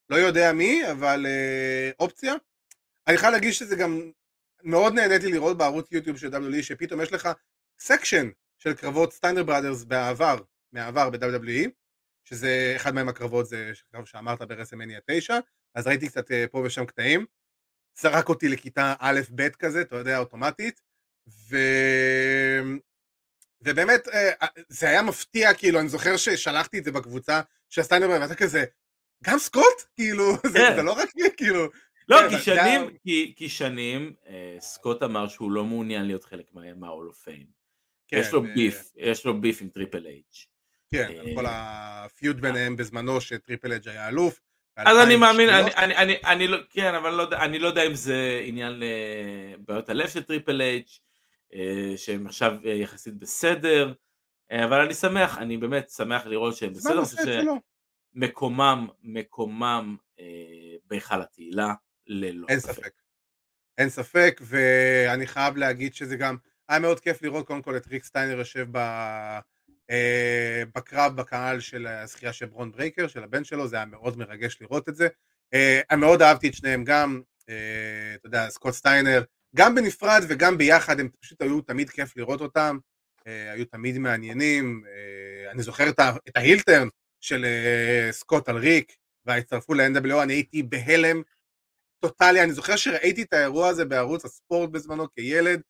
לא 0.09 0.15
יודע 0.15 0.53
מי, 0.53 0.91
אבל 0.91 1.25
אה, 1.25 1.91
אופציה. 1.99 2.33
אני 3.07 3.17
חייב 3.17 3.33
להגיד 3.33 3.53
שזה 3.53 3.75
גם, 3.75 4.11
מאוד 4.63 4.93
נהניתי 4.93 5.31
לראות 5.31 5.57
בערוץ 5.57 5.91
יוטיוב 5.91 6.17
של 6.17 6.27
WWE, 6.27 6.63
שפתאום 6.63 7.01
יש 7.01 7.13
לך 7.13 7.29
section 7.79 8.29
של 8.59 8.73
קרבות 8.73 9.13
Steiner 9.13 9.43
Brothers 9.43 9.83
בעבר, 9.83 10.37
מהעבר 10.71 11.09
ב-WWE, 11.09 11.69
שזה 12.23 12.73
אחד 12.75 12.93
מהם 12.95 13.09
הקרבות, 13.09 13.47
זה 13.47 13.71
קרב 13.91 14.05
שאמרת 14.05 14.41
ברסלמניה 14.41 14.99
9, 15.07 15.39
אז 15.75 15.87
ראיתי 15.87 16.07
קצת 16.09 16.31
אה, 16.31 16.45
פה 16.51 16.61
ושם 16.65 16.85
קטעים. 16.85 17.25
זרק 17.99 18.29
אותי 18.29 18.49
לכיתה 18.49 18.93
א'-ב' 18.99 19.49
כזה, 19.49 19.81
אתה 19.81 19.95
יודע, 19.95 20.19
אוטומטית, 20.19 20.81
ו... 21.49 21.57
ובאמת, 23.61 24.07
אה, 24.07 24.47
זה 24.69 24.89
היה 24.89 25.01
מפתיע, 25.01 25.53
כאילו, 25.53 25.79
אני 25.79 25.89
זוכר 25.89 26.17
ששלחתי 26.17 26.79
את 26.79 26.83
זה 26.83 26.91
בקבוצה 26.91 27.41
של 27.69 27.81
סטיינר, 27.81 28.09
ואתה 28.09 28.35
כזה, 28.35 28.65
גם 29.23 29.39
סקוט? 29.39 29.83
כאילו, 29.95 30.33
זה, 30.53 30.59
כן. 30.59 30.75
זה 30.75 30.83
לא 30.83 30.91
רק 30.91 31.09
כאילו... 31.37 31.69
לא, 32.09 32.17
כן, 32.17 32.37
כי 32.37 32.43
שנים. 32.43 32.97
כי, 33.03 33.33
כי 33.35 33.49
שנים 33.49 34.13
אה, 34.27 34.57
סקוט 34.59 35.03
אמר 35.03 35.27
שהוא 35.27 35.51
לא 35.51 35.65
מעוניין 35.65 36.05
להיות 36.05 36.23
חלק 36.23 36.45
of 37.07 37.27
Fame. 38.09 38.21
יש 38.21 38.33
לו 38.33 38.41
beef, 38.41 38.91
יש 38.95 39.25
לו 39.25 39.41
beef 39.41 39.61
עם 39.61 39.69
Triple 39.69 40.05
H. 40.05 40.23
כן, 40.91 41.11
אה, 41.11 41.35
כל 41.35 41.45
ה 41.47 41.66
feud 41.66 42.41
ביניהם 42.41 42.75
בזמנו 42.75 43.21
ש 43.21 43.34
Triple 43.34 43.71
H 43.71 43.87
היה 43.87 44.07
אלוף. 44.07 44.41
אז 44.77 44.97
אני 45.07 45.15
מאמין, 45.15 45.49
אני, 45.49 45.75
אני, 45.75 45.95
אני, 45.97 46.15
אני 46.25 46.47
לא, 46.47 46.57
כן, 46.69 46.95
אבל 46.95 47.09
לא, 47.09 47.27
אני 47.31 47.59
לא 47.59 47.67
יודע 47.67 47.83
אם 47.83 47.93
זה 47.95 48.41
עניין 48.45 48.79
לבעיות 48.79 49.89
הלב 49.89 50.09
של 50.09 50.23
Triple 50.23 50.61
H, 50.61 50.85
אה, 51.53 51.93
שהם 51.97 52.27
עכשיו 52.27 52.53
יחסית 52.63 53.13
בסדר, 53.13 53.93
אבל 54.51 54.81
אני 54.81 54.93
שמח, 54.93 55.37
אני 55.37 55.57
באמת 55.57 55.89
שמח 55.89 56.25
לראות 56.25 56.55
שהם 56.55 56.73
בסדר. 56.73 57.53
מקומם, 58.13 58.87
מקומם 59.03 59.97
אה, 60.19 60.25
בהיכל 60.85 61.21
התהילה, 61.21 61.73
ללא 62.07 62.45
אין. 62.49 62.59
ספק. 62.59 62.91
אין 63.77 63.89
ספק, 63.89 64.41
ואני 64.43 65.27
חייב 65.27 65.57
להגיד 65.57 65.93
שזה 65.93 66.15
גם 66.15 66.37
היה 66.69 66.79
מאוד 66.79 66.99
כיף 66.99 67.21
לראות 67.21 67.47
קודם 67.47 67.61
כל 67.61 67.77
את 67.77 67.87
ריק 67.87 68.03
סטיינר 68.03 68.37
יושב 68.39 68.67
ב... 68.71 68.77
אה, 69.89 70.63
בקרב 70.75 71.15
בקהל 71.15 71.59
של 71.59 71.87
הזכייה 71.87 72.33
של 72.33 72.45
ברון 72.45 72.71
ברייקר, 72.71 73.07
של 73.07 73.23
הבן 73.23 73.43
שלו, 73.43 73.67
זה 73.67 73.75
היה 73.75 73.85
מאוד 73.85 74.17
מרגש 74.17 74.57
לראות 74.61 74.89
את 74.89 74.95
זה. 74.95 75.07
אה, 75.53 75.81
אני 75.91 75.99
מאוד 75.99 76.21
אהבתי 76.21 76.47
את 76.49 76.53
שניהם 76.53 76.83
גם, 76.83 77.21
אה, 77.49 78.15
אתה 78.15 78.27
יודע, 78.27 78.49
סקוט 78.49 78.73
סטיינר, 78.73 79.23
גם 79.55 79.75
בנפרד 79.75 80.21
וגם 80.27 80.57
ביחד, 80.57 80.99
הם 80.99 81.09
פשוט 81.21 81.41
היו 81.41 81.61
תמיד 81.61 81.89
כיף 81.89 82.17
לראות 82.17 82.41
אותם, 82.41 82.77
היו 83.25 83.65
תמיד 83.65 83.97
מעניינים. 83.97 84.83
אני 85.51 85.63
זוכר 85.63 85.89
את, 85.89 85.99
ה-heel 86.35 86.67
turn 86.67 86.87
של 87.21 87.45
סקוט 88.11 88.49
על 88.49 88.57
ריק, 88.57 88.95
והצטרפו 89.25 89.73
ל-NWO, 89.73 90.23
אני 90.23 90.33
הייתי 90.33 90.63
בהלם 90.63 91.21
טוטאלי, 91.99 92.43
אני 92.43 92.51
זוכר 92.51 92.75
שראיתי 92.75 93.21
את 93.21 93.33
האירוע 93.33 93.67
הזה 93.67 93.85
בערוץ 93.85 94.25
הספורט 94.25 94.69
בזמנו 94.69 95.11
כילד, 95.11 95.61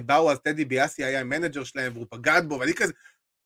באו 0.00 0.30
אז 0.30 0.38
טד 0.38 0.64
דיביאסי 0.64 1.04
היה 1.04 1.20
ה-manager 1.20 1.64
שלהם 1.64 1.92
והוא 1.92 2.06
בגד 2.12 2.42
בו, 2.48 2.58
ואני 2.60 2.74
כזה, 2.74 2.92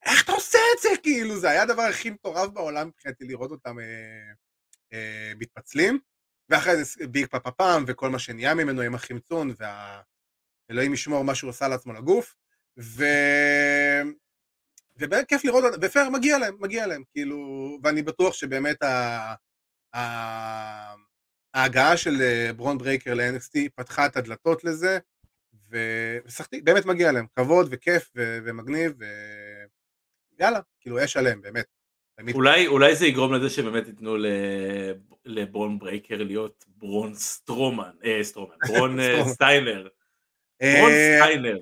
איך 0.04 0.24
אתה 0.24 0.32
עושה 0.32 0.58
את 0.76 0.82
זה? 0.82 0.88
כאילו, 1.02 1.40
זה 1.40 1.50
היה 1.50 1.62
הדבר 1.62 1.82
הכי 1.82 2.10
מטורף 2.10 2.48
בעולם 2.48 2.88
מבחינתי 2.88 3.24
לראות 3.24 3.50
אותם 3.50 3.78
אה, 3.78 4.32
אה, 4.92 5.32
מתפצלים. 5.38 5.98
ואחרי 6.48 6.84
זה 6.84 7.06
ביג 7.06 7.26
פאפה 7.26 7.50
פאמפ, 7.50 7.84
וכל 7.86 8.10
מה 8.10 8.18
שנהיה 8.18 8.54
ממנו 8.54 8.82
עם 8.82 8.94
החמצון, 8.94 9.54
והאלוהים 9.58 10.94
ישמור 10.94 11.24
מה 11.24 11.34
שהוא 11.34 11.50
עשה 11.50 11.68
לעצמו 11.68 11.92
לגוף. 11.92 12.34
ו... 12.78 13.04
ובאמת 14.96 15.28
כיף 15.28 15.44
לראות, 15.44 15.64
ופייר 15.82 16.10
מגיע 16.10 16.38
להם, 16.38 16.56
מגיע 16.60 16.86
להם, 16.86 17.02
כאילו, 17.12 17.38
ואני 17.82 18.02
בטוח 18.02 18.34
שבאמת. 18.34 18.82
ה... 18.82 19.34
ההגעה 21.54 21.96
של 21.96 22.22
אה, 22.22 22.52
ברון 22.52 22.78
ברייקר 22.78 23.14
ל-NXT 23.14 23.70
פתחה 23.74 24.06
את 24.06 24.16
הדלתות 24.16 24.64
לזה, 24.64 24.98
ושחקתי, 25.70 26.60
באמת 26.60 26.86
מגיע 26.86 27.12
להם, 27.12 27.26
כבוד 27.36 27.68
וכיף 27.70 28.10
ו... 28.16 28.38
ומגניב, 28.44 28.92
ויאללה, 30.38 30.60
כאילו 30.80 31.04
אש 31.04 31.16
עליהם, 31.16 31.40
באמת. 31.40 31.64
אולי, 32.34 32.66
אולי 32.66 32.96
זה 32.96 33.06
יגרום 33.06 33.34
לזה 33.34 33.50
שבאמת 33.50 33.86
ייתנו 33.86 34.16
לברון 35.24 35.78
ברייקר 35.78 36.22
להיות 36.22 36.64
ברון 36.68 37.14
סטרומן, 37.14 37.90
אה, 38.04 38.18
סטרומן, 38.22 38.54
ברון 38.68 39.00
אה, 39.00 39.24
סטיינר. 39.28 39.88
ברון 40.62 40.90
אה. 40.90 41.52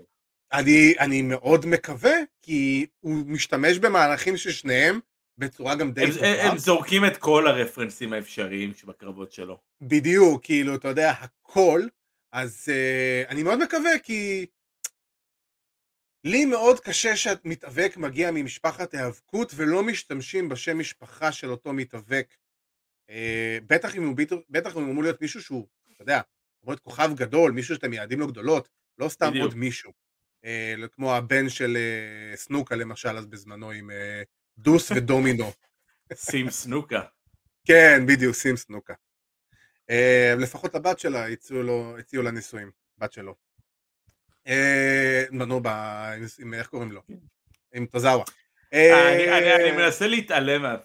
אני, 0.53 0.95
אני 0.99 1.23
מאוד 1.23 1.67
מקווה, 1.67 2.15
כי 2.43 2.87
הוא 3.01 3.27
משתמש 3.27 3.79
במהלכים 3.79 4.37
של 4.37 4.51
שניהם 4.51 5.01
בצורה 5.39 5.75
גם 5.75 5.93
די 5.93 6.05
הם, 6.05 6.13
טובה. 6.13 6.43
הם 6.43 6.59
זורקים 6.59 7.05
את 7.05 7.17
כל 7.17 7.47
הרפרנסים 7.47 8.13
האפשריים 8.13 8.75
שבקרבות 8.75 9.33
שלו. 9.33 9.59
בדיוק, 9.81 10.45
כאילו, 10.45 10.75
אתה 10.75 10.89
יודע, 10.89 11.11
הכל. 11.11 11.83
אז 12.33 12.69
אה, 12.69 13.31
אני 13.31 13.43
מאוד 13.43 13.59
מקווה, 13.63 13.99
כי 14.03 14.47
לי 16.25 16.45
מאוד 16.45 16.81
קשה 16.81 17.17
שמתאבק 17.17 17.97
מגיע 17.97 18.31
ממשפחת 18.31 18.95
היאבקות 18.95 19.53
ולא 19.57 19.83
משתמשים 19.83 20.49
בשם 20.49 20.79
משפחה 20.79 21.33
של 21.33 21.51
אותו 21.51 21.73
מתאבק. 21.73 22.37
Uh, 23.11 23.13
בטח 23.67 23.97
אם 23.97 24.07
הוא, 24.07 24.17
בטח 24.51 24.77
אם 24.77 24.83
הוא 24.83 24.91
אמור 24.91 25.03
להיות 25.03 25.23
מישהו 25.23 25.43
שהוא, 25.43 25.67
אתה 25.93 26.03
יודע, 26.03 26.21
אמור 26.65 26.73
להיות 26.73 26.81
כוכב 26.81 27.11
גדול, 27.15 27.53
מישהו 27.53 27.75
שאתם 27.75 27.91
מייעדים 27.91 28.21
לו 28.21 28.27
גדולות, 28.27 28.69
לא 28.99 29.09
סתם 29.09 29.31
בדיוק. 29.31 29.45
עוד 29.45 29.55
מישהו. 29.55 29.93
Uh, 30.45 30.89
כמו 30.89 31.15
הבן 31.15 31.49
של 31.49 31.77
uh, 31.77 32.37
סנוקה 32.37 32.77
למשל, 32.77 33.17
אז 33.17 33.27
בזמנו 33.27 33.71
עם 33.71 33.91
uh, 33.91 34.25
דוס 34.59 34.91
ודומינו. 34.91 35.53
סים 36.15 36.51
סנוקה. 36.51 37.03
כן, 37.65 38.07
בדיוק, 38.07 38.35
סים 38.35 38.57
סנוקה. 38.57 38.95
Uh, 39.91 40.41
לפחות 40.41 40.75
הבת 40.75 40.99
שלה 40.99 41.27
הציעו, 41.99 42.23
לה 42.23 42.31
נישואים, 42.31 42.71
בת 42.99 43.13
שלו. 43.13 43.35
Uh, 44.49 44.51
נו, 45.31 45.61
ב... 45.63 45.67
עם, 46.39 46.55
איך 46.55 46.67
קוראים 46.67 46.93
לו? 46.93 47.03
עם 47.75 47.87
טוזאווה. 47.87 48.25
אה, 48.73 49.39
אני- 49.39 49.73
מנסה 49.77 50.07
להתעלם 50.07 50.77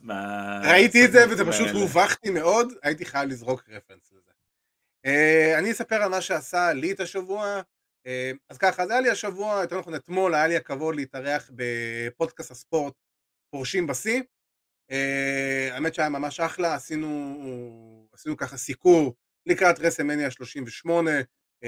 מה... 0.00 0.60
ראיתי 0.64 1.04
את 1.04 1.12
זה 1.12 1.18
וזה 1.30 1.44
פשוט. 1.44 1.68
הובכתי 1.68 2.30
מאוד, 2.30 2.72
הייתי 2.82 3.04
חייב 3.04 3.28
לזרוק 3.28 3.62
רפרנס 3.68 4.12
לזה. 4.12 4.30
אני 5.58 5.72
אספר 5.72 5.94
על 6.02 6.10
מה 6.10 6.20
שעשה 6.20 6.72
לי 6.72 6.92
את 6.92 7.00
השבוע. 7.00 7.60
אז 8.48 8.58
ככה, 8.58 8.82
אז 8.82 8.90
היה 8.90 9.00
לי 9.00 9.10
השבוע, 9.10 9.60
יותר 9.60 9.78
נכון 9.78 9.94
אתמול, 9.94 10.34
היה 10.34 10.46
לי 10.46 10.56
הכבוד 10.56 10.96
להתארח 10.96 11.50
בפודקאסט 11.54 12.50
הספורט 12.50 12.94
פורשים 13.50 13.86
בשיא. 13.86 14.22
האמת 15.72 15.94
שהיה 15.94 16.08
ממש 16.08 16.40
אחלה, 16.40 16.74
עשינו, 16.74 18.01
עשינו 18.22 18.36
ככה 18.36 18.56
סיקור 18.56 19.14
לקראת 19.46 19.78
רסלמניה 19.78 20.30
38, 20.30 21.10
אה, 21.20 21.66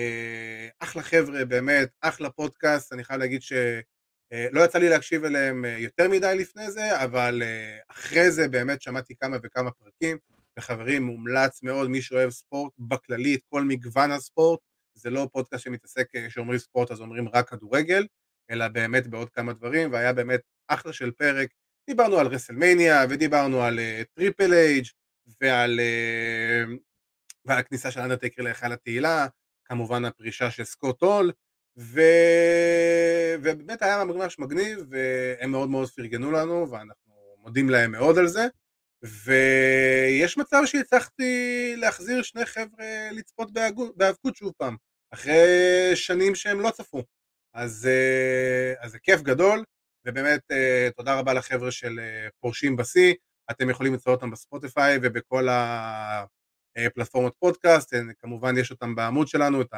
אחלה 0.80 1.02
חבר'ה, 1.02 1.44
באמת, 1.44 1.88
אחלה 2.00 2.30
פודקאסט, 2.30 2.92
אני 2.92 3.04
חייב 3.04 3.20
להגיד 3.20 3.42
שלא 3.42 4.64
יצא 4.64 4.78
לי 4.78 4.88
להקשיב 4.88 5.24
אליהם 5.24 5.64
אה, 5.64 5.78
יותר 5.78 6.08
מדי 6.08 6.34
לפני 6.38 6.70
זה, 6.70 7.04
אבל 7.04 7.42
אה, 7.42 7.78
אחרי 7.88 8.30
זה 8.30 8.48
באמת 8.48 8.82
שמעתי 8.82 9.14
כמה 9.16 9.36
וכמה 9.42 9.70
פרקים, 9.70 10.18
וחברים, 10.58 11.02
מומלץ 11.02 11.62
מאוד, 11.62 11.90
מי 11.90 12.02
שאוהב 12.02 12.30
ספורט 12.30 12.72
בכללי, 12.78 13.34
את 13.34 13.40
כל 13.48 13.62
מגוון 13.62 14.10
הספורט, 14.10 14.60
זה 14.94 15.10
לא 15.10 15.28
פודקאסט 15.32 15.64
שמתעסק, 15.64 16.06
אה, 16.14 16.30
שאומרים 16.30 16.58
ספורט 16.58 16.90
אז 16.90 17.00
אומרים 17.00 17.28
רק 17.28 17.48
כדורגל, 17.48 18.06
אלא 18.50 18.68
באמת 18.68 19.06
בעוד 19.06 19.30
כמה 19.30 19.52
דברים, 19.52 19.92
והיה 19.92 20.12
באמת 20.12 20.40
אחלה 20.68 20.92
של 20.92 21.10
פרק. 21.10 21.48
דיברנו 21.90 22.18
על 22.18 22.26
רסלמניה, 22.26 23.04
ודיברנו 23.10 23.62
על 23.62 23.80
טריפל 24.14 24.52
אייץ' 24.52 24.86
ועל, 25.40 25.80
אה, 25.80 26.74
ועל 27.44 27.58
הכניסה 27.58 27.90
של 27.90 28.00
אנדרטייקר 28.00 28.42
להיכל 28.42 28.72
התהילה, 28.72 29.26
כמובן 29.64 30.04
הפרישה 30.04 30.50
של 30.50 30.64
סקוט 30.64 31.02
הול, 31.02 31.32
ו... 31.78 32.00
ובאמת 33.42 33.82
היה 33.82 34.04
ממש 34.04 34.38
מגניב, 34.38 34.78
והם 34.90 35.50
מאוד 35.50 35.68
מאוד 35.68 35.90
פרגנו 35.90 36.32
לנו, 36.32 36.70
ואנחנו 36.70 37.14
מודים 37.38 37.70
להם 37.70 37.92
מאוד 37.92 38.18
על 38.18 38.26
זה, 38.26 38.46
ויש 39.02 40.38
מצב 40.38 40.62
שהצלחתי 40.66 41.72
להחזיר 41.76 42.22
שני 42.22 42.46
חבר'ה 42.46 43.08
לצפות 43.12 43.52
בהיאבקות 43.96 44.36
שוב 44.36 44.52
פעם, 44.56 44.76
אחרי 45.10 45.90
שנים 45.94 46.34
שהם 46.34 46.60
לא 46.60 46.70
צפו. 46.70 47.02
אז, 47.54 47.88
אה, 47.90 48.74
אז 48.80 48.92
זה 48.92 48.98
כיף 48.98 49.20
גדול, 49.20 49.64
ובאמת 50.06 50.40
אה, 50.50 50.88
תודה 50.96 51.18
רבה 51.18 51.34
לחבר'ה 51.34 51.70
של 51.70 52.00
פורשים 52.40 52.76
בשיא, 52.76 53.14
אתם 53.50 53.70
יכולים 53.70 53.92
למצוא 53.92 54.12
אותם 54.12 54.30
בספוטיפיי 54.30 54.98
ובכל 55.02 55.48
הפלטפורמות 56.76 57.34
פודקאסט, 57.38 57.94
אה, 57.94 58.00
כמובן 58.18 58.58
יש 58.58 58.70
אותם 58.70 58.94
בעמוד 58.94 59.28
שלנו, 59.28 59.62
את 59.62 59.74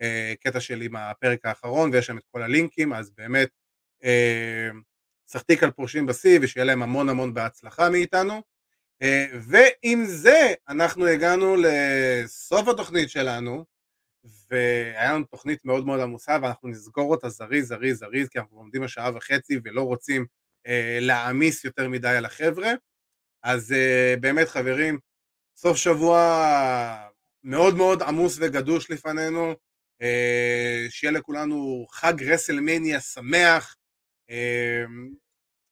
הקטע 0.00 0.60
שלי 0.60 0.86
עם 0.86 0.96
הפרק 0.96 1.46
האחרון, 1.46 1.90
ויש 1.92 2.06
שם 2.06 2.18
את 2.18 2.24
כל 2.30 2.42
הלינקים, 2.42 2.92
אז 2.92 3.10
באמת, 3.10 3.48
אה, 4.04 4.68
סחטיק 5.28 5.62
על 5.62 5.70
פורשים 5.70 6.06
בשיא, 6.06 6.38
ושיהיה 6.42 6.64
להם 6.64 6.82
המון 6.82 7.08
המון 7.08 7.34
בהצלחה 7.34 7.90
מאיתנו. 7.90 8.42
אה, 9.02 9.26
ועם 9.40 10.04
זה, 10.04 10.54
אנחנו 10.68 11.06
הגענו 11.06 11.56
לסוף 11.58 12.68
התוכנית 12.68 13.10
שלנו, 13.10 13.64
והיה 14.50 15.12
לנו 15.12 15.24
תוכנית 15.24 15.64
מאוד 15.64 15.86
מאוד 15.86 16.00
עמוסה, 16.00 16.38
ואנחנו 16.42 16.68
נסגור 16.68 17.10
אותה 17.10 17.28
זריז, 17.28 17.68
זריז, 17.68 17.98
זריז, 17.98 18.28
כי 18.28 18.38
אנחנו 18.38 18.56
עומדים 18.56 18.82
על 18.96 19.16
וחצי 19.16 19.60
ולא 19.64 19.82
רוצים 19.82 20.26
אה, 20.66 20.98
להעמיס 21.00 21.64
יותר 21.64 21.88
מדי 21.88 22.08
על 22.08 22.24
החבר'ה. 22.24 22.72
אז 23.44 23.72
אה, 23.72 24.14
באמת 24.20 24.48
חברים, 24.48 24.98
סוף 25.56 25.76
שבוע 25.76 26.18
מאוד 27.42 27.74
מאוד 27.74 28.02
עמוס 28.02 28.36
וגדוש 28.40 28.90
לפנינו, 28.90 29.54
אה, 30.02 30.86
שיהיה 30.90 31.12
לכולנו 31.12 31.86
חג 31.90 32.22
רסלמניה 32.22 33.00
שמח. 33.00 33.76
אה, 34.30 34.84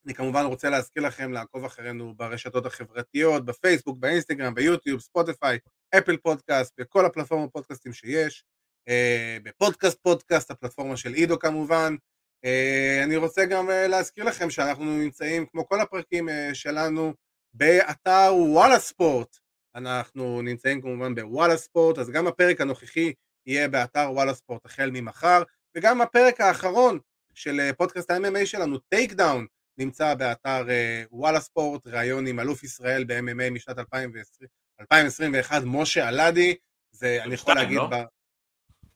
אני 0.07 0.15
כמובן 0.15 0.45
רוצה 0.45 0.71
להזכיר 0.71 1.03
לכם 1.03 1.33
לעקוב 1.33 1.65
אחרינו 1.65 2.15
ברשתות 2.15 2.67
החברתיות, 2.67 3.45
בפייסבוק, 3.45 3.99
באינסטגרם, 3.99 4.55
ביוטיוב, 4.55 5.01
ספוטיפיי, 5.01 5.59
אפל 5.99 6.17
פודקאסט, 6.17 6.81
בכל 6.81 7.07
הפלטפורמות 7.07 7.51
פודקאסטים 7.53 7.93
שיש, 7.93 8.45
אה, 8.89 9.39
בפודקאסט 9.43 9.99
פודקאסט, 10.03 10.51
הפלטפורמה 10.51 10.97
של 10.97 11.13
עידו 11.13 11.39
כמובן. 11.39 11.97
אה, 12.45 13.01
אני 13.05 13.17
רוצה 13.17 13.45
גם 13.45 13.71
אה, 13.71 13.89
להזכיר 13.89 14.25
לכם 14.25 14.51
שאנחנו 14.51 14.85
נמצאים, 14.85 15.47
כמו 15.47 15.69
כל 15.69 15.81
הפרקים 15.81 16.29
אה, 16.29 16.51
שלנו, 16.55 17.15
באתר 17.55 18.33
וואלה 18.35 18.79
ספורט. 18.79 19.37
אנחנו 19.75 20.43
נמצאים 20.43 20.81
כמובן 20.81 21.15
בוואלה 21.15 21.57
ספורט, 21.57 21.99
אז 21.99 22.11
גם 22.11 22.27
הפרק 22.27 22.61
הנוכחי 22.61 23.13
יהיה 23.47 23.69
באתר 23.69 24.11
וואלה 24.13 24.35
ספורט 24.35 24.67
החל 24.67 24.91
ממחר, 24.93 25.43
וגם 25.77 26.01
הפרק 26.01 26.41
האחרון 26.41 26.99
של 27.35 27.61
אה, 27.61 27.73
פודקאסט 27.73 28.11
ה-MMA 28.11 28.47
שלנו, 28.47 28.79
טייק 28.79 29.13
דאון, 29.13 29.47
נמצא 29.79 30.15
באתר 30.15 30.71
אה, 30.71 31.05
וואלה 31.11 31.41
ספורט, 31.41 31.87
ראיון 31.87 32.27
עם 32.27 32.41
אלוף 32.41 32.65
ישראל 32.65 33.05
ב-MMA 33.05 33.51
משנת 33.51 33.79
2020, 33.79 34.49
2021, 34.81 35.63
משה 35.67 36.09
אלעדי, 36.09 36.55
זה 36.93 37.19
אני 37.23 37.35
יכול 37.35 37.55
להגיד, 37.55 37.77
לא? 37.77 37.87
ב... 37.87 37.95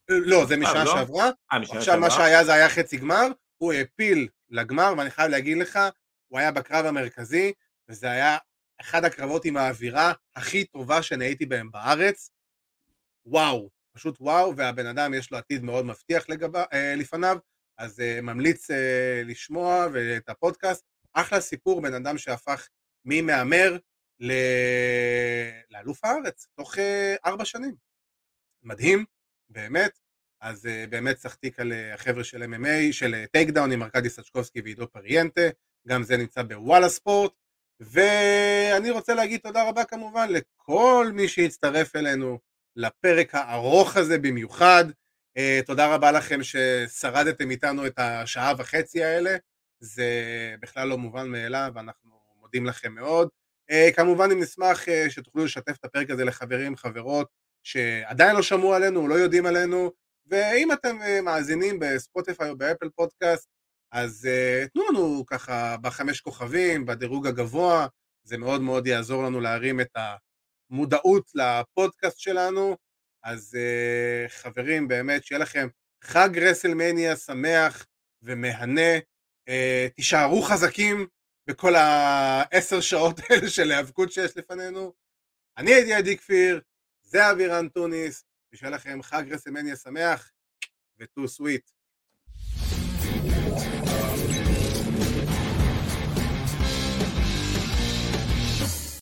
לא, 0.08 0.46
זה 0.46 0.56
משנה 0.56 0.84
לא? 0.84 0.94
שעברה, 0.94 1.30
אה, 1.52 1.58
עכשיו 1.58 2.00
מה 2.00 2.10
שעברה? 2.10 2.10
שהיה 2.10 2.44
זה 2.44 2.54
היה 2.54 2.68
חצי 2.68 2.96
גמר, 2.96 3.26
הוא 3.58 3.72
העפיל 3.72 4.28
לגמר, 4.50 4.94
ואני 4.98 5.10
חייב 5.10 5.30
להגיד 5.30 5.58
לך, 5.58 5.78
הוא 6.28 6.38
היה 6.38 6.52
בקרב 6.52 6.86
המרכזי, 6.86 7.52
וזה 7.88 8.10
היה 8.10 8.38
אחד 8.80 9.04
הקרבות 9.04 9.44
עם 9.44 9.56
האווירה 9.56 10.12
הכי 10.36 10.64
טובה 10.64 11.02
שאני 11.02 11.24
הייתי 11.24 11.46
בהם 11.46 11.70
בארץ. 11.70 12.30
וואו, 13.26 13.70
פשוט 13.92 14.16
וואו, 14.20 14.56
והבן 14.56 14.86
אדם 14.86 15.14
יש 15.14 15.30
לו 15.30 15.38
עתיד 15.38 15.62
מאוד 15.62 15.84
מבטיח 15.84 16.28
לגבה, 16.28 16.64
אה, 16.72 16.94
לפניו, 16.96 17.38
אז 17.78 18.00
אה, 18.00 18.20
ממליץ 18.20 18.70
אה, 18.70 19.22
לשמוע 19.24 19.86
ואת 19.92 20.28
הפודקאסט. 20.28 20.84
אחלה 21.12 21.40
סיפור, 21.40 21.82
בן 21.82 21.94
אדם 21.94 22.18
שהפך 22.18 22.68
ממהמר 23.04 23.78
ל... 24.20 24.32
לאלוף 25.70 26.04
הארץ, 26.04 26.46
תוך 26.54 26.78
אה, 26.78 27.16
ארבע 27.26 27.44
שנים. 27.44 27.74
מדהים, 28.62 29.04
באמת, 29.50 29.98
אז 30.40 30.66
אה, 30.66 30.90
באמת 30.90 31.16
סחתיק 31.16 31.60
על 31.60 31.72
אה, 31.72 31.94
החבר'ה 31.94 32.24
של 32.24 32.42
MMA, 32.42 32.92
של 32.92 33.24
טייק 33.32 33.50
דאון 33.50 33.72
עם 33.72 33.82
ארכדי 33.82 34.10
סצ'קובסקי 34.10 34.60
ועידו 34.60 34.90
פריאנטה, 34.90 35.40
גם 35.88 36.02
זה 36.02 36.16
נמצא 36.16 36.42
בוואלה 36.42 36.88
ספורט, 36.88 37.32
ואני 37.80 38.90
רוצה 38.90 39.14
להגיד 39.14 39.40
תודה 39.40 39.68
רבה 39.68 39.84
כמובן 39.84 40.28
לכל 40.30 41.10
מי 41.14 41.28
שהצטרף 41.28 41.96
אלינו 41.96 42.38
לפרק 42.76 43.34
הארוך 43.34 43.96
הזה 43.96 44.18
במיוחד, 44.18 44.84
אה, 45.38 45.66
תודה 45.66 45.94
רבה 45.94 46.12
לכם 46.12 46.40
ששרדתם 46.42 47.50
איתנו 47.50 47.86
את 47.86 47.98
השעה 47.98 48.52
וחצי 48.58 49.04
האלה, 49.04 49.36
זה 49.80 50.10
בכלל 50.60 50.88
לא 50.88 50.98
מובן 50.98 51.28
מאליו, 51.28 51.70
ואנחנו 51.74 52.10
מודים 52.40 52.66
לכם 52.66 52.94
מאוד. 52.94 53.28
אה, 53.70 53.94
כמובן 53.96 54.30
אם 54.32 54.42
נשמח 54.42 54.84
אה, 54.84 55.10
שתוכלו 55.10 55.44
לשתף 55.44 55.76
את 55.80 55.84
הפרק 55.84 56.10
הזה 56.10 56.24
לחברים, 56.24 56.76
חברות, 56.76 57.28
שעדיין 57.62 58.36
לא 58.36 58.42
שמעו 58.42 58.74
עלינו, 58.74 59.08
לא 59.08 59.14
יודעים 59.14 59.46
עלינו, 59.46 59.92
ואם 60.26 60.72
אתם 60.72 60.96
מאזינים 61.22 61.78
בספוטיפיי 61.80 62.50
או 62.50 62.56
באפל 62.56 62.88
פודקאסט, 62.88 63.48
אז 63.96 64.28
אה, 64.28 64.68
תנו 64.68 64.82
לנו 64.88 65.24
ככה 65.26 65.76
בחמש 65.76 66.20
כוכבים, 66.20 66.86
בדירוג 66.86 67.26
הגבוה, 67.26 67.86
זה 68.24 68.38
מאוד 68.38 68.60
מאוד 68.60 68.86
יעזור 68.86 69.22
לנו 69.22 69.40
להרים 69.40 69.80
את 69.80 69.96
המודעות 70.70 71.30
לפודקאסט 71.34 72.18
שלנו. 72.18 72.76
אז 73.22 73.56
אה, 73.56 74.28
חברים, 74.28 74.88
באמת, 74.88 75.24
שיהיה 75.24 75.38
לכם 75.38 75.68
חג 76.04 76.38
רסלמניה 76.38 77.16
שמח 77.16 77.86
ומהנה, 78.22 78.98
אה, 79.48 79.92
תישארו 79.96 80.42
חזקים 80.42 81.06
בכל 81.46 81.74
העשר 81.74 82.80
שעות 82.80 83.20
האלה 83.30 83.48
של 83.48 83.70
היאבקות 83.70 84.12
שיש 84.12 84.36
לפנינו. 84.36 84.92
אני 85.58 85.74
הייתי 85.74 85.94
עדי 85.94 86.16
כפיר, 86.16 86.60
זה 87.02 87.30
אבירן 87.30 87.68
טוניס, 87.68 88.24
ושיהיה 88.52 88.70
לכם 88.70 89.02
חג 89.02 89.24
רסלמניה 89.30 89.76
שמח 89.76 90.30
ו-too 90.98 91.28
sweet. 91.28 91.75